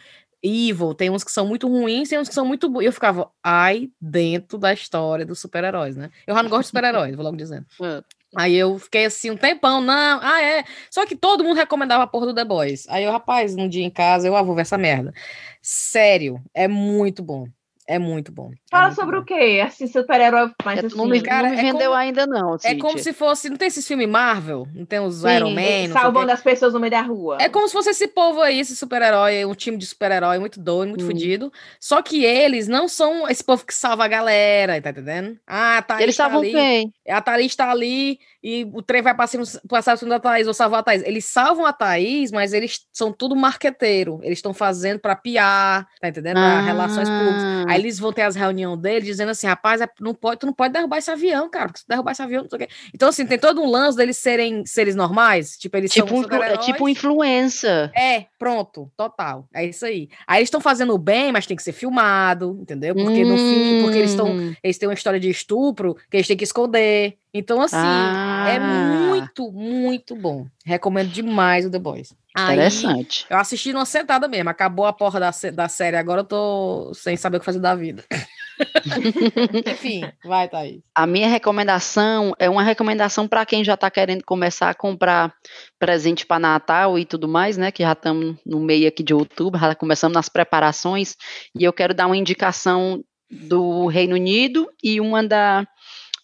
evil, 0.44 0.94
tem 0.94 1.10
uns 1.10 1.24
que 1.24 1.32
são 1.32 1.46
muito 1.46 1.68
ruins, 1.68 2.10
tem 2.10 2.20
uns 2.20 2.30
que 2.30 2.36
são 2.36 2.46
muito 2.46 2.70
bons. 2.70 2.84
Eu 2.84 2.94
ficava, 2.94 3.32
ai, 3.44 3.90
dentro 4.00 4.58
da 4.58 4.74
história 4.74 5.26
dos 5.26 5.40
super-heróis, 5.40 5.96
né? 5.96 6.10
Eu 6.26 6.36
já 6.36 6.44
não 6.44 6.50
gosto 6.50 6.64
de 6.64 6.68
super-heróis, 6.68 7.16
vou 7.16 7.24
logo 7.24 7.38
dizendo. 7.38 7.66
É. 7.82 8.04
Aí 8.34 8.56
eu 8.56 8.80
fiquei 8.80 9.06
assim 9.06 9.30
um 9.30 9.36
tempão, 9.36 9.82
não, 9.82 10.20
ah, 10.24 10.42
é. 10.42 10.64
Só 10.90 11.06
que 11.06 11.18
todo 11.18 11.44
mundo 11.44 11.58
recomendava 11.58 12.04
a 12.04 12.08
porra 12.08 12.28
do 12.28 12.34
The 12.34 12.46
Boys. 12.46 12.88
Aí 12.88 13.04
eu, 13.04 13.12
rapaz, 13.12 13.56
um 13.56 13.68
dia 13.68 13.84
em 13.84 13.90
casa, 13.90 14.26
eu, 14.26 14.38
ah, 14.38 14.42
vou 14.42 14.56
ver 14.56 14.62
essa 14.62 14.78
merda. 14.78 15.14
Sério, 15.62 16.42
é 16.54 16.66
muito 16.66 17.22
bom. 17.22 17.46
É 17.94 18.00
muito 18.00 18.32
bom. 18.32 18.52
é 18.54 18.56
Fala 18.72 18.86
muito 18.88 18.96
sobre 19.00 19.16
bom. 19.18 19.22
o 19.22 19.26
quê? 19.26 19.62
Assim, 19.66 19.86
super-herói, 19.88 20.52
mas 20.64 20.82
É, 20.82 20.86
assim... 20.86 20.96
não 20.96 21.06
me, 21.08 21.22
cara, 21.22 21.50
não 21.50 21.56
me 21.56 21.60
é 21.60 21.62
vendeu 21.62 21.90
como- 21.90 21.94
ainda 21.96 22.26
não, 22.26 22.58
É 22.64 22.76
como 22.76 22.98
se 22.98 23.12
fosse, 23.12 23.50
não 23.50 23.58
tem 23.58 23.68
esses 23.68 23.86
filmes 23.88 24.08
Marvel? 24.08 24.66
Não 24.74 24.86
tem 24.86 25.00
os 25.00 25.16
sim, 25.22 25.30
Iron 25.36 25.52
Man? 25.52 25.92
salvando 25.92 26.32
as 26.32 26.42
pessoas 26.42 26.74
no 26.74 26.80
meio 26.80 26.92
da 26.92 27.02
rua. 27.02 27.38
É 27.42 27.50
como 27.50 27.68
se 27.68 27.74
fosse 27.74 27.90
esse 27.90 28.08
povo 28.08 28.42
aí, 28.42 28.60
esse 28.60 28.76
super-herói, 28.76 29.44
um 29.46 29.54
time 29.54 29.76
de 29.78 29.86
super-herói 29.86 30.40
muito 30.40 30.60
doido, 30.60 30.90
muito 30.90 31.04
Hum. 31.04 31.08
fudido. 31.08 31.52
Só 31.80 32.02
que 32.02 32.24
eles 32.24 32.68
não 32.68 32.88
são 32.88 33.28
esse 33.28 33.44
povo 33.44 33.66
que 33.66 33.74
salva 33.74 34.06
a 34.06 34.08
galera, 34.08 34.82
tá 34.82 34.90
entendendo? 34.92 35.38
Ah, 35.46 35.78
a 35.80 35.82
Thaís 35.82 36.02
Eles 36.04 36.18
tá 36.18 36.26
ali. 36.34 36.54
bem. 36.54 36.94
A 37.10 37.22
Thaís 37.22 37.56
tá 37.56 37.70
ali 37.70 38.20
e 38.44 38.70
o 38.74 38.82
trem 38.82 39.02
vai 39.02 39.16
passar, 39.16 39.40
passar 39.68 39.98
da 39.98 40.20
Thaís, 40.20 40.48
ou 40.48 40.54
salvar 40.54 40.80
a 40.80 40.84
Thaís. 40.84 41.04
Eles 41.04 41.26
salvam 41.26 41.66
a 41.66 41.74
Thaís, 41.74 42.32
mas 42.32 42.54
eles 42.54 42.82
são 42.92 43.12
tudo 43.12 43.36
marqueteiro. 43.36 44.20
Eles 44.24 44.40
estão 44.40 44.54
fazendo 44.54 45.00
pra 45.00 45.16
piar, 45.16 45.88
tá 46.00 46.08
entendendo? 46.08 46.36
Pra 46.36 46.62
relações 46.62 47.08
públicas. 47.10 47.44
Ah. 47.44 47.66
Aí 47.68 47.82
eles 47.82 48.00
vão 48.00 48.12
ter 48.12 48.24
as 48.24 48.36
reuniões 48.36 48.80
deles 48.80 49.06
dizendo 49.06 49.30
assim: 49.30 49.48
rapaz, 49.48 49.82
é- 49.82 49.88
não 50.00 50.14
pode, 50.14 50.40
tu 50.40 50.46
não 50.46 50.54
pode 50.54 50.74
derrubar 50.74 50.98
esse 50.98 51.12
avião, 51.12 51.50
cara, 51.50 51.66
porque 51.68 51.80
se 51.80 51.86
tu 51.86 51.90
derrubar 51.90 52.12
esse 52.14 52.22
avião, 52.22 52.44
não 52.44 52.50
sei 52.50 52.58
o 52.58 52.60
quê. 52.60 52.70
Então, 52.94 53.10
assim, 53.10 53.26
tem 53.26 53.38
todo 53.38 53.62
um 53.62 53.70
lance 53.70 53.98
deles 53.98 54.18
serem 54.18 54.66
seres 54.66 54.96
normais. 54.96 55.58
Tipo, 55.58 55.78
eles 55.78 55.92
Tipo, 55.92 56.08
são 56.08 56.40
um, 56.40 56.44
é 56.44 56.58
tipo 56.58 56.90
influença. 56.90 57.92
É, 57.96 58.26
pronto, 58.40 58.92
total. 58.98 59.48
É 59.54 59.66
isso 59.66 59.86
aí. 59.86 60.10
Aí 60.28 60.40
eles 60.40 60.48
estão 60.48 60.62
fazendo 60.62 60.98
bem, 60.98 61.32
mas 61.32 61.46
tem 61.46 61.56
que 61.56 61.64
ser 61.64 61.74
filmado, 61.74 62.58
entendeu? 62.62 62.96
Porque 62.96 63.24
no 63.24 63.38
fim, 63.38 63.82
porque 63.84 63.98
eles 63.98 64.12
estão. 64.12 64.32
Hum. 64.32 64.56
Eles 64.64 64.78
têm 64.78 64.88
uma 64.88 64.96
história 64.96 65.20
de 65.20 65.30
estupro 65.30 65.96
que 66.10 66.18
eles 66.18 66.28
têm 66.28 66.38
que 66.38 66.44
esconder. 66.44 67.18
Então, 67.34 67.62
assim, 67.62 67.78
é 67.78 68.58
Ah. 68.58 68.60
muito, 69.08 69.52
muito 69.52 70.16
bom. 70.16 70.46
Recomendo 70.66 71.10
demais 71.10 71.66
o 71.66 71.72
The 71.72 71.80
Boys. 71.80 72.14
Aí, 72.36 72.56
Interessante. 72.56 73.26
eu 73.30 73.38
assisti 73.38 73.72
numa 73.74 73.86
sentada 73.86 74.28
mesmo. 74.28 74.50
Acabou 74.50 74.86
a 74.86 74.94
porra 74.94 75.20
da, 75.20 75.32
da 75.54 75.68
série, 75.70 75.96
agora 75.98 76.22
eu 76.22 76.26
tô 76.26 76.92
sem 76.94 77.16
saber 77.18 77.38
o 77.38 77.40
que 77.40 77.46
fazer 77.46 77.60
da 77.60 77.76
vida. 77.76 78.04
Enfim, 79.68 80.04
vai, 80.24 80.48
Thaís. 80.48 80.82
A 80.94 81.08
minha 81.08 81.28
recomendação 81.28 82.34
é 82.38 82.50
uma 82.50 82.64
recomendação 82.64 83.28
para 83.28 83.46
quem 83.46 83.64
já 83.64 83.74
está 83.74 83.90
querendo 83.90 84.24
começar 84.24 84.70
a 84.70 84.74
comprar 84.76 85.34
presente 85.80 86.26
para 86.26 86.40
Natal 86.40 86.98
e 87.00 87.06
tudo 87.06 87.28
mais, 87.28 87.58
né? 87.58 87.72
Que 87.72 87.84
já 87.84 87.94
estamos 87.94 88.36
no 88.46 88.60
meio 88.60 88.88
aqui 88.88 89.04
de 89.04 89.14
outubro, 89.14 89.60
já 89.60 89.76
começamos 89.76 90.14
nas 90.16 90.30
preparações, 90.30 91.16
e 91.58 91.64
eu 91.64 91.74
quero 91.74 91.94
dar 91.94 92.06
uma 92.08 92.18
indicação 92.18 93.04
do 93.30 93.88
Reino 93.88 94.16
Unido 94.16 94.70
e 94.84 95.00
uma 95.00 95.24
da 95.24 95.66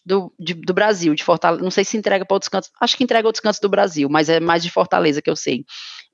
do, 0.07 0.33
de, 0.39 0.53
do 0.53 0.73
Brasil, 0.73 1.13
de 1.13 1.23
Fortaleza. 1.23 1.61
Não 1.61 1.69
sei 1.69 1.83
se 1.83 1.97
entrega 1.97 2.25
para 2.25 2.35
outros 2.35 2.47
cantos, 2.47 2.71
acho 2.79 2.95
que 2.95 3.03
entrega 3.03 3.27
outros 3.27 3.41
cantos 3.41 3.59
do 3.59 3.67
Brasil, 3.67 4.07
mas 4.09 4.29
é 4.29 4.39
mais 4.39 4.63
de 4.63 4.71
Fortaleza 4.71 5.21
que 5.21 5.29
eu 5.29 5.35
sei. 5.35 5.65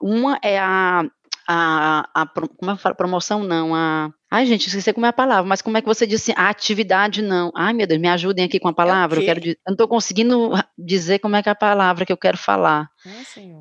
Uma 0.01 0.39
é 0.43 0.59
a. 0.59 1.05
A, 1.45 2.09
a, 2.15 2.25
como 2.25 2.71
é 2.71 2.75
que 2.75 2.81
fala? 2.81 2.95
Promoção 2.95 3.43
não, 3.43 3.75
a. 3.75 4.09
Ai, 4.31 4.45
gente, 4.45 4.67
esqueci 4.67 4.93
como 4.93 5.05
é 5.05 5.09
a 5.09 5.13
palavra, 5.13 5.43
mas 5.43 5.61
como 5.61 5.77
é 5.77 5.81
que 5.81 5.87
você 5.87 6.07
disse 6.07 6.31
assim, 6.31 6.41
a 6.41 6.47
atividade 6.47 7.21
não? 7.21 7.51
Ai, 7.53 7.73
meu 7.73 7.85
Deus, 7.85 7.99
me 7.99 8.07
ajudem 8.07 8.45
aqui 8.45 8.61
com 8.61 8.69
a 8.69 8.73
palavra. 8.73 9.19
É 9.19 9.21
eu, 9.21 9.25
quero, 9.25 9.45
eu 9.45 9.55
não 9.67 9.73
estou 9.73 9.87
conseguindo 9.89 10.51
dizer 10.77 11.19
como 11.19 11.35
é 11.35 11.43
que 11.43 11.49
é 11.49 11.51
a 11.51 11.55
palavra 11.55 12.05
que 12.05 12.13
eu 12.13 12.17
quero 12.17 12.37
falar. 12.37 12.89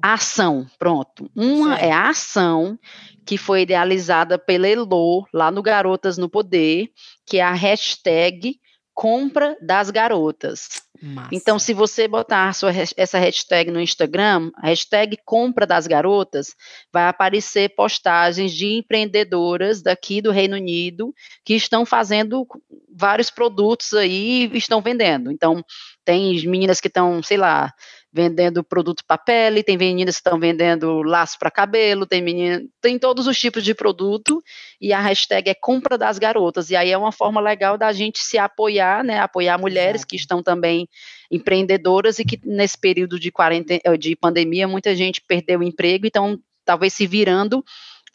Ah, 0.01 0.15
ação, 0.15 0.65
pronto. 0.79 1.29
Uma 1.35 1.77
é 1.77 1.91
a 1.91 2.09
ação 2.09 2.79
que 3.27 3.37
foi 3.37 3.63
idealizada 3.63 4.39
pela 4.39 4.69
Elo, 4.69 5.27
lá 5.35 5.51
no 5.51 5.61
Garotas 5.61 6.17
no 6.17 6.29
Poder, 6.29 6.89
que 7.27 7.39
é 7.39 7.43
a 7.43 7.53
hashtag 7.53 8.61
compra 8.95 9.57
das 9.61 9.91
garotas. 9.91 10.83
Massa. 11.03 11.31
Então, 11.33 11.59
se 11.59 11.75
você 11.75 12.07
botar 12.07 12.55
sua, 12.55 12.71
essa 12.97 13.19
hashtag 13.19 13.71
no 13.73 13.81
Instagram, 13.81 14.53
hashtag 14.63 15.19
compra 15.25 15.67
das 15.67 15.89
garotas, 15.89 16.55
vai 16.93 17.09
aparecer 17.09 17.75
postagens 17.75 18.53
de 18.53 18.79
empreendedoras 18.79 19.83
daqui 19.83 20.23
do 20.23 20.31
Reino 20.31 20.55
Unido 20.55 21.13
que 21.45 21.55
estão 21.55 21.85
fazendo 21.85 22.47
vários 22.95 23.31
produtos 23.31 23.95
aí 23.95 24.49
e 24.53 24.57
estão 24.57 24.81
vendendo. 24.81 25.33
Então, 25.33 25.65
tem 26.05 26.47
meninas 26.47 26.81
que 26.81 26.89
estão, 26.89 27.21
sei 27.23 27.37
lá, 27.37 27.73
vendendo 28.13 28.63
produto 28.63 29.03
para 29.07 29.17
pele, 29.17 29.63
tem 29.63 29.79
meninas 29.79 30.17
que 30.17 30.21
estão 30.21 30.39
vendendo 30.39 31.03
laço 31.03 31.39
para 31.39 31.51
cabelo, 31.51 32.07
tem 32.07 32.21
menina, 32.21 32.63
tem 32.81 32.99
todos 32.99 33.27
os 33.27 33.39
tipos 33.39 33.65
de 33.65 33.75
produto 33.75 34.43
e 34.79 34.93
a 34.93 35.01
hashtag 35.01 35.49
é 35.49 35.55
compra 35.55 35.97
das 35.97 36.19
garotas. 36.19 36.69
E 36.69 36.77
aí 36.77 36.91
é 36.91 36.99
uma 36.99 37.11
forma 37.11 37.41
legal 37.41 37.79
da 37.79 37.91
gente 37.93 38.19
se 38.19 38.37
apoiar, 38.37 39.03
né, 39.03 39.19
apoiar 39.19 39.59
mulheres 39.59 40.05
que 40.05 40.17
estão 40.17 40.43
também 40.43 40.87
empreendedoras 41.31 42.19
e 42.19 42.25
que 42.25 42.39
nesse 42.45 42.79
período 42.79 43.19
de 43.19 43.33
quarentena, 43.33 43.97
de 43.99 44.15
pandemia 44.15 44.69
muita 44.69 44.95
gente 44.95 45.23
perdeu 45.27 45.61
o 45.61 45.65
emprego, 45.65 46.07
então 46.07 46.39
talvez 46.65 46.93
se 46.93 47.07
virando 47.07 47.65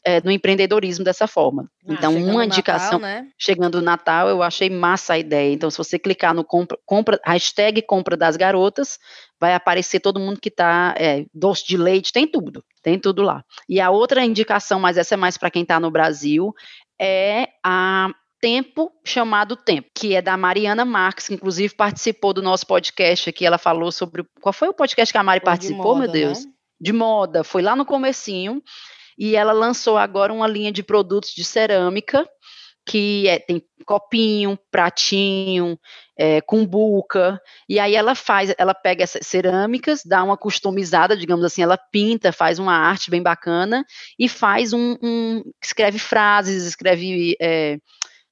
é, 0.07 0.21
no 0.23 0.31
empreendedorismo 0.31 1.03
dessa 1.03 1.27
forma. 1.27 1.69
Ah, 1.85 1.93
então, 1.93 2.15
uma 2.15 2.45
indicação, 2.45 2.97
Natal, 2.97 3.23
né? 3.23 3.27
chegando 3.37 3.75
o 3.75 3.81
Natal, 3.81 4.29
eu 4.29 4.41
achei 4.41 4.69
massa 4.69 5.13
a 5.13 5.19
ideia. 5.19 5.53
Então, 5.53 5.69
se 5.69 5.77
você 5.77 5.99
clicar 5.99 6.33
no 6.33 6.45
compra, 6.45 6.79
compra 6.85 7.19
hashtag 7.25 7.81
compra 7.81 8.15
das 8.15 8.37
garotas, 8.37 8.97
vai 9.37 9.53
aparecer 9.53 9.99
todo 9.99 10.17
mundo 10.17 10.39
que 10.39 10.47
está, 10.47 10.95
é, 10.97 11.25
doce 11.33 11.67
de 11.67 11.75
leite, 11.75 12.13
tem 12.13 12.25
tudo, 12.25 12.63
tem 12.81 12.97
tudo 12.97 13.21
lá. 13.21 13.43
E 13.67 13.81
a 13.81 13.89
outra 13.89 14.23
indicação, 14.23 14.79
mas 14.79 14.97
essa 14.97 15.15
é 15.15 15.17
mais 15.17 15.37
para 15.37 15.51
quem 15.51 15.63
está 15.63 15.77
no 15.77 15.91
Brasil, 15.91 16.53
é 16.97 17.49
a 17.61 18.09
Tempo 18.39 18.93
chamado 19.03 19.57
Tempo, 19.57 19.89
que 19.93 20.15
é 20.15 20.21
da 20.21 20.37
Mariana 20.37 20.85
Marques, 20.85 21.27
que 21.27 21.33
inclusive 21.33 21.75
participou 21.75 22.31
do 22.31 22.41
nosso 22.41 22.65
podcast 22.65 23.29
aqui, 23.29 23.45
ela 23.45 23.57
falou 23.57 23.91
sobre, 23.91 24.23
qual 24.39 24.53
foi 24.53 24.69
o 24.69 24.73
podcast 24.73 25.11
que 25.11 25.17
a 25.17 25.23
Mari 25.23 25.41
foi 25.41 25.45
participou, 25.45 25.95
moda, 25.95 25.99
meu 25.99 26.11
Deus? 26.11 26.45
Né? 26.45 26.51
De 26.79 26.93
moda, 26.93 27.43
foi 27.43 27.61
lá 27.61 27.75
no 27.75 27.83
comecinho, 27.83 28.61
e 29.17 29.35
ela 29.35 29.51
lançou 29.53 29.97
agora 29.97 30.33
uma 30.33 30.47
linha 30.47 30.71
de 30.71 30.83
produtos 30.83 31.33
de 31.33 31.43
cerâmica 31.43 32.27
que 32.87 33.27
é, 33.27 33.37
tem 33.37 33.61
copinho, 33.85 34.57
pratinho, 34.71 35.77
é, 36.17 36.39
cumbuca, 36.41 37.39
e 37.67 37.79
aí 37.79 37.93
ela 37.95 38.15
faz, 38.15 38.53
ela 38.57 38.73
pega 38.73 39.03
essas 39.03 39.27
cerâmicas, 39.27 40.03
dá 40.05 40.23
uma 40.23 40.37
customizada, 40.37 41.15
digamos 41.15 41.43
assim, 41.43 41.61
ela 41.61 41.77
pinta, 41.77 42.31
faz 42.31 42.59
uma 42.59 42.73
arte 42.73 43.11
bem 43.11 43.21
bacana 43.21 43.85
e 44.17 44.29
faz 44.29 44.71
um, 44.71 44.97
um 45.03 45.43
escreve 45.61 45.99
frases, 45.99 46.65
escreve 46.65 47.35
é, 47.41 47.77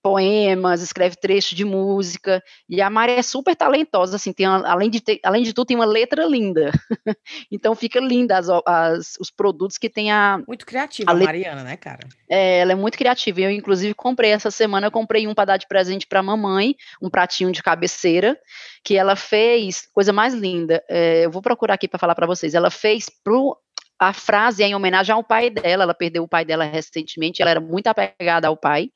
poemas, 0.05 0.83
escreve 0.83 1.15
trechos 1.15 1.57
de 1.57 1.65
música, 1.65 2.43
e 2.69 2.79
a 2.79 2.91
Mari 2.91 3.13
é 3.13 3.23
super 3.23 3.55
talentosa, 3.55 4.17
assim, 4.17 4.31
tem 4.31 4.47
uma, 4.47 4.63
além, 4.67 4.87
de 4.87 5.01
ter, 5.01 5.19
além 5.23 5.41
de 5.41 5.51
tudo, 5.51 5.65
tem 5.65 5.75
uma 5.75 5.83
letra 5.83 6.23
linda, 6.25 6.71
então 7.51 7.73
fica 7.73 7.99
linda 7.99 8.37
as, 8.37 8.47
as, 8.67 9.15
os 9.19 9.31
produtos 9.31 9.79
que 9.79 9.89
tem 9.89 10.11
a... 10.11 10.39
Muito 10.47 10.63
criativa 10.63 11.09
a, 11.09 11.15
a 11.15 11.17
Mariana, 11.17 11.63
né, 11.63 11.75
cara? 11.75 12.07
É, 12.29 12.59
ela 12.59 12.73
é 12.73 12.75
muito 12.75 12.99
criativa, 12.99 13.41
eu 13.41 13.49
inclusive 13.49 13.95
comprei 13.95 14.29
essa 14.29 14.51
semana, 14.51 14.85
eu 14.85 14.91
comprei 14.91 15.27
um 15.27 15.33
para 15.33 15.45
dar 15.45 15.57
de 15.57 15.67
presente 15.67 16.05
para 16.05 16.19
a 16.19 16.23
mamãe, 16.23 16.75
um 17.01 17.09
pratinho 17.09 17.51
de 17.51 17.63
cabeceira, 17.63 18.37
que 18.83 18.95
ela 18.95 19.15
fez, 19.15 19.87
coisa 19.91 20.13
mais 20.13 20.35
linda, 20.35 20.83
é, 20.87 21.25
eu 21.25 21.31
vou 21.31 21.41
procurar 21.41 21.73
aqui 21.73 21.87
para 21.87 21.97
falar 21.97 22.13
para 22.13 22.27
vocês, 22.27 22.53
ela 22.53 22.69
fez 22.69 23.09
pro 23.09 23.57
a 23.99 24.13
frase 24.13 24.63
é 24.63 24.67
em 24.67 24.75
homenagem 24.75 25.13
ao 25.13 25.23
pai 25.23 25.49
dela, 25.49 25.83
ela 25.83 25.93
perdeu 25.93 26.23
o 26.23 26.27
pai 26.27 26.43
dela 26.43 26.65
recentemente, 26.65 27.41
ela 27.41 27.51
era 27.51 27.61
muito 27.61 27.87
apegada 27.87 28.47
ao 28.47 28.57
pai, 28.57 28.89